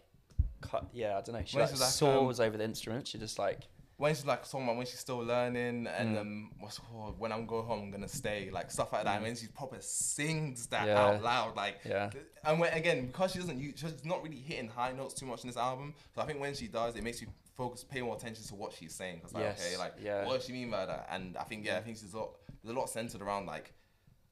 cut 0.61 0.87
yeah, 0.93 1.17
I 1.17 1.21
don't 1.23 1.35
know. 1.35 1.43
She 1.45 1.57
When 1.57 1.65
like, 1.65 1.79
like, 1.79 1.89
soars 1.89 2.41
um, 2.41 2.47
over 2.47 2.57
the 2.57 2.65
instrument. 2.65 3.07
She 3.07 3.19
just 3.19 3.39
like 3.39 3.61
when 4.01 4.15
she's 4.15 4.25
like 4.25 4.43
talking 4.51 4.65
about 4.65 4.77
when 4.79 4.87
she's 4.87 4.99
still 4.99 5.19
learning 5.19 5.87
and 5.99 6.17
Mm. 6.17 6.21
um 6.21 6.51
what's 6.59 6.79
called 6.79 7.19
when 7.19 7.31
I'm 7.33 7.45
going 7.47 7.67
home 7.67 7.81
I'm 7.85 7.91
gonna 7.91 8.09
stay 8.09 8.49
like 8.51 8.71
stuff 8.71 8.93
like 8.95 9.05
that. 9.05 9.17
And 9.17 9.25
when 9.25 9.37
she 9.37 9.47
proper 9.49 9.77
sings 9.81 10.67
that 10.69 10.87
Yeah. 10.87 10.99
out 11.03 11.23
loud 11.23 11.55
like 11.57 11.77
Yeah. 11.85 12.09
and 12.45 12.59
when 12.61 12.73
again 12.73 13.07
because 13.09 13.33
she 13.33 13.39
doesn't 13.39 13.61
use 13.61 13.75
she's 13.81 14.05
not 14.05 14.23
really 14.23 14.41
hitting 14.51 14.69
high 14.69 14.93
notes 14.93 15.13
too 15.15 15.27
much 15.27 15.43
in 15.45 15.49
this 15.49 15.59
album. 15.59 15.95
So 16.15 16.23
I 16.23 16.27
think 16.27 16.41
when 16.41 16.55
she 16.55 16.67
does, 16.67 16.97
it 16.97 17.05
makes 17.05 17.21
you 17.21 17.29
focus 17.59 17.85
pay 17.85 18.01
more 18.01 18.17
attention 18.17 18.43
to 18.47 18.55
what 18.55 18.73
she's 18.73 18.95
saying 18.95 19.17
because 19.19 19.35
like 19.35 19.43
Yes, 19.45 19.61
okay 19.67 19.77
like 19.77 19.95
yeah. 20.01 20.25
what 20.27 20.35
does 20.37 20.45
she 20.47 20.53
mean 20.55 20.71
by 20.71 20.87
that? 20.87 21.07
And 21.11 21.37
I 21.37 21.45
think 21.45 21.67
yeah 21.67 21.77
I 21.77 21.83
think 21.83 21.99
she's 21.99 22.15
a 22.15 22.19
lot 22.19 22.31
there's 22.63 22.75
a 22.75 22.79
lot 22.81 22.89
centered 22.89 23.21
around 23.21 23.45
like 23.55 23.75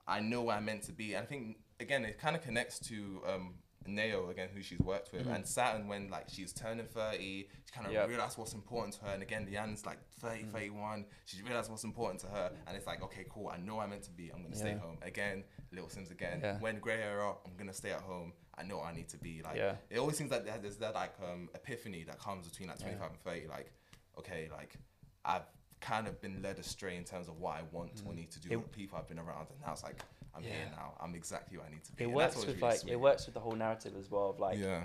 I 0.06 0.20
know 0.20 0.40
where 0.44 0.56
I'm 0.56 0.64
meant 0.64 0.84
to 0.84 0.92
be. 0.92 1.12
And 1.14 1.22
I 1.24 1.26
think 1.26 1.58
again 1.78 2.06
it 2.06 2.18
kind 2.18 2.34
of 2.34 2.42
connects 2.42 2.78
to 2.88 3.22
um 3.30 3.54
Nao 3.88 4.28
again 4.30 4.48
who 4.54 4.62
she's 4.62 4.78
worked 4.78 5.12
with 5.12 5.26
Mhm. 5.26 5.34
and 5.36 5.46
Saturn 5.46 5.88
when 5.88 6.08
like 6.08 6.28
she's 6.28 6.52
turning 6.52 6.86
30 6.86 7.48
she 7.64 7.72
kind 7.72 7.86
of 7.86 7.92
Yep. 7.92 8.08
realized 8.08 8.38
what's 8.38 8.52
important 8.54 8.94
to 8.96 9.04
her 9.04 9.12
and 9.14 9.22
again 9.22 9.46
Lianne's 9.46 9.84
like 9.86 9.98
30 10.20 10.44
Mm. 10.44 10.52
31 10.52 11.06
she 11.26 11.42
realized 11.42 11.70
what's 11.70 11.84
important 11.84 12.20
to 12.20 12.26
her 12.28 12.52
and 12.66 12.76
it's 12.76 12.86
like 12.86 13.02
okay 13.02 13.24
cool 13.30 13.48
I 13.48 13.56
know 13.56 13.80
I'm 13.80 13.90
meant 13.90 14.04
to 14.04 14.10
be 14.10 14.30
I'm 14.30 14.42
gonna 14.42 14.56
stay 14.56 14.74
home 14.74 14.98
again 15.02 15.44
Little 15.72 15.88
Simz 15.88 16.10
again 16.10 16.40
Yeah. 16.42 16.58
when 16.60 16.78
grey 16.78 16.96
hair 16.98 17.26
up 17.26 17.42
I'm 17.46 17.56
gonna 17.56 17.72
stay 17.72 17.92
at 17.92 18.00
home 18.02 18.32
I 18.56 18.62
know 18.62 18.80
I 18.80 18.92
need 18.92 19.08
to 19.10 19.18
be 19.18 19.42
like 19.42 19.56
Yeah. 19.56 19.76
it 19.90 19.98
always 19.98 20.16
seems 20.16 20.30
like 20.30 20.44
there's 20.44 20.78
that 20.78 20.94
like 20.94 21.18
um 21.20 21.48
epiphany 21.54 22.04
that 22.04 22.18
comes 22.18 22.48
between 22.48 22.68
like 22.68 22.78
Yeah. 22.80 22.86
25 22.86 23.10
and 23.10 23.20
30 23.20 23.46
like 23.48 23.72
okay 24.18 24.48
like 24.50 24.76
I've 25.24 25.46
kind 25.80 26.08
of 26.08 26.20
been 26.20 26.42
led 26.42 26.58
astray 26.58 26.96
in 26.96 27.04
terms 27.04 27.28
of 27.28 27.38
what 27.38 27.56
I 27.56 27.62
want 27.62 28.02
or 28.04 28.12
need 28.12 28.30
to 28.32 28.40
do 28.40 28.48
Mm. 28.48 28.52
It- 28.52 28.56
with 28.56 28.72
people 28.72 28.98
I've 28.98 29.06
been 29.06 29.18
around 29.20 29.48
and 29.50 29.60
now 29.60 29.72
it's 29.72 29.84
like 29.84 30.02
I'm 30.38 30.42
here 30.44 30.52
Yeah. 30.70 30.76
now 30.76 30.94
I'm 31.00 31.14
exactly 31.14 31.58
where 31.58 31.66
I 31.66 31.70
need 31.70 31.84
to 31.84 31.92
be 31.92 32.04
it 32.04 32.06
and 32.06 32.14
works 32.14 32.34
that's 32.34 32.46
with 32.46 32.56
really 32.56 32.68
like 32.70 32.78
sweet. 32.80 32.92
it 32.92 33.00
works 33.00 33.26
with 33.26 33.34
the 33.34 33.40
whole 33.40 33.54
narrative 33.56 33.92
as 33.98 34.10
well 34.10 34.30
of 34.30 34.40
like 34.40 34.58
yeah 34.58 34.84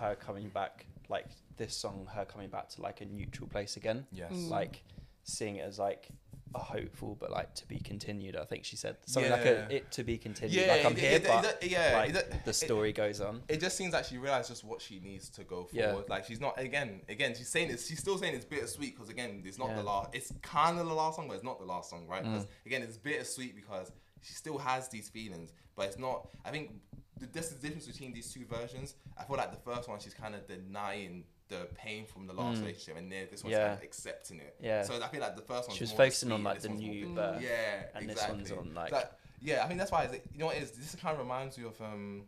her 0.00 0.14
coming 0.16 0.48
back 0.48 0.86
like 1.08 1.26
this 1.56 1.76
song 1.76 2.06
her 2.14 2.24
coming 2.24 2.48
back 2.48 2.68
to 2.70 2.82
like 2.82 3.00
a 3.00 3.04
neutral 3.04 3.48
place 3.48 3.76
again. 3.76 4.06
yes 4.12 4.32
Mm. 4.32 4.50
Like 4.50 4.82
seeing 5.22 5.56
it 5.56 5.62
as 5.62 5.78
like 5.78 6.08
a 6.54 6.58
hopeful 6.58 7.16
but 7.18 7.30
like 7.32 7.52
to 7.56 7.66
be 7.66 7.78
continued. 7.80 8.36
I 8.36 8.44
think 8.44 8.64
she 8.64 8.76
said 8.76 8.96
something 9.06 9.32
like 9.32 9.44
a, 9.44 9.74
it 9.74 9.90
to 9.92 10.04
be 10.04 10.16
continued. 10.18 10.54
yeah 10.54 10.72
like 10.72 10.84
I'm 10.84 10.92
it- 10.92 10.98
here, 10.98 11.10
it- 11.16 11.24
but 11.26 11.58
it- 11.62 11.70
yeah 11.70 11.94
like 11.96 12.14
it- 12.14 12.44
the 12.44 12.50
it- 12.50 12.54
story 12.54 12.92
goes 12.92 13.20
on. 13.20 13.42
it 13.48 13.58
just 13.60 13.76
seems 13.76 13.92
like 13.92 14.04
she 14.04 14.18
realized 14.18 14.50
just 14.50 14.62
what 14.62 14.80
she 14.80 15.00
needs 15.00 15.28
to 15.30 15.42
go 15.42 15.68
Yeah. 15.72 15.90
forward. 15.90 16.08
Like 16.08 16.24
she's 16.26 16.40
not 16.40 16.58
again, 16.60 17.00
again. 17.08 17.34
She's 17.34 17.48
saying 17.48 17.70
it's. 17.70 17.88
She's 17.88 17.98
still 17.98 18.18
saying 18.18 18.34
it's 18.36 18.44
bittersweet 18.44 18.94
because 18.94 19.08
again, 19.10 19.42
it's 19.44 19.58
not 19.58 19.70
Yeah. 19.70 19.76
the 19.76 19.82
last. 19.82 20.14
It's 20.14 20.32
kind 20.42 20.78
of 20.78 20.86
the 20.86 20.94
last 20.94 21.16
song, 21.16 21.26
but 21.28 21.34
it's 21.34 21.42
not 21.44 21.58
the 21.58 21.64
last 21.66 21.90
song, 21.90 22.06
right? 22.06 22.22
Because 22.22 22.44
Mm. 22.44 22.66
again, 22.66 22.82
it's 22.82 22.98
bittersweet 22.98 23.56
because 23.56 23.90
she 24.24 24.32
still 24.34 24.58
has 24.58 24.88
these 24.88 25.08
feelings, 25.08 25.52
but 25.76 25.86
it's 25.86 25.98
not. 25.98 26.28
I 26.44 26.50
think 26.50 26.72
the, 27.20 27.26
this 27.26 27.46
is 27.52 27.56
the 27.58 27.68
difference 27.68 27.86
between 27.86 28.12
these 28.12 28.32
two 28.32 28.44
versions. 28.46 28.94
I 29.18 29.24
feel 29.24 29.36
like 29.36 29.52
the 29.52 29.70
first 29.70 29.88
one, 29.88 30.00
she's 30.00 30.14
kind 30.14 30.34
of 30.34 30.46
denying 30.48 31.24
the 31.48 31.68
pain 31.74 32.06
from 32.06 32.26
the 32.26 32.32
last 32.32 32.56
Mm. 32.58 32.62
relationship, 32.62 32.96
and 32.96 33.12
then 33.12 33.26
this 33.30 33.44
one's 33.44 33.52
Yeah. 33.52 33.66
kind 33.68 33.78
of 33.78 33.84
accepting 33.84 34.40
it. 34.40 34.56
Yeah. 34.60 34.82
So 34.82 35.00
I 35.02 35.08
feel 35.08 35.20
like 35.20 35.36
the 35.36 35.42
first 35.42 35.68
one. 35.68 35.76
She 35.76 35.84
was 35.84 35.92
focusing 35.92 36.32
on 36.32 36.42
like 36.42 36.60
the 36.60 36.70
new 36.70 37.08
birth. 37.14 37.42
Yeah, 37.42 37.84
and 37.94 38.08
this 38.08 38.14
exactly. 38.16 38.36
one's 38.38 38.50
on 38.52 38.74
like 38.74 38.90
Like, 38.92 39.10
yeah, 39.40 39.62
I 39.62 39.68
think 39.68 39.78
that's 39.78 39.92
why. 39.92 40.04
It's, 40.04 40.14
you 40.32 40.38
know 40.38 40.46
what 40.46 40.56
it 40.56 40.62
is? 40.62 40.70
This 40.72 40.94
kind 40.96 41.12
of 41.12 41.18
reminds 41.20 41.58
me 41.58 41.64
of 41.66 41.78
um, 41.82 42.24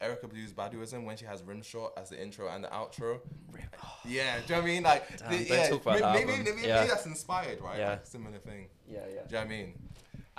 Erykah 0.00 0.30
Badu's 0.30 0.52
Baduizm 0.52 1.04
when 1.04 1.16
she 1.16 1.24
has 1.26 1.42
rim 1.42 1.62
shot 1.62 1.92
as 1.98 2.08
the 2.10 2.22
intro 2.22 2.48
and 2.48 2.62
the 2.64 2.68
outro. 2.68 3.20
Yeah, 4.06 4.36
do 4.38 4.42
you 4.42 4.48
know 4.48 4.56
what 4.56 4.62
I 4.62 4.66
mean? 4.66 4.82
Like, 4.84 5.18
Damn, 5.18 5.30
the- 5.30 5.36
yeah, 5.44 5.70
maybe, 5.70 6.00
that 6.00 6.12
maybe, 6.14 6.42
maybe, 6.44 6.62
Yeah. 6.66 6.76
maybe 6.76 6.88
that's 6.88 7.06
inspired, 7.06 7.60
right? 7.60 7.78
Yeah. 7.78 7.90
Like, 7.90 8.06
similar 8.06 8.38
thing. 8.38 8.68
yeah, 8.86 9.00
yeah. 9.00 9.04
Do 9.04 9.10
you 9.10 9.16
know 9.32 9.38
what 9.38 9.44
I 9.44 9.48
mean? 9.48 9.74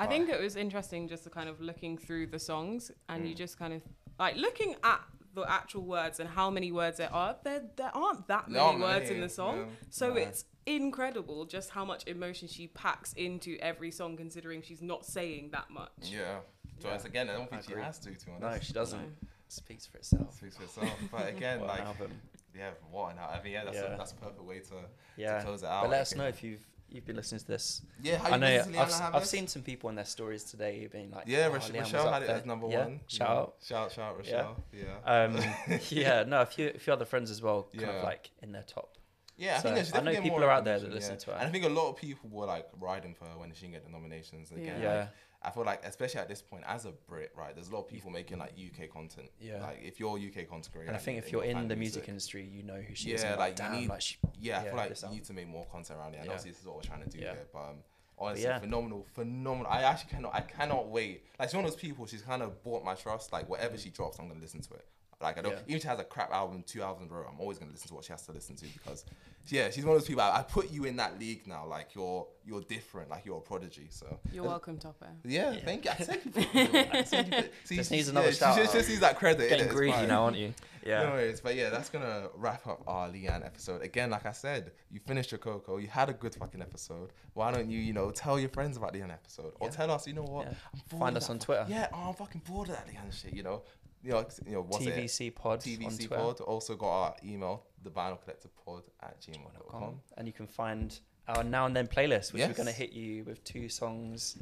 I 0.04 0.08
think 0.08 0.30
it 0.30 0.40
was 0.40 0.56
interesting 0.56 1.08
just 1.08 1.24
to 1.26 1.30
kind 1.30 1.50
of 1.50 1.62
looking 1.62 1.98
through 1.98 2.28
the 2.28 2.40
songs 2.40 2.92
and 3.10 3.28
you 3.28 3.34
Mm. 3.34 3.38
just 3.38 3.58
kind 3.60 3.74
of 3.74 3.82
like 4.20 4.36
looking 4.36 4.76
at 4.84 5.02
the 5.34 5.44
actual 5.50 5.84
words 5.86 6.20
and 6.20 6.28
how 6.30 6.50
many 6.50 6.72
words 6.72 6.98
there 6.98 7.14
are. 7.14 7.38
There 7.44 7.64
there 7.78 7.92
aren't 7.96 8.28
that 8.28 8.50
many 8.50 8.60
aren't 8.60 8.80
words 8.80 9.10
in 9.10 9.22
the 9.22 9.30
song. 9.30 9.58
yeah. 9.60 9.66
So 9.90 10.10
No. 10.10 10.16
it's 10.16 10.46
incredible 10.66 11.46
just 11.46 11.70
how 11.72 11.86
much 11.86 12.06
emotion 12.08 12.48
she 12.48 12.68
packs 12.68 13.14
into 13.14 13.58
every 13.62 13.92
song 13.92 14.18
considering 14.18 14.62
she's 14.62 14.82
not 14.82 15.06
saying 15.06 15.52
that 15.52 15.70
much. 15.70 15.92
Yeah. 16.02 16.40
So 16.80 16.88
Yeah. 16.90 16.96
it's 16.96 17.06
again, 17.06 17.30
I 17.30 17.34
don't 17.34 17.44
I 17.44 17.58
think 17.58 17.64
she 17.64 17.74
has 17.74 18.00
to, 18.00 18.10
to 18.14 18.26
be 18.26 18.32
No, 18.40 18.60
she 18.60 18.74
doesn't. 18.74 19.00
No. 19.02 19.28
Speaks 19.48 19.86
for 19.86 19.98
itself. 19.98 20.36
Speaks 20.38 20.58
for 20.58 20.64
itself. 20.64 20.98
But 21.12 21.28
again, 21.36 21.62
like, 21.62 21.82
album. 21.82 22.12
yeah, 22.56 22.72
what 22.90 23.12
an 23.14 23.20
album. 23.20 23.38
I 23.40 23.44
mean, 23.44 23.54
yeah, 23.54 23.64
that's, 23.66 23.78
Yeah. 23.78 23.94
A, 23.94 23.98
that's 23.98 24.12
a 24.14 24.16
perfect 24.16 24.44
way 24.44 24.60
to, 24.60 24.76
Yeah. 25.18 25.38
to 25.40 25.44
close 25.46 25.64
it 25.64 25.68
out. 25.68 25.82
But 25.84 25.92
let 25.92 26.02
us 26.02 26.16
know 26.16 26.28
if 26.28 26.42
you've 26.44 26.66
you've 26.92 27.06
been 27.06 27.16
listening 27.16 27.40
to 27.40 27.48
this. 27.48 27.82
Yeah, 28.02 28.18
how 28.18 28.32
I 28.32 28.38
know 28.38 28.48
listening 28.48 28.74
to 28.76 28.80
I've, 28.82 28.90
Liana 28.90 29.04
s- 29.06 29.12
I've 29.14 29.26
seen 29.26 29.48
some 29.48 29.62
people 29.62 29.90
in 29.90 29.96
their 29.96 30.06
stories 30.06 30.44
today 30.44 30.88
being 30.92 31.12
like, 31.12 31.24
Yeah, 31.28 31.48
oh, 31.50 31.52
Rach- 31.58 31.74
Rochelle 31.80 32.08
up 32.08 32.14
had 32.14 32.24
it 32.24 32.28
there." 32.28 32.36
as 32.38 32.46
number 32.46 32.68
Yeah, 32.68 32.84
one. 32.86 33.00
Shout 33.08 33.30
Yeah. 33.30 33.36
out. 33.36 33.54
Shout, 33.64 33.92
shout, 33.92 34.12
Yeah. 34.26 34.32
Rochelle. 34.36 34.64
Yeah. 34.74 35.24
Um, 35.70 35.80
yeah, 35.90 36.24
no, 36.24 36.42
a 36.42 36.46
few, 36.46 36.72
a 36.76 36.80
few 36.80 36.94
other 36.94 37.06
friends 37.06 37.32
as 37.32 37.42
well, 37.42 37.64
kind 37.64 37.82
Yeah. 37.82 37.90
of 37.98 38.04
like 38.04 38.32
in 38.42 38.52
their 38.52 38.64
top. 38.64 38.98
Yeah, 39.38 39.54
I 39.54 39.58
So, 39.58 39.64
think 39.64 39.76
there's 39.76 39.94
I 39.94 39.98
know 39.98 40.06
definitely 40.06 40.22
people 40.24 40.40
more 40.40 40.50
are 40.50 40.52
out 40.52 40.66
there 40.66 40.80
that 40.80 40.92
listen 40.92 41.14
yeah. 41.14 41.20
to 41.20 41.32
her. 41.32 41.38
And 41.38 41.48
I 41.48 41.52
think 41.52 41.66
a 41.66 41.70
lot 41.70 41.90
of 41.90 41.96
people 41.98 42.30
were 42.30 42.46
like 42.46 42.68
riding 42.80 43.16
for 43.16 43.26
her 43.26 43.38
when 43.38 43.52
she 43.54 43.62
didn't 43.62 43.74
get 43.74 43.86
the 43.86 43.92
nominations. 43.92 44.52
Again, 44.52 44.80
Yeah. 44.82 44.84
Yeah, 44.94 45.00
like, 45.00 45.10
I 45.44 45.50
feel 45.50 45.64
like, 45.66 45.84
especially 45.84 46.20
at 46.20 46.28
this 46.30 46.42
point, 46.42 46.64
as 46.68 46.86
a 46.86 46.92
Brit, 47.08 47.32
right, 47.36 47.56
there's 47.56 47.70
a 47.70 47.74
lot 47.74 47.80
of 47.82 47.88
people 47.88 48.12
making 48.12 48.38
like 48.38 48.52
UK 48.54 48.90
content. 48.92 49.30
Yeah. 49.40 49.62
Like 49.62 49.80
if 49.84 50.00
you're 50.00 50.16
a 50.18 50.20
UK 50.22 50.48
content 50.48 50.70
creator, 50.72 50.90
And 50.90 50.96
I 50.96 51.00
think 51.00 51.18
if 51.18 51.32
you're 51.32 51.44
you're 51.44 51.58
in 51.60 51.68
the 51.68 51.76
music 51.76 52.08
industry, 52.08 52.44
you 52.44 52.62
know 52.64 52.76
who 52.80 52.94
she 52.94 53.12
is. 53.14 53.24
Yeah, 53.24 53.32
and 53.32 53.40
like, 53.40 53.54
you 53.54 53.56
damn, 53.58 53.74
need- 53.80 53.90
like 53.90 54.02
she, 54.02 54.18
yeah, 54.40 54.60
I 54.60 54.64
feel 54.66 54.76
like 54.76 55.02
you 55.02 55.10
need 55.10 55.24
to 55.26 55.34
make 55.34 55.48
more 55.48 55.66
content 55.72 56.00
around 56.00 56.14
it. 56.14 56.18
And 56.18 56.26
Yeah. 56.26 56.32
obviously, 56.34 56.52
this 56.52 56.60
is 56.60 56.66
what 56.68 56.76
we're 56.76 56.82
trying 56.84 57.04
to 57.04 57.10
do 57.10 57.18
Yeah. 57.18 57.32
here. 57.34 57.48
But 57.52 57.60
um, 57.70 57.76
honestly, 58.20 58.44
yeah. 58.44 58.60
phenomenal, 58.60 59.08
phenomenal. 59.16 59.72
I 59.72 59.82
actually 59.82 60.12
cannot, 60.12 60.36
I 60.36 60.42
cannot 60.42 60.90
wait. 60.90 61.24
Like 61.40 61.50
she's 61.50 61.56
one 61.56 61.66
of 61.66 61.72
those 61.72 61.80
people. 61.80 62.06
She's 62.06 62.22
kind 62.22 62.44
of 62.44 62.64
bought 62.64 62.84
my 62.86 62.94
trust. 62.94 63.34
Like 63.34 63.50
whatever 63.50 63.78
she 63.80 63.90
drops, 63.90 64.20
I'm 64.20 64.28
gonna 64.28 64.40
listen 64.40 64.62
to 64.62 64.74
it. 64.76 64.86
Like 65.22 65.38
I 65.38 65.42
don't, 65.42 65.54
Yeah. 65.54 65.60
even 65.64 65.76
if 65.76 65.82
she 65.84 65.88
has 65.88 66.00
a 66.00 66.04
crap 66.04 66.32
album, 66.32 66.64
two 66.66 66.82
albums 66.82 67.10
in 67.10 67.16
a 67.16 67.20
row, 67.20 67.28
I'm 67.32 67.40
always 67.40 67.58
gonna 67.58 67.72
listen 67.72 67.88
to 67.90 67.94
what 67.96 68.04
she 68.06 68.12
has 68.14 68.26
to 68.26 68.32
listen 68.32 68.56
to 68.58 68.66
because, 68.66 69.06
yeah, 69.48 69.70
she's 69.70 69.86
one 69.86 69.96
of 69.96 70.02
those 70.02 70.08
people. 70.08 70.22
I, 70.24 70.38
I 70.40 70.42
put 70.44 70.72
you 70.72 70.86
in 70.86 70.96
that 70.98 71.20
league 71.20 71.48
now. 71.48 71.66
Like 71.66 71.96
you're, 71.96 72.28
you're 72.46 72.62
different. 72.62 73.10
Like 73.10 73.26
you're 73.26 73.38
a 73.38 73.42
prodigy. 73.42 73.88
So 73.90 74.20
You're 74.32 74.44
welcome, 74.44 74.78
Topper. 74.78 75.08
yeah, 75.24 75.52
Yeah. 75.52 75.60
thank 75.66 75.86
you. 75.86 75.92
I 75.92 76.04
said 76.04 76.22
you 76.26 76.32
put 76.32 76.54
me 76.54 76.62
on. 76.68 76.76
I 76.92 77.04
said 77.04 77.28
you 77.34 77.44
see, 77.64 77.76
Just 77.78 77.90
she- 77.90 77.96
needs 77.98 78.10
another 78.10 78.28
yeah, 78.28 78.32
she 78.34 78.38
shout 78.40 78.56
just, 78.58 78.70
out. 78.70 78.78
just 78.78 78.90
needs 78.90 79.02
that 79.02 79.18
credit. 79.18 79.50
getting 79.50 79.68
innit? 79.68 79.72
Greedy 79.72 80.06
now, 80.08 80.24
aren't 80.26 80.38
you? 80.38 80.54
Yeah. 80.84 81.04
No 81.04 81.10
worries, 81.12 81.40
but 81.42 81.54
yeah, 81.56 81.70
that's 81.70 81.90
gonna 81.90 82.30
wrap 82.36 82.66
up 82.66 82.82
our 82.88 83.08
Lianne 83.08 83.46
episode. 83.46 83.84
Again, 83.84 84.10
like 84.10 84.26
I 84.26 84.32
said, 84.32 84.72
you 84.90 85.00
finished 85.00 85.32
your 85.32 85.38
cocoa. 85.38 85.78
You 85.78 85.88
had 85.88 86.10
a 86.10 86.14
good 86.14 86.34
fucking 86.34 86.60
episode. 86.60 87.12
Why 87.36 87.52
don't 87.52 87.70
you, 87.70 87.78
you 87.78 87.94
know, 87.94 88.10
tell 88.10 88.40
your 88.40 88.50
friends 88.50 88.78
about 88.78 88.94
Lianne 88.96 89.12
episode, 89.14 89.54
or 89.60 89.68
Yeah. 89.68 89.76
tell 89.76 89.92
us, 89.92 90.08
you 90.08 90.14
know 90.14 90.24
what? 90.24 90.48
Yeah. 90.48 90.54
I'm 90.74 90.82
bored 90.90 91.00
Find 91.02 91.18
us 91.18 91.30
on 91.30 91.38
fu- 91.38 91.46
Twitter. 91.46 91.66
Yeah, 91.70 91.88
oh, 91.94 92.10
I'm 92.10 92.14
fucking 92.16 92.42
bored 92.50 92.70
of 92.70 92.76
that 92.78 92.88
Lianne 92.88 93.14
shit. 93.14 93.32
You 93.32 93.44
know, 93.44 93.62
you 94.04 94.12
know, 94.12 94.26
you 94.46 94.54
know, 94.54 94.62
what's 94.62 94.86
it? 94.86 94.96
TVC 94.96 95.34
Pod 95.36 95.52
on 95.54 95.60
TVC 95.60 96.10
pod. 96.10 96.40
Also 96.42 96.76
got 96.76 96.90
our 96.90 97.16
email, 97.24 97.64
the 97.84 97.90
vinyl 97.90 98.22
collector 98.22 98.50
pod 98.66 98.84
at 99.02 99.20
gmail.com. 99.22 99.80
com, 99.80 100.02
and 100.18 100.28
you 100.28 100.34
can 100.34 100.48
find 100.48 101.00
our 101.28 101.44
now 101.44 101.66
and 101.66 101.76
then 101.76 101.88
playlist, 101.88 102.34
which 102.34 102.42
we're 102.48 102.54
going 102.54 102.68
to 102.68 102.74
hit 102.74 102.92
you 102.94 103.24
with 103.24 103.44
two 103.44 103.70
songs. 103.70 104.38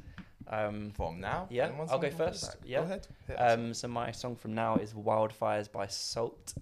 Um, 0.52 0.92
From 0.96 1.20
now, 1.20 1.46
Yeah, 1.52 1.70
I'll 1.92 2.00
go 2.00 2.10
first, 2.10 2.58
yeah. 2.66 2.80
Go 2.80 2.86
ahead. 2.86 3.08
Um, 3.38 3.74
so 3.74 3.88
my 3.88 4.12
song 4.12 4.36
from 4.36 4.56
now 4.56 4.78
is 4.78 4.94
"Wildfires" 4.94 5.72
by 5.72 5.86
SAULT. 5.86 6.56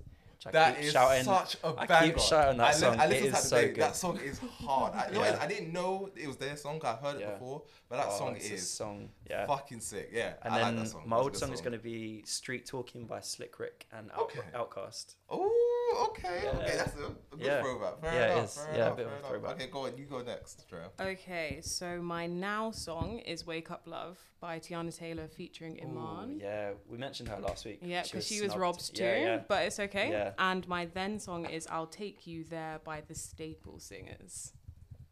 I 0.48 0.52
That 0.52 0.80
is 0.80 0.94
shouting. 0.94 1.24
such 1.24 1.58
a 1.64 1.74
I 1.78 2.04
keep 2.06 2.20
shouting 2.20 2.58
that 2.58 2.68
I, 2.68 2.72
song. 2.72 3.00
I 3.00 3.08
listened 3.08 3.26
is 3.26 3.26
to 3.26 3.32
that 3.32 3.44
so 3.44 3.56
today. 3.62 3.74
good. 3.74 3.84
That 3.84 3.96
song 3.96 4.20
is 4.20 4.40
hard. 4.40 4.94
I, 4.94 5.10
Yeah. 5.12 5.38
I 5.42 5.48
didn't 5.48 5.74
know 5.74 6.10
it 6.16 6.28
was 6.28 6.38
their 6.38 6.56
song. 6.56 6.80
I 6.84 6.94
heard 6.96 7.16
it 7.18 7.22
Yeah. 7.22 7.32
before, 7.34 7.64
but 7.90 7.98
that 7.98 8.08
Oh, 8.10 8.18
song 8.18 8.36
is 8.38 8.70
song. 8.70 9.10
Yeah. 9.30 9.46
fucking 9.46 9.82
sick. 9.82 10.10
Yeah, 10.14 10.34
And 10.44 10.54
I 10.54 10.60
then 10.60 10.76
like 10.78 10.86
that 10.86 10.92
song. 10.92 11.04
my 11.06 11.18
old 11.18 11.34
good 11.34 11.40
song 11.40 11.52
is 11.54 11.62
going 11.62 11.74
to 11.74 11.80
be 11.80 12.24
"Street 12.26 12.66
Talking" 12.66 13.06
by 13.06 13.20
Slick 13.20 13.60
Rick 13.60 13.88
and 13.92 14.10
Out- 14.12 14.20
Okay. 14.20 14.40
OutKast. 14.54 15.16
Oh, 15.30 15.77
okay, 15.96 16.42
Yeah. 16.44 16.50
okay, 16.52 16.78
that's 16.78 16.96
a, 16.96 17.06
a 17.06 17.10
good 17.38 17.40
Yeah. 17.40 17.62
throwback. 17.62 18.00
Fair 18.02 18.14
Yeah, 18.14 18.20
it 18.28 18.32
enough. 18.34 18.46
is. 18.46 18.58
Fair 18.58 18.68
Yeah, 18.68 18.78
a 18.80 18.86
enough, 18.86 18.98
bit 18.98 19.06
of 19.08 19.12
a 19.14 19.28
throwback. 19.28 19.52
Okay, 19.56 19.68
go 19.68 19.86
on. 19.86 19.98
You 19.98 20.06
go 20.06 20.22
next, 20.22 20.66
Drea. 20.70 20.90
Okay, 21.00 21.60
so 21.62 22.02
my 22.02 22.28
now 22.28 22.72
song 22.72 23.20
is 23.20 23.46
"Wake 23.46 23.72
Up 23.72 23.84
Love" 23.86 24.18
by 24.40 24.60
Teyana 24.60 24.96
Taylor 24.96 25.28
featuring 25.28 25.80
Iman. 25.82 26.32
Ooh, 26.36 26.40
yeah, 26.44 26.72
we 26.88 26.98
mentioned 26.98 27.30
her 27.30 27.40
last 27.40 27.66
week. 27.66 27.80
Yeah, 27.82 28.04
because 28.04 28.28
she 28.28 28.42
was 28.42 28.52
snubbed. 28.52 28.62
robbed 28.62 28.96
too, 28.96 29.04
Yeah, 29.04 29.18
yeah. 29.18 29.42
but 29.48 29.66
it's 29.66 29.80
okay. 29.80 30.10
Yeah. 30.12 30.34
And 30.38 30.68
my 30.68 30.86
then 30.86 31.20
song 31.20 31.46
is 31.46 31.68
"I'll 31.68 31.88
Take 31.88 32.28
You 32.28 32.44
There" 32.44 32.80
by 32.84 33.02
the 33.02 33.16
Staple 33.16 33.80
Singers. 33.80 34.54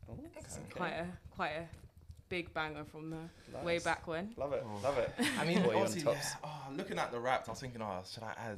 Ooh, 0.09 0.19
It's 0.37 0.57
okay. 0.57 0.69
Quite 0.75 0.93
a 0.93 1.07
quite 1.31 1.51
a 1.51 1.67
big 2.29 2.53
banger 2.55 2.83
from 2.85 3.11
the 3.11 3.29
way 3.63 3.77
back 3.79 4.07
when. 4.07 4.33
Love 4.37 4.53
it. 4.53 4.63
Oh. 4.65 4.79
Love 4.83 4.97
it. 4.97 5.11
I 5.39 5.45
mean, 5.45 5.63
What 5.63 5.69
are 5.69 5.73
you 5.73 5.79
on 5.79 5.85
obviously, 5.85 6.11
yeah, 6.11 6.21
oh, 6.43 6.73
looking 6.73 6.97
at 6.97 7.11
the 7.11 7.19
raps, 7.19 7.47
I 7.47 7.51
was 7.51 7.59
thinking, 7.61 7.81
oh, 7.83 8.01
should 8.11 8.23
I 8.23 8.33
add 8.37 8.57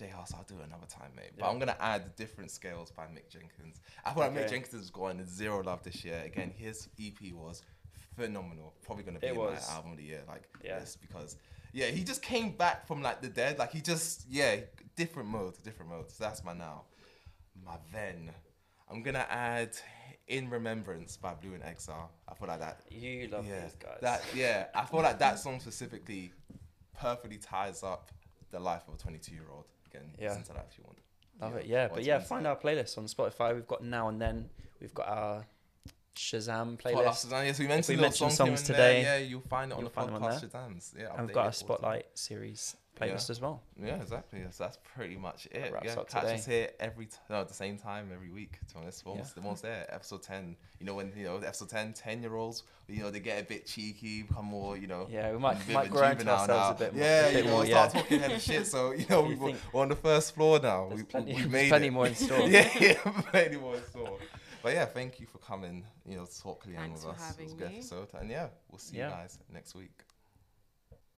J 0.00 0.08
Hus? 0.08 0.32
I'll 0.34 0.44
do 0.44 0.54
it 0.60 0.66
another 0.66 0.86
time, 0.88 1.12
mate. 1.14 1.30
But 1.36 1.44
Yeah. 1.44 1.50
I'm 1.50 1.58
gonna 1.58 1.76
add 1.78 2.16
different 2.16 2.50
scales 2.50 2.90
by 2.90 3.04
Mick 3.04 3.28
Jenkins. 3.30 3.80
I 4.04 4.12
feel 4.14 4.22
like 4.24 4.32
Mick 4.32 4.48
Jenkins 4.50 4.72
has 4.74 4.90
gotten 4.90 5.24
zero 5.26 5.62
love 5.62 5.82
this 5.82 6.04
year. 6.04 6.20
Again, 6.24 6.50
his 6.50 6.88
EP 6.98 7.32
was 7.32 7.62
phenomenal. 8.16 8.74
Probably 8.82 9.04
gonna 9.04 9.18
be 9.20 9.28
It 9.28 9.32
in 9.32 9.38
was. 9.38 9.66
my 9.68 9.74
album 9.74 9.92
of 9.92 9.96
the 9.98 10.04
year, 10.04 10.22
like 10.26 10.48
Yeah. 10.62 10.78
this, 10.80 10.96
because 10.96 11.36
yeah, 11.72 11.86
he 11.86 12.02
just 12.02 12.22
came 12.22 12.52
back 12.56 12.86
from 12.86 13.02
like 13.02 13.20
the 13.22 13.28
dead. 13.28 13.58
Like 13.58 13.72
he 13.72 13.80
just 13.80 14.26
yeah, 14.28 14.60
different 14.96 15.28
modes, 15.28 15.58
different 15.58 15.90
modes. 15.90 16.16
That's 16.18 16.42
my 16.42 16.52
now. 16.54 16.84
My 17.64 17.76
then, 17.92 18.32
I'm 18.88 19.02
gonna 19.02 19.26
add. 19.28 19.76
In 20.26 20.48
Remembrance 20.48 21.16
by 21.16 21.34
Blu 21.34 21.54
and 21.54 21.64
Exile. 21.64 22.08
I 22.28 22.34
feel 22.34 22.46
like 22.46 22.60
that 22.60 22.82
You 22.88 23.26
love 23.26 23.44
yeah, 23.48 23.62
these 23.64 23.74
guys. 23.74 23.98
That 24.00 24.22
yeah, 24.32 24.68
I 24.76 24.84
feel 24.84 25.02
like 25.02 25.18
that 25.18 25.38
song 25.44 25.58
specifically 25.58 26.30
perfectly 26.96 27.38
ties 27.38 27.82
up 27.82 28.12
the 28.52 28.60
life 28.60 28.86
of 28.86 28.94
a 28.94 28.96
22 28.96 29.34
year 29.34 29.46
old. 29.52 29.64
Again, 29.92 30.10
Yeah. 30.18 30.28
listen 30.28 30.44
to 30.44 30.52
that 30.54 30.66
if 30.70 30.78
you 30.78 30.84
want. 30.84 30.98
Love 31.40 31.52
Yeah, 31.54 31.58
it. 31.60 31.66
Yeah, 31.66 31.84
or 31.86 31.88
but 31.94 32.04
yeah, 32.04 32.18
find 32.20 32.46
our 32.46 32.56
playlist 32.56 32.98
on 32.98 33.04
Spotify. 33.06 33.54
We've 33.54 33.66
got 33.66 33.82
now 33.82 34.08
and 34.08 34.20
then. 34.20 34.50
We've 34.80 34.94
got 34.94 35.08
our 35.08 35.46
Shazam 36.16 36.78
playlist. 36.80 37.26
Shazam, 37.26 37.46
Yes, 37.46 37.58
we 37.58 37.66
mentioned, 37.66 37.88
we 37.98 38.02
little 38.02 38.02
mention 38.02 38.30
songs, 38.30 38.36
songs 38.36 38.66
here 38.68 38.76
there. 38.76 38.88
today, 38.92 39.02
Yeah, 39.02 39.16
you'll 39.28 39.40
find 39.40 39.70
it 39.72 39.74
on 39.74 39.80
you'll 39.80 39.90
the 39.90 40.00
podcast. 40.00 40.44
Shazams. 40.50 40.98
Yeah, 40.98 41.14
and 41.16 41.26
we've 41.26 41.34
got 41.34 41.40
our 41.40 41.44
time. 41.46 41.52
Spotlight 41.52 42.06
series 42.14 42.76
playlist 43.00 43.30
as 43.30 43.40
well. 43.40 43.62
Yeah, 43.82 43.96
exactly. 43.96 44.40
Yes, 44.40 44.56
that's 44.58 44.78
pretty 44.94 45.16
much 45.16 45.46
it. 45.50 45.72
wraps 45.72 45.86
Yeah, 45.86 46.00
up 46.00 46.08
catch 46.10 46.22
today. 46.22 46.34
us 46.34 46.46
here 46.46 46.68
every 46.78 47.06
t- 47.06 47.16
no, 47.28 47.40
at 47.40 47.48
the 47.48 47.54
same 47.54 47.78
time 47.78 48.10
every 48.12 48.30
week. 48.30 48.58
To 48.68 48.74
be 48.74 48.80
honest, 48.80 49.04
we're 49.06 49.14
Yeah. 49.16 49.24
almost, 49.42 49.62
there. 49.62 49.86
Episode 49.94 50.22
10. 50.22 50.56
You 50.78 50.86
know 50.86 50.94
when 50.94 51.12
you 51.16 51.24
know 51.24 51.36
episode 51.38 51.68
10, 51.70 51.92
10 51.92 52.22
year 52.22 52.34
olds, 52.36 52.62
you 52.88 53.02
know 53.02 53.10
they 53.10 53.20
get 53.20 53.42
a 53.42 53.44
bit 53.44 53.66
cheeky, 53.66 54.22
become 54.22 54.46
more, 54.46 54.76
you 54.76 54.86
know. 54.86 55.06
Yeah, 55.10 55.32
we 55.32 55.38
might, 55.38 55.62
a 55.62 55.66
bit 55.66 55.74
might 55.74 55.90
grow 55.90 56.08
into 56.10 56.28
ourselves 56.28 56.48
now. 56.48 56.70
a 56.70 56.74
bit 56.74 56.94
more. 56.94 57.04
Yeah, 57.04 57.20
a 57.26 57.32
bit 57.32 57.38
you 57.38 57.44
know, 57.44 57.56
more, 57.56 57.66
start 57.66 57.94
yeah. 57.94 58.00
talking 58.00 58.20
heavy 58.20 58.38
shit. 58.48 58.66
So 58.66 58.92
you 58.92 59.06
know, 59.08 59.22
we 59.22 59.34
You 59.34 59.40
were, 59.40 59.46
think- 59.52 59.60
we're 59.72 59.82
on 59.82 59.88
the 59.88 59.96
first 59.96 60.34
floor 60.34 60.58
now. 60.60 60.88
There's 60.88 61.00
We, 61.00 61.04
plenty, 61.04 61.32
we 61.34 61.40
there's 61.40 61.50
made 61.52 61.68
plenty 61.68 61.86
it. 61.88 61.92
more 61.92 62.06
in 62.06 62.14
store. 62.14 62.40
yeah, 62.48 62.68
yeah, 62.80 62.94
plenty 63.30 63.56
more 63.56 63.74
in 63.76 63.84
store. 63.86 64.18
But 64.62 64.74
yeah, 64.74 64.84
thank 64.84 65.18
you 65.20 65.26
for 65.26 65.38
coming. 65.38 65.84
You 66.06 66.16
know, 66.16 66.26
to 66.26 66.40
talk 66.42 66.64
Lianne 66.66 66.76
Thanks 66.76 67.04
with 67.06 67.16
for 67.16 67.22
us. 67.22 67.36
It 67.38 67.44
was 67.44 67.52
a 67.52 67.56
good 67.56 67.70
me. 67.70 67.76
episode, 67.78 68.08
and 68.20 68.30
yeah, 68.30 68.48
we'll 68.70 68.78
see 68.78 68.98
Yeah. 68.98 69.08
you 69.08 69.14
guys 69.14 69.38
next 69.52 69.74
week. 69.74 70.02